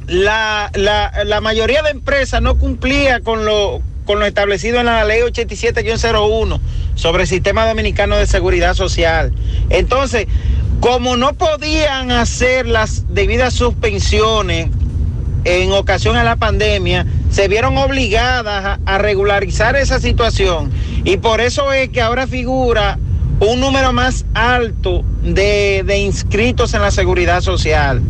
la, 0.06 0.70
la, 0.74 1.24
la 1.24 1.40
mayoría 1.40 1.82
de 1.82 1.90
empresas 1.90 2.42
no 2.42 2.58
cumplía 2.58 3.20
con 3.20 3.44
lo, 3.44 3.80
con 4.04 4.18
lo 4.18 4.26
establecido 4.26 4.80
en 4.80 4.86
la 4.86 5.04
ley 5.04 5.20
87-01 5.20 6.60
sobre 6.94 7.22
el 7.22 7.28
sistema 7.28 7.66
dominicano 7.66 8.16
de 8.16 8.26
seguridad 8.26 8.74
social. 8.74 9.32
Entonces, 9.70 10.26
como 10.80 11.16
no 11.16 11.34
podían 11.34 12.10
hacer 12.10 12.66
las 12.66 13.14
debidas 13.14 13.54
suspensiones 13.54 14.68
en 15.44 15.72
ocasión 15.72 16.16
a 16.16 16.24
la 16.24 16.36
pandemia, 16.36 17.06
se 17.30 17.48
vieron 17.48 17.76
obligadas 17.78 18.64
a, 18.64 18.80
a 18.86 18.98
regularizar 18.98 19.76
esa 19.76 20.00
situación. 20.00 20.70
Y 21.04 21.16
por 21.18 21.40
eso 21.40 21.72
es 21.72 21.88
que 21.88 22.00
ahora 22.00 22.26
figura 22.26 22.98
un 23.40 23.60
número 23.60 23.92
más 23.92 24.24
alto 24.34 25.04
de, 25.22 25.82
de 25.84 25.98
inscritos 25.98 26.74
en 26.74 26.82
la 26.82 26.90
seguridad 26.90 27.40
social. 27.40 28.02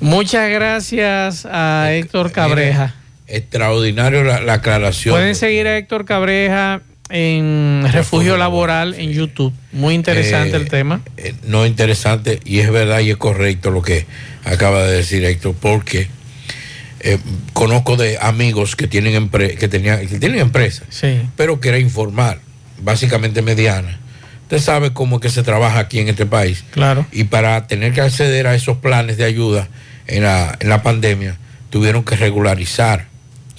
Muchas 0.00 0.50
gracias 0.50 1.46
a 1.50 1.92
Héctor 1.92 2.32
Cabreja. 2.32 2.94
Extraordinario 3.26 4.22
la, 4.24 4.40
la 4.40 4.54
aclaración. 4.54 5.14
Pueden 5.14 5.34
seguir 5.34 5.66
a 5.66 5.76
Héctor 5.78 6.04
Cabreja 6.04 6.82
en 7.10 7.86
Refugio 7.92 8.36
Laboral 8.36 8.94
en 8.94 9.12
YouTube. 9.12 9.52
Muy 9.72 9.94
interesante 9.94 10.56
Eh, 10.56 10.60
el 10.60 10.68
tema. 10.68 11.00
eh, 11.16 11.34
no 11.46 11.66
interesante 11.66 12.40
y 12.44 12.60
es 12.60 12.70
verdad 12.70 13.00
y 13.00 13.10
es 13.10 13.16
correcto 13.16 13.70
lo 13.70 13.82
que 13.82 14.06
acaba 14.44 14.84
de 14.84 14.96
decir 14.96 15.24
Héctor, 15.24 15.54
porque 15.60 16.08
eh, 17.00 17.18
conozco 17.52 17.96
de 17.96 18.18
amigos 18.20 18.76
que 18.76 18.86
tienen 18.86 19.14
empre- 19.30 19.56
que 19.56 19.68
tenían 19.68 20.06
que 20.06 20.18
tienen 20.18 20.38
empresas, 20.40 20.86
Sí. 20.90 21.20
pero 21.36 21.60
que 21.60 21.68
era 21.68 21.78
informal, 21.78 22.38
básicamente 22.82 23.42
mediana. 23.42 23.98
Usted 24.42 24.58
sabe 24.58 24.92
cómo 24.92 25.16
es 25.16 25.22
que 25.22 25.28
se 25.30 25.42
trabaja 25.42 25.78
aquí 25.80 25.98
en 26.00 26.08
este 26.08 26.26
país. 26.26 26.64
Claro. 26.70 27.06
Y 27.12 27.24
para 27.24 27.66
tener 27.66 27.92
que 27.92 28.00
acceder 28.02 28.46
a 28.46 28.54
esos 28.54 28.78
planes 28.78 29.16
de 29.16 29.24
ayuda 29.24 29.68
en 30.06 30.22
la, 30.22 30.56
en 30.60 30.68
la 30.68 30.82
pandemia, 30.82 31.36
tuvieron 31.70 32.04
que 32.04 32.16
regularizar 32.16 33.06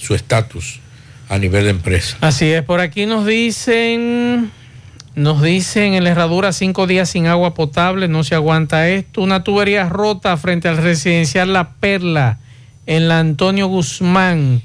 su 0.06 0.15
estatus 0.15 0.80
a 1.30 1.38
nivel 1.40 1.64
de 1.64 1.72
empresa. 1.72 2.18
Así 2.22 2.45
es, 2.52 2.61
por 2.64 2.80
aquí 2.80 3.06
nos 3.07 3.26
dicen, 3.26 4.52
nos 5.15 5.41
dicen 5.41 5.94
en 5.95 6.03
la 6.03 6.11
herradura 6.11 6.52
cinco 6.53 6.86
días 6.88 7.10
sin 7.10 7.26
agua 7.27 7.53
potable, 7.53 8.07
no 8.07 8.23
se 8.23 8.36
aguanta 8.36 8.88
esto. 8.90 9.22
Una 9.22 9.44
tubería 9.44 9.90
rota 9.90 10.38
frente 10.38 10.68
al 10.68 10.77
residencial 10.77 11.52
La 11.53 11.69
Perla, 11.72 12.38
en 12.86 13.07
la 13.07 13.19
Antonio 13.19 13.68
Guzmán. 13.68 14.61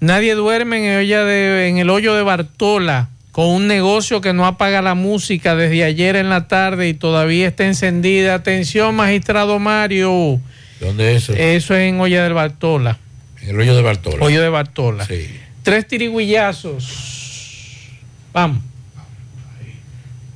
Nadie 0.00 0.34
duerme 0.34 0.78
en 0.78 1.00
el, 1.00 1.08
de- 1.08 1.68
en 1.68 1.78
el 1.78 1.88
hoyo 1.88 2.14
de 2.14 2.22
Bartola, 2.22 3.08
con 3.30 3.46
un 3.46 3.68
negocio 3.68 4.20
que 4.20 4.32
no 4.32 4.44
apaga 4.46 4.82
la 4.82 4.94
música 4.96 5.54
desde 5.54 5.84
ayer 5.84 6.16
en 6.16 6.28
la 6.28 6.48
tarde 6.48 6.88
y 6.88 6.94
todavía 6.94 7.46
está 7.46 7.64
encendida. 7.66 8.34
Atención, 8.34 8.96
magistrado 8.96 9.58
Mario. 9.60 10.40
¿Dónde 10.80 11.14
es 11.14 11.22
eso? 11.22 11.32
Eso 11.34 11.74
es 11.76 11.88
en 11.88 12.00
olla 12.00 12.24
del 12.24 12.34
Bartola. 12.34 12.98
El 13.46 13.58
hoyo 13.58 13.74
de 13.74 13.82
Bartola. 13.82 14.24
Hoyo 14.24 14.42
de 14.42 14.48
Bartola. 14.48 15.06
Sí. 15.06 15.28
Tres 15.62 15.86
tirigüillazos. 15.86 17.88
Vamos. 18.32 18.62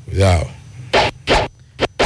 Cuidado. 0.07 0.49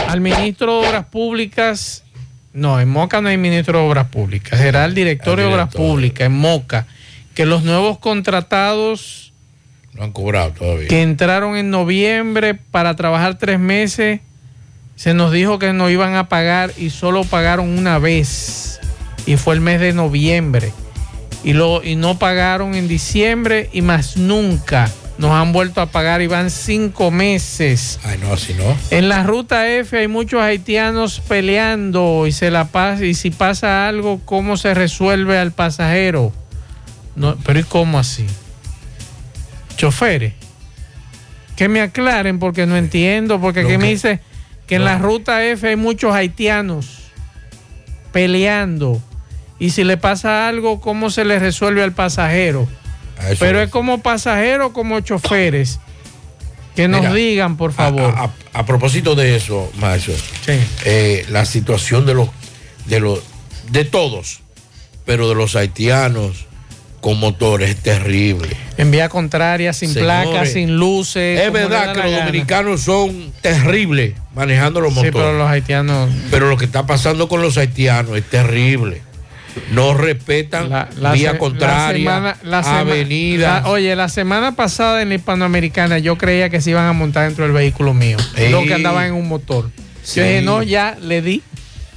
Al 0.09 0.21
ministro 0.21 0.81
de 0.81 0.89
Obras 0.89 1.07
Públicas. 1.07 2.05
No, 2.53 2.81
en 2.81 2.89
Moca 2.89 3.21
no 3.21 3.29
hay 3.29 3.37
ministro 3.37 3.79
de 3.79 3.85
Obras 3.87 4.09
Públicas. 4.09 4.59
Será 4.59 4.85
el 4.85 4.95
director 4.95 5.39
de 5.39 5.45
Obras 5.45 5.73
Públicas 5.73 6.27
en 6.27 6.33
Moca. 6.33 6.87
Que 7.35 7.47
los 7.47 7.63
nuevos 7.63 7.99
contratados 7.99 9.33
No 9.95 10.03
han 10.03 10.13
cobrado 10.13 10.51
todavía. 10.53 10.89
que 10.89 11.03
entraron 11.03 11.57
en 11.57 11.71
noviembre 11.71 12.55
para 12.55 12.97
trabajar 12.97 13.39
tres 13.39 13.61
meses, 13.61 14.21
se 14.97 15.15
nos 15.15 15.33
dijo 15.33 15.59
que 15.59 15.73
no 15.73 15.89
iban 15.89 16.17
a 16.17 16.29
pagar 16.29 16.73
y 16.77 16.91
solo 16.91 17.25
pagaron 17.25 17.79
una 17.79 17.99
vez. 17.99 18.81
Y 19.27 19.37
fue 19.37 19.55
el 19.55 19.61
mes 19.61 19.81
de 19.81 19.93
noviembre. 19.93 20.73
Y, 21.43 21.55
lo, 21.55 21.83
y 21.83 21.97
no 21.97 22.19
pagaron 22.19 22.75
en 22.75 22.89
diciembre 22.89 23.71
y 23.73 23.83
más 23.83 24.17
nunca. 24.17 24.91
Nos 25.19 25.33
han 25.33 25.53
vuelto 25.53 25.83
a 25.83 25.87
pagar 25.87 26.23
y 26.23 26.27
van 26.27 26.51
cinco 26.51 27.11
meses. 27.11 28.01
Ay, 28.05 28.19
no, 28.23 28.33
así 28.33 28.55
no. 28.55 28.77
En 28.91 29.09
la 29.11 29.23
ruta 29.23 29.69
F 29.69 29.99
hay 29.99 30.09
muchos 30.09 30.41
haitianos 30.41 31.21
peleando 31.21 32.27
y 32.27 32.33
se 32.33 32.51
la 32.51 32.69
pasa 32.69 33.05
y 33.05 33.15
si 33.15 33.31
pasa 33.31 33.87
algo, 33.87 34.21
¿cómo 34.25 34.57
se 34.57 34.73
resuelve 34.73 35.39
al 35.39 35.53
pasajero? 35.53 36.33
No, 37.17 37.37
pero 37.45 37.61
¿y 37.61 37.65
cómo 37.65 37.99
así? 37.99 38.27
Choferes. 39.77 40.33
Que 41.55 41.69
me 41.69 41.83
aclaren 41.83 42.39
porque 42.39 42.67
no 42.67 42.79
entiendo, 42.79 43.41
porque 43.41 43.61
aquí 43.61 43.77
me 43.77 43.91
dice 43.91 44.21
que 44.67 44.77
en 44.77 44.85
la 44.85 44.97
ruta 44.97 45.45
F 45.45 45.69
hay 45.69 45.77
muchos 45.77 46.15
haitianos 46.15 47.11
peleando 48.13 49.03
y 49.61 49.71
si 49.71 49.85
le 49.85 49.97
pasa 49.97 50.49
algo, 50.49 50.81
¿cómo 50.81 51.11
se 51.11 51.25
le 51.25 51.39
resuelve 51.39 51.83
al 51.85 51.93
pasajero? 51.93 52.67
Pero 53.39 53.61
es 53.63 53.69
como 53.71 54.03
pasajero, 54.03 54.73
como 54.73 54.99
choferes. 55.01 55.79
Que 56.75 56.89
nos 56.89 57.01
Mira, 57.01 57.13
digan, 57.15 57.57
por 57.57 57.73
favor. 57.73 58.15
A, 58.17 58.25
a- 58.25 58.31
a 58.61 58.67
propósito 58.67 59.15
de 59.15 59.37
eso, 59.37 59.71
Macho, 59.79 60.13
eh, 60.85 61.27
la 61.29 61.45
situación 61.45 62.07
de 62.07 62.15
los, 62.15 62.29
de 62.87 62.99
los, 63.01 63.21
de 63.71 63.85
todos, 63.85 64.41
pero 65.05 65.29
de 65.29 65.35
los 65.35 65.55
haitianos 65.57 66.47
con 67.01 67.19
motores 67.21 67.71
es 67.71 67.77
terrible. 67.77 68.49
En 68.77 68.91
vía 68.91 69.09
contraria, 69.09 69.73
sin 69.73 69.93
Señores, 69.93 70.29
placas, 70.29 70.53
sin 70.53 70.77
luces. 70.77 71.41
Es 71.41 71.53
verdad 71.53 71.87
da 71.89 71.93
que 71.93 72.03
los 72.03 72.11
gana. 72.13 72.25
dominicanos 72.27 72.81
son 72.83 73.33
terribles 73.43 74.15
manejando 74.35 74.81
los 74.81 74.91
Sí, 74.95 74.97
motores. 74.97 75.15
pero 75.15 75.39
los 75.39 75.49
haitianos. 75.51 76.11
Pero 76.31 76.49
lo 76.49 76.57
que 76.57 76.65
está 76.65 76.87
pasando 76.87 77.29
con 77.29 77.43
los 77.43 77.59
haitianos 77.59 78.17
es 78.17 78.25
terrible. 78.25 79.03
No 79.73 79.95
respetan 79.95 80.69
La 80.71 81.13
vía 81.13 81.33
se- 81.33 81.39
contraria, 81.39 82.05
la 82.05 82.33
semana- 82.33 82.37
la 82.45 82.63
la- 83.63 83.69
oye, 83.69 83.97
la 83.97 84.09
semana 84.09 84.55
pasada 84.57 85.03
en 85.03 85.09
la 85.11 85.15
hispanoamericana 85.17 85.99
yo 85.99 86.17
creía 86.19 86.51
que 86.51 86.61
se 86.61 86.71
iban 86.71 86.87
a 86.87 86.93
montar 86.93 87.27
dentro 87.27 87.45
del 87.45 87.53
vehículo 87.53 87.95
mío. 87.95 88.17
Sí. 88.37 88.49
Los 88.49 88.65
que 88.65 88.75
andaban 88.75 89.07
en 89.07 89.15
un 89.15 89.29
motor. 89.29 89.71
Sí. 90.03 90.21
Yo 90.21 90.27
dije, 90.27 90.43
no, 90.43 90.63
ya 90.63 90.97
le 91.01 91.23
di. 91.23 91.43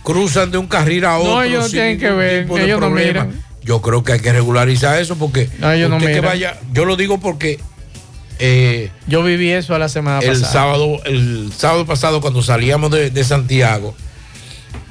cruzan 0.03 0.51
de 0.51 0.57
un 0.57 0.67
carril 0.67 1.05
a 1.05 1.17
otro. 1.17 1.35
No, 1.35 1.43
ellos 1.43 1.71
tienen 1.71 1.97
que 1.99 2.11
ver, 2.11 2.47
ellos 2.59 2.79
no 2.79 2.89
miran. 2.89 3.41
Yo 3.63 3.81
creo 3.81 4.03
que 4.03 4.11
hay 4.13 4.19
que 4.19 4.33
regularizar 4.33 4.99
eso 4.99 5.15
porque 5.15 5.49
No, 5.59 5.71
ellos 5.71 5.89
no 5.89 5.97
que 5.97 6.19
vaya, 6.19 6.59
yo 6.73 6.83
lo 6.83 6.97
digo 6.97 7.19
porque 7.21 7.59
eh, 8.39 8.89
Yo 9.07 9.23
viví 9.23 9.49
eso 9.51 9.77
la 9.77 9.87
semana 9.87 10.19
el 10.19 10.27
pasada. 10.41 10.51
sábado, 10.51 10.99
el 11.05 11.51
sábado 11.55 11.85
pasado 11.85 12.19
cuando 12.19 12.41
salíamos 12.41 12.91
de, 12.91 13.09
de 13.11 13.23
Santiago, 13.23 13.95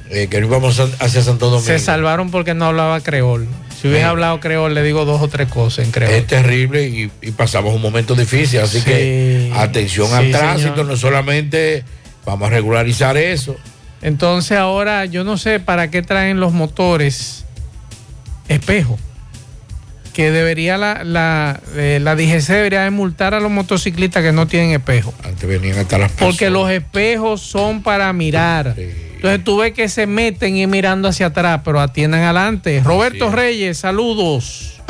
eh, 0.09 0.27
que 0.29 0.37
íbamos 0.37 0.79
hacia 0.99 1.21
Santo 1.21 1.49
Domingo, 1.49 1.65
Se 1.67 1.79
salvaron 1.79 2.29
porque 2.31 2.53
no 2.53 2.65
hablaba 2.65 2.99
creol. 3.01 3.47
Si 3.81 3.87
hubiese 3.87 4.03
Sí. 4.03 4.09
hablado 4.09 4.39
creol, 4.39 4.73
le 4.73 4.83
digo 4.83 5.03
dos 5.05 5.21
o 5.21 5.27
tres 5.27 5.49
cosas 5.49 5.85
en 5.85 5.91
creol. 5.91 6.11
es 6.13 6.27
terrible 6.27 6.87
y, 6.87 7.11
y 7.21 7.31
pasamos 7.31 7.73
un 7.75 7.81
momento 7.81 8.15
difícil, 8.15 8.59
así 8.59 8.79
Sí. 8.79 8.85
que 8.85 9.51
atención 9.55 10.07
Sí, 10.07 10.13
al 10.13 10.31
tránsito, 10.31 10.71
señor. 10.75 10.85
no 10.87 10.95
solamente 10.97 11.83
vamos 12.25 12.47
a 12.47 12.51
regularizar 12.51 13.17
eso. 13.17 13.55
Entonces 14.01 14.57
ahora 14.57 15.05
yo 15.05 15.23
no 15.23 15.37
sé 15.37 15.59
para 15.59 15.89
qué 15.89 16.01
traen 16.01 16.39
los 16.39 16.53
motores 16.53 17.45
espejo. 18.47 18.97
Que 20.13 20.31
debería 20.31 20.77
la, 20.77 21.03
la, 21.03 21.59
eh, 21.75 21.99
la 22.01 22.15
DGC 22.15 22.47
debería 22.47 22.83
de 22.83 22.91
multar 22.91 23.33
a 23.33 23.39
los 23.39 23.51
motociclistas 23.51 24.23
que 24.23 24.31
no 24.31 24.47
tienen 24.47 24.71
espejo. 24.71 25.13
Antes 25.23 25.49
venían 25.49 25.77
hasta 25.79 25.97
las 25.97 26.11
Porque 26.11 26.49
los 26.49 26.69
espejos 26.69 27.41
son 27.41 27.81
para 27.81 28.13
mirar. 28.13 28.75
Entonces 28.77 29.43
tú 29.43 29.57
ves 29.57 29.73
que 29.73 29.89
se 29.89 30.05
meten 30.05 30.57
y 30.57 30.67
mirando 30.67 31.07
hacia 31.07 31.27
atrás, 31.27 31.61
pero 31.63 31.79
atiendan 31.79 32.21
adelante. 32.21 32.81
Roberto 32.83 33.31
Reyes, 33.31 33.77
saludos. 33.77 34.81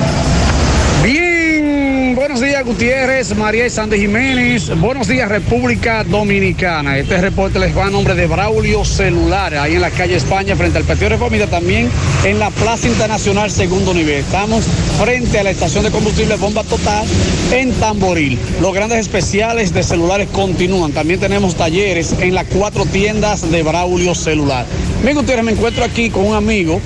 Buenos 2.24 2.40
días, 2.40 2.64
Gutiérrez, 2.64 3.36
María 3.36 3.66
y 3.66 3.70
Sandy 3.70 4.00
Jiménez. 4.00 4.70
Buenos 4.80 5.10
días, 5.10 5.28
República 5.28 6.06
Dominicana. 6.06 6.98
Este 6.98 7.18
reporte 7.18 7.60
les 7.60 7.78
va 7.78 7.88
a 7.88 7.90
nombre 7.90 8.16
de 8.16 8.28
Braulio 8.28 8.86
Celular, 8.86 9.54
ahí 9.56 9.76
en 9.76 9.82
la 9.82 9.91
calle 9.91 10.16
España, 10.16 10.56
frente 10.56 10.78
al 10.78 10.86
Petio 10.86 11.10
Reformida, 11.10 11.48
también 11.48 11.91
en 12.24 12.40
la 12.40 12.50
Plaza 12.50 12.88
Internacional 12.88 13.52
Segundo 13.52 13.94
Nivel. 13.94 14.22
Estamos 14.22 14.64
frente 15.04 15.38
a 15.38 15.44
la 15.44 15.50
estación 15.50 15.84
de 15.84 15.91
combustible 15.91 16.38
Bomba 16.38 16.64
Total 16.64 17.06
en 17.52 17.74
Tamboril. 17.74 18.40
Los 18.62 18.74
grandes 18.74 19.00
especiales 19.00 19.74
de 19.74 19.84
celulares 19.84 20.30
continúan. 20.32 20.94
También 20.94 21.20
tenemos 21.20 21.56
talleres 21.56 22.16
en 22.22 22.36
las 22.36 22.45
cuatro 22.45 22.86
tiendas 22.86 23.52
de 23.52 23.64
Braulio 23.64 24.16
Celular. 24.16 24.66
Bien, 25.04 25.18
Gutiérrez, 25.18 25.44
me 25.44 25.52
encuentro 25.52 25.84
aquí 25.84 26.10
con 26.10 26.26
un 26.26 26.36
amigo 26.36 26.80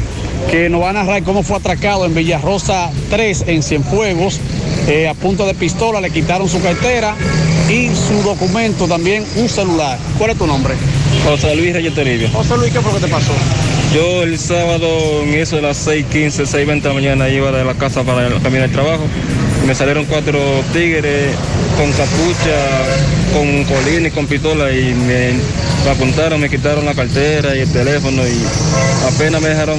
que 0.49 0.68
nos 0.68 0.81
va 0.81 0.89
a 0.89 0.93
narrar 0.93 1.22
cómo 1.23 1.43
fue 1.43 1.57
atracado 1.57 2.05
en 2.05 2.15
Villarrosa 2.15 2.89
3 3.11 3.43
en 3.47 3.61
Cienfuegos. 3.61 4.39
Eh, 4.88 5.05
a 5.07 5.14
punto 5.14 5.45
de 5.45 5.53
pistola, 5.53 5.99
le 5.99 6.09
quitaron 6.11 6.47
su 6.47 6.61
cartera 6.61 7.14
y 7.69 7.89
su 7.89 8.23
documento 8.23 8.88
también, 8.88 9.26
un 9.35 9.49
celular. 9.49 9.99
¿Cuál 10.18 10.31
es 10.31 10.38
tu 10.38 10.47
nombre? 10.47 10.76
José 11.26 11.55
Luis 11.57 11.73
Reyes 11.73 11.93
Toribio. 11.93 12.30
José 12.30 12.55
Luis, 12.55 12.72
¿qué 12.72 12.80
fue 12.80 12.93
lo 12.93 12.99
que 12.99 13.05
te 13.05 13.11
pasó? 13.11 13.34
Yo 13.93 14.23
el 14.23 14.39
sábado 14.39 15.23
en 15.23 15.34
eso 15.34 15.57
de 15.57 15.64
las 15.64 15.85
6.15, 15.85 16.45
6.20 16.45 16.81
de 16.81 16.88
la 16.88 16.93
mañana 16.93 17.30
iba 17.30 17.51
de 17.51 17.65
la 17.65 17.73
casa 17.73 18.03
para 18.03 18.27
el 18.27 18.41
camino 18.41 18.64
al 18.64 18.72
trabajo. 18.72 19.03
Me 19.65 19.76
salieron 19.76 20.05
cuatro 20.05 20.39
tigres 20.72 21.35
con 21.77 21.91
capucha, 21.91 22.57
con 23.34 23.65
colina 23.65 24.07
y 24.07 24.11
con 24.11 24.26
pistola 24.26 24.72
y 24.72 24.93
me, 24.93 25.34
me 25.84 25.89
apuntaron, 25.91 26.39
me 26.39 26.49
quitaron 26.49 26.85
la 26.85 26.93
cartera 26.93 27.55
y 27.57 27.59
el 27.59 27.72
teléfono 27.72 28.22
y 28.26 29.14
apenas 29.14 29.41
me 29.41 29.49
dejaron 29.49 29.77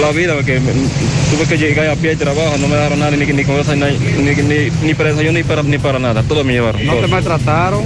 la 0.00 0.10
vida 0.12 0.34
porque 0.34 0.58
tuve 0.58 1.46
que 1.48 1.58
llegar 1.58 1.88
a 1.88 1.96
pie 1.96 2.10
al 2.12 2.16
trabajo, 2.18 2.56
no 2.58 2.68
me 2.68 2.76
dejaron 2.76 2.98
nada, 3.00 3.10
ni, 3.16 3.26
ni 3.26 3.44
comida, 3.44 3.74
ni, 3.74 4.22
ni, 4.22 4.34
ni, 4.42 4.70
ni 4.82 4.94
para 4.94 5.10
desayuno, 5.10 5.38
ni 5.38 5.44
para, 5.44 5.62
ni 5.62 5.78
para 5.78 5.98
nada, 5.98 6.22
todo 6.22 6.44
me 6.44 6.52
llevaron. 6.54 6.84
¿No 6.84 6.92
todo. 6.92 7.02
te 7.02 7.08
maltrataron? 7.08 7.82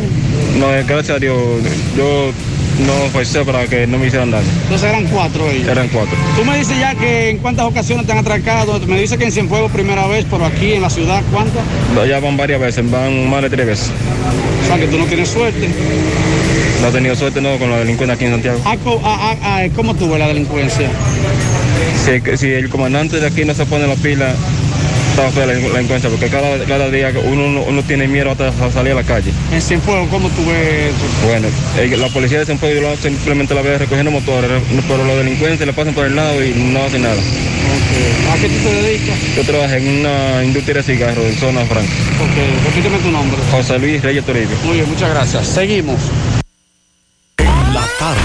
No, 0.58 0.72
eh, 0.74 0.84
gracias 0.86 1.16
a 1.16 1.20
Dios, 1.20 1.36
yo 1.96 2.30
no 2.86 2.92
forcé 3.12 3.44
para 3.44 3.66
que 3.66 3.86
no 3.86 3.98
me 3.98 4.06
hicieran 4.06 4.30
daño. 4.30 4.46
Entonces 4.64 4.88
eran 4.88 5.04
cuatro 5.06 5.48
ellos. 5.50 5.68
Eran 5.68 5.88
cuatro. 5.88 6.16
Tú 6.36 6.44
me 6.44 6.58
dices 6.58 6.78
ya 6.78 6.94
que 6.94 7.30
en 7.30 7.38
cuántas 7.38 7.66
ocasiones 7.66 8.06
te 8.06 8.12
han 8.12 8.18
atracado. 8.18 8.80
Me 8.86 9.00
dices 9.00 9.16
que 9.16 9.24
en 9.24 9.32
Cienfuegos 9.32 9.70
primera 9.70 10.06
vez, 10.08 10.26
pero 10.30 10.44
aquí 10.44 10.72
en 10.72 10.82
la 10.82 10.90
ciudad, 10.90 11.22
¿cuántas? 11.32 11.62
Ya 12.08 12.18
van 12.20 12.36
varias 12.36 12.60
veces, 12.60 12.88
van 12.90 13.28
más 13.30 13.42
de 13.42 13.50
tres 13.50 13.66
veces. 13.66 13.90
O 14.64 14.66
sea 14.66 14.76
que 14.78 14.86
tú 14.86 14.98
no 14.98 15.04
tienes 15.04 15.28
suerte. 15.28 15.68
No 16.82 16.88
he 16.88 16.92
tenido 16.92 17.14
suerte 17.16 17.40
no 17.40 17.56
con 17.58 17.70
la 17.70 17.78
delincuencia 17.78 18.14
aquí 18.14 18.24
en 18.24 18.32
Santiago. 18.32 18.58
Co- 18.82 19.00
ah, 19.04 19.18
ah, 19.20 19.36
ah, 19.42 19.62
¿Cómo 19.76 19.94
tú 19.94 20.10
ves 20.10 20.18
la 20.18 20.26
delincuencia? 20.28 20.88
Si, 22.04 22.36
si 22.36 22.52
el 22.52 22.68
comandante 22.68 23.18
de 23.20 23.26
aquí 23.26 23.44
no 23.44 23.54
se 23.54 23.64
pone 23.66 23.86
la 23.86 23.94
pila, 23.96 24.34
está 25.10 25.30
fea 25.30 25.46
la, 25.46 25.54
la 25.54 25.68
delincuencia, 25.74 26.10
porque 26.10 26.28
cada, 26.28 26.58
cada 26.66 26.90
día 26.90 27.10
uno, 27.24 27.46
uno, 27.46 27.62
uno 27.62 27.82
tiene 27.84 28.06
miedo 28.08 28.30
hasta 28.30 28.48
a 28.48 28.70
salir 28.70 28.92
a 28.92 28.96
la 28.96 29.02
calle. 29.04 29.32
En 29.52 29.62
Cienfuegos, 29.62 30.08
¿cómo 30.10 30.28
tú 30.30 30.44
ves 30.46 30.92
eso? 30.94 31.26
Bueno, 31.26 31.48
eh, 31.78 31.96
la 31.96 32.08
policía 32.08 32.40
de 32.40 32.44
Cienfuegos 32.46 32.76
yo 32.82 32.88
lo- 32.90 32.96
simplemente 32.96 33.54
la 33.54 33.62
ve 33.62 33.78
recogiendo 33.78 34.10
motores, 34.10 34.50
pero 34.86 35.04
los 35.04 35.16
delincuentes 35.16 35.66
le 35.66 35.72
pasan 35.72 35.94
por 35.94 36.04
el 36.06 36.14
lado 36.16 36.44
y 36.44 36.50
no 36.52 36.82
hacen 36.84 37.02
nada. 37.02 37.14
¿A 37.16 38.36
qué 38.36 38.48
tú 38.48 38.68
te 38.68 38.74
dedicas? 38.82 39.16
Yo 39.36 39.42
trabajo 39.44 39.74
en 39.74 39.88
una 40.00 40.44
industria 40.44 40.74
de 40.76 40.82
cigarros 40.82 41.24
en 41.24 41.36
zona 41.36 41.64
franca. 41.64 41.90
Ok, 42.20 42.66
repíteme 42.66 42.98
tu 42.98 43.10
nombre. 43.10 43.38
José 43.50 43.78
Luis 43.78 44.02
Reyes 44.02 44.24
Toribio. 44.24 44.56
Muy 44.64 44.74
bien, 44.76 44.88
muchas 44.90 45.08
gracias. 45.10 45.46
Seguimos. 45.46 45.98
La 47.38 47.86
tarde. 47.98 48.20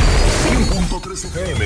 100.3 0.50 1.26
FM. 1.26 1.66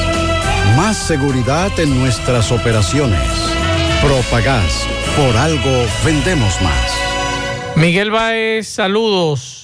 Más 0.75 0.97
seguridad 0.97 1.71
en 1.79 1.99
nuestras 1.99 2.51
operaciones. 2.51 3.21
Propagás. 4.01 4.87
Por 5.15 5.35
algo 5.37 5.85
vendemos 6.03 6.61
más. 6.61 6.91
Miguel 7.75 8.11
Baez, 8.11 8.67
saludos. 8.67 9.60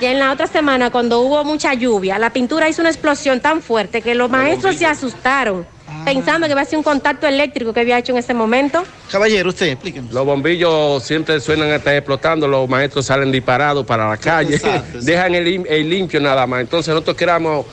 Ya 0.00 0.12
en 0.12 0.18
la 0.18 0.32
otra 0.32 0.46
semana, 0.46 0.90
cuando 0.90 1.20
hubo 1.20 1.44
mucha 1.44 1.74
lluvia, 1.74 2.18
la 2.18 2.30
pintura 2.30 2.68
hizo 2.68 2.80
una 2.80 2.90
explosión 2.90 3.40
tan 3.40 3.60
fuerte 3.60 4.00
que 4.00 4.14
los 4.14 4.30
maestros 4.30 4.76
se 4.76 4.86
asustaron, 4.86 5.66
pensando 6.04 6.46
que 6.46 6.52
iba 6.52 6.60
a 6.60 6.64
ser 6.64 6.78
un 6.78 6.82
contacto 6.84 7.26
eléctrico 7.26 7.72
que 7.72 7.80
había 7.80 7.98
hecho 7.98 8.12
en 8.12 8.18
ese 8.18 8.34
momento. 8.34 8.84
Caballero, 9.10 9.48
usted, 9.50 9.66
explíquenos. 9.68 10.12
Los 10.12 10.24
bombillos 10.24 11.02
siempre 11.02 11.40
suenan 11.40 11.70
hasta 11.72 11.96
explotando, 11.96 12.46
los 12.48 12.68
maestros 12.68 13.06
salen 13.06 13.30
disparados 13.32 13.84
para 13.86 14.08
la 14.08 14.16
calle, 14.16 14.56
Exacto, 14.56 14.98
dejan 15.02 15.34
el, 15.34 15.44
lim- 15.44 15.66
el 15.68 15.88
limpio 15.88 16.20
nada 16.20 16.46
más. 16.46 16.60
Entonces 16.60 16.92
nosotros 16.94 17.16
queramos 17.16 17.66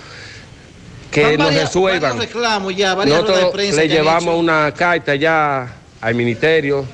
que 1.11 1.23
Van 1.23 1.37
nos 1.37 1.47
varias- 1.47 1.63
resuelvan. 1.65 2.01
varios 2.17 2.25
reclamos 2.33 2.75
ya, 2.75 2.95
Nosotros 2.95 3.55
le 3.75 3.87
llevamos 3.87 4.23
hecho. 4.23 4.37
una 4.37 4.73
carta 4.73 5.15
ya 5.15 5.73
al 6.01 6.13
ministerio, 6.15 6.85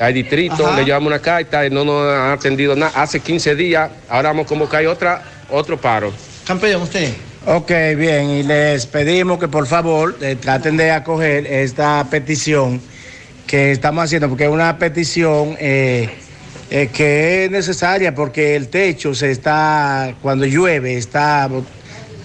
al 0.00 0.14
distrito, 0.14 0.66
Ajá. 0.66 0.76
le 0.76 0.84
llevamos 0.84 1.08
una 1.08 1.18
carta 1.18 1.66
y 1.66 1.70
no 1.70 1.84
nos 1.84 2.10
han 2.14 2.30
atendido 2.32 2.74
nada. 2.76 2.92
Hace 2.94 3.20
15 3.20 3.54
días, 3.54 3.90
ahora 4.08 4.30
vamos 4.30 4.46
a 4.46 4.48
convocar 4.48 4.86
otra, 4.86 5.22
otro 5.50 5.76
paro. 5.78 6.12
Campeón, 6.46 6.82
usted. 6.82 7.12
Ok, 7.50 7.70
bien, 7.96 8.28
y 8.28 8.42
les 8.42 8.84
pedimos 8.86 9.38
que 9.38 9.48
por 9.48 9.66
favor 9.66 10.18
eh, 10.20 10.36
traten 10.38 10.76
de 10.76 10.90
acoger 10.90 11.46
esta 11.46 12.04
petición 12.10 12.78
que 13.46 13.72
estamos 13.72 14.04
haciendo, 14.04 14.28
porque 14.28 14.44
es 14.44 14.50
una 14.50 14.76
petición 14.76 15.56
eh, 15.58 16.10
eh, 16.70 16.90
que 16.92 17.46
es 17.46 17.50
necesaria 17.50 18.14
porque 18.14 18.54
el 18.54 18.68
techo 18.68 19.14
se 19.14 19.30
está, 19.30 20.14
cuando 20.20 20.44
llueve, 20.44 20.98
está 20.98 21.48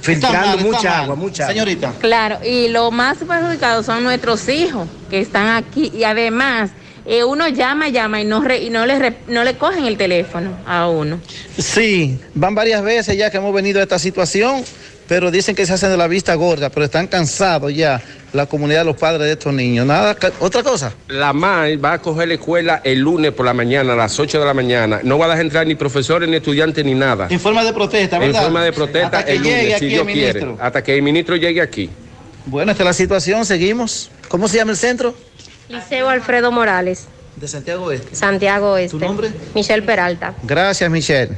filtrando 0.02 0.58
mal, 0.58 0.66
mucha 0.66 1.00
agua, 1.04 1.16
mucha 1.16 1.44
agua. 1.44 1.54
Señorita. 1.54 1.94
Claro, 2.02 2.40
y 2.46 2.68
los 2.68 2.92
más 2.92 3.18
perjudicados 3.20 3.86
son 3.86 4.04
nuestros 4.04 4.50
hijos 4.50 4.90
que 5.10 5.22
están 5.22 5.48
aquí 5.56 5.90
y 5.96 6.04
además 6.04 6.72
eh, 7.06 7.24
uno 7.24 7.48
llama, 7.48 7.88
llama 7.88 8.20
y 8.20 8.26
no, 8.26 8.42
re- 8.42 8.62
y 8.62 8.70
no, 8.70 8.86
le, 8.86 9.00
re- 9.00 9.18
no 9.30 9.46
le 9.46 9.56
cogen 9.56 9.86
el 9.86 9.96
teléfono 9.96 10.58
a 10.68 10.90
uno. 10.90 11.22
Sí, 11.58 12.20
van 12.34 12.54
varias 12.56 12.84
veces 12.84 13.16
ya 13.16 13.30
que 13.32 13.38
hemos 13.38 13.54
venido 13.54 13.80
a 13.80 13.84
esta 13.84 14.00
situación, 14.00 14.64
pero 15.08 15.32
dicen 15.32 15.56
que 15.56 15.66
se 15.66 15.74
hacen 15.74 15.90
de 15.90 15.98
la 15.98 16.08
vista 16.08 16.34
gorda, 16.36 16.70
pero 16.70 16.86
están 16.86 17.08
cansados 17.08 17.74
ya 17.74 18.02
la 18.32 18.46
comunidad 18.46 18.80
de 18.80 18.86
los 18.86 18.98
padres 18.98 19.22
de 19.28 19.34
estos 19.34 19.54
niños. 19.54 19.86
Nada, 19.86 20.16
otra 20.40 20.64
cosa. 20.64 20.94
La 21.08 21.34
MAI 21.34 21.76
va 21.78 21.94
a 21.94 22.00
coger 22.02 22.28
la 22.30 22.34
escuela 22.36 22.82
el 22.84 23.00
lunes 23.00 23.32
por 23.32 23.46
la 23.46 23.54
mañana, 23.54 23.94
a 23.94 23.96
las 23.96 24.20
8 24.20 24.40
de 24.40 24.46
la 24.46 24.54
mañana. 24.54 25.02
No 25.04 25.18
va 25.18 25.26
a 25.26 25.30
dejar 25.30 25.46
entrar 25.46 25.68
ni 25.68 25.76
profesores, 25.76 26.28
ni 26.30 26.38
estudiantes, 26.38 26.84
ni 26.84 26.94
nada. 26.94 27.28
En 27.30 27.40
forma 27.40 27.64
de 27.64 27.74
protesta, 27.74 28.16
En 28.18 28.22
¿verdad? 28.24 28.44
forma 28.44 28.64
de 28.64 28.74
protesta 28.74 29.20
Hasta 29.20 29.26
que 29.26 29.32
el 29.34 29.38
lunes, 29.40 29.56
llegue 29.56 29.68
si 29.70 29.74
aquí 29.76 29.86
Dios 29.88 30.08
el 30.08 30.14
quiere. 30.14 30.40
ministro. 30.40 30.66
Hasta 30.66 30.84
que 30.84 30.96
el 30.96 31.02
ministro 31.04 31.36
llegue 31.36 31.62
aquí. 31.62 31.90
Bueno, 32.46 32.72
esta 32.72 32.84
es 32.84 32.88
la 32.88 32.94
situación, 32.94 33.46
seguimos. 33.46 34.10
¿Cómo 34.30 34.48
se 34.48 34.58
llama 34.58 34.72
el 34.72 34.78
centro? 34.78 35.14
Liceo 35.70 36.10
Alfredo 36.10 36.52
Morales, 36.52 37.06
De 37.36 37.48
Santiago 37.48 37.86
Oeste. 37.86 38.16
Santiago 38.16 38.78
Este. 38.78 38.98
¿Tu 38.98 39.06
nombre? 39.06 39.32
Michelle 39.56 39.82
Peralta. 39.84 40.34
Gracias, 40.44 40.90
Michelle. 40.90 41.38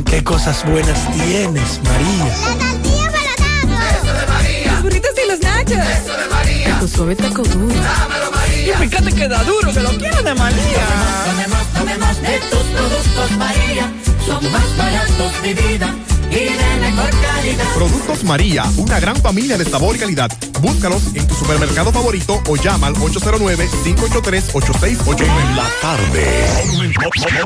Mmm, 0.00 0.04
qué 0.04 0.24
cosas 0.24 0.64
buenas 0.64 1.10
tienes, 1.12 1.80
María. 1.84 2.24
La 2.24 2.72
tortilla 2.72 3.10
para 3.10 3.96
Eso 3.96 4.12
de 4.12 4.26
María. 4.26 4.72
Los 4.72 4.82
burritos 4.82 5.10
y 5.22 5.28
los 5.28 5.40
nachos. 5.40 5.78
Eso 5.78 6.16
de 6.16 6.26
María. 6.28 6.78
Tu 6.80 6.88
suave 6.88 7.16
taco 7.16 7.42
duro. 7.42 7.74
Dámelo, 7.74 8.30
María. 8.30 8.74
Y 8.74 8.88
fíjate 8.88 9.12
que 9.12 9.28
da 9.28 9.42
duro, 9.44 9.72
que 9.72 9.80
lo 9.80 9.90
quiero 9.90 10.22
de 10.22 10.34
María. 10.34 10.86
Tomemos, 11.26 11.66
tomemos 11.74 12.22
de 12.22 12.38
tus 12.50 12.62
productos, 12.76 13.30
María. 13.38 13.92
Son 14.26 14.52
más 14.52 14.76
baratos 14.76 15.42
de 15.42 15.54
vida 15.54 15.94
y 16.30 16.34
de 16.34 16.50
mejor 16.80 17.10
calidad. 17.10 17.64
Productos 17.74 18.24
María, 18.24 18.64
una 18.76 18.98
gran 19.00 19.16
familia 19.16 19.56
de 19.58 19.64
sabor 19.64 19.96
y 19.96 19.98
calidad. 19.98 20.30
Búscalos 20.60 21.02
en 21.14 21.26
tu 21.26 21.34
supermercado 21.34 21.90
favorito 21.92 22.40
o 22.48 22.56
llama 22.56 22.86
al 22.88 22.94
809-583-8689. 22.94 25.20
En 25.20 25.56
la 25.56 25.66
tarde. 25.80 26.26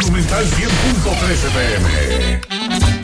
Monumental 0.01 0.45
100.13 0.47 1.51
PM. 1.55 3.04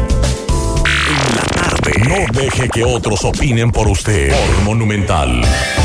No 2.07 2.15
deje 2.33 2.69
que 2.69 2.83
otros 2.83 3.23
opinen 3.23 3.71
por 3.71 3.87
usted. 3.87 4.31
Por 4.31 4.63
Monumental. 4.63 5.41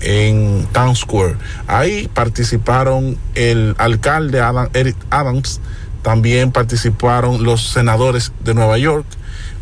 en 0.01 0.67
Town 0.73 0.97
Square. 0.97 1.37
Ahí 1.67 2.09
participaron 2.13 3.19
el 3.35 3.75
alcalde 3.79 4.41
Adam, 4.41 4.69
Eric 4.75 4.97
Adams, 5.11 5.61
también 6.05 6.53
participaron 6.53 7.43
los 7.45 7.67
senadores 7.67 8.31
de 8.45 8.53
Nueva 8.53 8.77
York, 8.77 9.07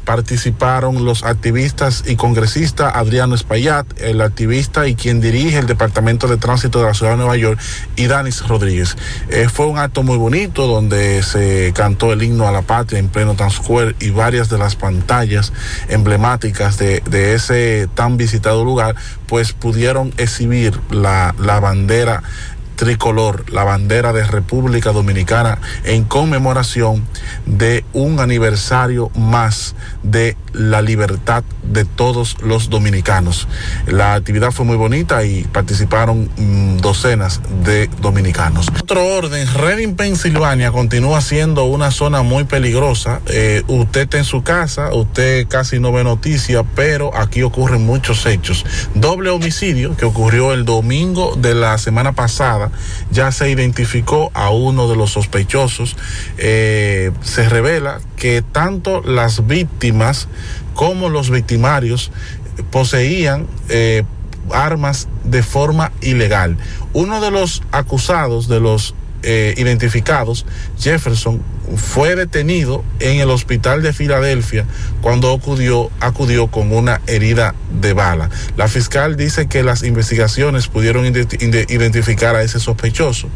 participaron 0.04 1.04
los 1.04 1.22
activistas 1.22 2.02
y 2.04 2.16
congresistas 2.16 2.96
Adriano 2.96 3.36
Espaillat, 3.36 3.86
el 4.00 4.20
activista 4.20 4.88
y 4.88 4.96
quien 4.96 5.20
dirige 5.20 5.58
el 5.58 5.68
Departamento 5.68 6.26
de 6.26 6.38
Tránsito 6.38 6.80
de 6.80 6.86
la 6.86 6.94
Ciudad 6.94 7.12
de 7.12 7.18
Nueva 7.18 7.36
York, 7.36 7.60
y 7.94 8.08
Danis 8.08 8.44
Rodríguez. 8.48 8.96
Eh, 9.30 9.48
fue 9.48 9.66
un 9.66 9.78
acto 9.78 10.02
muy 10.02 10.16
bonito 10.16 10.66
donde 10.66 11.22
se 11.22 11.72
cantó 11.76 12.12
el 12.12 12.24
himno 12.24 12.48
a 12.48 12.50
la 12.50 12.62
patria 12.62 12.98
en 12.98 13.08
pleno 13.08 13.36
Times 13.36 13.54
Square 13.54 13.94
y 14.00 14.10
varias 14.10 14.50
de 14.50 14.58
las 14.58 14.74
pantallas 14.74 15.52
emblemáticas 15.88 16.76
de, 16.76 17.04
de 17.08 17.34
ese 17.34 17.88
tan 17.94 18.16
visitado 18.16 18.64
lugar, 18.64 18.96
pues 19.28 19.52
pudieron 19.52 20.12
exhibir 20.16 20.76
la, 20.90 21.36
la 21.38 21.60
bandera 21.60 22.24
tricolor, 22.76 23.50
la 23.50 23.64
bandera 23.64 24.12
de 24.12 24.24
República 24.24 24.92
Dominicana 24.92 25.58
en 25.84 26.04
conmemoración 26.04 27.06
de 27.46 27.84
un 27.92 28.20
aniversario 28.20 29.10
más 29.14 29.74
de 30.02 30.36
la 30.52 30.82
libertad 30.82 31.44
de 31.62 31.84
todos 31.84 32.36
los 32.42 32.68
dominicanos. 32.68 33.48
La 33.86 34.14
actividad 34.14 34.50
fue 34.50 34.64
muy 34.64 34.76
bonita 34.76 35.24
y 35.24 35.44
participaron 35.44 36.30
mmm, 36.36 36.78
docenas 36.78 37.40
de 37.64 37.88
dominicanos. 38.00 38.68
Otro 38.80 39.06
orden, 39.06 39.46
Reading, 39.54 39.94
Pensilvania 39.94 40.72
continúa 40.72 41.20
siendo 41.20 41.64
una 41.64 41.90
zona 41.90 42.22
muy 42.22 42.44
peligrosa. 42.44 43.20
Eh, 43.28 43.62
usted 43.68 44.02
está 44.02 44.18
en 44.18 44.24
su 44.24 44.42
casa, 44.42 44.92
usted 44.92 45.46
casi 45.48 45.78
no 45.78 45.92
ve 45.92 46.04
noticias, 46.04 46.64
pero 46.74 47.16
aquí 47.16 47.42
ocurren 47.42 47.86
muchos 47.86 48.26
hechos. 48.26 48.66
Doble 48.94 49.30
homicidio 49.30 49.96
que 49.96 50.04
ocurrió 50.04 50.52
el 50.52 50.64
domingo 50.64 51.34
de 51.36 51.54
la 51.54 51.78
semana 51.78 52.12
pasada 52.12 52.71
ya 53.10 53.32
se 53.32 53.50
identificó 53.50 54.30
a 54.34 54.50
uno 54.50 54.88
de 54.88 54.96
los 54.96 55.12
sospechosos. 55.12 55.96
Eh, 56.38 57.12
se 57.22 57.48
revela 57.48 58.00
que 58.16 58.42
tanto 58.42 59.02
las 59.02 59.46
víctimas 59.46 60.28
como 60.74 61.08
los 61.08 61.30
victimarios 61.30 62.10
poseían 62.70 63.46
eh, 63.68 64.04
armas 64.50 65.08
de 65.24 65.42
forma 65.42 65.92
ilegal. 66.00 66.56
Uno 66.92 67.20
de 67.20 67.30
los 67.30 67.62
acusados, 67.72 68.48
de 68.48 68.60
los 68.60 68.94
eh, 69.22 69.54
identificados, 69.56 70.46
Jefferson, 70.78 71.42
fue 71.76 72.16
detenido 72.16 72.84
en 73.00 73.20
el 73.20 73.30
hospital 73.30 73.82
de 73.82 73.92
Filadelfia 73.92 74.66
cuando 75.00 75.32
acudió, 75.32 75.90
acudió 76.00 76.48
con 76.48 76.72
una 76.72 77.00
herida 77.06 77.54
de 77.80 77.92
bala. 77.92 78.30
La 78.56 78.68
fiscal 78.68 79.16
dice 79.16 79.46
que 79.48 79.62
las 79.62 79.82
investigaciones 79.82 80.68
pudieron 80.68 81.06
identificar 81.06 82.36
a 82.36 82.42
ese 82.42 82.60
sospechoso 82.60 83.28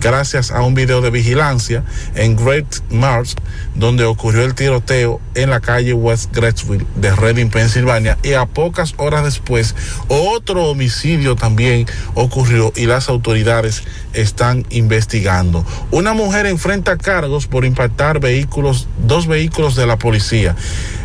gracias 0.00 0.50
a 0.50 0.62
un 0.62 0.74
video 0.74 1.00
de 1.00 1.10
vigilancia 1.10 1.84
en 2.14 2.36
Great 2.36 2.66
Mars 2.90 3.36
donde 3.74 4.04
ocurrió 4.04 4.44
el 4.44 4.54
tiroteo 4.54 5.20
en 5.34 5.50
la 5.50 5.60
calle 5.60 5.92
West 5.92 6.34
Gretzville 6.34 6.86
de 6.96 7.14
Reading, 7.14 7.48
Pensilvania 7.48 8.18
y 8.22 8.32
a 8.32 8.46
pocas 8.46 8.94
horas 8.96 9.24
después 9.24 9.74
otro 10.08 10.64
homicidio 10.64 11.36
también 11.36 11.86
ocurrió 12.14 12.72
y 12.74 12.86
las 12.86 13.08
autoridades 13.08 13.82
están 14.12 14.64
investigando. 14.70 15.64
Una 15.90 16.14
mujer 16.14 16.46
enfrenta 16.46 16.96
cargos 16.96 17.46
por 17.46 17.65
impactar 17.66 18.20
vehículos, 18.20 18.88
dos 19.06 19.26
vehículos 19.26 19.76
de 19.76 19.86
la 19.86 19.98
policía. 19.98 20.56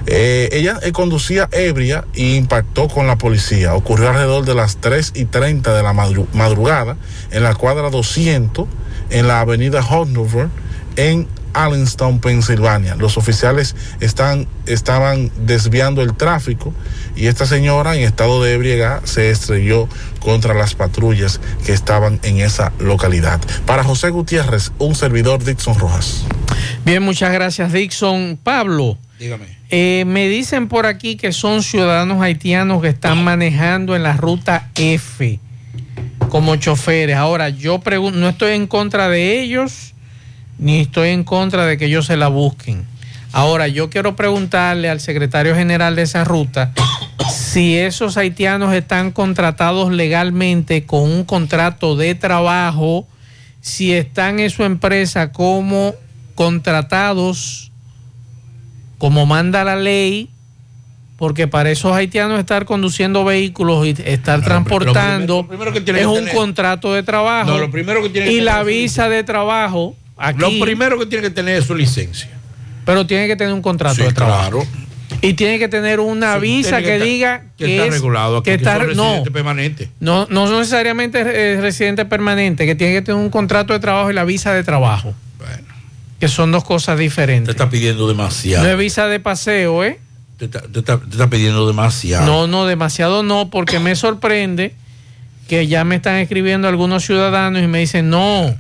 Eh, 0.05 0.49
ella 0.51 0.79
eh, 0.81 0.91
conducía 0.91 1.47
ebria 1.51 2.05
y 2.13 2.35
impactó 2.35 2.87
con 2.87 3.07
la 3.07 3.17
policía. 3.17 3.75
Ocurrió 3.75 4.09
alrededor 4.09 4.45
de 4.45 4.55
las 4.55 4.77
3 4.77 5.13
y 5.15 5.25
30 5.25 5.75
de 5.75 5.83
la 5.83 5.93
madru 5.93 6.27
madrugada 6.33 6.97
en 7.31 7.43
la 7.43 7.53
cuadra 7.55 7.89
200 7.89 8.67
en 9.09 9.27
la 9.27 9.41
avenida 9.41 9.81
Hanover 9.81 10.47
en 10.95 11.27
Allenstown, 11.53 12.19
Pensilvania. 12.19 12.95
Los 12.95 13.17
oficiales 13.17 13.75
están, 13.99 14.47
estaban 14.65 15.31
desviando 15.45 16.01
el 16.01 16.15
tráfico 16.15 16.73
y 17.15 17.27
esta 17.27 17.45
señora 17.45 17.95
en 17.95 18.03
estado 18.03 18.43
de 18.43 18.53
ebriedad 18.53 19.03
se 19.05 19.29
estrelló 19.29 19.87
contra 20.19 20.53
las 20.53 20.75
patrullas 20.75 21.39
que 21.65 21.73
estaban 21.73 22.19
en 22.23 22.39
esa 22.39 22.71
localidad. 22.79 23.39
Para 23.65 23.83
José 23.83 24.09
Gutiérrez, 24.09 24.71
un 24.77 24.95
servidor 24.95 25.43
Dixon 25.43 25.77
Rojas. 25.77 26.23
Bien, 26.85 27.03
muchas 27.03 27.31
gracias 27.31 27.73
Dixon. 27.73 28.39
Pablo. 28.41 28.97
Dígame. 29.19 29.45
Eh, 29.69 30.03
me 30.05 30.27
dicen 30.27 30.67
por 30.67 30.85
aquí 30.85 31.15
que 31.15 31.31
son 31.31 31.63
ciudadanos 31.63 32.21
haitianos 32.21 32.81
que 32.81 32.89
están 32.89 33.23
manejando 33.23 33.95
en 33.95 34.03
la 34.03 34.17
ruta 34.17 34.69
F 34.75 35.39
como 36.29 36.55
choferes. 36.55 37.17
Ahora, 37.17 37.49
yo 37.49 37.79
pregunto, 37.79 38.17
no 38.17 38.29
estoy 38.29 38.53
en 38.53 38.67
contra 38.67 39.09
de 39.09 39.41
ellos 39.41 39.93
ni 40.61 40.79
estoy 40.79 41.09
en 41.09 41.25
contra 41.25 41.65
de 41.65 41.77
que 41.77 41.85
ellos 41.85 42.05
se 42.05 42.15
la 42.15 42.29
busquen. 42.29 42.85
Ahora, 43.33 43.67
yo 43.67 43.89
quiero 43.89 44.15
preguntarle 44.15 44.89
al 44.89 44.99
secretario 44.99 45.55
general 45.55 45.95
de 45.95 46.03
esa 46.03 46.23
ruta 46.23 46.71
si 47.33 47.77
esos 47.77 48.15
haitianos 48.15 48.73
están 48.73 49.11
contratados 49.11 49.91
legalmente 49.91 50.85
con 50.85 51.03
un 51.03 51.23
contrato 51.23 51.95
de 51.95 52.13
trabajo, 52.15 53.07
si 53.59 53.93
están 53.93 54.39
en 54.39 54.49
su 54.49 54.63
empresa 54.63 55.31
como 55.31 55.95
contratados, 56.35 57.71
como 58.97 59.25
manda 59.25 59.63
la 59.63 59.75
ley, 59.75 60.29
porque 61.17 61.47
para 61.47 61.71
esos 61.71 61.93
haitianos 61.93 62.39
estar 62.39 62.65
conduciendo 62.65 63.23
vehículos 63.23 63.85
y 63.85 63.95
estar 64.05 64.41
transportando 64.43 65.37
lo 65.37 65.47
primero, 65.47 65.65
lo 65.65 65.73
primero 65.73 65.85
que 65.85 66.01
es 66.01 66.05
un 66.07 66.27
contrato 66.35 66.93
de 66.93 67.03
trabajo 67.03 67.51
no, 67.51 67.57
lo 67.59 67.71
primero 67.71 68.01
que 68.01 68.09
tiene 68.09 68.27
que 68.27 68.33
y 68.33 68.41
la 68.41 68.63
visa 68.63 69.07
de 69.07 69.23
trabajo. 69.23 69.95
Aquí, 70.21 70.39
lo 70.39 70.65
primero 70.65 70.99
que 70.99 71.05
tiene 71.05 71.23
que 71.23 71.31
tener 71.31 71.57
es 71.57 71.65
su 71.65 71.75
licencia. 71.75 72.29
Pero 72.85 73.05
tiene 73.07 73.27
que 73.27 73.35
tener 73.35 73.53
un 73.53 73.61
contrato 73.61 73.95
sí, 73.95 74.03
de 74.03 74.11
trabajo. 74.11 74.59
Claro. 74.61 74.67
Y 75.21 75.33
tiene 75.33 75.59
que 75.59 75.67
tener 75.67 75.99
una 75.99 76.35
sí, 76.35 76.41
visa 76.41 76.77
que, 76.79 76.85
que 76.85 76.99
diga 76.99 77.43
que, 77.57 77.65
que 77.65 77.75
está 77.75 77.87
es, 77.87 77.93
regulado, 77.93 78.37
aquí, 78.37 78.45
que 78.45 78.53
está 78.55 78.79
no, 78.79 79.17
no, 79.17 79.23
permanente. 79.23 79.89
no, 79.99 80.25
no 80.29 80.49
necesariamente 80.57 81.19
es 81.53 81.61
residente 81.61 82.05
permanente, 82.05 82.65
que 82.65 82.75
tiene 82.75 82.93
que 82.93 83.01
tener 83.01 83.21
un 83.21 83.29
contrato 83.29 83.73
de 83.73 83.79
trabajo 83.79 84.09
y 84.09 84.13
la 84.13 84.23
visa 84.23 84.53
de 84.53 84.63
trabajo. 84.63 85.13
Bueno. 85.37 85.67
Que 86.19 86.27
son 86.27 86.51
dos 86.51 86.63
cosas 86.63 86.97
diferentes. 86.97 87.45
Te 87.45 87.51
está 87.51 87.69
pidiendo 87.69 88.07
demasiado. 88.07 88.63
No 88.63 88.69
es 88.69 88.77
visa 88.77 89.07
de 89.07 89.19
paseo, 89.19 89.83
¿eh? 89.83 89.99
Te 90.37 90.45
está, 90.45 90.61
te 90.61 90.79
está, 90.79 90.99
te 90.99 91.09
está 91.09 91.29
pidiendo 91.29 91.67
demasiado. 91.67 92.25
No, 92.25 92.47
no, 92.47 92.65
demasiado 92.65 93.21
no, 93.21 93.49
porque 93.49 93.79
me 93.79 93.95
sorprende 93.95 94.73
que 95.47 95.67
ya 95.67 95.83
me 95.83 95.97
están 95.97 96.15
escribiendo 96.15 96.67
algunos 96.67 97.05
ciudadanos 97.05 97.61
y 97.61 97.67
me 97.67 97.79
dicen, 97.79 98.09
no, 98.09 98.55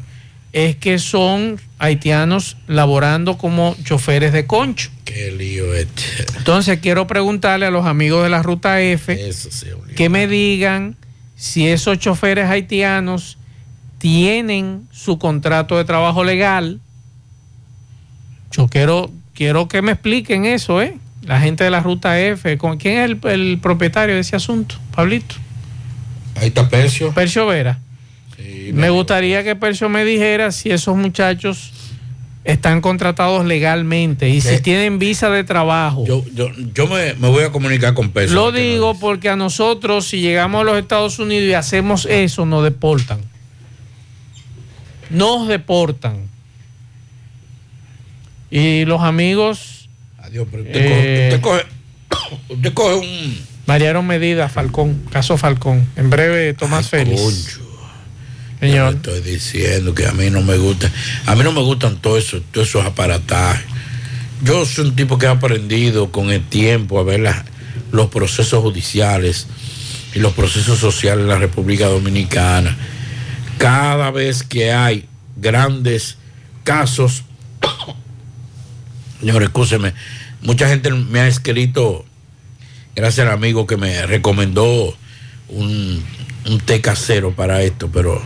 es 0.53 0.75
que 0.75 0.99
son 0.99 1.59
haitianos 1.79 2.57
laborando 2.67 3.37
como 3.37 3.75
choferes 3.83 4.33
de 4.33 4.45
concho. 4.45 4.89
Qué 5.05 5.31
lío 5.31 5.73
este. 5.73 6.03
Entonces 6.37 6.79
quiero 6.79 7.07
preguntarle 7.07 7.65
a 7.65 7.71
los 7.71 7.85
amigos 7.85 8.23
de 8.23 8.29
la 8.29 8.43
ruta 8.43 8.81
F 8.81 9.29
Eso 9.29 9.49
sí, 9.51 9.67
que 9.95 10.09
me 10.09 10.27
digan 10.27 10.95
si 11.35 11.67
esos 11.67 11.99
choferes 11.99 12.49
haitianos 12.49 13.37
tienen 13.97 14.87
su 14.91 15.17
contrato 15.17 15.77
de 15.77 15.85
trabajo 15.85 16.23
legal. 16.23 16.79
Yo 18.51 18.67
quiero, 18.67 19.11
quiero 19.33 19.67
que 19.67 19.81
me 19.81 19.93
expliquen 19.93 20.45
eso, 20.45 20.81
¿eh? 20.81 20.97
La 21.23 21.39
gente 21.39 21.63
de 21.63 21.69
la 21.69 21.79
ruta 21.81 22.19
F. 22.19 22.57
¿Con 22.57 22.77
quién 22.77 22.97
es 22.97 23.11
el, 23.11 23.19
el 23.29 23.59
propietario 23.59 24.15
de 24.15 24.21
ese 24.21 24.35
asunto, 24.35 24.75
Pablito? 24.93 25.35
Ahí 26.35 26.47
está 26.47 26.67
Percio. 26.67 27.13
Percio 27.13 27.45
Vera. 27.45 27.79
Sí, 28.43 28.71
me 28.73 28.89
gustaría 28.89 29.43
que 29.43 29.55
Percio 29.55 29.89
me 29.89 30.03
dijera 30.05 30.51
si 30.51 30.71
esos 30.71 30.95
muchachos 30.95 31.71
están 32.43 32.81
contratados 32.81 33.45
legalmente 33.45 34.27
y 34.29 34.41
si 34.41 34.59
tienen 34.61 34.97
visa 34.97 35.29
de 35.29 35.43
trabajo. 35.43 36.05
Yo, 36.07 36.25
yo, 36.33 36.49
yo 36.73 36.87
me, 36.87 37.13
me 37.13 37.27
voy 37.29 37.43
a 37.43 37.51
comunicar 37.51 37.93
con 37.93 38.09
Peso. 38.11 38.33
Lo 38.33 38.51
digo 38.51 38.97
porque 38.99 39.29
a 39.29 39.35
nosotros, 39.35 40.07
si 40.07 40.21
llegamos 40.21 40.61
a 40.61 40.63
los 40.63 40.77
Estados 40.79 41.19
Unidos 41.19 41.43
y 41.47 41.53
hacemos 41.53 42.07
eso, 42.09 42.45
nos 42.45 42.63
deportan. 42.63 43.21
Nos 45.11 45.47
deportan. 45.47 46.29
Y 48.49 48.85
los 48.85 49.01
amigos. 49.01 49.89
Adiós, 50.17 50.47
pero 50.49 50.63
usted, 50.63 50.75
Eh, 51.33 51.39
coge, 51.41 51.57
usted, 51.57 51.65
coge, 52.09 52.35
usted 52.55 52.73
coge 52.73 52.95
un. 52.95 53.51
Variaron 53.67 54.05
medidas, 54.07 54.51
Falcón, 54.51 55.01
caso 55.11 55.37
Falcón. 55.37 55.87
En 55.95 56.09
breve, 56.09 56.53
Tomás 56.53 56.89
Félix. 56.89 57.59
Estoy 58.61 59.21
diciendo 59.21 59.95
que 59.95 60.05
a 60.05 60.11
mí 60.11 60.29
no 60.29 60.43
me 60.43 60.55
gusta. 60.55 60.91
A 61.25 61.35
mí 61.35 61.43
no 61.43 61.51
me 61.51 61.61
gustan 61.61 61.97
todos 61.97 62.23
esos, 62.23 62.43
todos 62.51 62.67
esos 62.67 62.85
aparatajes. 62.85 63.65
Yo 64.43 64.65
soy 64.67 64.85
un 64.85 64.95
tipo 64.95 65.17
que 65.17 65.25
ha 65.25 65.31
aprendido 65.31 66.11
con 66.11 66.29
el 66.29 66.43
tiempo 66.45 66.99
a 66.99 67.03
ver 67.03 67.27
los 67.91 68.09
procesos 68.11 68.61
judiciales 68.61 69.47
y 70.13 70.19
los 70.19 70.33
procesos 70.33 70.77
sociales 70.77 71.23
en 71.23 71.29
la 71.29 71.39
República 71.39 71.87
Dominicana. 71.87 72.77
Cada 73.57 74.11
vez 74.11 74.43
que 74.43 74.71
hay 74.71 75.07
grandes 75.37 76.17
casos, 76.63 77.23
señor, 79.19 79.41
escúcheme, 79.41 79.95
mucha 80.43 80.67
gente 80.67 80.91
me 80.91 81.21
ha 81.21 81.27
escrito, 81.27 82.05
gracias 82.95 83.25
al 83.25 83.33
amigo 83.33 83.65
que 83.65 83.77
me 83.77 84.05
recomendó 84.05 84.95
un, 85.49 86.03
un 86.45 86.59
té 86.59 86.79
casero 86.79 87.31
para 87.31 87.63
esto, 87.63 87.89
pero 87.91 88.21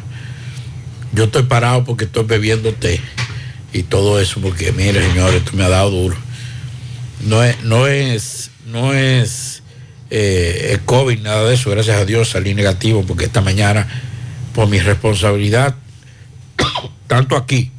yo 1.16 1.26
estoy 1.26 1.44
parado 1.44 1.84
porque 1.84 2.06
estoy 2.06 2.26
bebiendo 2.26 2.74
té 2.74 3.00
y 3.74 3.84
todo 3.84 4.20
eso, 4.20 4.40
porque 4.42 4.72
mire, 4.72 5.02
señor, 5.08 5.34
esto 5.34 5.52
me 5.54 5.64
ha 5.64 5.70
dado 5.70 5.90
duro. 5.90 6.16
No 7.22 7.44
es, 7.44 7.64
no 7.64 7.88
es, 7.88 8.52
no 8.68 8.94
es 8.94 9.64
eh, 10.10 10.70
el 10.72 10.82
COVID, 10.82 11.20
nada 11.22 11.46
de 11.46 11.56
eso, 11.56 11.72
gracias 11.72 11.98
a 11.98 12.06
Dios 12.06 12.30
salí 12.30 12.54
negativo, 12.54 13.04
porque 13.06 13.26
esta 13.26 13.42
mañana, 13.42 13.88
por 14.54 14.68
mi 14.68 14.80
responsabilidad, 14.80 15.76
tanto 17.08 17.36
aquí 17.36 17.72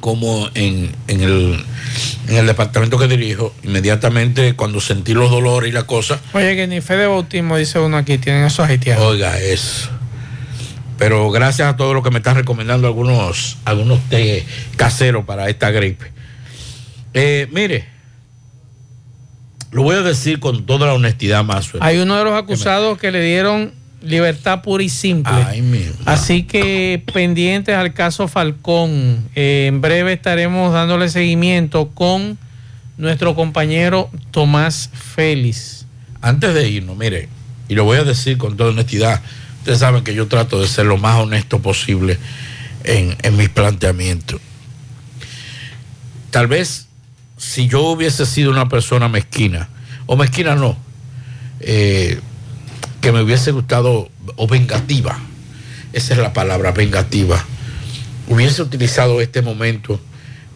como 0.00 0.48
en, 0.54 0.94
en 1.06 1.20
el, 1.20 1.64
en 2.28 2.36
el 2.36 2.46
departamento 2.46 2.98
que 2.98 3.08
dirijo, 3.08 3.54
inmediatamente 3.62 4.54
cuando 4.54 4.80
sentí 4.80 5.14
los 5.14 5.30
dolores 5.30 5.70
y 5.70 5.72
la 5.72 5.84
cosa, 5.84 6.20
Oye, 6.32 6.56
que 6.56 6.66
ni 6.66 6.80
fe 6.80 6.96
de 6.96 7.06
bautismo, 7.06 7.56
dice 7.56 7.78
uno 7.78 7.96
aquí, 7.96 8.18
tienen 8.18 8.44
esos 8.44 8.68
haitianos. 8.68 9.04
Oiga, 9.04 9.38
eso. 9.38 10.01
Pero 11.02 11.32
gracias 11.32 11.66
a 11.66 11.76
todo 11.76 11.94
lo 11.94 12.02
que 12.04 12.12
me 12.12 12.18
están 12.18 12.36
recomendando 12.36 12.86
algunos, 12.86 13.58
algunos 13.64 13.98
té 14.08 14.46
caseros 14.76 15.24
para 15.24 15.48
esta 15.48 15.72
gripe. 15.72 16.12
Eh, 17.12 17.48
mire, 17.50 17.88
lo 19.72 19.82
voy 19.82 19.96
a 19.96 20.02
decir 20.02 20.38
con 20.38 20.64
toda 20.64 20.86
la 20.86 20.94
honestidad 20.94 21.42
más. 21.42 21.70
Hay 21.80 21.98
uno 21.98 22.16
de 22.16 22.22
los 22.22 22.34
acusados 22.34 22.98
que 22.98 23.10
le 23.10 23.20
dieron 23.20 23.72
libertad 24.00 24.62
pura 24.62 24.84
y 24.84 24.88
simple. 24.88 25.32
Ay, 25.32 25.92
Así 26.04 26.44
que 26.44 27.02
pendientes 27.12 27.74
al 27.74 27.94
caso 27.94 28.28
Falcón. 28.28 29.28
Eh, 29.34 29.66
en 29.66 29.80
breve 29.80 30.12
estaremos 30.12 30.72
dándole 30.72 31.08
seguimiento 31.08 31.88
con 31.88 32.38
nuestro 32.96 33.34
compañero 33.34 34.08
Tomás 34.30 34.88
Félix. 34.92 35.84
Antes 36.20 36.54
de 36.54 36.68
irnos, 36.68 36.96
mire, 36.96 37.28
y 37.68 37.74
lo 37.74 37.82
voy 37.82 37.98
a 37.98 38.04
decir 38.04 38.38
con 38.38 38.56
toda 38.56 38.70
honestidad, 38.70 39.20
ustedes 39.62 39.78
saben 39.78 40.02
que 40.02 40.12
yo 40.12 40.26
trato 40.26 40.60
de 40.60 40.66
ser 40.66 40.86
lo 40.86 40.98
más 40.98 41.20
honesto 41.20 41.62
posible 41.62 42.18
en, 42.82 43.16
mis 43.36 43.48
planteamientos. 43.48 44.40
Tal 46.32 46.48
vez 46.48 46.88
si 47.36 47.68
yo 47.68 47.82
hubiese 47.82 48.26
sido 48.26 48.50
una 48.50 48.68
persona 48.68 49.08
mezquina, 49.08 49.68
o 50.06 50.16
mezquina 50.16 50.56
no, 50.56 50.76
eh, 51.60 52.18
que 53.00 53.12
me 53.12 53.22
hubiese 53.22 53.52
gustado, 53.52 54.10
o 54.34 54.48
vengativa, 54.48 55.16
esa 55.92 56.14
es 56.14 56.18
la 56.18 56.32
palabra, 56.32 56.72
vengativa, 56.72 57.44
hubiese 58.26 58.62
utilizado 58.62 59.20
este 59.20 59.42
momento 59.42 60.00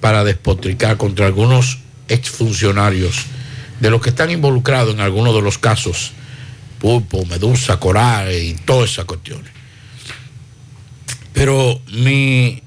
para 0.00 0.24
despotricar 0.24 0.96
contra 0.96 1.26
algunos 1.26 1.78
exfuncionarios 2.08 3.26
de 3.78 3.88
los 3.88 4.02
que 4.02 4.08
están 4.08 4.32
involucrados 4.32 4.94
en 4.94 5.00
algunos 5.00 5.32
de 5.32 5.42
los 5.42 5.58
casos, 5.58 6.10
Pulpo, 6.78 7.24
Medusa, 7.26 7.78
Coral 7.78 8.32
y 8.32 8.54
todas 8.64 8.90
esas 8.90 9.04
cuestiones. 9.04 9.50
Pero 11.32 11.80
mi, 11.92 12.62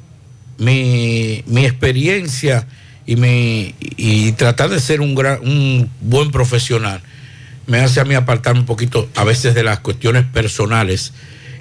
mi, 0.57 1.43
mi 1.47 1.65
experiencia 1.65 2.67
y, 3.05 3.15
mi, 3.15 3.73
y 3.79 4.31
tratar 4.33 4.69
de 4.69 4.79
ser 4.79 5.01
un, 5.01 5.15
gran, 5.15 5.39
un 5.41 5.89
buen 6.01 6.31
profesional 6.31 7.01
me 7.65 7.79
hace 7.79 7.99
a 7.99 8.05
mí 8.05 8.15
apartarme 8.15 8.61
un 8.61 8.65
poquito 8.65 9.07
a 9.15 9.23
veces 9.23 9.53
de 9.53 9.63
las 9.63 9.79
cuestiones 9.79 10.25
personales 10.25 11.13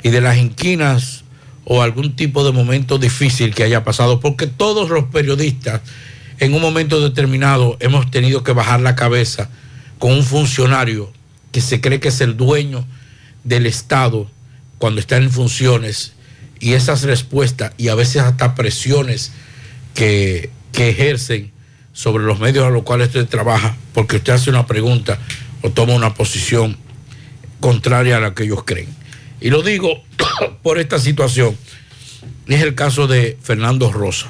y 0.03 0.09
de 0.09 0.21
las 0.21 0.39
inquinas 0.39 1.25
o 1.65 1.83
algún 1.83 2.17
tipo 2.17 2.45
de 2.45 2.53
momento 2.53 2.99
difícil 2.99 3.55
que 3.55 3.63
haya 3.63 3.85
pasado, 3.85 4.21
porque 4.21 4.47
todos 4.47 4.89
los 4.89 5.05
periodistas 5.05 5.83
en 6.39 6.55
un 6.55 6.63
momento 6.63 7.01
determinado 7.01 7.77
hemos 7.81 8.11
tenido 8.11 8.43
que 8.43 8.53
bajar 8.53 8.81
la 8.81 8.97
cabeza 8.97 9.51
con 9.99 10.13
un 10.13 10.25
funcionario 10.25 11.13
que 11.53 11.61
se 11.61 11.81
cree 11.81 12.01
que 12.01 12.09
es 12.09 12.21
el 12.21 12.37
dueño 12.37 12.87
del 13.45 13.67
Estado 13.67 14.31
cuando 14.79 15.01
está 15.01 15.17
en 15.17 15.31
funciones 15.31 16.13
y 16.61 16.73
esas 16.73 17.03
respuestas 17.03 17.73
y 17.77 17.89
a 17.89 17.95
veces 17.95 18.23
hasta 18.23 18.55
presiones 18.55 19.33
que, 19.95 20.51
que 20.73 20.91
ejercen 20.91 21.53
sobre 21.93 22.25
los 22.25 22.39
medios 22.39 22.65
a 22.65 22.71
los 22.71 22.83
cuales 22.85 23.09
usted 23.09 23.27
trabaja, 23.27 23.77
porque 23.93 24.17
usted 24.17 24.33
hace 24.33 24.51
una 24.51 24.67
pregunta 24.67 25.19
o 25.63 25.71
toma 25.71 25.95
una 25.95 26.15
posición 26.15 26.77
contraria 27.61 28.19
a 28.19 28.21
la 28.21 28.35
que 28.35 28.45
ellos 28.45 28.63
creen. 28.65 28.89
Y 29.41 29.51
lo 29.51 29.63
digo 29.63 30.03
por 30.63 30.79
esta 30.79 30.99
situación. 30.99 31.57
Es 32.47 32.63
el 32.63 32.75
caso 32.75 33.07
de 33.07 33.37
Fernando 33.43 33.93
Rosa. 33.93 34.29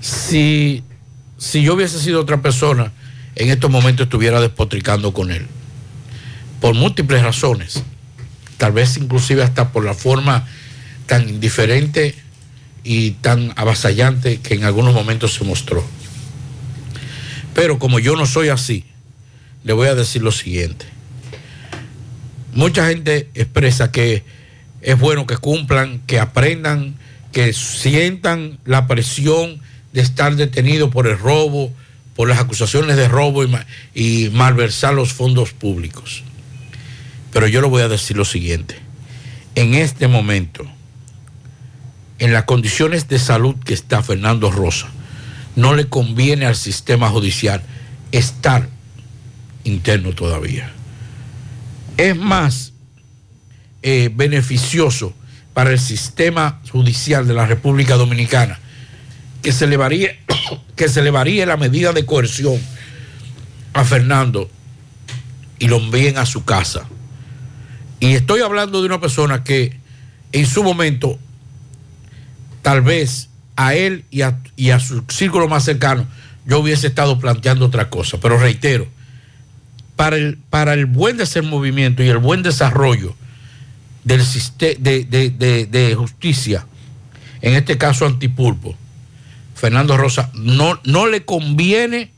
Si, 0.00 0.82
si 1.38 1.62
yo 1.62 1.74
hubiese 1.74 1.98
sido 1.98 2.20
otra 2.20 2.42
persona, 2.42 2.92
en 3.34 3.50
estos 3.50 3.70
momentos 3.70 4.04
estuviera 4.04 4.40
despotricando 4.40 5.12
con 5.12 5.30
él. 5.30 5.46
Por 6.60 6.74
múltiples 6.74 7.22
razones. 7.22 7.82
Tal 8.56 8.72
vez 8.72 8.96
inclusive 8.96 9.42
hasta 9.42 9.70
por 9.72 9.84
la 9.84 9.94
forma 9.94 10.46
tan 11.06 11.28
indiferente 11.28 12.14
y 12.84 13.12
tan 13.12 13.52
avasallante 13.56 14.40
que 14.40 14.54
en 14.54 14.64
algunos 14.64 14.94
momentos 14.94 15.34
se 15.34 15.44
mostró. 15.44 15.84
Pero 17.54 17.78
como 17.78 17.98
yo 17.98 18.16
no 18.16 18.26
soy 18.26 18.48
así, 18.48 18.84
le 19.64 19.72
voy 19.72 19.88
a 19.88 19.94
decir 19.94 20.22
lo 20.22 20.32
siguiente. 20.32 20.86
Mucha 22.54 22.88
gente 22.88 23.28
expresa 23.34 23.92
que 23.92 24.24
es 24.80 24.98
bueno 24.98 25.26
que 25.26 25.36
cumplan, 25.36 26.00
que 26.06 26.18
aprendan, 26.18 26.96
que 27.32 27.52
sientan 27.52 28.58
la 28.64 28.86
presión 28.86 29.60
de 29.92 30.00
estar 30.00 30.34
detenido 30.36 30.90
por 30.90 31.06
el 31.06 31.18
robo, 31.18 31.72
por 32.16 32.28
las 32.28 32.38
acusaciones 32.38 32.96
de 32.96 33.08
robo 33.08 33.44
y, 33.44 33.48
ma- 33.48 33.66
y 33.94 34.30
malversar 34.32 34.94
los 34.94 35.12
fondos 35.12 35.52
públicos. 35.52 36.24
Pero 37.32 37.46
yo 37.46 37.60
le 37.60 37.68
voy 37.68 37.82
a 37.82 37.88
decir 37.88 38.16
lo 38.16 38.24
siguiente. 38.24 38.76
En 39.54 39.74
este 39.74 40.08
momento, 40.08 40.64
en 42.18 42.32
las 42.32 42.44
condiciones 42.44 43.08
de 43.08 43.18
salud 43.18 43.56
que 43.64 43.74
está 43.74 44.02
Fernando 44.02 44.50
Rosa, 44.50 44.88
no 45.56 45.74
le 45.74 45.88
conviene 45.88 46.46
al 46.46 46.56
sistema 46.56 47.08
judicial 47.10 47.62
estar 48.12 48.68
interno 49.64 50.12
todavía. 50.12 50.70
Es 51.96 52.16
más 52.16 52.72
eh, 53.82 54.10
beneficioso 54.14 55.12
para 55.52 55.70
el 55.70 55.80
sistema 55.80 56.60
judicial 56.70 57.26
de 57.26 57.34
la 57.34 57.46
República 57.46 57.96
Dominicana 57.96 58.60
que 59.42 59.52
se 59.52 59.64
elevaría, 59.64 60.16
que 60.76 60.88
se 60.88 61.00
elevaría 61.00 61.46
la 61.46 61.56
medida 61.56 61.92
de 61.92 62.06
coerción 62.06 62.60
a 63.72 63.84
Fernando 63.84 64.50
y 65.58 65.68
lo 65.68 65.76
envíen 65.78 66.18
a 66.18 66.26
su 66.26 66.44
casa. 66.44 66.86
Y 68.00 68.14
estoy 68.14 68.40
hablando 68.42 68.80
de 68.80 68.86
una 68.86 69.00
persona 69.00 69.42
que 69.44 69.76
en 70.32 70.46
su 70.46 70.62
momento, 70.62 71.18
tal 72.62 72.82
vez 72.82 73.28
a 73.56 73.74
él 73.74 74.04
y 74.10 74.20
a, 74.22 74.80
su 74.80 75.02
círculo 75.08 75.48
más 75.48 75.64
cercano, 75.64 76.06
yo 76.46 76.60
hubiese 76.60 76.86
estado 76.86 77.18
planteando 77.18 77.66
otra 77.66 77.90
cosa. 77.90 78.18
Pero 78.20 78.38
reitero, 78.38 78.86
para 79.96 80.16
el, 80.16 80.38
para 80.50 80.74
el 80.74 80.86
buen 80.86 81.16
desenvolvimiento 81.16 82.02
y 82.02 82.08
el 82.08 82.18
buen 82.18 82.42
desarrollo 82.42 83.14
del 84.04 84.24
sistema 84.24 84.76
de, 84.80 85.04
de- 85.04 85.30
de- 85.30 85.66
de 85.66 85.94
justicia, 85.94 86.66
en 87.42 87.54
este 87.54 87.76
caso 87.78 88.06
antipulpo, 88.06 88.74
Fernando 89.54 89.96
Rosa, 89.96 90.30
no, 90.34 90.78
no 90.84 91.06
le 91.08 91.24
conviene 91.24 92.12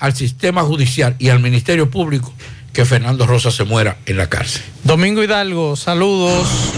al 0.00 0.14
sistema 0.16 0.62
judicial 0.62 1.14
y 1.18 1.28
al 1.28 1.38
Ministerio 1.40 1.88
Público 1.90 2.34
que 2.72 2.84
Fernando 2.84 3.26
Rosa 3.26 3.50
se 3.50 3.64
muera 3.64 3.96
en 4.06 4.16
la 4.16 4.28
cárcel. 4.28 4.62
Domingo 4.84 5.22
Hidalgo, 5.22 5.76
saludos. 5.76 6.72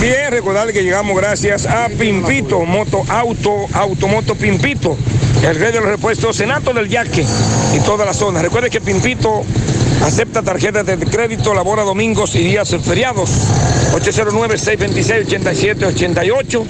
Bien, 0.00 0.30
recordarle 0.30 0.72
que 0.72 0.82
llegamos 0.82 1.14
gracias 1.16 1.66
a 1.66 1.88
Pimpito, 1.88 2.60
Moto 2.60 3.02
Auto, 3.08 3.66
Automoto 3.74 4.34
Pimpito, 4.34 4.96
el 5.42 5.56
rey 5.56 5.72
de 5.72 5.80
los 5.80 5.88
repuestos, 5.88 6.36
Senato 6.36 6.72
del 6.72 6.88
Yaque 6.88 7.26
y 7.76 7.80
toda 7.80 8.06
la 8.06 8.14
zona. 8.14 8.40
Recuerde 8.40 8.70
que 8.70 8.80
Pimpito 8.80 9.44
acepta 10.02 10.42
tarjetas 10.42 10.86
de 10.86 10.96
crédito, 10.98 11.52
labora 11.52 11.82
domingos 11.82 12.34
y 12.34 12.38
días 12.38 12.74
feriados. 12.82 13.30
809-626-8788. 13.92 16.64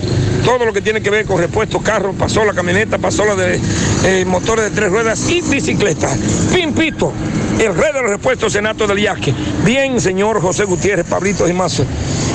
Todo 0.44 0.64
lo 0.64 0.72
que 0.72 0.80
tiene 0.80 1.02
que 1.02 1.10
ver 1.10 1.26
con 1.26 1.38
repuestos, 1.38 1.82
carros, 1.82 2.14
pasó 2.16 2.44
la 2.44 2.54
camioneta, 2.54 2.98
pasó 2.98 3.24
la 3.24 3.36
de 3.36 3.60
eh, 4.04 4.24
motores 4.24 4.66
de 4.66 4.70
tres 4.70 4.90
ruedas 4.90 5.28
y 5.28 5.40
bicicletas. 5.42 6.16
Pimpito, 6.52 7.12
el 7.58 7.74
rey 7.74 7.92
de 7.92 8.00
los 8.00 8.10
repuestos, 8.10 8.52
Senato 8.52 8.86
del 8.86 8.98
Yaque. 8.98 9.34
Bien, 9.64 10.00
señor 10.00 10.40
José 10.40 10.64
Gutiérrez, 10.64 11.06
Pablito 11.06 11.46
y 11.46 11.52
Mazo. 11.52 11.84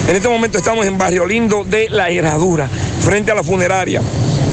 En 0.08 0.16
este 0.16 0.30
momento 0.30 0.60
estamos 0.60 0.86
en 0.86 1.00
Barrio 1.00 1.26
Lindo 1.26 1.64
de 1.64 1.90
La 1.90 2.12
Herradura, 2.12 2.70
frente 3.02 3.32
a 3.32 3.36
la 3.36 3.44
funeraria, 3.44 4.02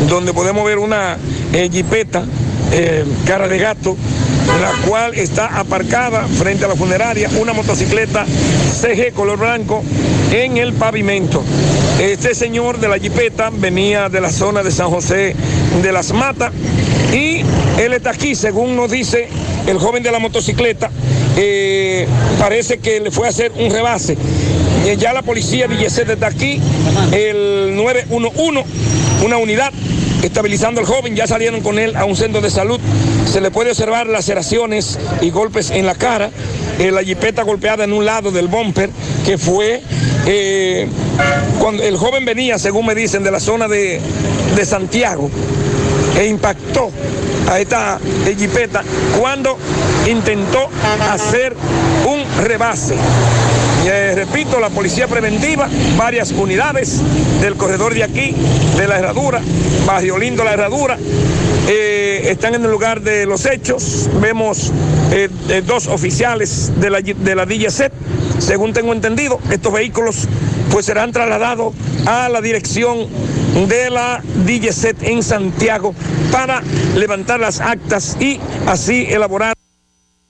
donde 0.09 0.33
podemos 0.33 0.65
ver 0.65 0.79
una 0.79 1.19
eh, 1.53 1.69
jipeta, 1.71 2.25
eh, 2.73 3.05
cara 3.27 3.49
de 3.49 3.59
gato, 3.59 3.99
la 4.60 4.73
cual 4.86 5.14
está 5.14 5.59
aparcada 5.59 6.27
frente 6.27 6.64
a 6.64 6.69
la 6.69 6.77
funeraria, 6.77 7.28
una 7.40 7.52
motocicleta 7.52 8.24
CG 8.24 9.12
color 9.12 9.39
blanco 9.39 9.82
en 10.32 10.56
el 10.56 10.73
pavimento. 10.73 11.43
Este 12.01 12.35
señor 12.35 12.78
de 12.78 12.89
la 12.89 12.98
jipeta 12.98 13.51
venía 13.52 14.09
de 14.09 14.20
la 14.20 14.31
zona 14.31 14.62
de 14.62 14.70
San 14.70 14.90
José 14.90 15.36
de 15.82 15.93
las 15.93 16.12
Matas 16.12 16.52
y 17.12 17.43
él 17.78 17.93
está 17.93 18.10
aquí, 18.10 18.35
según 18.35 18.77
nos 18.77 18.90
dice 18.90 19.28
el 19.66 19.78
joven 19.78 20.02
de 20.02 20.10
la 20.10 20.19
motocicleta, 20.19 20.90
eh, 21.36 22.06
parece 22.39 22.78
que 22.78 23.01
le 23.01 23.10
fue 23.10 23.27
a 23.27 23.31
hacer 23.31 23.52
un 23.56 23.70
rebase. 23.70 24.16
Eh, 24.86 24.97
ya 24.98 25.12
la 25.12 25.23
policía 25.23 25.69
Yeset 25.69 26.09
está 26.09 26.27
aquí, 26.27 26.60
el 27.12 27.77
911, 27.77 28.64
una 29.24 29.36
unidad 29.36 29.73
estabilizando 30.23 30.81
al 30.81 30.86
joven, 30.86 31.14
ya 31.14 31.27
salieron 31.27 31.60
con 31.60 31.78
él 31.78 31.97
a 31.97 32.05
un 32.05 32.16
centro 32.16 32.40
de 32.40 32.51
salud. 32.51 32.81
Se 33.33 33.41
le 33.41 33.51
puede 33.51 33.71
observar 33.71 34.09
laceraciones 34.09 34.99
y 35.23 35.31
golpes 35.31 35.71
en 35.71 35.87
la 35.87 35.95
cara, 35.95 36.29
eh, 36.79 36.91
la 36.91 37.03
jipeta 37.03 37.43
golpeada 37.45 37.85
en 37.85 37.95
un 37.95 38.05
lado 38.05 38.31
del 38.31 38.47
bumper, 38.47 38.91
que 39.25 39.39
fue 39.39 39.81
eh, 40.27 40.87
cuando 41.59 41.83
el 41.83 41.97
joven 41.97 42.27
venía, 42.27 42.59
según 42.59 42.85
me 42.85 42.95
dicen, 42.95 43.25
de 43.25 43.31
la 43.31 43.41
zona 43.41 43.69
de, 43.69 44.03
de 44.55 44.67
Santiago 44.67 45.31
e 46.21 46.27
impactó 46.27 46.91
a 47.51 47.59
esta 47.59 47.99
jipeta 48.37 48.83
cuando 49.19 49.57
intentó 50.07 50.69
hacer 51.11 51.57
un 52.07 52.45
rebase. 52.45 52.97
Eh, 53.87 54.13
repito, 54.15 54.61
la 54.61 54.69
policía 54.69 55.09
preventiva, 55.09 55.71
varias 55.97 56.33
unidades 56.33 57.01
del 57.41 57.57
corredor 57.57 57.95
de 57.95 58.05
aquí, 58.05 58.35
de 58.77 58.87
la 58.87 58.99
herradura, 58.99 59.41
Barrio 59.87 60.19
Lindo, 60.19 60.45
la 60.45 60.53
herradura, 60.53 60.99
eh, 61.69 62.23
están 62.27 62.55
en 62.55 62.65
el 62.65 62.71
lugar 62.71 63.03
de 63.03 63.27
los 63.27 63.47
hechos. 63.47 64.09
Vemos 64.21 64.73
eh, 65.13 65.29
eh, 65.49 65.63
dos 65.65 65.87
oficiales 65.87 66.73
de 66.81 66.91
la, 66.91 67.01
de 67.01 67.35
la 67.35 67.47
DGC. 67.47 67.93
Según 68.39 68.73
tengo 68.73 68.93
entendido, 68.93 69.39
estos 69.51 69.73
vehículos 69.73 70.29
pues 70.71 70.87
serán 70.87 71.13
trasladados 71.13 71.75
a 72.07 72.29
la 72.29 72.41
dirección 72.41 73.07
de 73.69 73.91
la 73.91 74.23
DGC 74.47 75.03
en 75.03 75.23
Santiago 75.23 75.95
para 76.31 76.63
levantar 76.97 77.39
las 77.41 77.61
actas 77.61 78.17
y 78.19 78.41
así 78.67 79.07
elaborar. 79.09 79.55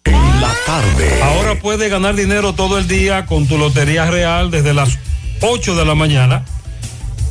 La 0.05 0.53
tarde. 0.67 1.23
Ahora 1.23 1.55
puedes 1.61 1.89
ganar 1.91 2.17
dinero 2.17 2.55
todo 2.55 2.79
el 2.79 2.89
día 2.89 3.27
con 3.27 3.47
tu 3.47 3.57
Lotería 3.57 4.11
Real 4.11 4.51
desde 4.51 4.75
las 4.75 4.99
8 5.41 5.77
de 5.77 5.85
la 5.85 5.95
mañana. 5.95 6.45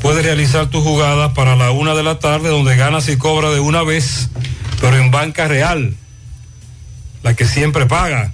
Puedes 0.01 0.25
realizar 0.25 0.67
tus 0.69 0.83
jugadas 0.83 1.33
para 1.33 1.55
la 1.55 1.71
1 1.71 1.95
de 1.95 2.03
la 2.03 2.19
tarde 2.19 2.49
donde 2.49 2.75
ganas 2.75 3.07
y 3.09 3.17
cobras 3.17 3.53
de 3.53 3.59
una 3.59 3.83
vez, 3.83 4.29
pero 4.79 4.97
en 4.97 5.11
banca 5.11 5.47
real, 5.47 5.95
la 7.23 7.35
que 7.35 7.45
siempre 7.45 7.85
paga. 7.85 8.31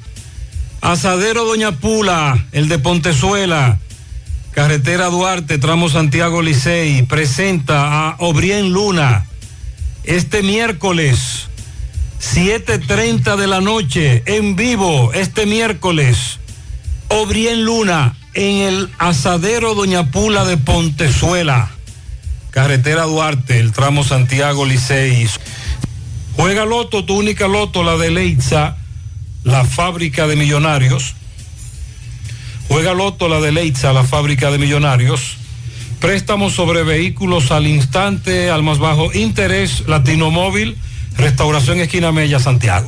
Asadero 0.82 1.46
Doña 1.46 1.74
Pula, 1.74 2.46
el 2.52 2.70
de 2.70 2.80
Pontezuela, 2.80 3.80
carretera 4.52 5.08
Duarte, 5.08 5.58
tramo 5.58 5.90
Santiago 5.90 6.42
Licey, 6.42 7.04
presenta 7.04 8.10
a 8.10 8.16
Obrien 8.20 8.72
Luna 8.72 9.26
este 10.04 10.42
miércoles 10.44 11.48
7.30 12.20 13.36
de 13.36 13.48
la 13.48 13.62
noche, 13.62 14.24
en 14.26 14.56
vivo, 14.56 15.12
este 15.14 15.46
miércoles. 15.46 16.40
Obrien 17.10 17.64
Luna, 17.64 18.16
en 18.38 18.58
el 18.58 18.90
asadero 19.00 19.74
Doña 19.74 20.12
Pula 20.12 20.46
de 20.46 20.58
Pontezuela. 20.58 21.72
Carretera 22.52 23.06
Duarte, 23.06 23.60
el 23.60 23.72
tramo 23.72 24.04
Santiago 24.04 24.64
Licey. 24.64 25.28
Juega 26.36 26.64
Loto, 26.64 27.04
tu 27.04 27.16
única 27.16 27.48
Loto, 27.48 27.84
la 27.84 27.98
de 27.98 28.12
Leitza, 28.12 28.78
la 29.44 29.66
fábrica 29.66 30.28
de 30.28 30.36
millonarios. 30.36 31.16
Juega 32.68 32.94
Loto, 32.94 33.28
la 33.28 33.42
de 33.42 33.52
Leitza, 33.52 33.92
la 33.92 34.04
fábrica 34.04 34.52
de 34.52 34.60
millonarios. 34.60 35.38
Préstamos 36.00 36.54
sobre 36.54 36.84
vehículos 36.84 37.50
al 37.50 37.66
instante, 37.66 38.52
al 38.52 38.62
más 38.62 38.78
bajo 38.78 39.12
interés, 39.14 39.88
Latino 39.88 40.30
Móvil, 40.30 40.78
Restauración 41.18 41.80
Esquina 41.80 42.12
Mella, 42.12 42.40
Santiago. 42.40 42.88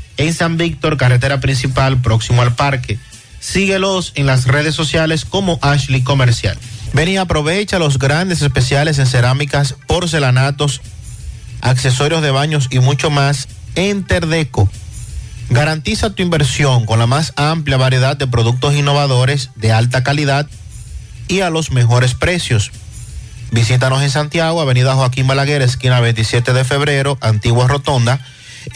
En 0.21 0.35
San 0.35 0.55
Víctor, 0.55 0.97
carretera 0.97 1.39
principal, 1.39 1.99
próximo 1.99 2.43
al 2.43 2.53
parque. 2.53 2.99
Síguelos 3.39 4.11
en 4.13 4.27
las 4.27 4.45
redes 4.45 4.75
sociales 4.75 5.25
como 5.25 5.57
Ashley 5.63 6.03
Comercial. 6.03 6.59
Ven 6.93 7.09
y 7.09 7.17
aprovecha 7.17 7.79
los 7.79 7.97
grandes 7.97 8.43
especiales 8.43 8.99
en 8.99 9.07
cerámicas, 9.07 9.73
porcelanatos, 9.87 10.81
accesorios 11.61 12.21
de 12.21 12.29
baños 12.29 12.67
y 12.69 12.77
mucho 12.77 13.09
más 13.09 13.47
en 13.73 14.03
Terdeco. 14.03 14.69
Garantiza 15.49 16.11
tu 16.11 16.21
inversión 16.21 16.85
con 16.85 16.99
la 16.99 17.07
más 17.07 17.33
amplia 17.35 17.77
variedad 17.77 18.15
de 18.15 18.27
productos 18.27 18.75
innovadores 18.75 19.49
de 19.55 19.71
alta 19.71 20.03
calidad 20.03 20.47
y 21.29 21.39
a 21.39 21.49
los 21.49 21.71
mejores 21.71 22.13
precios. 22.13 22.71
Visítanos 23.49 24.03
en 24.03 24.11
Santiago, 24.11 24.61
Avenida 24.61 24.93
Joaquín 24.93 25.25
Balaguer, 25.25 25.63
esquina 25.63 25.99
27 25.99 26.53
de 26.53 26.63
febrero, 26.63 27.17
Antigua 27.21 27.67
Rotonda, 27.67 28.23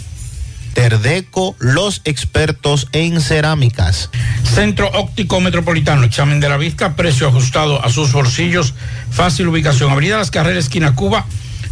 Terdeco, 0.74 1.56
los 1.58 2.02
expertos 2.04 2.86
en 2.92 3.20
cerámicas. 3.20 4.10
Centro 4.44 4.88
Óptico 4.92 5.40
Metropolitano, 5.40 6.04
examen 6.04 6.38
de 6.38 6.48
la 6.48 6.56
vista, 6.56 6.94
precio 6.94 7.26
ajustado 7.26 7.84
a 7.84 7.90
sus 7.90 8.12
bolsillos, 8.12 8.74
fácil 9.10 9.48
ubicación. 9.48 9.90
Avenida 9.90 10.18
Las 10.18 10.30
Carreras, 10.30 10.62
esquina 10.64 10.94
Cuba, 10.94 11.26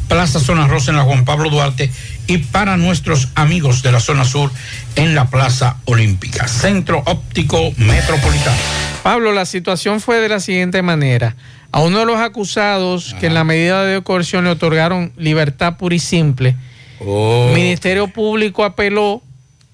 Plaza 0.09 0.41
Zona 0.41 0.67
Rosa 0.67 0.91
en 0.91 0.97
la 0.97 1.05
Juan 1.05 1.25
Pablo 1.25 1.51
Duarte 1.51 1.93
y 2.29 2.39
para 2.39 2.77
nuestros 2.77 3.29
amigos 3.35 3.83
de 3.83 3.91
la 3.91 3.99
zona 3.99 4.25
sur 4.25 4.53
en 4.95 5.17
la 5.17 5.29
Plaza 5.31 5.79
Olímpica. 5.87 6.47
Centro 6.47 7.03
Óptico 7.07 7.73
Metropolitano. 7.79 8.57
Pablo, 9.03 9.33
la 9.33 9.47
situación 9.47 10.01
fue 10.01 10.19
de 10.21 10.29
la 10.29 10.39
siguiente 10.39 10.83
manera. 10.83 11.35
A 11.73 11.81
uno 11.81 11.99
de 12.01 12.07
los 12.07 12.19
acusados 12.21 13.17
que 13.19 13.27
en 13.27 13.35
la 13.35 13.45
medida 13.45 13.85
de 13.85 14.01
coerción 14.03 14.45
le 14.45 14.51
otorgaron 14.51 15.13
libertad 15.17 15.77
pura 15.77 15.97
y 15.97 15.99
simple, 15.99 16.55
Oh. 17.01 17.47
el 17.51 17.55
Ministerio 17.55 18.09
Público 18.09 18.65
apeló 18.65 19.23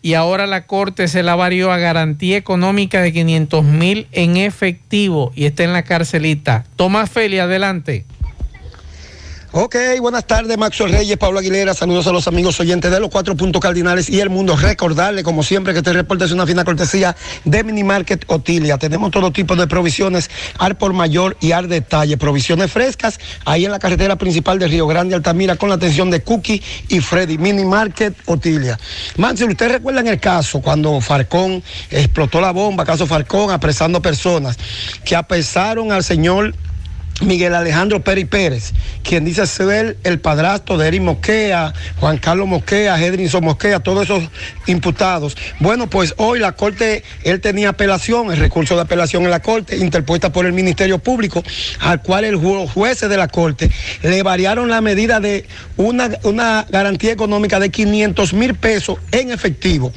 y 0.03 0.13
ahora 0.13 0.47
la 0.47 0.67
Corte 0.67 1.09
se 1.09 1.23
la 1.23 1.35
varió 1.35 1.73
a 1.73 1.79
garantía 1.79 2.37
económica 2.37 3.01
de 3.01 3.15
500 3.15 3.65
mil 3.65 4.07
en 4.13 4.37
efectivo 4.37 5.33
y 5.35 5.47
está 5.47 5.65
en 5.65 5.73
la 5.73 5.85
carcelita. 5.85 6.67
Tomás 6.77 7.09
Feli, 7.11 7.39
adelante. 7.39 8.05
Ok, 9.57 9.77
buenas 10.01 10.27
tardes, 10.27 10.59
Maxo 10.59 10.89
Reyes, 10.89 11.17
Pablo 11.17 11.39
Aguilera, 11.39 11.75
saludos 11.75 12.09
a 12.09 12.13
los 12.13 12.27
amigos 12.27 12.59
oyentes 12.59 12.91
de 12.91 12.99
los 12.99 13.09
cuatro 13.09 13.37
puntos 13.37 13.63
cardinales 13.63 14.11
y 14.11 14.19
el 14.19 14.29
mundo. 14.29 14.57
Recordarle, 14.57 15.23
como 15.23 15.45
siempre, 15.45 15.73
que 15.73 15.79
este 15.79 15.93
reporte 15.93 16.25
es 16.25 16.33
una 16.33 16.45
fina 16.45 16.65
cortesía 16.65 17.15
de 17.45 17.63
Minimarket 17.63 18.25
Otilia. 18.27 18.79
Tenemos 18.79 19.13
todo 19.13 19.31
tipo 19.31 19.55
de 19.55 19.69
provisiones, 19.69 20.29
al 20.59 20.77
por 20.77 20.93
mayor 20.93 21.37
y 21.41 21.53
al 21.53 21.69
detalle. 21.69 22.17
Provisiones 22.17 22.73
frescas, 22.73 23.21
ahí 23.45 23.65
en 23.65 23.71
la 23.71 23.79
carretera 23.79 24.17
principal 24.17 24.59
de 24.59 24.67
Río 24.67 24.89
Grande, 24.89 25.15
Altamira, 25.15 25.55
con 25.55 25.69
la 25.69 25.77
atención 25.77 26.11
de 26.11 26.21
Cookie 26.21 26.61
y 26.89 26.99
Freddy. 26.99 27.39
Minimarket 27.39 28.17
Otilia. 28.27 28.77
Maxo, 29.19 29.47
¿usted 29.47 29.71
recuerda 29.71 30.01
en 30.01 30.09
el 30.09 30.19
caso 30.19 30.61
cuando 30.61 31.01
Farcón 31.01 31.63
explotó 31.93 32.41
la 32.41 32.51
bomba, 32.51 32.85
caso 32.85 33.07
Farcón, 33.07 33.53
apresando 33.53 34.03
personas 34.03 34.59
que 35.05 35.15
apesaron 35.15 35.93
al 35.93 36.03
señor 36.03 36.53
Miguel 37.25 37.55
Alejandro 37.55 38.03
Pérez 38.03 38.27
Pérez, 38.29 38.73
quien 39.03 39.25
dice 39.25 39.47
ser 39.47 39.97
el 40.05 40.21
padrastro 40.21 40.77
de 40.79 40.89
Eric 40.89 41.03
Mosquea, 41.03 41.73
Juan 41.99 42.19
Carlos 42.19 42.47
Mosquea, 42.47 42.99
Hedrinson 43.03 43.45
Mosquea, 43.45 43.81
todos 43.81 44.05
esos 44.05 44.23
imputados. 44.67 45.37
Bueno, 45.61 45.89
pues 45.89 46.15
hoy 46.17 46.39
la 46.39 46.53
Corte, 46.53 47.03
él 47.23 47.41
tenía 47.41 47.71
apelación, 47.71 48.31
el 48.33 48.39
recurso 48.39 48.77
de 48.77 48.83
apelación 48.83 49.25
en 49.25 49.31
la 49.31 49.41
Corte, 49.41 49.77
interpuesta 49.77 50.33
por 50.33 50.47
el 50.47 50.53
Ministerio 50.53 50.99
Público, 50.99 51.43
al 51.81 52.03
cual 52.03 52.25
el 52.25 52.37
ju- 52.39 52.69
jueces 52.69 53.09
de 53.09 53.17
la 53.17 53.29
Corte 53.29 53.71
le 54.03 54.23
variaron 54.23 54.69
la 54.69 54.81
medida 54.81 55.21
de 55.21 55.47
una, 55.77 56.11
una 56.23 56.67
garantía 56.71 57.13
económica 57.13 57.59
de 57.61 57.71
500 57.71 58.33
mil 58.35 58.55
pesos 58.55 58.99
en 59.13 59.31
efectivo. 59.31 59.93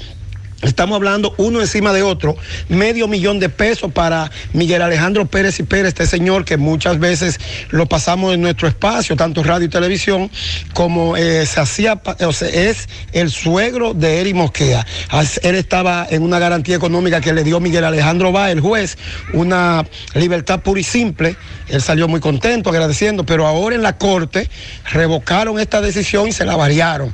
Estamos 0.64 0.96
hablando 0.96 1.36
uno 1.38 1.62
encima 1.62 1.94
de 1.94 2.02
otro, 2.02 2.36
medio 2.68 3.08
millón 3.08 3.40
de 3.40 3.48
pesos 3.48 3.92
para 3.92 4.32
Miguel 4.54 4.82
Alejandro 4.82 5.28
Pérez 5.28 5.60
y 5.60 5.64
Pérez, 5.64 5.90
este 5.90 6.08
señor 6.08 6.46
que 6.46 6.58
muchas 6.58 6.98
veces 6.98 7.40
lo 7.70 7.86
pasamos 7.86 8.34
en 8.34 8.42
nuestro 8.42 8.68
espacio, 8.68 9.16
tanto 9.16 9.44
radio 9.44 9.68
y 9.68 9.70
televisión, 9.70 10.32
como 10.74 11.16
eh, 11.16 11.46
se 11.46 11.60
hacía, 11.60 12.02
o 12.22 12.34
sea, 12.34 12.50
es 12.50 12.90
el 13.14 13.30
suegro 13.30 13.94
de 13.94 14.20
Eric 14.20 14.34
Mosquea. 14.34 14.84
Él 15.44 15.54
estaba 15.54 16.08
en 16.10 16.24
una 16.24 16.40
garantía 16.40 16.76
económica 16.76 17.22
que 17.22 17.34
le 17.34 17.44
dio 17.44 17.60
Miguel 17.60 17.84
Alejandro 17.84 18.32
Bá, 18.32 18.50
el 18.50 18.60
juez, 18.60 18.98
una 19.34 19.86
libertad 20.16 20.62
pura 20.62 20.80
y 20.80 20.84
simple. 20.84 21.36
Él 21.68 21.84
salió 21.84 22.08
muy 22.08 22.20
contento, 22.20 22.72
agradeciendo, 22.72 23.24
pero 23.28 23.46
ahora 23.46 23.76
en 23.76 23.84
la 23.84 23.98
corte 23.98 24.50
revocaron 24.92 25.60
esta 25.60 25.82
decisión 25.82 26.28
y 26.28 26.32
se 26.32 26.46
la 26.46 26.56
variaron. 26.56 27.14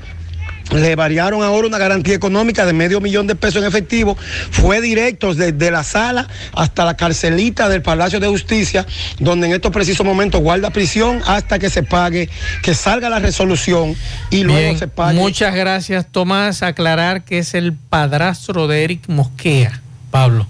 Le 0.71 0.95
variaron 0.95 1.43
ahora 1.43 1.67
una 1.67 1.77
garantía 1.77 2.15
económica 2.15 2.65
de 2.65 2.73
medio 2.73 3.01
millón 3.01 3.27
de 3.27 3.35
pesos 3.35 3.61
en 3.61 3.67
efectivo. 3.67 4.17
Fue 4.51 4.81
directo 4.81 5.33
desde 5.33 5.71
la 5.71 5.83
sala 5.83 6.27
hasta 6.53 6.85
la 6.85 6.95
carcelita 6.95 7.69
del 7.69 7.81
Palacio 7.81 8.19
de 8.19 8.27
Justicia, 8.27 8.85
donde 9.19 9.47
en 9.47 9.53
estos 9.53 9.71
precisos 9.71 10.05
momentos 10.05 10.41
guarda 10.41 10.69
prisión 10.71 11.21
hasta 11.25 11.59
que 11.59 11.69
se 11.69 11.83
pague, 11.83 12.29
que 12.61 12.73
salga 12.73 13.09
la 13.09 13.19
resolución 13.19 13.95
y 14.29 14.43
luego 14.43 14.59
Bien, 14.61 14.79
se 14.79 14.87
pague. 14.87 15.19
muchas 15.19 15.53
gracias, 15.53 16.07
Tomás. 16.11 16.63
Aclarar 16.63 17.23
que 17.23 17.39
es 17.39 17.53
el 17.53 17.73
padrastro 17.73 18.67
de 18.67 18.83
Eric 18.83 19.07
Mosquea, 19.07 19.81
Pablo. 20.11 20.47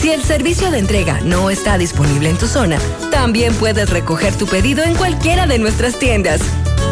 Si 0.00 0.12
el 0.12 0.22
servicio 0.22 0.70
de 0.70 0.78
entrega 0.78 1.20
no 1.24 1.50
está 1.50 1.76
disponible 1.76 2.30
en 2.30 2.38
tu 2.38 2.46
zona, 2.46 2.78
también 3.10 3.52
puedes 3.54 3.90
recoger 3.90 4.32
tu 4.36 4.46
pedido 4.46 4.84
en 4.84 4.94
cualquiera 4.94 5.48
de 5.48 5.58
nuestras 5.58 5.98
tiendas. 5.98 6.40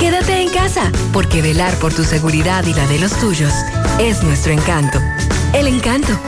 Quédate 0.01 0.43
en 0.43 0.51
casa, 0.51 0.91
porque 1.13 1.41
velar 1.41 1.73
por 1.75 1.95
tu 1.95 2.03
seguridad 2.03 2.65
y 2.67 2.75
la 2.75 2.85
de 2.89 2.99
los 2.99 3.13
tuyos 3.21 3.53
es 4.01 4.25
nuestro 4.25 4.53
encanto. 4.53 4.99
El 5.55 5.69
encanto. 5.69 6.19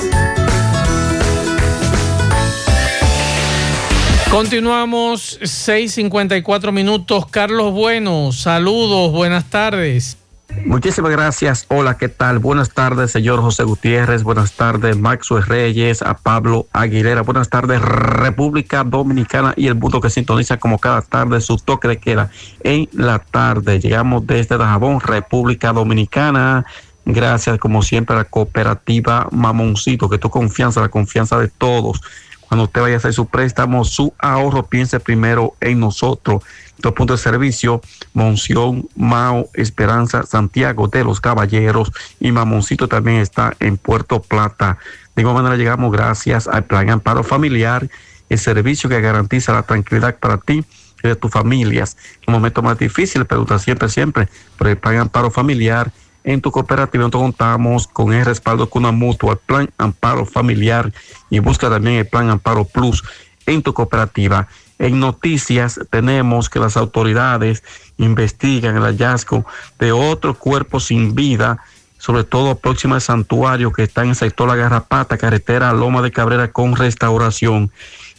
Continuamos 4.30 5.40
6:54 5.42 6.70
minutos. 6.70 7.26
Carlos 7.26 7.72
Bueno, 7.72 8.30
saludos, 8.32 9.10
buenas 9.10 9.50
tardes. 9.50 10.16
Muchísimas 10.64 11.12
gracias. 11.12 11.66
Hola, 11.68 11.98
¿qué 11.98 12.08
tal? 12.08 12.38
Buenas 12.38 12.70
tardes, 12.70 13.10
señor 13.10 13.40
José 13.40 13.64
Gutiérrez. 13.64 14.22
Buenas 14.22 14.52
tardes, 14.52 14.96
Maxwell 14.96 15.44
Reyes, 15.44 16.02
a 16.02 16.14
Pablo 16.14 16.66
Aguilera. 16.72 17.22
Buenas 17.22 17.48
tardes, 17.50 17.80
República 17.82 18.82
Dominicana 18.82 19.52
y 19.56 19.66
el 19.66 19.74
mundo 19.74 20.00
que 20.00 20.10
sintoniza 20.10 20.56
como 20.56 20.78
cada 20.78 21.02
tarde 21.02 21.40
su 21.40 21.58
toque 21.58 21.88
de 21.88 21.98
queda 21.98 22.30
en 22.64 22.88
la 22.92 23.18
tarde. 23.18 23.78
Llegamos 23.78 24.26
desde 24.26 24.56
Dajabón, 24.56 25.00
República 25.00 25.72
Dominicana. 25.72 26.64
Gracias, 27.04 27.58
como 27.58 27.82
siempre, 27.82 28.16
a 28.16 28.20
la 28.20 28.24
cooperativa 28.24 29.28
Mamoncito, 29.30 30.08
que 30.08 30.18
tu 30.18 30.30
confianza, 30.30 30.80
la 30.80 30.88
confianza 30.88 31.38
de 31.38 31.48
todos. 31.48 32.00
Cuando 32.48 32.64
usted 32.64 32.80
vaya 32.80 32.94
a 32.94 32.98
hacer 32.98 33.12
su 33.12 33.26
préstamo, 33.26 33.84
su 33.84 34.14
ahorro, 34.18 34.64
piense 34.64 34.98
primero 35.00 35.54
en 35.60 35.80
nosotros. 35.80 36.42
Dos 36.78 36.92
puntos 36.92 37.20
de 37.20 37.30
servicio, 37.30 37.80
Monción, 38.12 38.88
Mao, 38.94 39.48
Esperanza, 39.54 40.24
Santiago 40.24 40.86
de 40.86 41.02
los 41.02 41.20
Caballeros 41.20 41.92
y 42.20 42.30
Mamoncito 42.30 42.86
también 42.86 43.18
está 43.18 43.56
en 43.58 43.76
Puerto 43.76 44.22
Plata. 44.22 44.78
De 45.16 45.22
igual 45.22 45.34
manera 45.34 45.56
llegamos 45.56 45.90
gracias 45.90 46.46
al 46.46 46.64
Plan 46.64 46.88
Amparo 46.90 47.24
Familiar, 47.24 47.88
el 48.28 48.38
servicio 48.38 48.88
que 48.88 49.00
garantiza 49.00 49.52
la 49.52 49.64
tranquilidad 49.64 50.16
para 50.18 50.38
ti 50.38 50.64
y 51.02 51.08
de 51.08 51.16
tus 51.16 51.32
familias. 51.32 51.96
En 52.26 52.32
momentos 52.32 52.62
más 52.62 52.78
difíciles, 52.78 53.26
pregunta 53.26 53.58
siempre, 53.58 53.88
siempre 53.88 54.28
por 54.56 54.68
el 54.68 54.76
Plan 54.76 54.98
Amparo 54.98 55.32
Familiar. 55.32 55.90
En 56.22 56.40
tu 56.40 56.52
cooperativa 56.52 57.02
nosotros 57.02 57.22
contamos 57.22 57.88
con 57.88 58.12
el 58.12 58.24
respaldo 58.24 58.70
con 58.70 58.84
una 58.84 58.92
mutua, 58.92 59.32
el 59.32 59.38
Plan 59.38 59.70
Amparo 59.78 60.24
Familiar 60.26 60.92
y 61.30 61.40
busca 61.40 61.68
también 61.68 61.96
el 61.96 62.06
Plan 62.06 62.30
Amparo 62.30 62.64
Plus 62.64 63.02
en 63.46 63.62
tu 63.62 63.72
cooperativa. 63.72 64.46
En 64.78 65.00
noticias 65.00 65.80
tenemos 65.90 66.48
que 66.48 66.60
las 66.60 66.76
autoridades 66.76 67.64
investigan 67.96 68.76
el 68.76 68.82
hallazgo 68.82 69.44
de 69.78 69.92
otro 69.92 70.34
cuerpo 70.34 70.78
sin 70.78 71.14
vida, 71.14 71.58
sobre 71.98 72.22
todo 72.22 72.54
próximo 72.54 72.94
al 72.94 73.00
santuario 73.00 73.72
que 73.72 73.82
está 73.82 74.02
en 74.04 74.10
el 74.10 74.14
sector 74.14 74.48
La 74.48 74.54
Garrapata, 74.54 75.18
carretera 75.18 75.72
Loma 75.72 76.00
de 76.00 76.12
Cabrera 76.12 76.52
con 76.52 76.76
restauración. 76.76 77.72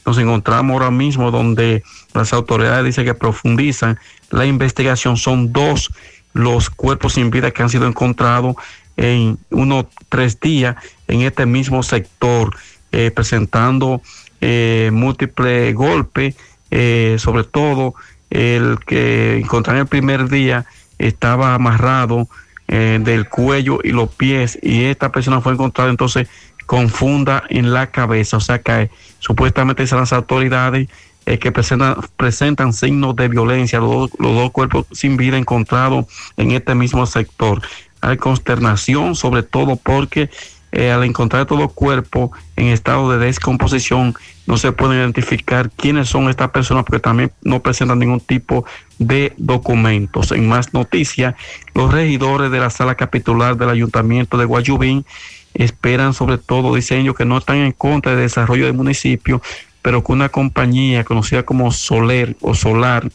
Nos 0.06 0.18
encontramos 0.18 0.73
ahora 0.73 0.91
mismo 0.91 1.31
donde 1.31 1.84
las 2.14 2.34
autoridades 2.34 2.86
dicen 2.86 3.06
que 3.06 3.14
profundizan 3.14 3.98
la 4.30 4.45
investigación. 4.45 5.15
Son 5.18 5.53
dos 5.53 5.91
los 6.34 6.69
cuerpos 6.69 7.14
sin 7.14 7.31
vida 7.31 7.52
que 7.52 7.64
han 7.64 7.69
sido 7.69 7.88
encontrados 7.88 8.56
en 8.98 9.38
unos 9.49 9.86
tres 10.10 10.40
días 10.40 10.76
en 11.07 11.22
este 11.22 11.45
mismo 11.45 11.84
sector, 11.84 12.56
eh, 12.91 13.11
presentando 13.11 14.02
eh, 14.41 14.90
múltiples 14.91 15.73
golpes, 15.73 16.36
eh, 16.72 17.16
sobre 17.20 17.44
todo 17.44 17.96
el 18.30 18.80
que 18.86 19.38
encontraron 19.38 19.82
el 19.82 19.88
primer 19.88 20.30
día 20.30 20.66
estaba 20.98 21.56
amarrado 21.56 22.28
eh, 22.68 23.00
del 23.02 23.28
cuello 23.28 23.80
y 23.84 23.90
los 23.90 24.10
pies 24.10 24.60
y 24.62 24.84
esta 24.84 25.12
persona 25.12 25.41
fue 25.41 25.54
encontrada 25.54 25.90
entonces 25.90 26.28
confunda 26.68 27.44
en 27.50 27.74
la 27.74 27.88
cabeza, 27.88 28.38
o 28.38 28.40
sea 28.40 28.60
que 28.60 28.82
eh, 28.82 28.91
supuestamente 29.18 29.88
son 29.88 30.02
las 30.02 30.14
autoridades 30.14 30.88
eh, 31.26 31.40
que 31.40 31.52
presentan, 31.52 31.96
presentan 32.16 32.74
signos 32.74 33.16
de 33.16 33.28
violencia, 33.28 33.80
los, 33.80 34.12
los 34.20 34.36
dos 34.36 34.52
cuerpos 34.52 34.86
sin 34.91 35.18
vida 35.18 35.38
encontrados 35.38 36.06
en 36.38 36.52
este 36.52 36.76
mismo 36.76 37.08
sector. 37.08 37.60
hay 38.02 38.18
consternación, 38.18 39.16
sobre 39.16 39.41
todo 39.41 39.78
porque 39.78 40.30
eh, 40.72 40.91
al 40.91 41.04
encontrar 41.04 41.46
todo 41.46 41.70
cuerpo 41.70 42.32
en 42.56 42.68
estado 42.68 43.12
de 43.12 43.26
descomposición, 43.26 44.16
no 44.46 44.58
se 44.58 44.72
puede 44.72 44.96
identificar 44.96 45.70
quiénes 45.72 46.10
son 46.10 46.30
estas 46.30 46.52
personas 46.52 46.84
porque 46.84 47.00
también 47.00 47.32
no 47.41 47.62
presentan 47.62 48.00
ningún 48.00 48.20
tipo 48.20 48.66
de 48.98 49.34
documentos. 49.38 50.32
En 50.32 50.48
más 50.48 50.74
noticias, 50.74 51.36
los 51.74 51.91
regidores 51.91 52.52
de 52.52 52.60
la 52.60 52.70
sala 52.70 52.96
capitular 52.96 53.58
del 53.58 53.70
ayuntamiento 53.70 54.38
de 54.38 54.46
Guayubín 54.46 55.06
esperan 55.54 56.14
sobre 56.14 56.38
todo, 56.38 56.76
dicen 56.76 57.02
ellos, 57.02 57.16
que 57.16 57.26
no 57.26 57.38
están 57.38 57.58
en 57.58 57.72
contra 57.72 58.12
del 58.12 58.22
desarrollo 58.22 58.66
del 58.66 58.74
municipio, 58.74 59.41
pero 59.82 60.04
que 60.04 60.12
una 60.12 60.30
compañía 60.30 61.04
conocida 61.04 61.44
como 61.44 61.72
Soler 61.72 62.36
o 62.41 62.54
Solar, 62.54 63.10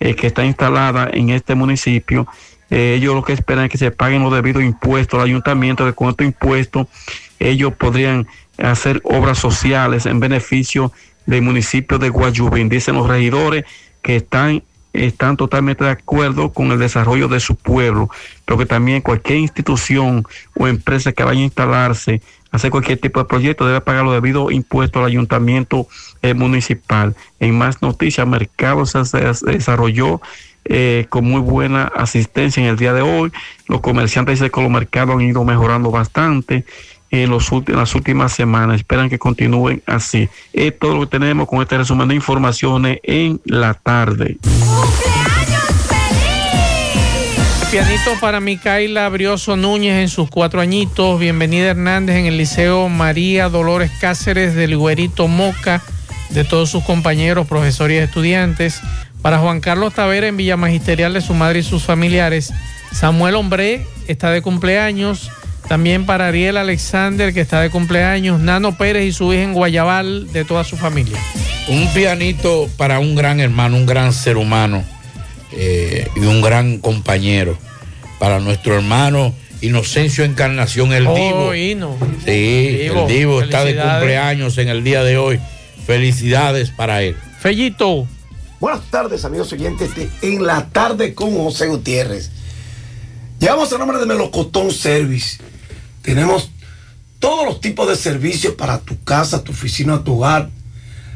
eh, 0.00 0.14
que 0.14 0.26
está 0.26 0.44
instalada 0.44 1.08
en 1.12 1.30
este 1.30 1.54
municipio, 1.54 2.26
ellos 2.70 3.14
lo 3.14 3.22
que 3.22 3.32
esperan 3.32 3.66
es 3.66 3.70
que 3.70 3.78
se 3.78 3.90
paguen 3.90 4.22
los 4.22 4.32
debidos 4.32 4.62
impuestos 4.62 5.18
al 5.18 5.26
ayuntamiento, 5.26 5.84
que 5.84 5.92
con 5.92 6.08
estos 6.10 6.26
impuestos 6.26 6.86
ellos 7.38 7.74
podrían 7.74 8.26
hacer 8.58 9.00
obras 9.04 9.38
sociales 9.38 10.06
en 10.06 10.20
beneficio 10.20 10.92
del 11.26 11.42
municipio 11.42 11.98
de 11.98 12.08
Guayubín. 12.08 12.68
Dicen 12.68 12.94
los 12.94 13.08
regidores 13.08 13.64
que 14.02 14.16
están, 14.16 14.62
están 14.92 15.36
totalmente 15.36 15.84
de 15.84 15.90
acuerdo 15.90 16.52
con 16.52 16.72
el 16.72 16.78
desarrollo 16.78 17.28
de 17.28 17.40
su 17.40 17.56
pueblo, 17.56 18.08
pero 18.44 18.58
que 18.58 18.66
también 18.66 19.02
cualquier 19.02 19.38
institución 19.38 20.24
o 20.54 20.66
empresa 20.66 21.12
que 21.12 21.24
vaya 21.24 21.40
a 21.40 21.44
instalarse, 21.44 22.22
hacer 22.50 22.70
cualquier 22.70 22.98
tipo 22.98 23.20
de 23.20 23.26
proyecto, 23.26 23.66
debe 23.66 23.80
pagar 23.80 24.04
los 24.04 24.14
debidos 24.14 24.52
impuestos 24.52 25.00
al 25.00 25.08
ayuntamiento 25.08 25.86
eh, 26.22 26.34
municipal. 26.34 27.14
En 27.40 27.58
más 27.58 27.82
noticias, 27.82 28.26
Mercado 28.26 28.86
se 28.86 29.00
desarrolló 29.44 30.20
eh, 30.68 31.06
con 31.08 31.24
muy 31.24 31.40
buena 31.40 31.84
asistencia 31.94 32.62
en 32.62 32.68
el 32.68 32.76
día 32.76 32.92
de 32.92 33.02
hoy. 33.02 33.32
Los 33.68 33.80
comerciantes 33.80 34.40
de 34.40 34.50
los 34.54 34.70
mercados 34.70 35.16
han 35.16 35.22
ido 35.22 35.44
mejorando 35.44 35.90
bastante 35.90 36.64
en, 37.10 37.30
los 37.30 37.50
en 37.52 37.76
las 37.76 37.94
últimas 37.94 38.32
semanas. 38.32 38.76
Esperan 38.76 39.08
que 39.08 39.18
continúen 39.18 39.82
así. 39.86 40.28
Es 40.52 40.78
todo 40.78 40.94
lo 40.94 41.00
que 41.00 41.18
tenemos 41.18 41.48
con 41.48 41.62
este 41.62 41.78
resumen 41.78 42.08
de 42.08 42.14
informaciones 42.14 42.98
en 43.02 43.40
la 43.44 43.74
tarde. 43.74 44.38
Pianito 47.70 48.12
para 48.20 48.38
Micaela 48.38 49.08
Brioso 49.08 49.56
Núñez 49.56 50.00
en 50.00 50.08
sus 50.08 50.30
cuatro 50.30 50.60
añitos. 50.60 51.18
Bienvenida 51.18 51.70
Hernández 51.70 52.16
en 52.16 52.26
el 52.26 52.38
Liceo 52.38 52.88
María 52.88 53.48
Dolores 53.48 53.90
Cáceres 54.00 54.54
del 54.54 54.76
Güerito 54.76 55.26
Moca, 55.26 55.82
de 56.30 56.44
todos 56.44 56.70
sus 56.70 56.84
compañeros, 56.84 57.48
profesores 57.48 58.00
y 58.00 58.04
estudiantes. 58.04 58.80
Para 59.22 59.38
Juan 59.38 59.60
Carlos 59.60 59.94
Tavera 59.94 60.28
en 60.28 60.36
Villa 60.36 60.56
Magisterial 60.56 61.12
de 61.12 61.20
su 61.20 61.34
madre 61.34 61.60
y 61.60 61.62
sus 61.62 61.84
familiares. 61.84 62.52
Samuel 62.92 63.34
Hombre 63.34 63.86
está 64.06 64.30
de 64.30 64.42
cumpleaños. 64.42 65.30
También 65.68 66.06
para 66.06 66.28
Ariel 66.28 66.56
Alexander, 66.58 67.34
que 67.34 67.40
está 67.40 67.60
de 67.60 67.70
cumpleaños. 67.70 68.38
Nano 68.40 68.78
Pérez 68.78 69.04
y 69.04 69.12
su 69.12 69.32
hija 69.32 69.42
en 69.42 69.52
Guayabal, 69.52 70.32
de 70.32 70.44
toda 70.44 70.62
su 70.62 70.76
familia. 70.76 71.18
Un 71.68 71.88
pianito 71.92 72.68
para 72.76 73.00
un 73.00 73.16
gran 73.16 73.40
hermano, 73.40 73.76
un 73.76 73.84
gran 73.84 74.12
ser 74.12 74.36
humano 74.36 74.84
eh, 75.52 76.08
y 76.14 76.20
un 76.20 76.40
gran 76.40 76.78
compañero. 76.78 77.58
Para 78.20 78.38
nuestro 78.38 78.76
hermano 78.76 79.34
Inocencio 79.60 80.24
Encarnación, 80.24 80.92
el 80.92 81.06
Oh, 81.08 81.14
Divo. 81.16 81.54
Hino. 81.54 81.96
Sí, 82.24 82.78
Divo, 82.82 83.02
el 83.02 83.12
Divo 83.12 83.42
está 83.42 83.64
de 83.64 83.74
cumpleaños 83.74 84.56
en 84.58 84.68
el 84.68 84.84
día 84.84 85.02
de 85.02 85.18
hoy. 85.18 85.40
Felicidades 85.84 86.70
para 86.70 87.02
él. 87.02 87.16
Fellito. 87.40 88.06
Buenas 88.66 88.90
tardes, 88.90 89.24
amigos 89.24 89.52
oyentes 89.52 89.94
de 89.94 90.10
En 90.22 90.44
la 90.44 90.66
tarde 90.70 91.14
con 91.14 91.36
José 91.36 91.68
Gutiérrez. 91.68 92.32
Llevamos 93.38 93.70
el 93.70 93.78
nombre 93.78 93.98
de 93.98 94.06
Melocotón 94.06 94.72
Service. 94.72 95.38
Tenemos 96.02 96.50
todos 97.20 97.46
los 97.46 97.60
tipos 97.60 97.88
de 97.88 97.94
servicios 97.94 98.54
para 98.54 98.78
tu 98.78 99.00
casa, 99.04 99.44
tu 99.44 99.52
oficina, 99.52 100.02
tu 100.02 100.16
hogar. 100.16 100.50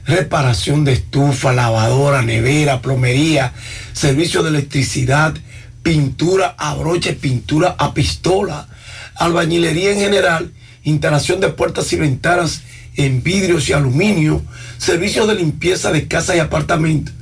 Reparación 0.07 0.85
de 0.85 0.93
estufa, 0.93 1.53
lavadora, 1.53 2.23
nevera, 2.23 2.83
plomería, 2.83 3.53
servicio 3.95 4.45
de 4.45 4.51
electricidad, 4.51 5.35
pintura 5.83 6.55
a 6.57 6.77
pintura 7.21 7.75
a 7.81 7.95
pistola, 7.95 8.69
albañilería 9.17 9.91
en 9.91 9.99
general, 9.99 10.53
instalación 10.85 11.41
de 11.41 11.49
puertas 11.49 11.93
y 11.93 11.97
ventanas 11.97 12.63
en 12.95 13.25
vidrios 13.25 13.69
y 13.69 13.73
aluminio, 13.73 14.41
servicios 14.79 15.27
de 15.27 15.35
limpieza 15.35 15.91
de 15.91 16.07
casa 16.07 16.37
y 16.37 16.39
apartamentos, 16.39 17.15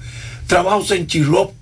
trabajos 0.49 0.91
en 0.91 1.07
chirrop, 1.07 1.53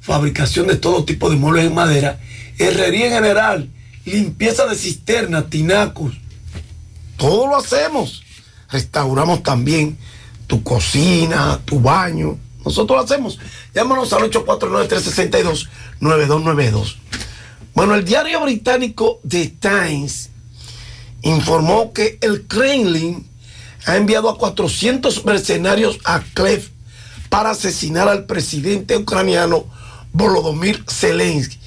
fabricación 0.00 0.68
de 0.68 0.76
todo 0.76 1.04
tipo 1.04 1.28
de 1.30 1.36
muebles 1.36 1.64
en 1.64 1.74
madera, 1.74 2.20
herrería 2.58 3.06
en 3.06 3.14
general, 3.14 3.70
limpieza 4.04 4.66
de 4.66 4.76
cisternas, 4.76 5.50
tinacos. 5.50 6.14
Todo 7.16 7.48
lo 7.48 7.56
hacemos. 7.56 8.22
Restauramos 8.70 9.42
también 9.42 9.98
tu 10.46 10.62
cocina, 10.62 11.58
tu 11.64 11.80
baño. 11.80 12.38
Nosotros 12.64 12.98
lo 12.98 13.04
hacemos. 13.04 13.40
Llámanos 13.74 14.12
al 14.12 14.30
849-362-9292. 14.30 16.96
Bueno, 17.74 17.94
el 17.94 18.04
diario 18.04 18.42
británico 18.42 19.20
The 19.26 19.54
Times 19.58 20.28
informó 21.22 21.92
que 21.92 22.18
el 22.20 22.46
Kremlin 22.46 23.26
ha 23.86 23.96
enviado 23.96 24.28
a 24.28 24.36
400 24.36 25.24
mercenarios 25.24 25.98
a 26.04 26.20
Kiev 26.20 26.73
para 27.34 27.50
asesinar 27.50 28.06
al 28.06 28.26
presidente 28.26 28.96
ucraniano 28.96 29.64
Volodymyr 30.12 30.84
Zelensky 30.88 31.58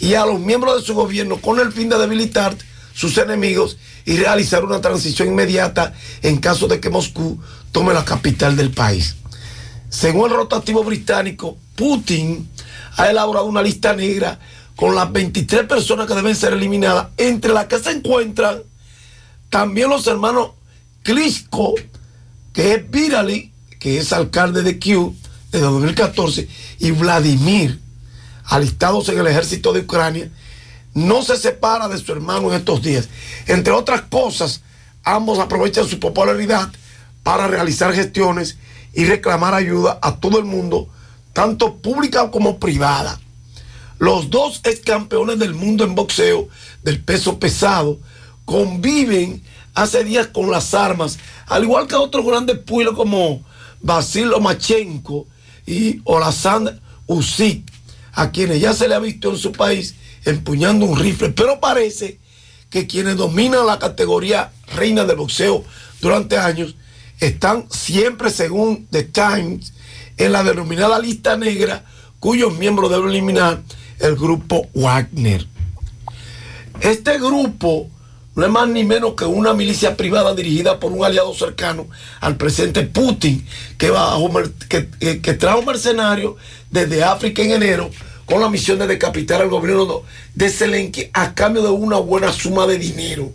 y 0.00 0.14
a 0.14 0.26
los 0.26 0.40
miembros 0.40 0.80
de 0.80 0.84
su 0.84 0.94
gobierno 0.94 1.36
con 1.36 1.60
el 1.60 1.70
fin 1.70 1.88
de 1.88 1.96
debilitar 1.96 2.56
sus 2.92 3.16
enemigos 3.18 3.78
y 4.04 4.16
realizar 4.16 4.64
una 4.64 4.80
transición 4.80 5.28
inmediata 5.28 5.94
en 6.22 6.38
caso 6.38 6.66
de 6.66 6.80
que 6.80 6.90
Moscú 6.90 7.40
tome 7.70 7.94
la 7.94 8.04
capital 8.04 8.56
del 8.56 8.72
país. 8.72 9.14
Según 9.90 10.28
el 10.28 10.36
rotativo 10.38 10.82
británico, 10.82 11.56
Putin 11.76 12.50
ha 12.96 13.08
elaborado 13.08 13.46
una 13.46 13.62
lista 13.62 13.94
negra 13.94 14.40
con 14.74 14.96
las 14.96 15.12
23 15.12 15.68
personas 15.68 16.08
que 16.08 16.16
deben 16.16 16.34
ser 16.34 16.52
eliminadas, 16.52 17.10
entre 17.16 17.52
las 17.52 17.66
que 17.66 17.78
se 17.78 17.92
encuentran 17.92 18.64
también 19.50 19.88
los 19.88 20.04
hermanos 20.08 20.50
Klitschko, 21.04 21.74
que 22.52 22.74
es 22.74 22.90
Virali, 22.90 23.51
que 23.82 23.98
es 23.98 24.12
alcalde 24.12 24.62
de 24.62 24.78
Kiev 24.78 25.10
desde 25.50 25.66
2014, 25.66 26.48
y 26.78 26.92
Vladimir, 26.92 27.80
alistados 28.44 29.08
en 29.08 29.18
el 29.18 29.26
ejército 29.26 29.72
de 29.72 29.80
Ucrania, 29.80 30.30
no 30.94 31.22
se 31.22 31.36
separa 31.36 31.88
de 31.88 31.98
su 31.98 32.12
hermano 32.12 32.48
en 32.48 32.60
estos 32.60 32.80
días. 32.80 33.08
Entre 33.48 33.72
otras 33.72 34.02
cosas, 34.02 34.62
ambos 35.02 35.40
aprovechan 35.40 35.88
su 35.88 35.98
popularidad 35.98 36.70
para 37.24 37.48
realizar 37.48 37.92
gestiones 37.92 38.56
y 38.92 39.04
reclamar 39.04 39.52
ayuda 39.52 39.98
a 40.00 40.14
todo 40.14 40.38
el 40.38 40.44
mundo, 40.44 40.88
tanto 41.32 41.78
pública 41.78 42.30
como 42.30 42.60
privada. 42.60 43.18
Los 43.98 44.30
dos 44.30 44.60
ex 44.62 44.78
campeones 44.78 45.40
del 45.40 45.54
mundo 45.54 45.82
en 45.82 45.96
boxeo 45.96 46.48
del 46.84 47.02
peso 47.02 47.40
pesado 47.40 47.98
conviven 48.44 49.42
hace 49.74 50.04
días 50.04 50.28
con 50.28 50.52
las 50.52 50.72
armas, 50.72 51.18
al 51.46 51.64
igual 51.64 51.88
que 51.88 51.96
otros 51.96 52.24
grandes 52.24 52.58
pueblos 52.58 52.94
como 52.94 53.42
Basil 53.82 54.28
Lomachenko 54.28 55.26
y 55.66 56.00
Olazan 56.04 56.80
Usyk, 57.06 57.70
a 58.12 58.30
quienes 58.30 58.60
ya 58.60 58.72
se 58.72 58.88
le 58.88 58.94
ha 58.94 58.98
visto 58.98 59.30
en 59.30 59.36
su 59.36 59.52
país 59.52 59.94
empuñando 60.24 60.86
un 60.86 60.98
rifle, 60.98 61.30
pero 61.30 61.60
parece 61.60 62.18
que 62.70 62.86
quienes 62.86 63.16
dominan 63.16 63.66
la 63.66 63.78
categoría 63.78 64.52
reina 64.74 65.04
del 65.04 65.16
boxeo 65.16 65.64
durante 66.00 66.38
años 66.38 66.74
están 67.20 67.66
siempre, 67.70 68.30
según 68.30 68.86
The 68.90 69.04
Times, 69.04 69.74
en 70.16 70.32
la 70.32 70.42
denominada 70.42 70.98
lista 70.98 71.36
negra, 71.36 71.84
cuyos 72.18 72.56
miembros 72.56 72.90
deben 72.90 73.10
eliminar 73.10 73.62
el 73.98 74.16
grupo 74.16 74.68
Wagner. 74.74 75.46
Este 76.80 77.18
grupo 77.18 77.88
no 78.34 78.44
es 78.44 78.50
más 78.50 78.68
ni 78.68 78.84
menos 78.84 79.14
que 79.14 79.24
una 79.24 79.52
milicia 79.52 79.96
privada 79.96 80.34
dirigida 80.34 80.80
por 80.80 80.92
un 80.92 81.04
aliado 81.04 81.34
cercano 81.34 81.88
al 82.20 82.36
presidente 82.36 82.82
Putin, 82.82 83.46
que, 83.76 83.90
bajo 83.90 84.30
que 84.68 85.34
trajo 85.34 85.62
mercenarios 85.62 86.34
desde 86.70 87.04
África 87.04 87.42
en 87.42 87.52
enero 87.52 87.90
con 88.24 88.40
la 88.40 88.48
misión 88.48 88.78
de 88.78 88.86
decapitar 88.86 89.42
al 89.42 89.50
gobierno 89.50 90.02
de 90.34 90.48
Zelensky 90.48 91.10
a 91.12 91.34
cambio 91.34 91.62
de 91.62 91.68
una 91.68 91.98
buena 91.98 92.32
suma 92.32 92.66
de 92.66 92.78
dinero. 92.78 93.30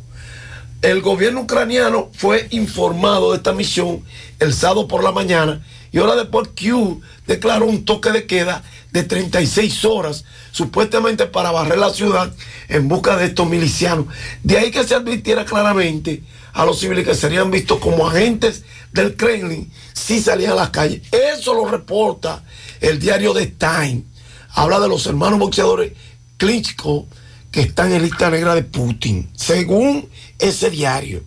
El 0.82 1.02
gobierno 1.02 1.42
ucraniano 1.42 2.10
fue 2.14 2.48
informado 2.52 3.32
de 3.32 3.38
esta 3.38 3.54
misión 3.54 4.04
el 4.40 4.54
sábado 4.54 4.88
por 4.88 5.04
la 5.04 5.12
mañana 5.12 5.64
y 5.92 6.00
ahora 6.00 6.16
después 6.16 6.50
Q 6.50 7.02
declaró 7.26 7.66
un 7.66 7.86
toque 7.86 8.12
de 8.12 8.26
queda 8.26 8.64
de 8.98 9.04
36 9.04 9.86
horas, 9.86 10.26
supuestamente 10.52 11.28
para 11.28 11.52
barrer 11.52 11.78
la 11.78 11.92
ciudad 11.92 12.34
en 12.68 12.88
busca 12.88 13.16
de 13.16 13.26
estos 13.26 13.48
milicianos. 13.48 14.08
De 14.44 14.58
ahí 14.58 14.72
que 14.72 14.84
se 14.84 14.96
advirtiera 14.96 15.46
claramente 15.46 16.24
a 16.54 16.66
los 16.66 16.80
civiles 16.80 17.06
que 17.06 17.14
serían 17.14 17.52
vistos 17.52 17.80
como 17.80 18.08
agentes 18.08 18.64
del 18.92 19.16
Kremlin 19.16 19.72
si 19.94 20.20
salían 20.20 20.54
a 20.54 20.56
las 20.56 20.70
calles. 20.72 21.02
Eso 21.12 21.54
lo 21.54 21.68
reporta 21.68 22.44
el 22.82 23.00
diario 23.00 23.34
The 23.34 23.48
Time. 23.48 24.04
Habla 24.50 24.80
de 24.80 24.88
los 24.88 25.06
hermanos 25.06 25.38
boxeadores 25.38 25.94
Klitschko, 26.38 27.06
que 27.52 27.62
están 27.62 27.92
en 27.92 28.02
lista 28.02 28.30
negra 28.30 28.56
de 28.56 28.64
Putin, 28.64 29.30
según 29.36 30.10
ese 30.40 30.72
diario. 30.72 31.24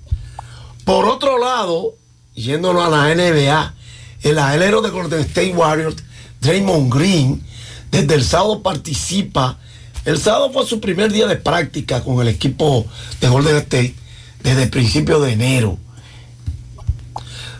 Por 0.85 1.07
otro 1.07 1.39
lado, 1.39 1.95
yéndonos 2.35 2.85
a 2.85 2.89
la 2.89 3.15
NBA, 3.15 3.75
el 4.23 4.39
alero 4.39 4.83
de 4.83 4.91
Golden 4.91 5.21
State 5.21 5.53
Warriors, 5.55 5.97
Draymond 6.41 6.93
Green, 6.93 7.50
desde 7.91 8.15
el 8.15 8.25
sábado 8.25 8.63
participa. 8.63 9.59
El 10.05 10.19
sábado 10.19 10.51
fue 10.53 10.67
su 10.67 10.81
primer 10.81 11.13
día 11.13 11.27
de 11.27 11.37
práctica 11.37 12.03
con 12.03 12.21
el 12.21 12.29
equipo 12.29 12.87
de 13.21 13.29
Golden 13.29 13.57
State 13.57 13.95
desde 14.43 14.65
el 14.65 14.71
principio 14.71 15.21
de 15.21 15.33
enero. 15.33 15.79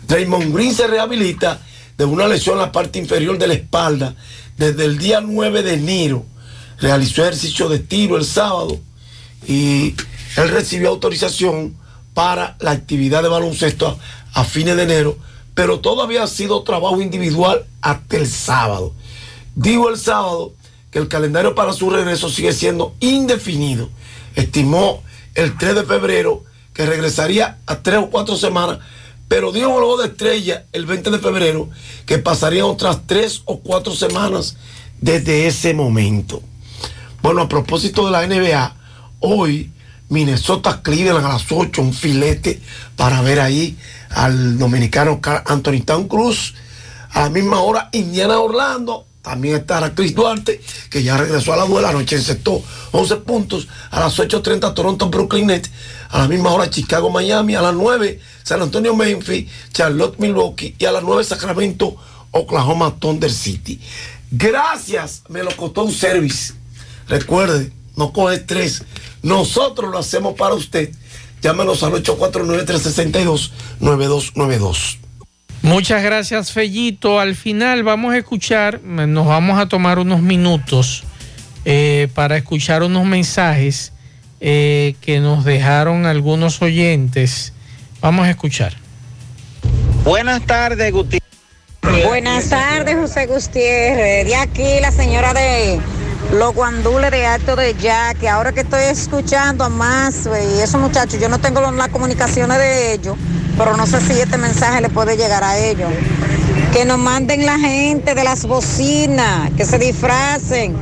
Draymond 0.07 0.53
Green 0.53 0.73
se 0.73 0.87
rehabilita 0.87 1.61
de 1.97 2.05
una 2.05 2.27
lesión 2.27 2.55
en 2.55 2.61
la 2.61 2.71
parte 2.71 2.99
inferior 2.99 3.37
de 3.37 3.47
la 3.47 3.53
espalda 3.53 4.15
desde 4.57 4.85
el 4.85 4.97
día 4.97 5.21
9 5.21 5.63
de 5.63 5.73
enero. 5.75 6.25
Realizó 6.79 7.21
ejercicio 7.21 7.69
de 7.69 7.79
tiro 7.79 8.17
el 8.17 8.25
sábado 8.25 8.79
y 9.47 9.95
él 10.37 10.49
recibió 10.49 10.89
autorización 10.89 11.75
para 12.13 12.57
la 12.59 12.71
actividad 12.71 13.23
de 13.23 13.29
baloncesto 13.29 13.87
a, 14.33 14.41
a 14.41 14.43
fines 14.43 14.75
de 14.75 14.83
enero, 14.83 15.17
pero 15.53 15.79
todo 15.79 16.01
había 16.01 16.25
sido 16.27 16.63
trabajo 16.63 17.01
individual 17.01 17.65
hasta 17.81 18.17
el 18.17 18.27
sábado. 18.27 18.93
Digo 19.55 19.89
el 19.89 19.97
sábado 19.97 20.53
que 20.91 20.99
el 20.99 21.07
calendario 21.07 21.55
para 21.55 21.73
su 21.73 21.89
regreso 21.89 22.29
sigue 22.29 22.53
siendo 22.53 22.95
indefinido. 22.99 23.89
Estimó 24.35 25.03
el 25.35 25.57
3 25.57 25.75
de 25.75 25.83
febrero 25.83 26.43
que 26.73 26.85
regresaría 26.85 27.57
a 27.65 27.77
tres 27.77 27.99
o 27.99 28.09
cuatro 28.09 28.35
semanas, 28.35 28.79
pero 29.27 29.51
dijo 29.51 29.79
luego 29.79 29.97
de 29.97 30.07
estrella 30.07 30.65
el 30.71 30.85
20 30.85 31.11
de 31.11 31.19
febrero 31.19 31.69
que 32.05 32.17
pasaría 32.17 32.65
otras 32.65 33.01
tres 33.05 33.41
o 33.45 33.59
cuatro 33.59 33.93
semanas 33.93 34.57
desde 34.99 35.47
ese 35.47 35.73
momento. 35.73 36.41
Bueno, 37.21 37.41
a 37.41 37.49
propósito 37.49 38.05
de 38.05 38.11
la 38.11 38.25
NBA, 38.25 38.75
hoy 39.19 39.71
Minnesota 40.09 40.81
Cleveland 40.81 41.25
a 41.25 41.29
las 41.33 41.45
8, 41.49 41.81
un 41.81 41.93
filete 41.93 42.61
para 42.95 43.21
ver 43.21 43.39
ahí 43.39 43.77
al 44.09 44.57
dominicano 44.57 45.19
Anthony 45.45 45.81
Town 45.85 46.07
Cruz. 46.07 46.55
A 47.11 47.21
la 47.21 47.29
misma 47.29 47.61
hora, 47.61 47.89
Indiana 47.91 48.39
Orlando. 48.39 49.05
También 49.21 49.57
estará 49.57 49.93
Chris 49.93 50.15
Duarte, 50.15 50.59
que 50.89 51.03
ya 51.03 51.15
regresó 51.15 51.53
a 51.53 51.57
la 51.57 51.65
duela 51.65 51.89
anoche, 51.89 52.15
encestó 52.15 52.63
11 52.91 53.17
puntos. 53.17 53.67
A 53.91 53.99
las 53.99 54.17
8.30 54.17 54.73
Toronto 54.73 55.09
Brooklyn 55.09 55.47
Nets. 55.47 55.69
A 56.09 56.19
la 56.19 56.27
misma 56.27 56.51
hora 56.51 56.69
Chicago 56.69 57.11
Miami. 57.11 57.55
A 57.55 57.61
las 57.61 57.75
9 57.75 58.19
San 58.43 58.61
Antonio 58.61 58.95
Memphis, 58.95 59.49
Charlotte 59.71 60.17
Milwaukee. 60.17 60.75
Y 60.79 60.85
a 60.85 60.91
las 60.91 61.03
9 61.03 61.23
Sacramento 61.23 61.95
Oklahoma 62.31 62.95
Thunder 62.99 63.31
City. 63.31 63.79
Gracias, 64.31 65.21
me 65.27 65.43
lo 65.43 65.55
costó 65.55 65.83
un 65.83 65.91
service. 65.91 66.53
Recuerde, 67.07 67.71
no 67.97 68.13
coge 68.13 68.35
estrés. 68.35 68.83
Nosotros 69.21 69.91
lo 69.91 69.97
hacemos 69.99 70.35
para 70.35 70.55
usted. 70.55 70.91
Llámenos 71.41 71.83
al 71.83 71.91
849-362-9292. 72.03 75.00
Muchas 75.61 76.01
gracias, 76.01 76.51
Fellito. 76.51 77.19
Al 77.19 77.35
final 77.35 77.83
vamos 77.83 78.13
a 78.13 78.17
escuchar, 78.17 78.81
nos 78.81 79.27
vamos 79.27 79.59
a 79.59 79.67
tomar 79.67 79.99
unos 79.99 80.21
minutos 80.21 81.03
eh, 81.65 82.07
para 82.15 82.37
escuchar 82.37 82.81
unos 82.81 83.05
mensajes 83.05 83.93
eh, 84.39 84.95
que 85.01 85.19
nos 85.19 85.45
dejaron 85.45 86.07
algunos 86.07 86.61
oyentes. 86.61 87.53
Vamos 88.01 88.25
a 88.25 88.31
escuchar. 88.31 88.73
Buenas 90.03 90.41
tardes, 90.47 90.91
Gutiérrez. 90.91 91.21
Buenas 92.05 92.49
tardes, 92.49 92.95
José 92.95 93.27
Gutiérrez. 93.27 94.25
De 94.25 94.35
aquí 94.35 94.79
la 94.81 94.91
señora 94.91 95.33
de 95.35 95.79
los 96.29 96.53
guandules 96.53 97.11
de 97.11 97.25
Alto 97.25 97.55
de 97.55 97.73
Ya, 97.75 98.13
que 98.13 98.29
ahora 98.29 98.51
que 98.53 98.61
estoy 98.61 98.83
escuchando 98.83 99.63
a 99.63 99.69
más 99.69 100.27
y 100.27 100.61
esos 100.61 100.79
muchachos, 100.79 101.19
yo 101.19 101.27
no 101.27 101.39
tengo 101.39 101.59
las 101.71 101.89
comunicaciones 101.89 102.57
de 102.57 102.93
ellos, 102.93 103.17
pero 103.57 103.75
no 103.75 103.85
sé 103.85 103.99
si 104.01 104.13
este 104.13 104.37
mensaje 104.37 104.81
le 104.81 104.89
puede 104.89 105.17
llegar 105.17 105.43
a 105.43 105.57
ellos. 105.57 105.89
Que 106.71 106.85
nos 106.85 106.97
manden 106.97 107.45
la 107.45 107.59
gente 107.59 108.15
de 108.15 108.23
las 108.23 108.45
bocinas, 108.45 109.51
que 109.57 109.65
se 109.65 109.77
disfracen. 109.77 110.75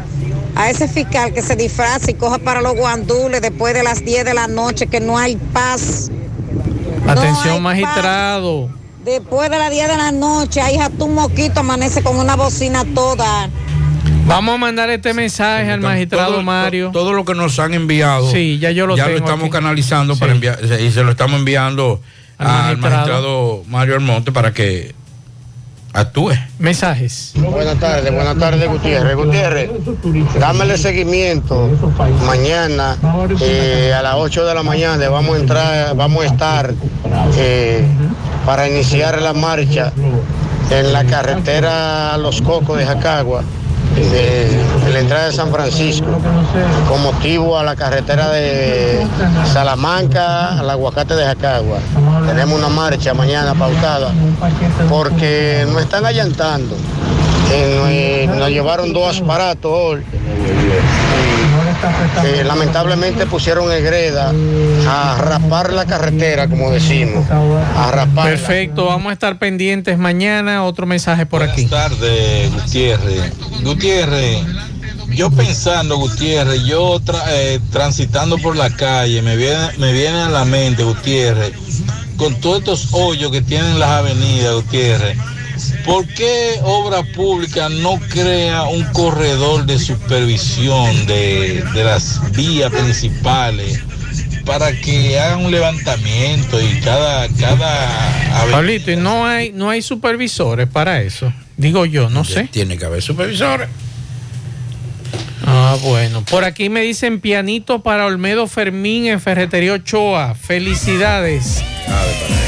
A 0.55 0.69
ese 0.69 0.87
fiscal 0.87 1.33
que 1.33 1.41
se 1.41 1.55
disfrace 1.55 2.11
y 2.11 2.13
coja 2.15 2.37
para 2.37 2.61
los 2.61 2.75
guandules 2.75 3.41
después 3.41 3.73
de 3.73 3.81
las 3.81 4.03
10 4.03 4.25
de 4.25 4.33
la 4.33 4.47
noche, 4.47 4.87
que 4.87 4.99
no 4.99 5.17
hay 5.17 5.35
paz. 5.35 6.11
Atención, 7.07 7.55
hay 7.55 7.59
magistrado. 7.61 8.67
paz. 8.67 8.75
Después 9.05 9.49
de 9.49 9.57
las 9.57 9.71
10 9.71 9.87
de 9.87 9.97
la 9.97 10.11
noche, 10.11 10.61
ahí 10.61 10.77
tu 10.97 11.07
moquito 11.07 11.61
amanece 11.61 12.03
con 12.03 12.17
una 12.17 12.35
bocina 12.35 12.83
toda. 12.93 13.49
Vamos 14.30 14.56
a 14.56 14.57
mandar 14.60 14.89
este 14.91 15.14
mensaje 15.15 15.72
al 15.72 15.81
magistrado 15.81 16.34
todo, 16.34 16.43
Mario. 16.43 16.91
Todo, 16.91 17.03
todo 17.06 17.14
lo 17.14 17.26
que 17.26 17.34
nos 17.34 17.57
han 17.60 17.73
enviado. 17.73 18.30
Sí, 18.31 18.60
ya 18.60 18.69
yo 18.69 18.85
lo 18.85 18.95
ya 18.95 19.06
tengo 19.06 19.18
lo 19.18 19.26
estamos 19.26 19.43
aquí. 19.45 19.51
canalizando 19.51 20.15
para 20.18 20.34
enviar 20.34 20.60
y 20.80 20.91
se 20.91 21.03
lo 21.03 21.10
estamos 21.11 21.39
enviando 21.39 21.99
Al 22.38 22.47
al, 22.47 22.77
magistrado. 22.77 22.91
magistrado 22.91 23.64
Mario 23.68 23.95
Almonte 23.95 24.31
para 24.31 24.53
que 24.53 24.93
actúe. 25.93 26.34
Mensajes. 26.60 27.34
Buenas 27.38 27.80
tardes, 27.80 28.14
buenas 28.14 28.38
tardes 28.38 28.69
Gutiérrez. 28.69 29.15
Gutiérrez, 29.15 29.72
dámele 30.39 30.77
seguimiento 30.77 31.68
mañana 32.27 32.97
eh, 33.41 33.91
a 33.97 34.03
las 34.03 34.14
8 34.15 34.45
de 34.45 34.53
la 34.53 34.61
mañana. 34.61 35.10
Vamos 35.10 35.35
a 35.38 35.39
entrar, 35.39 35.95
vamos 35.95 36.23
a 36.23 36.27
estar 36.27 36.72
eh, 37.35 37.84
para 38.45 38.69
iniciar 38.69 39.19
la 39.23 39.34
marcha 39.34 39.91
en 40.69 40.93
la 40.93 41.03
carretera 41.06 42.15
Los 42.19 42.43
Cocos 42.43 42.77
de 42.77 42.85
Jacagua, 42.85 43.43
de, 43.95 44.49
de 44.85 44.93
la 44.93 44.99
entrada 44.99 45.25
de 45.27 45.33
San 45.33 45.51
Francisco, 45.51 46.07
con 46.87 47.01
motivo 47.01 47.57
a 47.57 47.63
la 47.63 47.75
carretera 47.75 48.29
de 48.29 49.05
Salamanca 49.51 50.59
al 50.59 50.69
aguacate 50.69 51.15
de 51.15 51.25
Jacagua. 51.25 51.79
Tenemos 52.27 52.57
una 52.57 52.69
marcha 52.69 53.13
mañana 53.13 53.53
pautada 53.53 54.11
porque 54.89 55.65
nos 55.71 55.81
están 55.81 56.05
allantando. 56.05 56.75
Eh, 57.51 58.25
nos, 58.27 58.37
nos 58.37 58.49
llevaron 58.49 58.93
dos 58.93 59.21
aparatos 59.21 59.71
hoy. 59.73 60.03
Que 62.22 62.43
lamentablemente 62.43 63.26
pusieron 63.26 63.72
en 63.72 63.84
greda 63.84 64.34
a 64.88 65.18
rapar 65.18 65.72
la 65.73 65.85
carretera, 65.85 66.47
como 66.47 66.72
decimos. 66.72 67.26
A 67.30 67.91
rapar. 67.91 68.26
Perfecto, 68.30 68.85
vamos 68.85 69.10
a 69.10 69.14
estar 69.14 69.38
pendientes 69.39 69.97
mañana. 69.97 70.64
Otro 70.65 70.85
mensaje 70.85 71.26
por 71.26 71.43
aquí. 71.43 71.65
Buenas 71.65 71.89
tardes, 71.91 72.53
Gutiérrez. 72.53 73.34
Gutiérrez, 73.64 74.39
yo 75.10 75.31
pensando, 75.31 75.97
Gutiérrez, 75.97 76.64
yo 76.64 76.99
tra- 76.99 77.23
eh, 77.30 77.60
transitando 77.72 78.38
por 78.38 78.56
la 78.56 78.69
calle, 78.69 79.22
me 79.22 79.35
viene, 79.35 79.69
me 79.77 79.91
viene 79.93 80.22
a 80.22 80.30
la 80.30 80.45
mente, 80.45 80.84
Gutiérrez, 80.84 81.53
con 82.18 82.35
todos 82.35 82.60
estos 82.60 82.88
hoyos 82.91 83.31
que 83.31 83.41
tienen 83.41 83.80
las 83.80 83.89
avenidas, 83.89 84.53
Gutiérrez. 84.56 85.18
¿Por 85.86 86.06
qué 86.07 86.60
Obra 86.64 87.03
Pública 87.03 87.69
no 87.69 87.99
crea 88.10 88.64
un 88.64 88.84
corredor 88.94 89.65
de 89.65 89.80
supervisión 89.80 91.06
de, 91.06 91.64
de 91.73 91.84
las 91.84 92.31
vías 92.31 92.72
principales 92.72 93.80
para 94.45 94.72
que 94.72 95.19
hagan 95.19 95.45
un 95.45 95.52
levantamiento 95.52 96.60
y 96.60 96.80
cada, 96.80 97.27
cada 97.30 98.49
Pablito, 98.52 98.91
y 98.91 98.95
no 98.95 99.26
hay, 99.26 99.52
no 99.52 99.69
hay 99.69 99.81
supervisores 99.81 100.68
para 100.68 101.02
eso. 101.02 101.31
Digo 101.57 101.86
yo, 101.86 102.10
no 102.10 102.23
sé. 102.23 102.45
Tiene 102.52 102.77
que 102.77 102.86
haber 102.86 103.02
supervisores. 103.02 103.69
Ah, 105.45 105.77
bueno. 105.81 106.23
Por 106.29 106.43
aquí 106.43 106.69
me 106.69 106.81
dicen 106.81 107.19
pianito 107.19 107.81
para 107.81 108.05
Olmedo 108.05 108.47
Fermín 108.47 109.07
en 109.07 109.19
Ferretería 109.21 109.73
Ochoa. 109.73 110.35
Felicidades. 110.35 111.63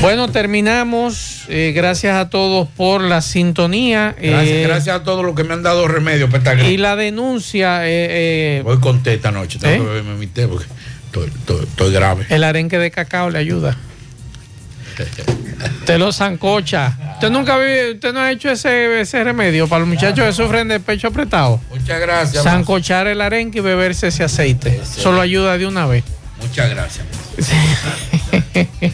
Bueno, 0.02 0.30
terminamos. 0.30 1.44
Eh, 1.48 1.74
gracias 1.76 2.16
a 2.16 2.30
todos 2.30 2.68
por 2.70 3.02
la 3.02 3.22
sintonía. 3.22 4.16
Gracias, 4.20 4.48
Eh, 4.58 4.64
gracias 4.64 4.96
a 4.96 5.04
todos 5.04 5.24
los 5.26 5.36
que 5.36 5.44
me 5.44 5.54
han 5.54 5.64
dado 5.64 5.88
remedio 5.88 6.28
Y 6.70 6.78
la 6.78 6.96
denuncia, 6.96 7.88
eh, 7.88 8.08
eh, 8.60 8.62
Voy 8.64 8.80
con 8.80 9.02
té 9.04 9.14
esta 9.16 9.32
noche, 9.32 9.60
tengo 9.60 9.84
que 9.86 9.90
beberme 9.90 10.16
mi 10.16 10.28
té 10.28 10.48
porque 10.48 10.66
estoy, 11.06 11.28
estoy- 11.28 11.64
estoy 11.66 11.92
grave. 11.94 12.26
el 12.30 12.44
arenque 12.44 12.78
de 12.78 12.92
cacao 12.92 13.30
le 13.30 13.40
ayuda. 13.40 13.78
Te 15.86 15.98
lo 15.98 16.12
zancocha. 16.12 16.98
¿Usted 17.14 17.30
nunca 17.30 17.58
vi- 17.58 17.92
usted 17.94 18.14
no 18.14 18.20
ha 18.20 18.32
hecho 18.32 18.50
ese, 18.50 19.02
ese 19.02 19.24
remedio 19.24 19.68
para 19.68 19.80
los 19.82 19.88
muchachos 19.90 20.26
que 20.26 20.34
sufren 20.34 20.68
de 20.68 20.80
pecho 20.80 21.08
apretado? 21.08 21.60
Muchas 21.70 22.00
gracias. 22.00 22.44
Zancochar 22.44 23.08
el 23.08 23.22
arenque 23.22 23.60
y 23.60 23.62
beberse 23.62 24.08
ese 24.08 24.24
aceite. 24.24 24.82
Solo 24.84 25.22
ayuda 25.22 25.58
de 25.58 25.68
una 25.68 25.86
vez. 25.86 26.04
Muchas 26.42 26.70
gracias. 26.70 27.06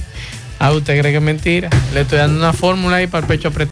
Ah, 0.60 0.72
¿usted 0.72 1.00
cree 1.00 1.12
que 1.12 1.18
es 1.18 1.24
mentira? 1.24 1.70
Le 1.94 2.02
estoy 2.02 2.18
dando 2.18 2.40
una 2.40 2.52
fórmula 2.52 2.96
ahí 2.96 3.06
para 3.06 3.22
el 3.22 3.28
pecho 3.28 3.50
apretado. 3.50 3.66